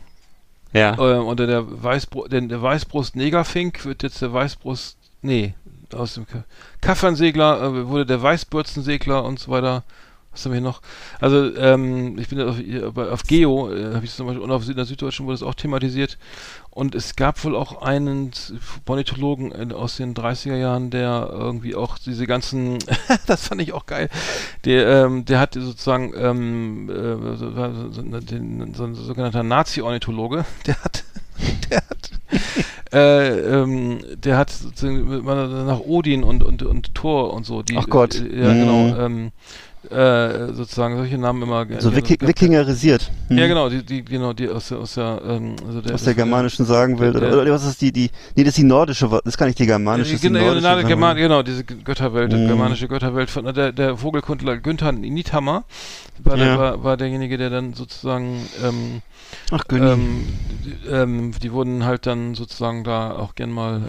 Ja. 0.74 0.94
äh, 0.98 1.18
unter 1.18 1.46
der 1.46 1.64
Weißbrust, 1.82 2.32
der, 2.32 2.42
der 2.42 2.60
Weißbrust-Negerfink 2.60 3.84
wird 3.86 4.02
jetzt 4.02 4.20
der 4.20 4.32
Weißbrust, 4.32 4.98
nee, 5.22 5.54
aus 5.94 6.14
dem 6.14 6.26
Ka- 6.26 6.44
Kaffernsegler 6.80 7.62
äh, 7.62 7.86
wurde 7.86 8.06
der 8.06 8.20
Weißbürzensegler 8.20 9.24
und 9.24 9.38
so 9.38 9.50
weiter. 9.50 9.84
Was 10.32 10.44
haben 10.44 10.50
wir 10.50 10.58
hier 10.60 10.68
noch? 10.68 10.82
Also, 11.20 11.56
ähm, 11.56 12.18
ich 12.18 12.28
bin 12.28 12.40
auf, 12.40 12.56
auf 12.96 13.22
Geo, 13.22 13.72
äh, 13.72 13.94
habe 13.94 14.04
ich 14.04 14.12
zum 14.12 14.26
Beispiel, 14.26 14.42
und 14.42 14.50
auf 14.50 14.68
in 14.68 14.74
der 14.74 14.84
Süddeutschen 14.84 15.26
wurde 15.26 15.36
es 15.36 15.44
auch 15.44 15.54
thematisiert. 15.54 16.18
Und 16.74 16.96
es 16.96 17.14
gab 17.14 17.42
wohl 17.44 17.54
auch 17.54 17.82
einen 17.82 18.32
Ornithologen 18.86 19.52
in, 19.52 19.72
aus 19.72 19.96
den 19.96 20.12
30er 20.12 20.56
Jahren, 20.56 20.90
der 20.90 21.28
irgendwie 21.32 21.76
auch 21.76 21.98
diese 21.98 22.26
ganzen, 22.26 22.78
das 23.26 23.46
fand 23.46 23.62
ich 23.62 23.72
auch 23.72 23.86
geil, 23.86 24.08
der, 24.64 25.04
ähm, 25.06 25.24
der 25.24 25.38
hat 25.38 25.54
sozusagen 25.54 26.12
ähm, 26.16 26.90
äh, 26.90 27.36
so, 27.36 27.50
so, 27.52 27.90
so, 27.92 28.02
den, 28.02 28.74
so 28.74 28.84
ein 28.84 28.94
sogenannter 28.96 29.44
Nazi-Ornithologe, 29.44 30.44
der 30.66 30.76
hat, 30.82 31.04
der 31.70 31.76
hat, 31.78 32.10
äh, 32.92 33.38
ähm, 33.62 34.00
der 34.16 34.36
hat 34.36 34.50
sozusagen 34.50 35.24
nach 35.66 35.80
Odin 35.80 36.24
und, 36.24 36.42
und, 36.42 36.64
und 36.64 36.92
Thor 36.94 37.32
und 37.34 37.46
so, 37.46 37.62
die, 37.62 37.76
Ach 37.76 37.88
Gott. 37.88 38.16
äh, 38.16 38.42
ja 38.46 38.52
Mhm. 38.52 38.58
genau, 38.58 39.04
ähm, 39.04 39.32
äh, 39.90 40.52
sozusagen 40.52 40.96
solche 40.96 41.18
Namen 41.18 41.42
immer 41.42 41.66
So 41.78 41.90
gerne- 41.90 41.96
Wiki 41.96 42.16
Wikingerisiert. 42.20 43.10
Hm. 43.28 43.38
Ja, 43.38 43.46
genau, 43.46 43.68
die, 43.68 43.82
die, 43.84 44.04
genau, 44.04 44.32
die 44.32 44.48
aus 44.48 44.68
der, 44.68 44.78
aus 44.78 44.94
der, 44.94 45.20
ähm, 45.26 45.56
also 45.66 45.80
der, 45.80 45.94
Aus 45.94 46.04
der 46.04 46.14
germanischen 46.14 46.64
Sagenwelt. 46.66 47.14
der- 47.14 47.28
Oder, 47.28 47.42
oder 47.42 47.52
was 47.52 47.64
ist 47.66 47.80
die, 47.80 47.92
die, 47.92 48.10
nee, 48.34 48.44
das 48.44 48.50
ist 48.52 48.58
die 48.58 48.64
nordische, 48.64 49.08
das 49.24 49.36
gar 49.36 49.46
nicht 49.46 49.58
die 49.58 49.66
germanische, 49.66 50.16
die 50.16 50.20
Genau, 50.20 50.40
nordische. 50.40 50.62
genau, 50.68 50.86
German, 50.88 51.16
genau, 51.16 51.42
diese 51.42 51.64
Götterwelt, 51.64 52.32
Mhm. 52.32 52.46
germanische 52.48 52.88
Götterwelt 52.88 53.30
von 53.30 53.44
der, 53.54 53.72
der 53.72 53.96
Vogelkundler 53.96 54.56
Günther 54.58 54.92
Niethammer 54.92 55.64
war, 56.22 56.36
Ja. 56.36 56.44
der, 56.44 56.58
war, 56.58 56.84
war 56.84 56.96
derjenige, 56.96 57.36
der 57.38 57.50
dann 57.50 57.74
sozusagen 57.74 58.46
ähm, 58.64 59.02
Ach, 59.50 59.64
ähm, 59.72 60.26
die, 60.64 60.88
ähm, 60.88 61.32
die 61.42 61.52
wurden 61.52 61.84
halt 61.84 62.06
dann 62.06 62.34
sozusagen 62.34 62.84
da 62.84 63.12
auch 63.12 63.34
gern 63.34 63.50
mal 63.50 63.80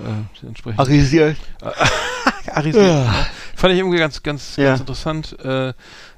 äh, 0.43 0.45
entsprechend 0.47 0.79
Arisiert. 0.79 1.37
arisiert. 2.51 2.85
Ja. 2.85 3.25
Fand 3.55 3.73
ich 3.73 3.79
irgendwie 3.79 3.97
ganz, 3.97 4.21
ganz, 4.21 4.55
Ja. 4.57 4.65
ganz 4.65 4.81
interessant. 4.81 5.37
Äh, 5.43 5.73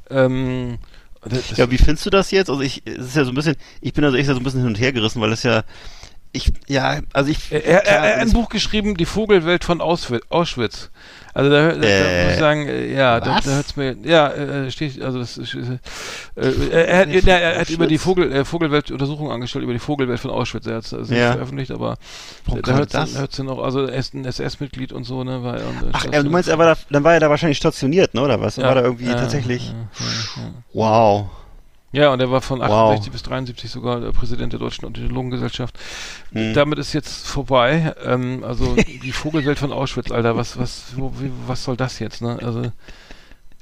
ähm, 0.10 0.78
das, 1.24 1.58
Ja, 1.58 1.70
wie 1.72 1.78
findest 1.78 2.06
du 2.06 2.10
das 2.10 2.32
jetzt? 2.32 2.50
Also 2.50 2.62
ich, 2.62 2.82
es 2.86 3.08
ist 3.08 3.16
ja 3.16 3.24
so 3.24 3.32
ein 3.32 3.36
bisschen, 3.36 3.56
ich 3.82 3.94
bin 3.94 4.04
also 4.04 4.18
echt 4.18 4.28
so 4.28 4.36
ein 4.36 4.44
bisschen 4.44 4.62
hin 4.62 4.70
und 4.70 4.80
her 4.80 4.94
gerissen, 4.94 5.22
weil 5.22 5.30
das 5.30 5.44
ja, 5.44 5.64
ich, 6.32 6.52
ja, 6.68 7.00
also 7.14 7.30
ich, 7.32 7.52
er, 7.52 7.64
er, 7.64 7.84
er 7.86 8.14
hat 8.16 8.20
ein 8.28 8.32
Buch 8.34 8.50
geschrieben, 8.50 8.96
Die 8.98 9.06
Vogelwelt 9.06 9.64
von 9.64 9.82
Auschwitz. 9.82 10.90
Also 11.38 11.52
da, 11.52 11.68
da, 11.68 11.76
da 11.76 11.86
Äh, 11.88 12.24
muss 12.24 12.34
ich 12.34 12.40
sagen, 12.40 12.68
äh, 12.68 12.96
ja, 12.96 13.20
da, 13.20 13.36
was? 13.36 13.46
da 13.46 13.52
hört's 13.52 13.76
mir, 13.76 13.96
ja, 14.04 14.28
äh, 14.30 14.72
steht, 14.72 15.00
also 15.04 15.20
das 15.20 15.38
ist, 15.38 15.54
äh, 15.54 15.78
er, 16.36 16.88
er, 16.88 16.98
hat, 17.02 17.08
er, 17.28 17.42
er 17.42 17.60
hat 17.62 17.70
über 17.70 17.86
die? 17.86 18.00
Vogel, 18.00 18.32
äh, 18.32 18.44
Vogelwelt 18.44 18.90
Untersuchung 18.90 19.30
angestellt, 19.30 19.64
über 19.64 19.74
die 19.74 19.78
Vogelwelt 19.78 20.20
von 20.20 20.32
Auschwitz. 20.32 20.66
Er 20.66 20.78
hat 20.78 20.86
es 20.86 20.96
also 20.96 21.14
Ja. 21.14 21.20
nicht 21.26 21.34
veröffentlicht, 21.34 21.70
aber 21.70 21.98
Warum 22.48 22.64
da 22.64 22.74
hört 22.74 22.92
es 22.92 23.40
auch, 23.40 23.60
also 23.64 23.86
er 23.86 24.00
ist 24.00 24.16
ein 24.16 24.26
SS-Mitglied 24.26 24.92
und 24.92 25.04
so, 25.04 25.24
ne, 25.24 25.44
war. 25.44 25.58
Und, 25.58 25.86
Ach, 25.94 26.06
äh, 26.06 26.24
du 26.24 26.30
meinst, 26.32 26.50
er 26.50 26.58
war 26.58 26.74
da, 26.74 26.82
dann 26.90 27.04
war 27.04 27.14
er 27.14 27.20
da 27.20 27.30
wahrscheinlich 27.30 27.60
stationiert, 27.60 28.16
ne, 28.16 28.22
oder 28.22 28.42
was? 28.42 28.56
Dann 28.56 28.64
Ja, 28.64 28.70
war 28.70 28.76
da 28.76 28.82
irgendwie 28.82 29.06
tatsächlich, 29.06 29.76
wow. 30.74 31.28
Ja, 31.94 32.12
und 32.12 32.20
er 32.20 32.30
war 32.30 32.42
von 32.42 32.60
Wow. 32.60 32.92
68 32.92 33.12
bis 33.12 33.24
73 33.24 33.72
sogar 33.72 34.02
Präsident 34.12 34.52
der 34.54 34.60
Deutschen 34.60 34.86
Ornithologengesellschaft. 34.86 35.78
Hm. 36.34 36.54
Damit 36.54 36.80
ist 36.80 36.94
jetzt 36.94 37.28
vorbei. 37.28 37.94
Ähm, 38.04 38.44
also 38.44 38.76
die 38.76 39.12
Vogelwelt 39.14 39.58
von 39.58 39.72
Auschwitz, 39.72 40.12
Alter, 40.12 40.36
was, 40.36 40.60
was, 40.60 40.84
wo, 40.96 41.14
wie, 41.20 41.32
was 41.48 41.64
soll 41.64 41.78
das 41.78 42.00
jetzt, 42.00 42.22
ne? 42.22 42.38
Also 42.44 42.72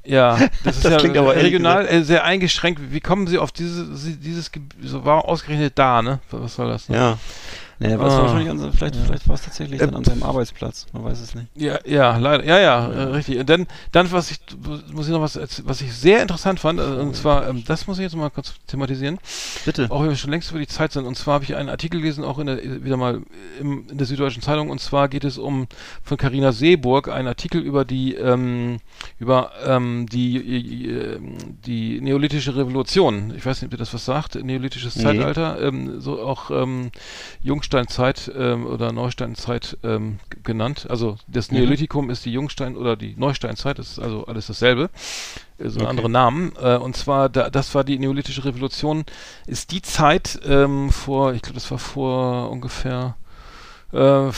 ja, 0.04 0.38
das 0.64 0.76
ist 0.76 0.84
Das 0.84 1.02
ja 1.02 1.10
aber 1.20 1.34
ehrlich 1.34 1.46
regional 1.52 1.86
äh, 1.86 2.02
sehr 2.02 2.24
eingeschränkt. 2.24 2.80
Wie 2.92 3.00
kommen 3.00 3.26
Sie 3.26 3.38
auf 3.38 3.50
diese, 3.52 3.86
dieses, 4.18 4.52
Ge- 4.52 4.62
so 4.82 5.04
war 5.04 5.24
ausgerechnet 5.24 5.72
da, 5.76 6.00
ne? 6.02 6.20
Was 6.30 6.54
soll 6.56 6.68
das? 6.68 6.88
Ne? 6.88 6.96
Ja. 6.96 7.18
Nee, 7.78 7.98
war 7.98 8.10
Ah. 8.10 8.22
wahrscheinlich 8.22 8.48
an, 8.50 8.72
vielleicht, 8.72 8.94
Ja. 8.96 9.02
vielleicht 9.04 9.28
war 9.28 9.34
es 9.34 9.42
tatsächlich 9.42 9.80
Äh, 9.80 9.84
dann 9.86 9.94
an 9.96 10.04
seinem 10.04 10.22
Arbeitsplatz. 10.22 10.86
Man 10.92 11.04
weiß 11.04 11.20
es 11.20 11.34
nicht. 11.34 11.48
Ja, 11.54 11.78
ja, 11.84 12.16
leider, 12.16 12.44
ja, 12.44 12.58
ja, 12.58 12.88
Äh, 12.90 13.02
richtig. 13.14 13.38
Und 13.38 13.50
dann, 13.50 13.66
dann 13.92 14.10
was 14.12 14.30
ich, 14.30 14.38
muss 14.92 15.06
ich 15.06 15.12
noch 15.12 15.20
was, 15.20 15.38
was 15.64 15.80
ich 15.82 15.92
sehr 15.92 16.22
interessant 16.22 16.58
fand, 16.60 16.80
äh, 16.80 16.82
und 16.82 17.14
zwar, 17.14 17.48
ähm, 17.48 17.64
das 17.66 17.86
muss 17.86 17.98
ich 17.98 18.02
jetzt 18.04 18.16
mal 18.16 18.30
kurz 18.30 18.54
thematisieren. 18.66 19.18
Bitte. 19.64 19.90
auch 19.90 20.00
wenn 20.02 20.08
wir 20.08 20.16
schon 20.16 20.30
längst 20.30 20.50
über 20.50 20.60
die 20.60 20.66
Zeit 20.66 20.92
sind. 20.92 21.04
Und 21.06 21.16
zwar 21.16 21.34
habe 21.34 21.44
ich 21.44 21.54
einen 21.56 21.68
Artikel 21.68 22.00
gelesen, 22.00 22.24
auch 22.24 22.38
in 22.38 22.46
der, 22.46 22.84
wieder 22.84 22.96
mal 22.96 23.20
im, 23.60 23.84
in 23.90 23.98
der 23.98 24.06
Süddeutschen 24.06 24.42
Zeitung. 24.42 24.70
Und 24.70 24.80
zwar 24.80 25.08
geht 25.08 25.24
es 25.24 25.36
um 25.38 25.66
von 26.02 26.16
Carina 26.16 26.52
Seeburg 26.52 27.08
einen 27.08 27.28
Artikel 27.28 27.60
über 27.60 27.84
die 27.84 28.14
ähm, 28.14 28.78
über 29.18 29.50
ähm, 29.66 30.06
die 30.10 30.88
äh, 30.88 31.18
die 31.66 32.00
neolithische 32.00 32.56
Revolution. 32.56 33.34
Ich 33.36 33.44
weiß 33.44 33.60
nicht, 33.60 33.68
ob 33.68 33.72
ihr 33.74 33.78
das 33.78 33.92
was 33.92 34.04
sagt. 34.04 34.36
Neolithisches 34.36 34.96
Nee. 34.96 35.02
Zeitalter, 35.02 35.60
ähm, 35.60 36.00
so 36.00 36.20
auch 36.22 36.50
ähm, 36.50 36.90
Jungsteinzeit 37.66 38.30
ähm, 38.36 38.64
oder 38.64 38.92
Neusteinzeit 38.92 39.76
ähm, 39.82 40.20
genannt. 40.44 40.86
Also 40.88 41.16
das 41.26 41.50
Mhm. 41.50 41.58
Neolithikum 41.58 42.10
ist 42.10 42.24
die 42.24 42.32
Jungstein 42.32 42.76
oder 42.76 42.94
die 42.96 43.16
Neusteinzeit. 43.16 43.80
Das 43.80 43.90
ist 43.90 43.98
also 43.98 44.24
alles 44.26 44.46
dasselbe. 44.46 44.88
Äh, 45.58 45.68
So 45.68 45.80
Okay. 45.80 45.88
andere 45.88 46.08
Namen. 46.08 46.52
Äh, 46.62 46.76
und 46.76 46.96
zwar, 46.96 47.28
da, 47.28 47.50
das 47.50 47.74
war 47.74 47.82
die 47.82 47.98
neolithische 47.98 48.44
Revolution, 48.44 49.04
ist 49.48 49.72
die 49.72 49.82
Zeit 49.82 50.38
ähm, 50.46 50.90
vor, 50.90 51.34
ich 51.34 51.42
glaube, 51.42 51.54
das 51.54 51.68
war 51.72 51.78
vor 51.78 52.50
ungefähr 52.52 53.16
äh, 53.92 54.30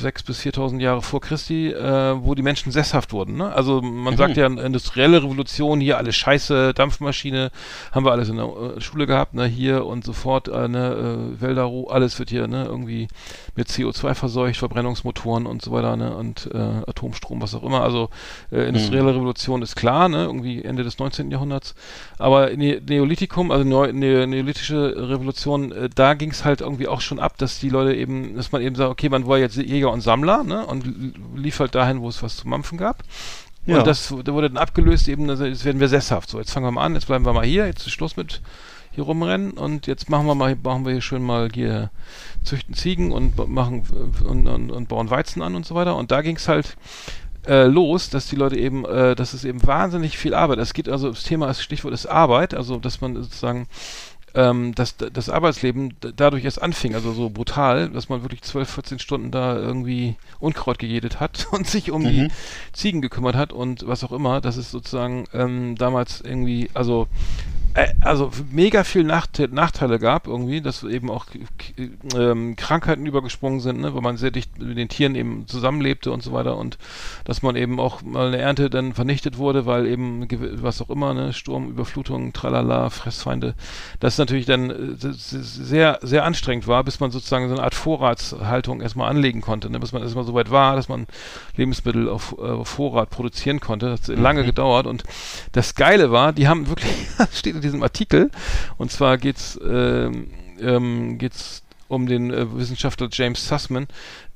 sechs 0.00 0.22
bis 0.22 0.40
4.000 0.40 0.80
Jahre 0.80 1.02
vor 1.02 1.20
Christi, 1.20 1.68
äh, 1.70 2.14
wo 2.24 2.34
die 2.34 2.42
Menschen 2.42 2.72
sesshaft 2.72 3.12
wurden. 3.12 3.36
Ne? 3.36 3.52
Also 3.52 3.80
man 3.82 4.14
Mhm. 4.14 4.18
sagt 4.18 4.36
ja, 4.36 4.46
industrielle 4.46 5.22
Revolution, 5.22 5.80
hier 5.80 5.98
alles 5.98 6.16
Scheiße, 6.16 6.74
Dampfmaschine, 6.74 7.50
haben 7.92 8.04
wir 8.04 8.12
alles 8.12 8.28
in 8.28 8.36
der 8.36 8.46
äh, 8.46 8.80
Schule 8.80 9.06
gehabt, 9.06 9.34
ne? 9.34 9.46
hier 9.46 9.86
und 9.86 10.04
sofort, 10.04 10.48
äh, 10.48 10.68
ne, 10.68 11.30
äh, 11.38 11.40
Wälder, 11.40 11.70
alles 11.88 12.18
wird 12.18 12.30
hier 12.30 12.46
ne? 12.48 12.64
irgendwie 12.66 13.08
mit 13.56 13.68
CO2 13.68 14.14
verseucht, 14.14 14.56
Verbrennungsmotoren 14.58 15.46
und 15.46 15.62
so 15.62 15.72
weiter 15.72 15.96
ne? 15.96 16.14
und 16.16 16.48
äh, 16.52 16.58
Atomstrom, 16.58 17.40
was 17.42 17.54
auch 17.54 17.62
immer. 17.62 17.82
Also 17.82 18.08
äh, 18.50 18.66
industrielle 18.68 19.14
Revolution 19.14 19.62
ist 19.62 19.76
klar, 19.76 20.08
ne? 20.08 20.24
irgendwie 20.24 20.62
Ende 20.64 20.82
des 20.84 20.98
19. 20.98 21.30
Jahrhunderts. 21.30 21.74
Aber 22.18 22.50
ne 22.56 22.80
Neolithikum, 22.86 23.50
also 23.50 23.64
Neo 23.64 23.86
ne 23.92 24.26
neolithische 24.26 24.94
Revolution, 25.10 25.72
äh, 25.72 25.88
da 25.94 26.14
ging 26.14 26.30
es 26.30 26.44
halt 26.44 26.60
irgendwie 26.60 26.88
auch 26.88 27.00
schon 27.00 27.18
ab, 27.18 27.36
dass 27.38 27.58
die 27.60 27.68
Leute 27.68 27.94
eben, 27.94 28.36
dass 28.36 28.52
man 28.52 28.62
eben 28.62 28.74
sagt, 28.76 28.90
okay, 28.90 29.08
man 29.08 29.26
war 29.26 29.38
jetzt 29.38 29.56
Jäger 29.56 29.89
und 29.92 30.00
Sammler 30.00 30.44
ne? 30.44 30.66
und 30.66 30.84
halt 31.58 31.74
dahin, 31.74 32.00
wo 32.00 32.08
es 32.08 32.22
was 32.22 32.36
zu 32.36 32.48
mampfen 32.48 32.78
gab. 32.78 33.02
Ja. 33.66 33.78
Und 33.78 33.86
das 33.86 34.08
da 34.24 34.32
wurde 34.32 34.48
dann 34.48 34.58
abgelöst, 34.58 35.08
eben, 35.08 35.28
also 35.28 35.44
jetzt 35.44 35.64
werden 35.64 35.80
wir 35.80 35.88
sesshaft. 35.88 36.30
So, 36.30 36.38
jetzt 36.38 36.52
fangen 36.52 36.66
wir 36.66 36.72
mal 36.72 36.84
an, 36.84 36.94
jetzt 36.94 37.06
bleiben 37.06 37.24
wir 37.24 37.32
mal 37.32 37.44
hier, 37.44 37.66
jetzt 37.66 37.86
ist 37.86 37.92
Schluss 37.92 38.16
mit 38.16 38.40
hier 38.92 39.04
rumrennen 39.04 39.52
und 39.52 39.86
jetzt 39.86 40.10
machen 40.10 40.26
wir 40.26 40.34
mal, 40.34 40.56
machen 40.62 40.84
wir 40.84 40.92
hier 40.92 41.00
schön 41.00 41.22
mal 41.22 41.48
hier 41.52 41.90
züchten 42.42 42.74
Ziegen 42.74 43.12
und 43.12 43.36
machen 43.48 43.84
und, 44.26 44.48
und, 44.48 44.70
und 44.70 44.88
bauen 44.88 45.10
Weizen 45.10 45.42
an 45.42 45.54
und 45.54 45.64
so 45.64 45.74
weiter. 45.74 45.96
Und 45.96 46.10
da 46.10 46.22
ging 46.22 46.36
es 46.36 46.48
halt 46.48 46.76
äh, 47.46 47.64
los, 47.64 48.10
dass 48.10 48.26
die 48.26 48.36
Leute 48.36 48.58
eben, 48.58 48.84
äh, 48.84 49.14
dass 49.14 49.32
es 49.32 49.44
eben 49.44 49.64
wahnsinnig 49.66 50.18
viel 50.18 50.34
Arbeit. 50.34 50.58
Es 50.58 50.72
geht 50.72 50.88
also, 50.88 51.10
das 51.10 51.22
Thema, 51.22 51.46
das 51.46 51.62
Stichwort 51.62 51.94
ist 51.94 52.06
Arbeit, 52.06 52.54
also 52.54 52.78
dass 52.78 53.00
man 53.00 53.14
sozusagen 53.14 53.66
ähm, 54.34 54.74
dass 54.74 54.96
das 54.96 55.28
Arbeitsleben 55.28 55.94
dadurch 56.16 56.44
erst 56.44 56.62
anfing, 56.62 56.94
also 56.94 57.12
so 57.12 57.30
brutal, 57.30 57.88
dass 57.90 58.08
man 58.08 58.22
wirklich 58.22 58.42
12, 58.42 58.68
14 58.70 58.98
Stunden 58.98 59.30
da 59.30 59.56
irgendwie 59.56 60.16
Unkraut 60.38 60.78
gejätet 60.78 61.20
hat 61.20 61.48
und 61.52 61.66
sich 61.66 61.90
um 61.90 62.02
die 62.02 62.22
Mhm. 62.22 62.30
Ziegen 62.72 63.00
gekümmert 63.00 63.36
hat 63.36 63.52
und 63.52 63.86
was 63.86 64.04
auch 64.04 64.12
immer. 64.12 64.40
Das 64.40 64.56
ist 64.56 64.70
sozusagen 64.70 65.24
ähm, 65.32 65.76
damals 65.76 66.20
irgendwie, 66.20 66.70
also 66.74 67.08
also 68.00 68.30
mega 68.50 68.84
viel 68.84 69.04
Nachte 69.04 69.48
Nachteile 69.48 69.98
gab 69.98 70.26
irgendwie, 70.26 70.60
dass 70.60 70.82
eben 70.82 71.10
auch 71.10 71.26
ähm, 72.16 72.56
Krankheiten 72.56 73.06
übergesprungen 73.06 73.60
sind, 73.60 73.80
ne, 73.80 73.94
weil 73.94 74.02
man 74.02 74.16
sehr 74.16 74.30
dicht 74.30 74.58
mit 74.58 74.76
den 74.76 74.88
Tieren 74.88 75.14
eben 75.14 75.46
zusammenlebte 75.46 76.10
und 76.10 76.22
so 76.22 76.32
weiter 76.32 76.56
und 76.56 76.78
dass 77.24 77.42
man 77.42 77.56
eben 77.56 77.78
auch 77.78 78.02
mal 78.02 78.28
eine 78.28 78.38
Ernte 78.38 78.70
dann 78.70 78.92
vernichtet 78.92 79.38
wurde, 79.38 79.66
weil 79.66 79.86
eben 79.86 80.26
was 80.62 80.82
auch 80.82 80.90
immer, 80.90 81.14
ne, 81.14 81.32
Sturm, 81.32 81.68
Überflutung, 81.70 82.32
tralala, 82.32 82.90
Fressfeinde, 82.90 83.54
das 84.00 84.18
natürlich 84.18 84.46
dann 84.46 84.70
äh, 84.70 84.94
sehr, 84.96 86.00
sehr 86.02 86.24
anstrengend 86.24 86.66
war, 86.66 86.82
bis 86.82 86.98
man 86.98 87.10
sozusagen 87.10 87.48
so 87.48 87.54
eine 87.54 87.62
Art 87.62 87.74
Vorratshaltung 87.74 88.80
erstmal 88.80 89.10
anlegen 89.10 89.42
konnte, 89.42 89.70
ne, 89.70 89.78
bis 89.78 89.92
man 89.92 90.02
erstmal 90.02 90.24
so 90.24 90.34
weit 90.34 90.50
war, 90.50 90.74
dass 90.74 90.88
man 90.88 91.06
Lebensmittel 91.56 92.08
auf, 92.08 92.36
äh, 92.38 92.64
Vorrat 92.64 93.10
produzieren 93.10 93.60
konnte. 93.60 93.90
Das 93.90 94.08
hat 94.08 94.18
lange 94.18 94.44
gedauert 94.44 94.86
und 94.86 95.04
das 95.52 95.74
Geile 95.74 96.10
war, 96.10 96.32
die 96.32 96.48
haben 96.48 96.68
wirklich, 96.68 96.92
das 97.18 97.38
steht 97.38 97.59
in 97.60 97.62
diesem 97.62 97.82
Artikel, 97.82 98.30
und 98.78 98.90
zwar 98.90 99.18
geht's, 99.18 99.58
ähm, 99.62 100.28
ähm, 100.60 101.18
geht's 101.18 101.62
um 101.88 102.06
den 102.06 102.30
äh, 102.30 102.46
Wissenschaftler 102.56 103.08
James 103.10 103.46
Sussman, 103.48 103.86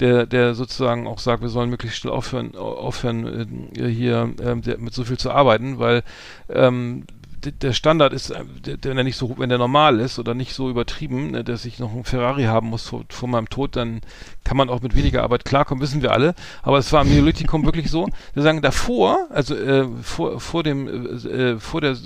der, 0.00 0.26
der 0.26 0.54
sozusagen 0.54 1.06
auch 1.06 1.20
sagt, 1.20 1.40
wir 1.42 1.48
sollen 1.48 1.70
möglichst 1.70 1.98
schnell 1.98 2.12
aufhören, 2.12 2.54
au- 2.56 2.74
aufhören 2.74 3.70
äh, 3.76 3.88
hier 3.88 4.34
ähm, 4.42 4.60
der, 4.62 4.78
mit 4.78 4.92
so 4.92 5.04
viel 5.04 5.18
zu 5.18 5.30
arbeiten, 5.30 5.78
weil 5.78 6.02
ähm, 6.48 7.04
der 7.52 7.72
Standard 7.72 8.12
ist, 8.12 8.30
äh, 8.30 8.44
wenn 8.82 8.98
er 8.98 9.04
nicht 9.04 9.16
so, 9.16 9.38
wenn 9.38 9.48
der 9.48 9.58
normal 9.58 10.00
ist 10.00 10.18
oder 10.18 10.34
nicht 10.34 10.54
so 10.54 10.70
übertrieben, 10.70 11.32
ne, 11.32 11.44
dass 11.44 11.64
ich 11.64 11.78
noch 11.78 11.92
einen 11.92 12.04
Ferrari 12.04 12.44
haben 12.44 12.68
muss 12.68 12.88
vor, 12.88 13.04
vor 13.08 13.28
meinem 13.28 13.48
Tod, 13.48 13.76
dann 13.76 14.00
kann 14.44 14.56
man 14.56 14.68
auch 14.68 14.82
mit 14.82 14.94
weniger 14.94 15.22
Arbeit 15.22 15.44
klarkommen, 15.44 15.82
wissen 15.82 16.02
wir 16.02 16.12
alle. 16.12 16.34
Aber 16.62 16.78
es 16.78 16.92
war 16.92 17.02
im 17.02 17.08
Neolithikum 17.08 17.64
wirklich 17.64 17.90
so. 17.90 18.08
Wir 18.34 18.42
sagen 18.42 18.62
davor, 18.62 19.26
also 19.30 19.54
äh, 19.54 19.86
vor, 20.02 20.40
vor 20.40 20.62
dem, 20.62 20.86
äh, 20.86 21.52
äh, 21.52 21.58
vor 21.58 21.80
der, 21.80 21.96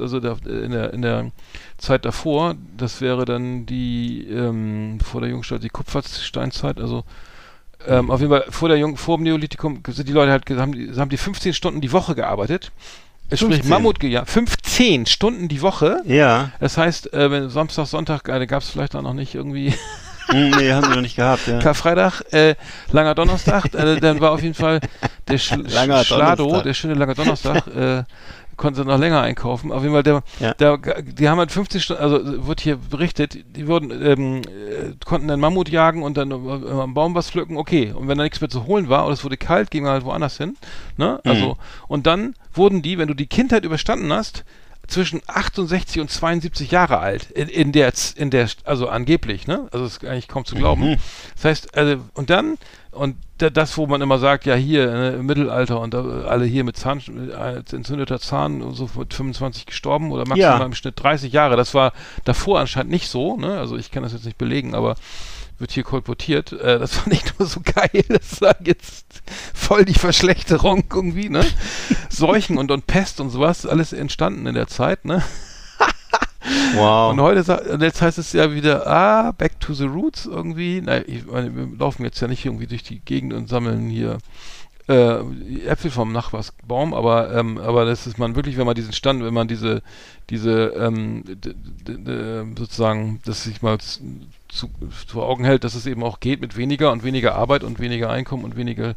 also 0.00 0.20
da, 0.20 0.36
in 0.44 0.70
der, 0.70 0.92
in 0.92 1.02
der 1.02 1.30
Zeit 1.78 2.04
davor, 2.04 2.54
das 2.76 3.00
wäre 3.00 3.24
dann 3.24 3.66
die, 3.66 4.26
ähm, 4.28 4.98
vor 5.00 5.20
der 5.20 5.30
Jungstadt, 5.30 5.62
die 5.62 5.68
Kupfersteinzeit, 5.68 6.80
also 6.80 7.04
ähm, 7.86 8.10
auf 8.10 8.20
jeden 8.20 8.30
Fall 8.30 8.44
vor 8.48 8.68
der 8.68 8.78
Jung, 8.78 8.96
vor 8.96 9.16
dem 9.16 9.24
Neolithikum 9.24 9.82
sind 9.88 10.08
die 10.08 10.12
Leute 10.12 10.30
halt, 10.30 10.48
haben 10.50 10.72
die, 10.72 10.92
haben 10.94 11.08
die 11.08 11.16
15 11.16 11.52
Stunden 11.52 11.80
die 11.80 11.92
Woche 11.92 12.14
gearbeitet. 12.14 12.70
Es 13.32 13.40
spricht 13.40 13.62
15? 13.62 13.70
Mammut, 13.70 14.02
ja, 14.02 14.24
15 14.24 15.06
Stunden 15.06 15.48
die 15.48 15.62
Woche. 15.62 16.00
Ja. 16.04 16.50
Das 16.60 16.76
heißt, 16.76 17.12
äh, 17.14 17.30
wenn 17.30 17.48
Samstag, 17.50 17.86
Sonntag, 17.86 18.28
äh, 18.28 18.46
gab 18.46 18.62
es 18.62 18.70
vielleicht 18.70 18.94
auch 18.94 19.02
noch 19.02 19.14
nicht 19.14 19.34
irgendwie 19.34 19.74
Hm, 20.28 20.50
nee, 20.50 20.72
haben 20.72 20.88
wir 20.88 20.94
noch 20.96 21.02
nicht 21.02 21.16
gehabt, 21.16 21.46
ja. 21.46 21.58
Karfreitag, 21.58 22.22
äh, 22.32 22.54
langer 22.90 23.14
Donnerstag, 23.14 23.74
äh, 23.74 23.98
dann 23.98 24.20
war 24.20 24.30
auf 24.30 24.42
jeden 24.42 24.54
Fall 24.54 24.80
der 25.28 25.38
Sch 25.38 25.50
Langer 25.56 26.04
Schlado, 26.04 26.44
Donnerstag. 26.44 26.64
der 26.64 26.74
schöne 26.74 26.94
lange 26.94 27.14
Donnerstag, 27.14 27.66
äh, 27.66 28.04
konnte 28.62 28.84
noch 28.84 28.98
länger 28.98 29.20
einkaufen. 29.20 29.70
Auf 29.72 29.82
jeden 29.82 29.92
Fall, 29.92 30.02
der, 30.04 30.22
Ja. 30.40 30.54
der, 30.54 30.78
die 31.02 31.28
haben 31.28 31.38
halt 31.38 31.50
50 31.52 31.82
Stunden, 31.84 32.02
also 32.02 32.46
wird 32.46 32.60
hier 32.60 32.76
berichtet, 32.76 33.36
die 33.56 33.66
wurden, 33.66 33.90
ähm, 33.90 34.36
äh, 34.38 34.94
konnten 35.04 35.28
dann 35.28 35.40
Mammut 35.40 35.68
jagen 35.68 36.02
und 36.02 36.16
dann 36.16 36.30
äh, 36.30 36.70
am 36.70 36.94
Baum 36.94 37.14
was 37.14 37.28
pflücken, 37.30 37.56
okay. 37.56 37.92
Und 37.92 38.08
wenn 38.08 38.16
da 38.16 38.24
nichts 38.24 38.40
mehr 38.40 38.48
zu 38.50 38.66
holen 38.66 38.88
war 38.88 39.04
oder 39.04 39.12
es 39.14 39.24
wurde 39.24 39.36
kalt, 39.36 39.70
ging 39.70 39.82
man 39.82 39.92
halt 39.92 40.04
woanders 40.04 40.38
hin. 40.38 40.56
Ne? 40.96 41.20
Also, 41.24 41.46
Mhm. 41.48 41.54
und 41.88 42.06
dann 42.06 42.34
wurden 42.54 42.80
die, 42.82 42.96
wenn 42.98 43.08
du 43.08 43.14
die 43.14 43.26
Kindheit 43.26 43.64
überstanden 43.64 44.12
hast, 44.12 44.44
zwischen 44.88 45.22
68 45.26 46.00
und 46.00 46.10
72 46.10 46.70
Jahre 46.70 46.98
alt 46.98 47.30
in, 47.30 47.48
in 47.48 47.72
der 47.72 47.92
in 48.16 48.30
der 48.30 48.48
also 48.64 48.88
angeblich 48.88 49.46
ne 49.46 49.68
also 49.72 49.84
ist 49.84 50.04
eigentlich 50.04 50.28
kaum 50.28 50.44
zu 50.44 50.54
glauben 50.54 50.82
Mhm. 50.90 50.96
das 51.36 51.44
heißt 51.44 51.76
also 51.78 51.98
und 52.14 52.30
dann 52.30 52.58
und 52.90 53.16
da- 53.38 53.48
das 53.50 53.78
wo 53.78 53.86
man 53.86 54.02
immer 54.02 54.18
sagt 54.18 54.44
ja 54.44 54.54
hier 54.54 54.86
ne, 54.90 55.10
im 55.12 55.26
Mittelalter 55.26 55.80
und 55.80 55.94
alle 55.94 56.44
hier 56.44 56.64
mit 56.64 56.76
Zahn 56.76 57.00
entzündeter 57.70 58.18
Zahn 58.20 58.60
und 58.60 58.74
so 58.74 58.90
mit 58.96 59.14
25 59.14 59.66
gestorben 59.66 60.10
oder 60.12 60.26
maximal 60.26 60.58
Ja. 60.60 60.64
im 60.66 60.74
Schnitt 60.74 61.02
30 61.02 61.32
Jahre 61.32 61.56
das 61.56 61.74
war 61.74 61.92
davor 62.24 62.60
anscheinend 62.60 62.90
nicht 62.90 63.08
so 63.08 63.36
ne 63.36 63.58
also 63.58 63.76
ich 63.76 63.90
kann 63.92 64.02
das 64.02 64.12
jetzt 64.12 64.24
nicht 64.26 64.36
belegen 64.38 64.74
aber 64.74 64.96
wird 65.58 65.72
hier 65.72 65.84
kolportiert. 65.84 66.52
Äh, 66.52 66.78
das 66.78 66.96
fand 66.96 67.14
ich 67.14 67.38
nur 67.38 67.48
so 67.48 67.60
geil. 67.60 68.04
Das 68.08 68.40
war 68.40 68.56
jetzt 68.64 69.22
voll 69.54 69.84
die 69.84 69.94
Verschlechterung 69.94 70.84
irgendwie, 70.92 71.28
ne? 71.28 71.44
Seuchen 72.08 72.58
und, 72.58 72.70
und 72.70 72.86
Pest 72.86 73.20
und 73.20 73.30
sowas, 73.30 73.66
alles 73.66 73.92
entstanden 73.92 74.46
in 74.46 74.54
der 74.54 74.68
Zeit, 74.68 75.04
ne? 75.04 75.22
Wow. 76.74 77.12
Und 77.12 77.20
heute 77.20 77.78
jetzt 77.80 78.02
heißt 78.02 78.18
es 78.18 78.32
ja 78.32 78.52
wieder, 78.52 78.86
ah, 78.86 79.32
back 79.32 79.60
to 79.60 79.74
the 79.74 79.84
roots 79.84 80.26
irgendwie. 80.26 80.80
Nein, 80.80 81.04
ich 81.06 81.24
meine, 81.26 81.54
wir 81.54 81.68
laufen 81.78 82.02
jetzt 82.04 82.20
ja 82.20 82.28
nicht 82.28 82.44
irgendwie 82.44 82.66
durch 82.66 82.82
die 82.82 82.98
Gegend 82.98 83.32
und 83.32 83.48
sammeln 83.48 83.88
hier 83.88 84.18
äh, 84.88 85.20
Äpfel 85.66 85.90
vom 85.90 86.12
Nachbarsbaum, 86.12 86.92
aber 86.94 87.34
ähm, 87.34 87.58
aber 87.58 87.84
das 87.84 88.06
ist 88.06 88.18
man 88.18 88.34
wirklich, 88.34 88.56
wenn 88.56 88.66
man 88.66 88.74
diesen 88.74 88.92
Stand, 88.92 89.22
wenn 89.24 89.34
man 89.34 89.48
diese 89.48 89.82
diese 90.30 90.72
ähm, 90.76 91.24
sozusagen, 92.58 93.20
dass 93.24 93.44
sich 93.44 93.62
mal 93.62 93.78
zu, 93.78 94.70
vor 95.06 95.28
Augen 95.28 95.44
hält, 95.44 95.64
dass 95.64 95.74
es 95.74 95.86
eben 95.86 96.02
auch 96.02 96.20
geht 96.20 96.40
mit 96.40 96.56
weniger 96.56 96.92
und 96.92 97.04
weniger 97.04 97.34
Arbeit 97.34 97.64
und 97.64 97.78
weniger 97.80 98.10
Einkommen 98.10 98.44
und 98.44 98.56
weniger 98.56 98.94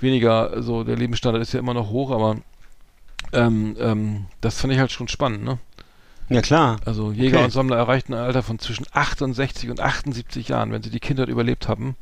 weniger, 0.00 0.62
so 0.62 0.84
der 0.84 0.96
Lebensstandard 0.96 1.42
ist 1.42 1.52
ja 1.52 1.60
immer 1.60 1.74
noch 1.74 1.90
hoch, 1.90 2.10
aber 2.10 2.36
ähm, 3.32 3.76
ähm, 3.80 4.26
das 4.40 4.60
finde 4.60 4.74
ich 4.74 4.80
halt 4.80 4.92
schon 4.92 5.08
spannend, 5.08 5.44
ne? 5.44 5.58
Ja, 6.28 6.40
klar. 6.40 6.78
Also 6.86 7.12
Jäger 7.12 7.38
Okay. 7.38 7.44
und 7.44 7.50
Sammler 7.50 7.76
erreichten 7.76 8.14
ein 8.14 8.20
Alter 8.24 8.42
von 8.42 8.58
zwischen 8.58 8.86
68 8.92 9.68
und 9.70 9.80
78 9.80 10.48
Jahren, 10.48 10.72
wenn 10.72 10.82
sie 10.82 10.90
die 10.90 11.00
Kindheit 11.00 11.28
überlebt 11.28 11.68
haben. 11.68 11.96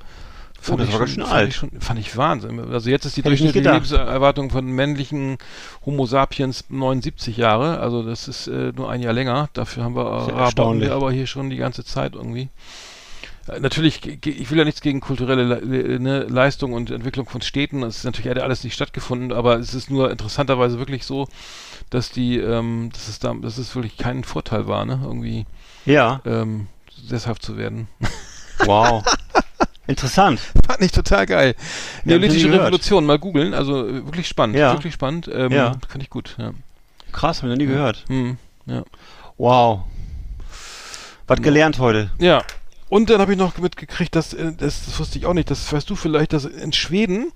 Oh, 0.71 0.77
das 0.77 0.89
ich 0.89 0.93
war 0.93 1.01
ganz 1.01 1.11
schon- 1.11 1.23
schön 1.23 1.23
fand 1.25 1.33
alt. 1.35 1.49
Ich 1.49 1.57
schon, 1.57 1.71
fand 1.81 1.99
ich 2.01 2.17
Wahnsinn. 2.17 2.61
Also 2.73 2.91
jetzt 2.91 3.05
ist 3.05 3.17
die 3.17 3.23
durchschnittliche. 3.23 3.71
Lebenserwartung 3.73 4.51
von 4.51 4.65
männlichen 4.67 5.39
Homo 5.85 6.07
sapiens 6.07 6.65
79 6.69 7.37
Jahre. 7.37 7.81
Also 7.81 8.03
das 8.03 8.29
ist 8.29 8.47
äh, 8.47 8.73
nur 8.75 8.91
ein 8.91 9.03
Jahr 9.03 9.13
länger. 9.13 9.49
Dafür 9.55 9.85
haben 9.85 9.97
wir, 9.97 10.25
Sehr 10.27 10.35
äh, 10.35 10.39
wir 10.81 10.93
aber 10.93 11.11
hier 11.13 11.27
schon 11.27 11.51
die 11.51 11.57
ganze 11.57 11.85
Zeit 11.85 12.15
irgendwie. 12.15 12.49
Äh, 13.49 13.59
Natürlich, 13.59 14.07
ich 14.25 14.51
will 14.51 14.59
ja 14.59 14.65
nichts 14.65 14.81
gegen 14.83 15.01
kulturelle 15.01 15.43
Le 15.43 15.61
Le- 15.61 15.99
ne, 16.01 16.21
Leistung 16.25 16.73
und 16.75 16.91
Entwicklung 16.93 17.29
von 17.29 17.43
Städten. 17.43 17.81
Das 17.81 17.97
ist 17.97 18.05
natürlich 18.05 18.31
hätte 18.31 18.45
alles 18.45 18.63
nicht 18.63 18.75
stattgefunden, 18.75 19.33
aber 19.33 19.59
es 19.59 19.75
ist 19.75 19.91
nur 19.91 20.11
interessanterweise 20.13 20.79
wirklich 20.79 21.05
so, 21.05 21.27
dass 21.91 22.11
die, 22.11 22.39
ähm, 22.39 22.91
dass 22.93 23.09
es 23.09 23.19
da, 23.19 23.35
dass 23.35 23.59
es 23.59 23.75
wirklich 23.75 23.97
kein 23.97 24.23
Vorteil 24.23 24.69
war, 24.69 24.85
ne, 24.85 25.01
irgendwie 25.03 25.45
Ja, 25.87 26.21
ähm, 26.25 26.69
sesshaft 27.05 27.43
zu 27.43 27.57
werden. 27.57 27.89
wow. 28.65 29.03
Interessant. 29.93 30.41
Fand 30.67 30.81
ich 30.81 30.91
total 30.93 31.27
geil. 31.27 31.55
Ja, 31.59 32.01
Neolithische. 32.05 32.51
Revolution, 32.53 33.05
mal 33.07 33.19
googeln, 33.19 33.53
also 33.55 33.87
äh, 33.87 34.05
wirklich 34.07 34.27
spannend, 34.29 34.57
Ja. 34.57 34.73
wirklich 34.73 34.95
spannend. 34.95 35.29
Ähm, 35.33 35.53
Ja. 35.53 35.73
Fand 35.89 36.03
ich 36.03 36.11
gut, 36.11 36.35
ja. 36.39 36.53
Krass, 37.13 37.39
hab 37.39 37.45
ich 37.45 37.51
noch 37.51 37.57
nie 37.59 37.67
gehört. 37.67 38.05
Hm, 38.09 38.39
ja. 38.67 38.83
Wow. 39.37 39.83
Was 41.27 41.41
gelernt 41.41 41.79
heute. 41.79 42.11
ja. 42.19 42.43
Und 42.89 43.09
dann 43.09 43.23
habe 43.23 43.33
ich 43.33 43.39
noch 43.39 43.57
mitgekriegt, 43.57 44.15
dass, 44.15 44.35
äh, 44.35 44.53
das, 44.53 44.85
das 44.85 44.99
wusste 44.99 45.17
ich 45.19 45.25
auch 45.25 45.33
nicht, 45.33 45.51
das 45.51 45.73
weißt 45.73 45.89
du 45.89 45.97
vielleicht, 45.97 46.35
dass 46.35 46.45
in 46.45 46.75
Schweden 46.75 47.33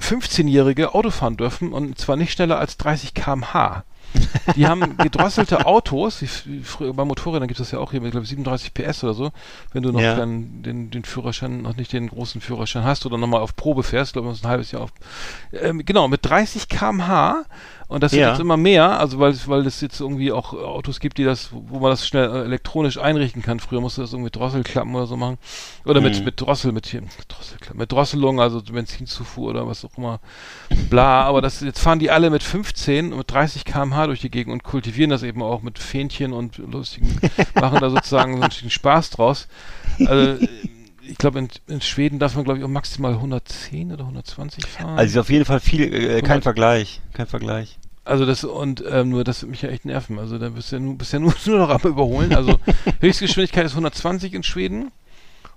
15-Jährige 0.00 0.94
Auto 0.94 1.10
fahren 1.10 1.36
dürfen 1.36 1.72
und 1.72 1.98
zwar 1.98 2.14
nicht 2.14 2.32
schneller 2.32 2.58
als 2.60 2.76
30 2.76 3.12
km/h. 3.12 3.82
Die 4.56 4.66
haben 4.66 4.96
gedrosselte 4.96 5.66
Autos, 5.66 6.22
wie, 6.22 6.60
früher 6.62 6.92
bei 6.92 7.04
Motorrädern 7.04 7.48
gibt 7.48 7.60
es 7.60 7.66
das 7.68 7.72
ja 7.72 7.78
auch 7.78 7.92
hier 7.92 8.00
mit, 8.00 8.10
glaube 8.12 8.24
ich, 8.24 8.30
37 8.30 8.74
PS 8.74 9.04
oder 9.04 9.14
so, 9.14 9.32
wenn 9.72 9.82
du 9.82 9.92
noch 9.92 10.00
Ja. 10.00 10.16
dann 10.16 10.62
den, 10.62 10.90
den 10.90 11.04
Führerschein, 11.04 11.62
noch 11.62 11.76
nicht 11.76 11.92
den 11.92 12.08
großen 12.08 12.40
Führerschein 12.40 12.84
hast 12.84 13.06
oder 13.06 13.18
nochmal 13.18 13.40
auf 13.40 13.56
Probe 13.56 13.82
fährst, 13.82 14.14
glaube 14.14 14.32
ich, 14.32 14.42
ein 14.42 14.48
halbes 14.48 14.72
Jahr 14.72 14.82
auf. 14.82 14.92
Ähm, 15.52 15.84
genau, 15.84 16.08
mit 16.08 16.24
30 16.24 16.68
km/h 16.68 17.44
und 17.92 18.02
das 18.02 18.12
wird 18.12 18.22
Ja. 18.22 18.30
jetzt 18.30 18.40
immer 18.40 18.56
mehr, 18.56 18.98
also 18.98 19.18
weil 19.18 19.30
es, 19.30 19.46
weil 19.48 19.66
es 19.66 19.80
jetzt 19.80 20.00
irgendwie 20.00 20.32
auch 20.32 20.52
Autos 20.54 20.98
gibt, 21.00 21.18
die 21.18 21.24
das, 21.24 21.50
wo 21.52 21.78
man 21.78 21.90
das 21.90 22.06
schnell 22.06 22.24
äh, 22.30 22.44
elektronisch 22.44 22.98
einrichten 22.98 23.42
kann. 23.42 23.60
Früher 23.60 23.80
musste 23.80 24.00
das 24.00 24.10
irgendwie 24.12 24.24
mit 24.26 24.36
Drosselklappen 24.36 24.94
oder 24.94 25.06
so 25.06 25.16
machen. 25.16 25.38
Oder 25.84 26.00
mit, 26.00 26.18
Mhm. 26.18 26.24
mit 26.24 26.40
Drossel, 26.40 26.72
mit 26.72 26.86
hier, 26.86 27.02
Drosselklappen, 27.28 27.78
mit 27.78 27.92
Drosselung, 27.92 28.40
also 28.40 28.62
Benzinzufuhr 28.62 29.50
oder 29.50 29.66
was 29.66 29.84
auch 29.84 29.96
immer. 29.98 30.20
Bla, 30.90 31.22
aber 31.24 31.40
das, 31.42 31.60
jetzt 31.60 31.80
fahren 31.80 31.98
die 31.98 32.10
alle 32.10 32.30
mit 32.30 32.42
15 32.42 33.12
und 33.12 33.18
mit 33.18 33.30
30 33.30 33.64
km/h 33.64 34.06
durch 34.06 34.20
die 34.20 34.30
Gegend 34.30 34.52
und 34.52 34.62
kultivieren 34.64 35.10
das 35.10 35.22
eben 35.22 35.42
auch 35.42 35.62
mit 35.62 35.78
Fähnchen 35.78 36.32
und 36.32 36.58
lustigen, 36.58 37.18
machen 37.54 37.78
da 37.80 37.90
sozusagen 37.90 38.36
so 38.36 38.42
einen 38.42 38.70
Spaß 38.70 39.10
draus. 39.10 39.48
Also, 40.06 40.44
ich 41.12 41.18
glaube, 41.18 41.38
in, 41.38 41.48
in 41.68 41.80
Schweden 41.80 42.18
darf 42.18 42.34
man, 42.34 42.44
glaube 42.44 42.58
ich, 42.58 42.64
auch 42.64 42.68
maximal 42.68 43.12
110 43.12 43.92
oder 43.92 44.04
120 44.04 44.66
fahren. 44.66 44.98
Also 44.98 45.12
ist 45.12 45.18
auf 45.18 45.30
jeden 45.30 45.44
Fall 45.44 45.60
viel, 45.60 45.92
äh, 45.92 46.22
kein. 46.22 46.42
Vergleich. 46.42 47.00
Kein 47.12 47.26
Vergleich. 47.26 47.78
Also 48.04 48.26
das 48.26 48.42
und 48.42 48.82
ähm, 48.90 49.10
nur 49.10 49.22
das 49.22 49.42
wird 49.42 49.50
mich 49.50 49.62
ja 49.62 49.68
echt 49.68 49.84
nerven. 49.84 50.18
Also 50.18 50.38
da 50.38 50.48
bist 50.48 50.72
du 50.72 50.76
ja 50.76 50.80
nur, 50.80 50.96
bist 50.98 51.12
ja 51.12 51.18
nur, 51.20 51.34
nur 51.46 51.58
noch 51.58 51.68
am 51.68 51.80
überholen. 51.82 52.34
Also 52.34 52.58
Höchstgeschwindigkeit 53.00 53.64
ist 53.66 53.72
120 53.72 54.34
in 54.34 54.42
Schweden 54.42 54.90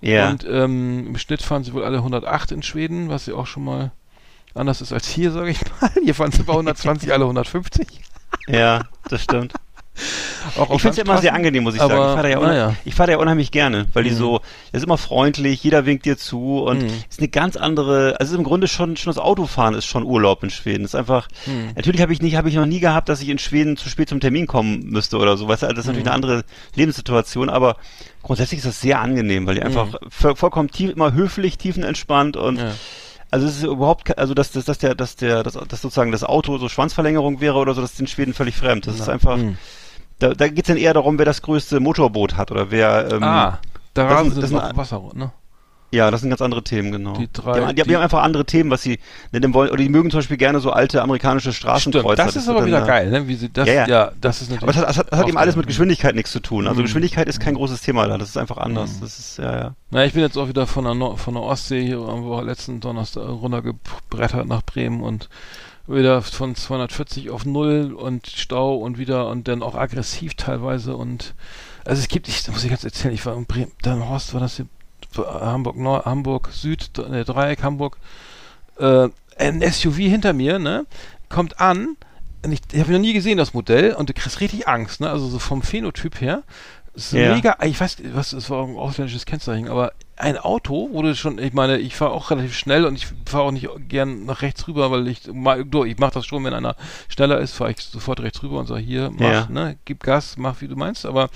Ja. 0.02 0.30
und 0.30 0.45
ähm, 0.48 1.07
im 1.07 1.18
Schnitt 1.18 1.41
fahren 1.41 1.64
sie 1.64 1.73
wohl 1.73 1.84
alle 1.84 1.98
108 1.98 2.52
in 2.52 2.61
Schweden, 2.61 3.10
was 3.10 3.26
ja 3.26 3.34
auch 3.36 3.48
schon 3.48 3.64
mal 3.64 3.91
anders 4.53 4.82
ist 4.82 4.94
als 4.94 5.07
hier, 5.07 5.32
sage 5.32 5.49
ich 5.52 5.60
mal. 5.82 5.90
Hier 6.03 6.14
fahren 6.15 6.32
sie 6.32 6.44
bei 6.44 6.53
120 6.53 7.11
alle 7.11 7.23
150. 7.23 7.88
ja, 8.48 8.84
das 9.10 9.23
stimmt. 9.23 9.53
Ich 10.74 10.82
finde 10.82 10.90
es 10.92 10.98
ja 10.98 11.04
immer 11.04 11.18
sehr 11.18 11.34
angenehm, 11.34 11.64
muss 11.64 11.76
ich 11.76 11.82
Aber, 11.82 11.94
sagen. 11.96 12.06
Ich 12.06 12.12
fahre 12.14 12.24
da 12.24 12.30
ja, 12.30 12.40
naja. 12.40 12.76
ich 12.86 12.96
fahr 12.96 13.08
da 13.08 13.14
ja 13.14 13.18
unheimlich 13.18 13.52
gerne, 13.52 13.88
weil 13.94 14.04
die 14.04 14.12
Mhm. 14.12 14.16
so, 14.16 14.40
das 14.72 14.80
ist 14.82 14.84
immer 14.86 14.98
freundlich, 14.98 15.64
jeder 15.64 15.86
winkt 15.86 16.06
dir 16.06 16.18
zu 16.18 16.60
und 16.60 16.84
Mhm. 16.84 16.88
ist 17.10 17.20
eine 17.20 17.28
ganz 17.30 17.56
andere, 17.58 18.16
also 18.20 18.38
im 18.38 18.44
Grunde 18.44 18.68
schon, 18.68 18.96
schon 18.98 19.12
das 19.12 19.18
Autofahren 19.22 19.74
ist 19.74 19.86
schon 19.86 20.04
Urlaub 20.04 20.44
in 20.44 20.50
Schweden. 20.50 20.86
ist 20.86 20.96
einfach, 20.96 21.28
Hm. 21.46 21.72
natürlich 21.76 22.02
habe 22.02 22.14
ich 22.14 22.22
nicht, 22.22 22.36
habe 22.36 22.48
ich 22.50 22.56
noch 22.56 22.66
nie 22.66 22.80
gehabt, 22.80 23.10
dass 23.10 23.22
ich 23.22 23.30
in 23.30 23.38
Schweden 23.40 23.76
zu 23.78 23.90
spät 23.90 24.10
zum 24.10 24.20
Termin 24.20 24.46
kommen 24.48 24.86
müsste 24.86 25.18
oder 25.18 25.36
so. 25.38 25.48
Weißt 25.48 25.64
du, 25.64 25.68
das 25.68 25.80
ist 25.80 25.86
natürlich 25.88 26.06
Mhm. 26.06 26.12
eine 26.12 26.16
andere 26.16 26.44
Lebenssituation, 26.76 27.50
aber 27.50 27.78
grundsätzlich 28.22 28.60
ist 28.60 28.68
das 28.68 28.82
sehr 28.82 29.00
angenehm, 29.02 29.48
weil 29.48 29.56
die 29.56 29.62
Mhm. 29.62 29.68
einfach 29.68 29.96
voll, 30.10 30.36
vollkommen 30.36 30.70
tief, 30.70 30.92
immer 30.92 31.14
höflich, 31.14 31.58
tiefenentspannt 31.58 32.38
und 32.38 32.58
Ja. 32.60 32.72
also 33.32 33.48
es 33.48 33.58
ist 33.58 33.64
überhaupt, 33.64 34.18
also 34.18 34.34
dass, 34.34 34.52
dass, 34.52 34.66
dass 34.66 34.78
der, 34.78 34.94
dass 34.96 35.16
der, 35.16 35.44
dass, 35.44 35.54
dass 35.54 35.82
sozusagen 35.82 36.12
das 36.12 36.24
Auto 36.24 36.58
so 36.58 36.70
Schwanzverlängerung 36.70 37.42
wäre 37.42 37.58
oder 37.58 37.74
so, 37.74 37.82
das 37.82 37.94
ist 37.94 38.00
in 38.00 38.08
Schweden 38.08 38.34
völlig 38.34 38.56
fremd. 38.56 38.88
Das 38.88 38.96
ist 39.00 39.08
Na, 39.08 39.14
einfach, 39.14 39.38
hm. 39.38 39.58
Da, 40.20 40.34
da 40.34 40.48
geht's 40.48 40.68
dann 40.68 40.78
eher 40.78 40.94
darum, 40.94 41.18
wer 41.18 41.26
das 41.26 41.42
größte 41.42 41.80
Motorboot 41.80 42.38
hat 42.38 42.52
oder 42.52 42.72
wer. 42.72 43.10
Ähm, 43.12 43.24
ah, 43.24 43.60
da 43.94 44.04
das 44.04 44.12
rasen 44.12 44.24
sind- 44.26 44.36
sie 44.36 44.42
das 44.42 44.52
noch 44.52 44.66
sind- 44.66 44.78
Wasser, 44.78 45.02
ne? 45.14 45.32
Ja, 45.92 46.12
das 46.12 46.20
sind 46.20 46.30
ganz 46.30 46.42
andere 46.42 46.62
Themen, 46.62 46.92
genau. 46.92 47.14
Die 47.16 47.30
drei- 47.32 47.54
die, 47.54 47.62
haben, 47.62 47.76
die, 47.76 47.84
die- 47.84 47.96
haben 47.96 48.02
einfach 48.04 48.22
andere 48.24 48.44
Themen, 48.44 48.70
was 48.70 48.82
sie 48.82 49.00
nennen 49.32 49.54
wollen. 49.54 49.70
Oder 49.70 49.82
die 49.82 49.88
mögen 49.88 50.10
zum 50.12 50.18
Beispiel 50.18 50.36
gerne 50.36 50.60
so 50.60 50.72
alte 50.72 51.02
amerikanische 51.02 51.54
Straßenkreuzer. 51.54 52.16
Stimmt, 52.24 52.28
das 52.28 52.36
ist 52.36 52.50
aber 52.50 52.58
wird 52.60 52.68
wieder 52.68 52.80
dann, 52.80 52.88
geil, 52.88 53.12
ne? 53.12 53.28
Wie 53.30 53.36
sie 53.36 53.50
das, 53.50 53.66
Ja, 53.68 53.74
ja, 53.74 53.88
ja. 53.88 54.12
das 54.20 54.42
ist 54.42 54.50
natürlich. 54.52 54.64
Aber 54.64 54.72
es 54.72 54.78
hat, 54.78 54.90
es 54.90 54.98
hat, 54.98 55.08
es 55.14 55.18
hat 55.20 55.28
eben 55.30 55.38
alles 55.38 55.56
mit 55.56 55.68
Geschwindigkeit 55.68 56.16
nichts 56.16 56.32
zu 56.32 56.42
tun. 56.42 56.68
Also 56.68 56.82
Mhm. 56.82 56.86
Geschwindigkeit 56.86 57.30
ist 57.30 57.40
kein 57.40 57.54
großes 57.54 57.82
Thema 57.82 58.08
da. 58.08 58.18
Das 58.18 58.28
ist 58.28 58.36
einfach 58.38 58.58
anders. 58.58 58.96
Mhm. 58.98 59.02
Das 59.02 59.20
ist, 59.20 59.38
ja, 59.38 59.56
ja. 59.58 59.76
Na, 59.92 60.04
ich 60.04 60.12
bin 60.14 60.22
jetzt 60.24 60.38
auch 60.38 60.50
wieder 60.50 60.68
von 60.68 60.84
der, 60.84 60.96
Nor 60.96 61.18
von 61.18 61.36
der 61.36 61.44
Ostsee 61.44 61.86
hier 61.86 62.00
am 62.00 62.46
letzten 62.46 62.82
Donnerstag 62.82 63.24
runtergebrettert 63.30 64.48
nach 64.48 64.64
Bremen 64.64 65.02
und 65.02 65.30
wieder 65.88 66.22
von 66.22 66.56
240 66.56 67.30
auf 67.30 67.45
Null 67.45 67.94
und 67.94 68.28
Stau 68.28 68.76
und 68.76 68.98
wieder 68.98 69.28
und 69.30 69.48
dann 69.48 69.62
auch 69.62 69.76
aggressiv 69.76 70.34
teilweise 70.36 70.95
und 70.95 71.34
also 71.86 72.02
es 72.02 72.07
gibt, 72.07 72.28
ich 72.28 72.48
muss 72.48 72.64
ich 72.64 72.70
ganz 72.72 72.84
erzählen, 72.84 73.14
ich 73.14 73.26
war 73.26 73.36
in 73.38 73.45
Bremen, 73.45 73.72
dann 73.84 74.07
Horst 74.10 74.34
war 74.34 74.41
das 74.41 74.56
hier, 74.56 74.66
Hamburg 75.16 75.78
Nord, 75.78 76.06
Hamburg 76.06 76.49
Süd, 76.52 76.90
ne, 77.10 77.24
Dreieck 77.24 77.62
Hamburg, 77.62 77.98
äh, 78.80 79.10
ein 79.38 79.62
SUV 79.62 79.98
hinter 79.98 80.34
mir, 80.34 80.57
ne, 80.57 80.86
kommt 81.30 81.60
an, 81.60 81.95
und 82.44 82.52
ich, 82.52 82.62
ich 82.72 82.80
habe 82.80 82.91
noch 82.91 82.99
nie 82.99 83.14
gesehen 83.14 83.38
das 83.38 83.53
Modell 83.53 83.94
und 83.94 84.10
du 84.10 84.14
kriegst 84.14 84.40
richtig 84.41 84.68
Angst, 84.68 84.99
ne, 85.02 85.10
also 85.10 85.28
so 85.28 85.38
vom 85.38 85.62
Phänotyp 85.62 86.20
her, 86.22 86.41
ist 86.95 87.12
Ja. 87.14 87.36
mega, 87.36 87.57
ich 87.64 87.80
weiß, 87.80 87.98
was, 88.14 88.34
es 88.34 88.49
war 88.49 88.66
ein 88.66 88.76
ausländisches 88.78 89.26
Kennzeichen, 89.26 89.68
aber 89.68 89.91
ein 90.18 90.38
Auto, 90.38 90.90
wo 90.94 91.02
du 91.02 91.14
schon, 91.16 91.40
ich 91.40 91.54
meine, 91.54 91.78
ich 91.78 91.96
fahre 91.96 92.12
auch 92.12 92.32
relativ 92.32 92.56
schnell 92.58 92.86
und 92.86 92.96
ich 92.96 93.08
fahre 93.26 93.44
auch 93.44 93.52
nicht 93.52 93.68
gern 93.90 94.26
nach 94.26 94.42
rechts 94.42 94.68
rüber, 94.68 94.90
weil 94.92 95.08
ich, 95.08 95.22
ich 95.28 95.98
mache 96.00 96.12
das 96.14 96.26
schon, 96.26 96.44
wenn 96.46 96.54
einer 96.54 96.76
schneller 97.10 97.40
ist, 97.40 97.54
fahre 97.54 97.72
ich 97.72 97.82
sofort 97.82 98.22
rechts 98.22 98.42
rüber 98.42 98.60
und 98.60 98.68
sage, 98.68 98.82
hier, 98.82 99.12
mach, 99.12 99.20
Ja. 99.32 99.48
ne, 99.50 99.78
gib 99.86 100.04
Gas, 100.04 100.36
mach 100.38 100.62
wie 100.62 100.68
du 100.70 100.76
meinst, 100.76 101.06
aber 101.06 101.30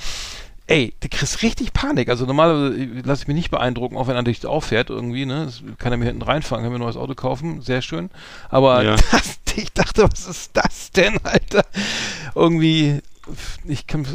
ey, 0.67 0.93
du 0.99 1.09
kriegst 1.09 1.41
richtig 1.41 1.73
Panik. 1.73 2.09
Also 2.09 2.25
normalerweise 2.25 2.75
lasse 3.03 3.23
ich 3.23 3.27
mich 3.27 3.35
nicht 3.35 3.51
beeindrucken, 3.51 3.97
auch 3.97 4.07
wenn 4.07 4.15
er 4.15 4.23
dich 4.23 4.45
auffährt 4.45 4.89
irgendwie, 4.91 5.25
ne? 5.25 5.45
Das 5.45 5.63
kann 5.79 5.91
er 5.91 5.97
mir 5.97 6.05
hinten 6.05 6.21
reinfahren, 6.21 6.63
kann 6.63 6.71
mir 6.71 6.77
ein 6.77 6.81
neues 6.83 6.95
Auto 6.95 7.15
kaufen, 7.15 7.61
sehr 7.61 7.81
schön. 7.81 8.09
Aber 8.49 8.83
Ja. 8.83 8.95
das, 9.11 9.39
ich 9.55 9.73
dachte, 9.73 10.03
was 10.09 10.27
ist 10.27 10.51
das 10.55 10.91
denn, 10.91 11.17
Alter? 11.23 11.65
Irgendwie, 12.35 12.99
ich 13.65 13.87
kann 13.87 14.05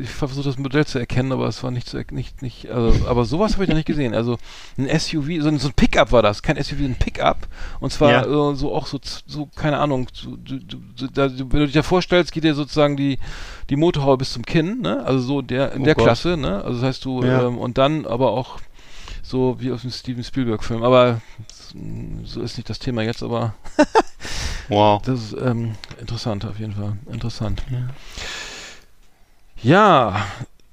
ich 0.00 0.08
versuche 0.10 0.44
das 0.44 0.58
Modell 0.58 0.86
zu 0.86 0.98
erkennen, 0.98 1.32
aber 1.32 1.46
es 1.48 1.62
war 1.62 1.70
nicht 1.70 1.88
zu 1.88 2.02
nicht 2.10 2.42
nicht 2.42 2.68
also, 2.70 3.06
aber 3.06 3.24
sowas 3.24 3.54
habe 3.54 3.64
ich 3.64 3.68
noch 3.70 3.76
nicht 3.76 3.86
gesehen. 3.86 4.14
Also 4.14 4.38
ein 4.78 4.86
SUV, 4.88 5.42
so 5.42 5.48
ein, 5.48 5.58
so 5.58 5.68
ein 5.68 5.74
Pickup 5.74 6.12
war 6.12 6.22
das, 6.22 6.42
kein 6.42 6.56
SUV, 6.62 6.80
ein 6.80 6.96
Pickup 6.96 7.48
und 7.80 7.92
zwar 7.92 8.10
Ja. 8.26 8.50
äh, 8.52 8.54
so 8.56 8.74
auch 8.74 8.86
so 8.86 8.98
so 9.26 9.46
keine 9.56 9.78
Ahnung, 9.78 10.08
so, 10.12 10.36
du, 10.36 10.58
du, 10.58 11.06
da, 11.12 11.30
wenn 11.30 11.48
du 11.60 11.64
dich 11.66 11.74
da 11.74 11.82
vorstellst, 11.82 12.32
geht 12.32 12.44
dir 12.44 12.54
sozusagen 12.54 12.96
die 12.96 13.18
die 13.68 13.76
Motorhaube 13.76 14.18
bis 14.18 14.32
zum 14.32 14.44
Kinn, 14.44 14.80
ne? 14.80 15.04
Also 15.04 15.20
so 15.20 15.42
der 15.42 15.72
in 15.72 15.82
Oh 15.82 15.84
der 15.84 15.94
Gott. 15.94 16.04
Klasse, 16.04 16.36
ne? 16.36 16.62
Also 16.64 16.80
das 16.80 16.88
heißt 16.88 17.04
du 17.04 17.22
Ja. 17.24 17.46
ähm, 17.46 17.58
und 17.58 17.78
dann 17.78 18.06
aber 18.06 18.30
auch 18.32 18.58
so 19.22 19.56
wie 19.60 19.70
aus 19.70 19.82
dem 19.82 19.90
Steven 19.90 20.24
Spielberg 20.24 20.64
Film, 20.64 20.82
aber 20.82 21.20
so 22.24 22.40
ist 22.40 22.56
nicht 22.56 22.68
das 22.68 22.78
Thema 22.80 23.02
jetzt, 23.02 23.22
aber 23.22 23.54
Wow. 24.68 25.02
das 25.02 25.20
ist 25.20 25.36
ähm, 25.40 25.72
interessant 26.00 26.44
auf 26.44 26.58
jeden 26.58 26.74
Fall. 26.74 26.96
Interessant. 27.10 27.62
Ja, 27.70 27.88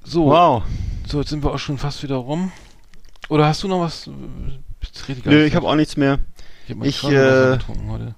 so, 0.04 0.26
Wow. 0.26 0.64
so 1.06 1.20
jetzt 1.20 1.30
sind 1.30 1.44
wir 1.44 1.52
auch 1.54 1.60
schon 1.60 1.78
fast 1.78 2.04
wieder 2.04 2.16
rum. 2.16 2.52
Oder 3.30 3.46
hast 3.48 3.64
du 3.64 3.68
noch 3.68 3.82
was? 3.82 4.10
Nö, 5.26 5.44
ich 5.46 5.56
habe 5.56 5.68
auch 5.68 5.76
nichts 5.76 5.98
mehr. 5.98 6.20
ich 6.66 6.72
hab 6.72 6.78
mein 6.78 6.90
ich, 6.90 7.00
Quasselwasser 7.00 7.54
äh, 7.54 7.58
getrunken 7.58 7.92
heute. 7.92 8.16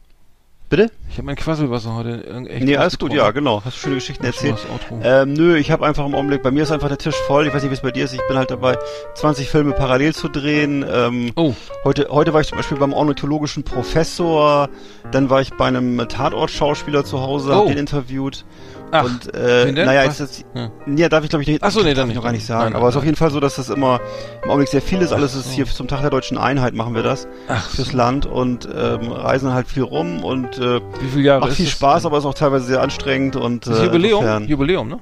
Bitte? 0.70 0.91
Ich 1.10 1.16
habe 1.18 1.24
mein 1.26 1.36
Quasselwasser 1.36 1.96
heute 1.96 2.24
echt 2.48 2.64
nee, 2.64 2.78
alles 2.78 3.00
gut, 3.00 3.12
ja, 3.12 3.32
genau. 3.32 3.64
Hast 3.66 3.78
schöne 3.78 3.96
Geschichten 3.96 4.24
erzählt. 4.24 4.60
Ähm, 5.02 5.34
nö, 5.34 5.58
ich 5.58 5.72
habe 5.72 5.84
einfach 5.84 6.06
im 6.06 6.14
Augenblick, 6.14 6.44
bei 6.44 6.52
mir 6.52 6.62
ist 6.62 6.72
einfach 6.72 6.90
der 6.90 7.00
Tisch 7.00 7.16
voll. 7.26 7.48
Ich 7.48 7.54
weiß 7.56 7.64
nicht, 7.64 7.72
wie 7.72 7.76
es 7.76 7.82
bei 7.82 7.90
dir 7.90 8.06
ist. 8.06 8.14
Ich 8.14 8.22
bin 8.28 8.38
halt 8.38 8.52
dabei, 8.52 8.78
20 9.16 9.50
Filme 9.50 9.72
parallel 9.74 10.14
zu 10.14 10.28
drehen. 10.28 10.86
Ähm, 10.88 11.32
Oh, 11.36 11.56
heute, 11.84 12.10
heute 12.12 12.34
war 12.34 12.41
ich 12.41 12.48
zum 12.50 12.58
Beispiel 12.60 12.78
beim 12.78 12.94
ornithologischen 12.94 13.64
Professor. 13.64 14.70
Dann 15.12 15.32
war 15.32 15.41
ich 15.41 15.52
bei 15.56 15.66
einem 15.66 15.98
Tatort-Schauspieler 16.08 17.04
zu 17.04 17.20
Hause, 17.20 17.56
hab 17.56 17.64
Oh. 17.64 17.68
den 17.68 17.80
interviewt. 17.80 18.46
Ach, 18.91 19.03
und 19.06 19.34
äh, 19.34 19.72
denn? 19.74 19.86
naja, 19.86 20.07
Was? 20.07 20.20
jetzt 20.20 20.32
ist 20.40 20.45
Ja. 20.56 20.70
ja. 20.95 21.10
darf 21.10 21.24
ich 21.24 21.30
glaube 21.30 21.44
ich 21.44 21.49
nicht. 21.49 21.64
Ach 21.64 21.72
so, 21.72 21.82
nee, 21.82 21.94
darf 21.94 22.03
dann 22.03 22.10
ich 22.10 22.16
noch 22.16 22.24
gar 22.24 22.32
nicht 22.32 22.45
sagen. 22.45 22.66
Nein, 22.72 22.76
aber 22.76 22.88
es 22.88 22.95
ist 22.95 22.98
auf 22.99 23.06
jeden 23.06 23.16
Fall 23.18 23.32
so, 23.32 23.40
dass 23.40 23.56
das 23.56 23.70
immer 23.70 23.99
im 24.44 24.49
Augenblick 24.49 24.70
sehr 24.70 24.82
viel 24.82 25.02
ist. 25.02 25.11
Alles 25.14 25.36
ist 25.36 25.52
hier 25.52 25.66
zum 25.66 25.88
Tag 25.88 26.02
der 26.02 26.10
deutschen 26.10 26.38
Einheit 26.38 26.74
machen 26.74 26.95
wir 26.95 27.03
das 27.03 27.28
ach, 27.48 27.70
fürs. 27.70 27.94
Land 27.94 28.26
und 28.26 28.68
ähm, 28.74 29.11
reisen 29.11 29.53
halt 29.53 29.68
viel 29.68 29.84
rum 29.84 30.24
und 30.24 30.57
äh, 30.57 30.80
wie 31.02 31.07
viele 31.11 31.24
Jahre 31.24 31.41
macht 31.41 31.53
viel 31.53 31.66
das 31.66 31.74
Spaß, 31.74 32.03
denn? 32.03 32.10
aber 32.11 32.18
ist 32.20 32.26
auch 32.26 32.34
teilweise 32.34 32.66
sehr 32.66 32.82
anstrengend 32.82 33.36
und 33.36 33.66
Das 33.68 33.76
ist 33.78 33.82
äh, 33.82 33.86
Jubiläum, 33.86 34.22
insofern- 34.22 34.48
Jubiläum, 34.48 34.88
ne? 34.90 34.99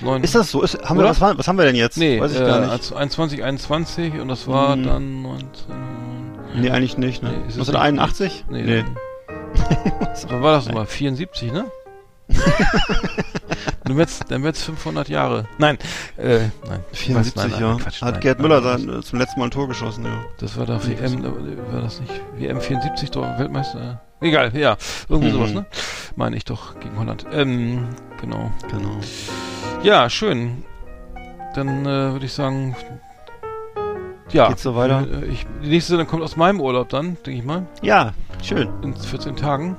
Neun, 0.00 0.22
Ist 0.22 0.34
das 0.34 0.50
so? 0.50 0.62
Ist, 0.62 0.78
haben 0.88 0.96
wir, 0.98 1.04
was, 1.06 1.20
was 1.20 1.48
haben 1.48 1.58
wir 1.58 1.64
denn 1.64 1.74
jetzt? 1.74 1.96
Nee, 1.96 2.20
Weiß 2.20 2.32
ich 2.32 2.40
äh, 2.40 2.44
gar 2.44 2.60
nicht. 2.60 2.70
als 2.70 2.92
21, 2.92 3.42
21 3.42 4.20
und 4.20 4.28
das 4.28 4.46
war 4.46 4.74
Hm. 4.74 4.84
dann 4.84 5.22
19... 5.22 5.50
Nee, 6.56 6.70
eigentlich 6.70 6.96
nicht, 6.98 7.22
ne? 7.22 7.30
Nee, 7.30 7.48
ist 7.48 7.56
es 7.58 7.68
1981? 7.68 8.44
Nee. 8.48 8.62
nee. 8.62 8.84
Wann 10.28 10.42
war 10.42 10.52
das 10.52 10.66
nochmal? 10.66 10.86
74, 10.86 11.52
ne? 11.52 11.64
Dann 13.84 13.96
wird's, 13.96 14.20
dann 14.28 14.42
wird's 14.42 14.62
500 14.64 15.08
Jahre. 15.08 15.46
Nein, 15.58 15.78
äh, 16.16 16.40
nein. 16.68 16.80
74, 16.92 17.34
Nein, 17.36 17.50
nein, 17.50 17.60
ja. 17.60 17.76
Quatsch, 17.76 18.02
Hat 18.02 18.20
Gerd 18.20 18.40
Müller 18.40 18.62
sein, 18.62 18.88
äh, 18.88 19.00
zum 19.02 19.18
letzten 19.18 19.40
Mal 19.40 19.46
ein 19.46 19.50
Tor 19.50 19.68
geschossen, 19.68 20.04
ja. 20.04 20.24
Das 20.38 20.56
war 20.58 20.66
doch 20.66 20.82
Nee, 20.84 20.98
WM, 20.98 21.22
war 21.72 21.80
das 21.80 22.00
nicht? 22.00 22.12
WM 22.36 22.60
74 22.60 23.10
doch 23.10 23.22
Weltmeister? 23.38 24.00
Egal, 24.20 24.56
ja. 24.56 24.76
Irgendwie 25.08 25.28
Mhm. 25.30 25.34
sowas, 25.34 25.52
ne? 25.52 25.66
Meine 26.16 26.36
ich 26.36 26.44
doch 26.44 26.78
gegen 26.80 26.98
Holland. 26.98 27.24
Ähm, 27.32 27.88
genau. 28.20 28.50
Genau. 28.70 28.96
Ja, 29.82 30.10
schön. 30.10 30.64
Dann 31.54 31.86
äh, 31.86 32.12
würde 32.12 32.26
ich 32.26 32.32
sagen, 32.32 32.74
ja. 34.32 34.48
Geht's 34.48 34.62
so 34.64 34.74
weiter? 34.76 35.06
äh, 35.22 35.24
Ich, 35.26 35.46
die 35.62 35.68
nächste 35.68 35.92
Sendung 35.92 36.08
kommt 36.08 36.22
aus 36.22 36.36
meinem 36.36 36.60
Urlaub 36.60 36.88
dann, 36.90 37.16
denke 37.24 37.38
ich 37.40 37.44
mal. 37.44 37.66
Ja, 37.80 38.12
schön. 38.42 38.68
In 38.82 38.94
14 38.94 39.36
Tagen. 39.36 39.76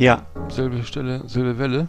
Ja, 0.00 0.22
Selbe 0.48 0.82
Stelle, 0.84 1.22
selbe 1.28 1.58
Welle. 1.58 1.88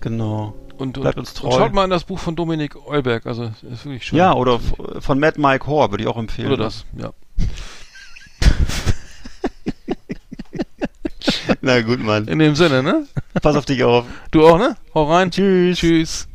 genau. 0.00 0.54
Und, 0.76 0.96
und, 0.98 1.02
Bleibt 1.02 1.18
uns 1.18 1.32
treu. 1.34 1.48
und 1.48 1.54
schaut 1.54 1.72
mal 1.72 1.84
in 1.84 1.90
das 1.90 2.04
Buch 2.04 2.18
von 2.18 2.36
Dominik 2.36 2.76
Eulberg, 2.86 3.24
also 3.26 3.44
ist 3.68 3.84
wirklich 3.86 4.04
schön. 4.04 4.18
Ja, 4.18 4.34
oder 4.34 4.60
von 5.00 5.18
Matt 5.18 5.38
Mike 5.38 5.66
Hoare 5.66 5.90
würde 5.90 6.04
ich 6.04 6.08
auch 6.08 6.18
empfehlen. 6.18 6.52
Oder 6.52 6.64
das, 6.64 6.84
ja. 6.96 7.10
Na 11.62 11.80
gut, 11.80 12.00
Mann. 12.00 12.28
In 12.28 12.38
dem 12.38 12.54
Sinne, 12.54 12.82
ne? 12.82 13.06
Pass 13.42 13.56
auf 13.56 13.64
dich 13.64 13.82
auf. 13.82 14.04
Du 14.30 14.46
auch, 14.46 14.58
ne? 14.58 14.76
Hau 14.94 15.10
rein. 15.10 15.30
Tschüss. 15.30 15.78
Tschüss. 15.78 16.27